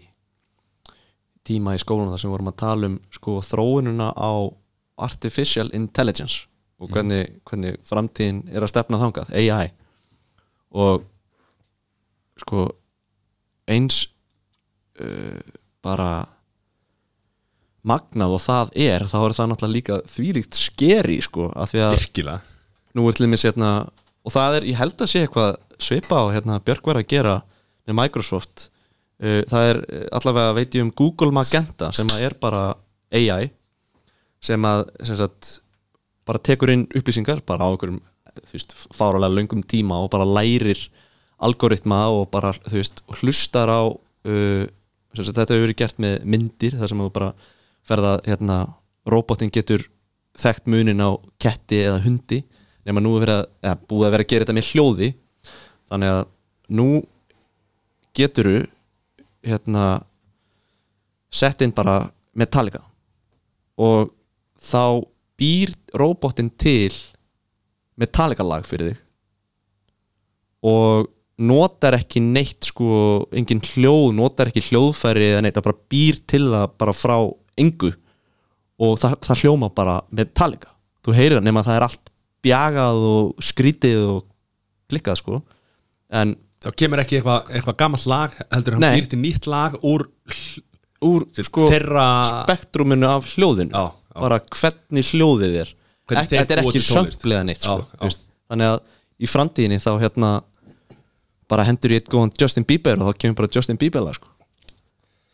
tíma 1.49 1.75
í 1.75 1.81
skólanum 1.81 2.13
þar 2.13 2.21
sem 2.21 2.29
við 2.29 2.35
vorum 2.37 2.51
að 2.53 2.59
tala 2.61 2.89
um 2.89 2.97
sko 3.13 3.35
þróununa 3.45 4.09
á 4.13 4.31
artificial 4.99 5.69
intelligence 5.75 6.45
og 6.79 6.91
hvernig, 6.93 7.39
hvernig 7.47 7.79
framtíðin 7.87 8.43
er 8.53 8.63
að 8.63 8.71
stefna 8.71 8.99
þangað, 9.01 9.31
AI 9.35 9.71
og 10.79 11.03
sko 12.39 12.67
eins 13.69 14.05
uh, 15.01 15.39
bara 15.83 16.27
magnað 17.89 18.35
og 18.35 18.43
það 18.43 18.73
er 18.79 19.05
þá 19.07 19.17
er 19.21 19.35
það 19.37 19.51
náttúrulega 19.51 19.75
líka 19.75 19.99
þvílíkt 20.13 20.59
skeri 20.59 21.19
sko, 21.23 21.49
af 21.55 21.71
því 21.71 21.83
að 21.85 21.95
Virkilega. 21.97 22.39
Nú 22.97 23.05
er 23.07 23.15
til 23.15 23.25
dæmis 23.25 23.45
hérna 23.47 23.71
og 24.25 24.33
það 24.33 24.57
er, 24.59 24.67
ég 24.71 24.79
held 24.79 24.99
að 24.99 25.11
sé 25.11 25.23
eitthvað 25.25 25.55
svipa 25.79 26.19
á 26.19 26.25
hérna 26.35 26.59
Björk 26.63 26.89
var 26.91 26.99
að 26.99 27.09
gera 27.11 27.35
með 27.87 27.99
Microsoft 28.01 28.67
það 29.19 29.71
er 29.71 29.81
uh, 29.83 30.05
allavega 30.19 30.55
veit 30.57 30.77
ég 30.77 30.85
um 30.85 30.93
Google 30.95 31.33
Magenta 31.35 31.91
sem 31.95 32.09
er 32.19 32.35
bara 32.39 32.71
AI 33.11 33.49
sem 34.43 34.63
að 34.63 34.85
sem 35.03 35.19
sagt, 35.19 35.59
bara 36.27 36.39
tekur 36.39 36.71
inn 36.71 36.87
upplýsingar 36.95 37.43
bara 37.47 37.67
á 37.67 37.71
einhverjum 37.73 37.99
þú 38.39 38.55
veist, 38.55 38.75
fáralega 38.95 39.35
löngum 39.35 39.63
tíma 39.67 39.99
og 39.99 40.11
bara 40.13 40.27
lærir 40.27 40.79
algoritma 41.43 42.05
og 42.13 42.29
bara 42.31 42.53
þú 42.55 42.77
veist, 42.77 43.03
hlustar 43.19 43.71
á 43.71 43.81
uh, 43.89 44.65
sagt, 45.15 45.35
þetta 45.35 45.55
hefur 45.55 45.65
verið 45.67 45.81
gert 45.81 45.99
með 45.99 46.19
myndir 46.23 46.77
þar 46.79 46.91
sem 46.91 47.03
þú 47.03 47.11
bara 47.15 47.33
ferða 47.89 48.19
hérna, 48.27 48.59
robotin 49.09 49.51
getur 49.51 49.83
þekkt 50.39 50.69
munin 50.69 51.01
á 51.03 51.17
ketti 51.41 51.83
eða 51.87 52.03
hundi 52.05 52.43
nema 52.87 53.01
nú 53.03 53.17
er 53.19 53.31
búið 53.89 54.07
að 54.07 54.13
vera 54.13 54.25
að 54.25 54.31
gera 54.31 54.45
þetta 54.45 54.57
með 54.57 54.69
hljóði. 54.71 55.09
Þannig 55.89 56.13
að 56.13 56.21
nú 56.79 56.87
geturu 58.17 58.57
hérna 59.45 60.01
sett 61.31 61.61
inn 61.61 61.73
bara 61.75 62.01
Metallica. 62.37 62.81
Og 63.79 64.11
þá 64.59 65.05
býr 65.39 65.71
róbotinn 65.95 66.51
til 66.59 66.95
Metallica 67.99 68.45
lag 68.45 68.65
fyrir 68.67 68.91
þig. 68.91 69.05
Og 70.69 71.07
notar 71.39 71.95
ekki 71.95 72.19
neitt 72.23 72.67
sko, 72.67 73.25
engin 73.31 73.61
hljóð 73.63 74.11
notar 74.17 74.51
ekki 74.51 74.65
hljóðfæri 74.67 75.29
eða 75.31 75.43
neitt, 75.45 75.55
það 75.55 75.69
bara 75.69 75.91
býr 75.93 76.19
til 76.27 76.43
það 76.49 76.75
bara 76.81 76.95
frá 76.95 77.15
engu. 77.59 77.93
Og 78.79 78.99
það, 78.99 79.15
það 79.27 79.43
hljóma 79.43 79.71
bara 79.75 79.99
Metallica. 80.15 80.73
Þú 81.05 81.15
heyrir 81.15 81.39
það 81.39 81.47
nema 81.47 81.63
að 81.63 81.69
það 81.69 81.77
er 81.77 81.87
allt 81.87 82.11
bjagað 82.43 83.05
og 83.09 83.43
skrítið 83.43 84.03
og 84.03 84.21
klikkað 84.91 85.19
sko. 85.21 85.41
En 86.11 86.35
þá 86.59 86.69
kemur 86.81 87.01
ekki 87.03 87.19
eitthvað 87.19 87.53
eitthva 87.55 87.75
gammalt 87.79 88.07
lag 88.09 88.35
heldur 88.49 88.77
hann 88.77 88.97
býr 88.97 89.09
til 89.11 89.19
nýtt 89.21 89.47
lag 89.49 89.77
úr 89.85 90.07
úr 91.05 91.25
sko 91.45 91.69
þeirra 91.71 92.07
spektruminu 92.27 93.07
af 93.07 93.27
hljóðinu. 93.33 93.71
Já, 93.71 93.91
já. 93.93 94.19
bara 94.19 94.39
hvernig 94.43 95.11
hljóðið 95.13 95.59
er. 95.63 95.73
Hvernig 96.09 96.25
Ek, 96.25 96.33
þetta 96.33 96.55
er 96.55 96.63
ekki 96.63 96.81
sömpliða 96.83 97.45
neitt 97.47 97.63
sko, 97.63 97.83
veist. 98.01 98.25
þannig 98.49 98.73
að 98.73 98.79
í 99.19 99.29
framtíðinni 99.29 99.79
þá 99.83 99.91
hérna 100.01 100.31
bara 101.49 101.65
hendur 101.67 101.93
ég 101.93 102.01
eitt 102.01 102.11
góðan 102.11 102.33
Justin 102.39 102.65
Bieber 102.67 102.99
og 102.99 103.09
þá 103.09 103.21
kemur 103.23 103.39
bara 103.41 103.51
Justin 103.55 103.79
Bieber 103.79 104.03
lag 104.05 104.17
sko. 104.17 104.27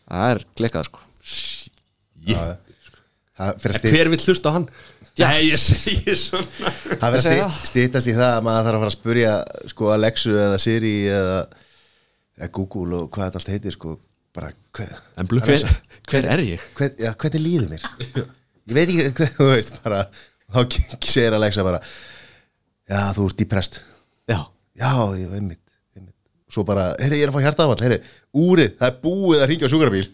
það 0.05 0.29
er 0.35 0.45
klikkað 0.59 0.89
sko. 0.89 1.03
Það 2.25 2.53
hver 3.35 4.09
vill 4.13 4.21
hlusta 4.21 4.51
á 4.51 4.55
hann? 4.55 4.67
Já. 5.15 5.29
Nei, 5.31 5.45
ég 5.47 5.59
segi 5.59 6.15
svona 6.19 6.71
það 6.99 7.13
fer 7.15 7.43
að 7.45 7.59
stytast 7.69 8.09
í 8.11 8.15
það 8.15 8.31
að 8.33 8.41
maður 8.47 8.65
þarf 8.67 8.75
að 8.75 8.81
fara 8.81 8.91
að 8.91 8.95
spurja 8.97 9.35
sko 9.71 9.91
Alexu 9.93 10.33
eða 10.35 10.57
Siri 10.59 10.95
eða, 11.07 11.37
eða 12.39 12.49
Google 12.57 12.99
og 12.99 13.09
hvað 13.15 13.29
þetta 13.29 13.41
allt 13.41 13.51
heitir 13.53 13.75
sko 13.77 13.95
bara 14.35 14.51
hver, 14.75 14.91
hver, 15.23 15.75
hver 16.11 16.27
er 16.33 16.43
ég? 16.43 16.65
hvern, 16.75 16.97
já, 16.99 17.11
hvernig 17.23 17.45
líður 17.45 17.69
mér 17.71 17.85
ég 18.19 18.75
veit 18.75 18.89
ekki 18.89 19.07
hvað, 19.19 19.31
þú 19.37 19.49
veist 19.53 19.77
bara, 19.85 20.01
þá 20.51 20.59
segir 21.13 21.37
Alexa 21.37 21.67
bara 21.67 21.79
já, 21.85 22.99
þú 23.15 23.29
ert 23.29 23.39
depressed 23.39 23.79
já, 24.27 24.39
já, 24.75 24.91
ég 25.21 25.31
veit 25.31 25.47
mitt 25.47 25.61
svo 26.55 26.63
bara, 26.67 26.85
herri, 27.01 27.19
ég 27.19 27.27
er 27.27 27.31
að 27.31 27.35
fá 27.35 27.43
hjartaafall 27.43 27.83
herri, 27.83 27.97
úrið, 28.35 28.71
það 28.79 28.87
er 28.87 28.95
búið 29.03 29.39
að 29.43 29.49
ringja 29.51 29.67
á 29.67 29.71
sjúkrabíl. 29.73 30.07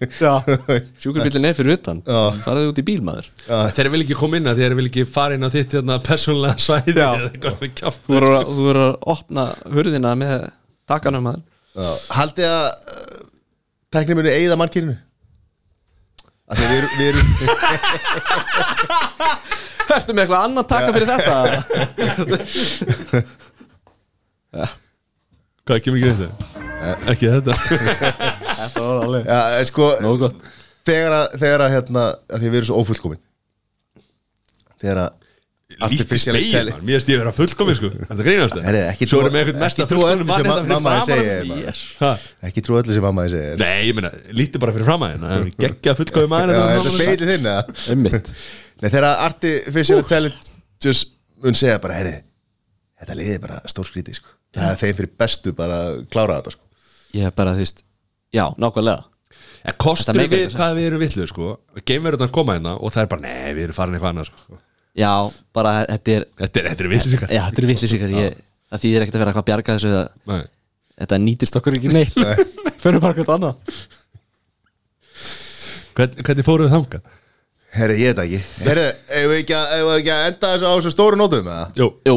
Sjúkurbílinn 1.03 1.47
er 1.49 1.55
fyrir 1.57 1.77
utan. 1.77 2.01
Já. 2.05 2.21
faraði 2.45 2.71
út 2.71 2.81
í 2.81 2.85
bíl 2.87 3.01
maður. 3.05 3.29
Þeir 3.77 3.91
vil 3.93 4.03
ekki 4.05 4.17
koma 4.17 4.41
inn 4.41 4.49
að 4.49 4.61
þeir 4.63 4.75
vil 4.79 4.87
ekki 4.89 5.05
fara 5.09 5.37
inn 5.37 5.45
á 5.45 5.49
þitt 5.53 5.77
hérna, 5.77 5.95
persónlega 6.05 6.55
svæði 6.61 6.97
Já. 6.97 7.11
þú 7.29 8.15
verður 8.15 8.35
að, 8.39 8.43
þú 8.49 8.61
verður 8.67 8.85
að 8.87 8.95
opna 9.15 9.43
hurðina 9.77 10.11
með 10.19 10.35
takkanum 10.89 11.23
maður. 11.29 11.45
Já, 11.71 11.87
haldið 12.17 12.49
að 12.49 12.65
uh, 12.67 13.21
tæknir 13.95 14.17
muni 14.19 14.31
eigða 14.35 14.59
mannkyrinu 14.59 14.95
að 16.51 16.55
því 16.59 16.65
við 16.67 16.75
erum, 16.81 16.91
við 16.99 17.07
erum 17.07 17.23
Ertu 19.91 20.11
með 20.15 20.23
eitthvað 20.25 20.43
annað 20.47 20.65
takka 20.71 20.91
fyrir 20.95 21.09
þetta? 21.15 21.35
Hvað 25.69 25.81
kemur 25.85 26.01
ekki 26.01 26.11
þetta? 26.17 26.61
Ekki 27.11 27.31
þetta 27.31 27.55
Þetta 28.61 28.85
var 28.85 29.01
alveg 29.05 29.27
já, 29.29 29.39
eh, 29.57 29.63
sko, 29.69 29.89
Nógu 30.01 30.21
gott 30.25 30.45
þegar 30.87 31.13
að, 31.13 31.25
þegar 31.41 31.63
að 31.65 31.73
hérna, 31.75 32.05
að 32.25 32.41
því 32.43 32.47
við 32.49 32.59
erum 32.61 32.69
svo 32.71 32.79
ófullkomin 32.81 33.21
þegar 34.81 35.03
að 35.05 35.17
Lítið 35.81 36.19
speil, 36.19 36.67
mann, 36.67 36.81
mér 36.83 36.97
erst 36.97 37.07
ég 37.09 37.15
að 37.15 37.21
vera 37.23 37.31
fullkomin 37.33 37.77
sko 37.77 37.89
Þetta 37.93 38.25
grínast 38.25 38.57
það 38.57 38.77
ekki 38.81 39.07
Svo 39.07 39.21
erum 39.21 39.37
við 39.37 39.51
eitthvað 39.53 39.85
ekki 39.85 39.95
öllu 39.95 40.25
mann 40.27 40.41
sem 40.41 40.49
hérna 40.49 40.57
fyrir 40.57 40.73
mamma 40.73 40.91
framan 40.91 41.05
segir, 41.07 41.29
hann. 41.31 41.47
maður. 41.47 41.61
Yes. 41.69 41.83
Ha? 42.01 42.09
ekki 42.49 42.63
trú 42.65 42.77
öllu 42.81 42.97
sem 42.97 43.05
mamma 43.07 43.25
þið 43.25 43.35
segir 43.37 43.61
Nei, 43.61 43.77
ég 43.87 43.95
meina, 43.97 44.11
lítið 44.35 44.63
bara 44.65 44.75
fyrir 44.75 44.89
fram 44.89 45.05
að 45.07 45.13
hérna 45.13 45.39
Gekkja 45.63 45.95
fullkomin 46.01 46.33
maður 46.33 46.51
Já, 46.51 46.59
hérna 46.59 46.75
þetta 46.75 46.93
speilið 46.97 47.31
þinn 47.31 47.49
eða? 47.53 47.77
Einmitt 47.95 48.29
Nei, 48.33 48.89
þegar 48.89 49.07
Artificial 49.29 50.01
Intelligence 50.03 51.07
mun 51.41 51.57
segja 51.57 51.79
bara, 51.81 51.97
herri 52.01 52.13
þetta 53.01 53.17
liði 53.17 53.39
bara 53.41 53.61
stórskrítið 53.71 54.19
sko. 54.19 54.35
Það 54.57 54.67
er 54.73 54.79
þeim 54.81 54.97
fyrir 54.99 55.11
bestu 55.23 55.53
bara 55.57 55.77
að 55.87 56.01
klára 56.11 56.39
þetta 56.39 56.53
sko. 56.55 56.67
Ég 57.17 57.27
er 57.29 57.35
bara, 57.37 57.53
þú 57.57 57.63
veist 57.65 57.83
Já, 58.31 58.45
nákvæmlega. 58.63 59.03
En 59.67 59.75
kostur 59.77 60.15
við 60.17 60.31
eitthvað 60.33 60.55
hvað 60.57 60.77
við 60.79 60.85
erum 60.89 61.01
villuð 61.03 61.27
sko? 61.29 61.47
Geimverðurnar 61.85 62.31
koma 62.33 62.55
hérna 62.57 62.75
og 62.79 62.93
það 62.95 63.03
er 63.03 63.09
bara 63.11 63.25
Nei, 63.27 63.51
við 63.57 63.65
erum 63.67 63.77
farin 63.77 63.97
eitthvað 63.97 64.13
annað 64.15 64.29
sko. 64.31 64.59
Já, 64.97 65.11
bara 65.55 65.73
þetta 65.89 66.15
er 66.15 66.25
Þetta 66.41 66.61
er, 66.63 66.69
þetta 66.71 66.83
er 66.85 66.91
villuð 66.95 67.25
Já, 67.31 67.41
þetta 67.49 67.61
er 67.63 67.67
vitlisíkar 67.71 68.15
ég, 68.15 68.39
Það 68.71 68.81
þýðir 68.85 69.03
ekkert 69.05 69.17
að 69.17 69.21
vera 69.23 69.31
eitthvað 69.33 69.43
að 69.45 69.49
bjarga 69.51 69.75
þessu 69.77 70.31
Nei. 70.31 70.41
Þetta 71.01 71.19
nýtist 71.23 71.55
okkur 71.57 71.77
ekki 71.79 71.91
neitt. 71.91 72.17
Fyrir 72.83 73.01
bara 73.03 73.15
eitthvað 73.15 73.37
annað. 73.37 73.77
Hvern, 75.97 76.15
Hvernig 76.25 76.45
fóruð 76.47 76.67
þið 76.69 76.75
þangað? 76.77 77.09
herri, 77.71 77.95
ég 78.01 78.11
veit 78.17 78.21
ekki. 78.25 78.39
Herri, 78.67 78.85
eigum 79.15 79.31
við 79.31 79.37
ekki, 79.41 79.55
að- 79.55 79.73
eigum 79.77 79.89
við 79.91 79.99
ekki 80.01 80.11
að 80.15 80.25
enda 80.31 80.49
þessu 80.53 80.67
á 80.67 80.73
þessu 80.75 80.91
stóru 80.91 81.19
nótum 81.19 81.47
eða? 81.47 81.67
Jú. 81.79 81.87
Jú, 82.09 82.15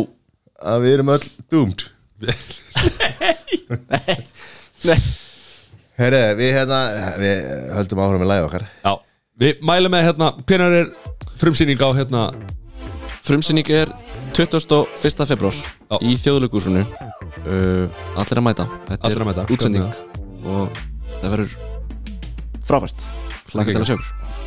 að 0.73 0.81
við 0.87 0.95
erum 0.97 1.13
öll 1.15 1.27
doomed 1.55 1.85
nei. 4.89 4.99
Herri, 6.01 6.21
við 6.41 6.57
hérna 6.57 6.79
við 7.23 7.43
höldum 7.77 8.01
áhrum 8.03 8.23
með 8.25 8.31
læg 8.33 8.47
okkar. 8.49 8.65
Já 8.83 8.95
Við 9.35 9.63
mælum 9.67 9.91
með 9.91 10.05
hérna 10.07 10.27
Hvenær 10.47 10.75
er 10.79 10.91
frumsýning 11.41 11.81
á 11.83 11.91
hérna? 11.97 12.21
Frumsynning 13.27 13.71
er 13.75 13.91
21. 14.35 15.27
februar 15.27 15.55
Já. 15.55 15.97
Í 16.03 16.15
þjóðleikúsinu 16.23 16.83
uh, 16.83 18.19
Allir 18.19 18.41
að 18.41 18.47
mæta. 18.47 18.67
Þetta 18.91 19.09
Allir 19.09 19.25
að 19.25 19.31
mæta. 19.31 19.47
er 19.47 19.55
útsending 19.55 19.87
Og 20.45 20.83
það 21.23 21.31
verður 21.35 21.57
frábært. 22.65 23.05
Langa 23.55 23.75
til 23.75 23.83
að 23.83 23.91
já, 23.91 23.97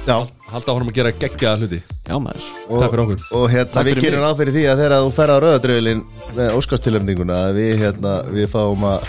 Halda 0.08 0.72
áhrum 0.74 0.90
að 0.92 0.98
gera 0.98 1.12
geggjaða 1.12 1.60
hluti 1.62 1.80
Já 2.08 2.16
maður 2.24 2.44
og, 2.68 2.82
Takk 2.82 2.92
fyrir 2.94 3.04
okkur. 3.04 3.24
og 3.38 3.46
hérna 3.52 3.84
við 3.88 4.02
gerum 4.02 4.20
mig. 4.20 4.26
ráð 4.26 4.38
fyrir 4.42 4.56
því 4.56 4.66
að 4.72 4.82
þegar 4.82 5.02
þú 5.04 5.14
ferð 5.18 5.36
á 5.36 5.38
rauðadröðlin 5.44 6.04
með 6.38 6.52
óskastilöfninguna 6.58 7.40
að 7.48 7.58
við 7.60 7.74
hérna, 7.84 8.14
við 8.32 8.48
fáum 8.54 8.86
að 8.88 9.08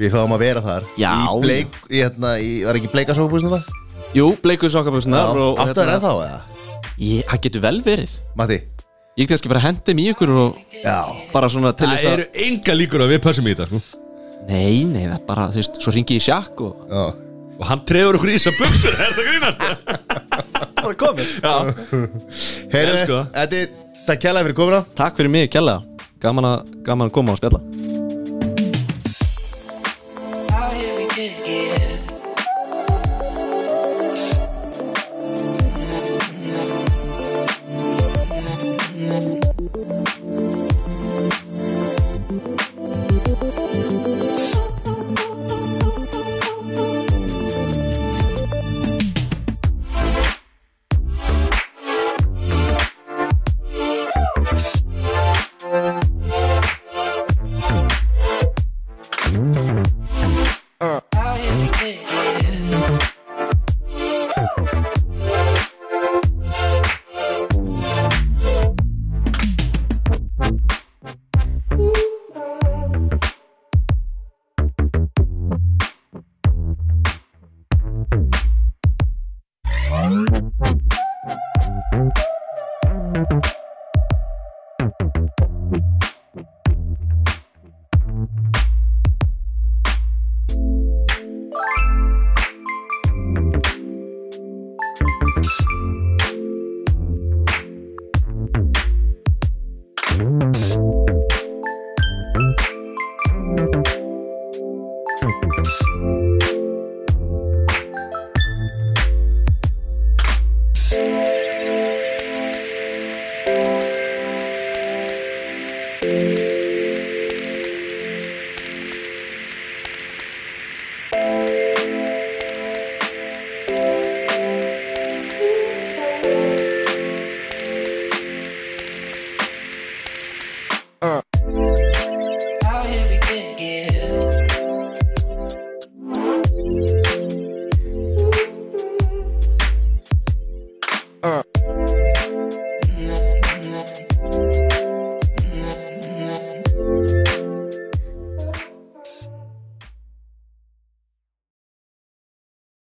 við 0.00 0.14
fáum 0.16 0.34
að 0.36 0.42
vera 0.44 0.64
þar 0.64 0.88
Já, 1.00 1.14
í 1.14 1.40
bleik, 1.44 1.78
í, 1.88 2.02
hérna, 2.02 2.34
í, 2.40 2.50
var 2.68 2.80
ekki 2.80 2.92
bleika 2.92 3.16
sókabúsina? 3.16 3.62
Jú, 4.16 4.26
bleikur 4.42 4.72
sokkaböksnar 4.72 5.32
áttu 5.32 5.78
það 5.80 5.94
ennþá 5.96 6.12
eða? 6.26 6.40
Það 7.30 7.42
getur 7.46 7.64
vel 7.64 7.78
verið 7.86 8.14
Matti? 8.36 8.60
Ég 9.18 9.26
get 9.26 9.32
kannski 9.34 9.50
bara 9.52 9.64
hendi 9.64 9.96
í 9.96 10.10
ykkur 10.12 10.30
og 10.36 10.76
Já 10.84 11.00
bara 11.32 11.48
svona 11.52 11.72
til 11.76 11.88
Það 11.88 11.96
þess 11.96 12.10
að 12.10 12.14
eru 12.18 12.28
enga 12.46 12.76
líkur 12.76 13.04
að 13.04 13.12
við 13.14 13.24
pössum 13.24 13.48
í 13.48 13.54
þetta 13.54 13.68
sko. 13.70 13.80
Nei, 14.48 14.84
nei, 14.88 15.02
það 15.04 15.16
er 15.18 15.26
bara, 15.28 15.48
þú 15.52 15.60
veist, 15.60 15.80
svo 15.84 15.92
ringi 15.94 16.16
ég 16.16 16.22
í 16.22 16.26
sjakk 16.28 16.62
og 16.64 16.86
Já 16.88 17.29
Og 17.60 17.66
hann 17.68 17.82
treður 17.88 18.16
okkur 18.18 18.32
í 18.32 18.38
þess 18.38 18.50
að 18.50 18.58
buksur 18.60 18.94
Er 18.96 19.14
það 19.16 19.28
grínast? 19.28 19.60
bara 20.80 20.96
komið. 20.96 21.32
Já. 21.44 21.54
Heyrðu, 22.72 23.18
þetta 23.36 24.14
er 24.14 24.20
kærlega 24.24 24.46
fyrir 24.48 24.56
komuna. 24.62 24.80
Takk 24.96 25.20
fyrir 25.20 25.32
mig, 25.34 25.50
kjærlega 25.52 25.84
Gaman 26.20 26.44
að, 26.48 26.72
gaman 26.84 27.08
að 27.08 27.16
koma 27.16 27.32
og 27.36 27.40
spjalla 27.40 27.60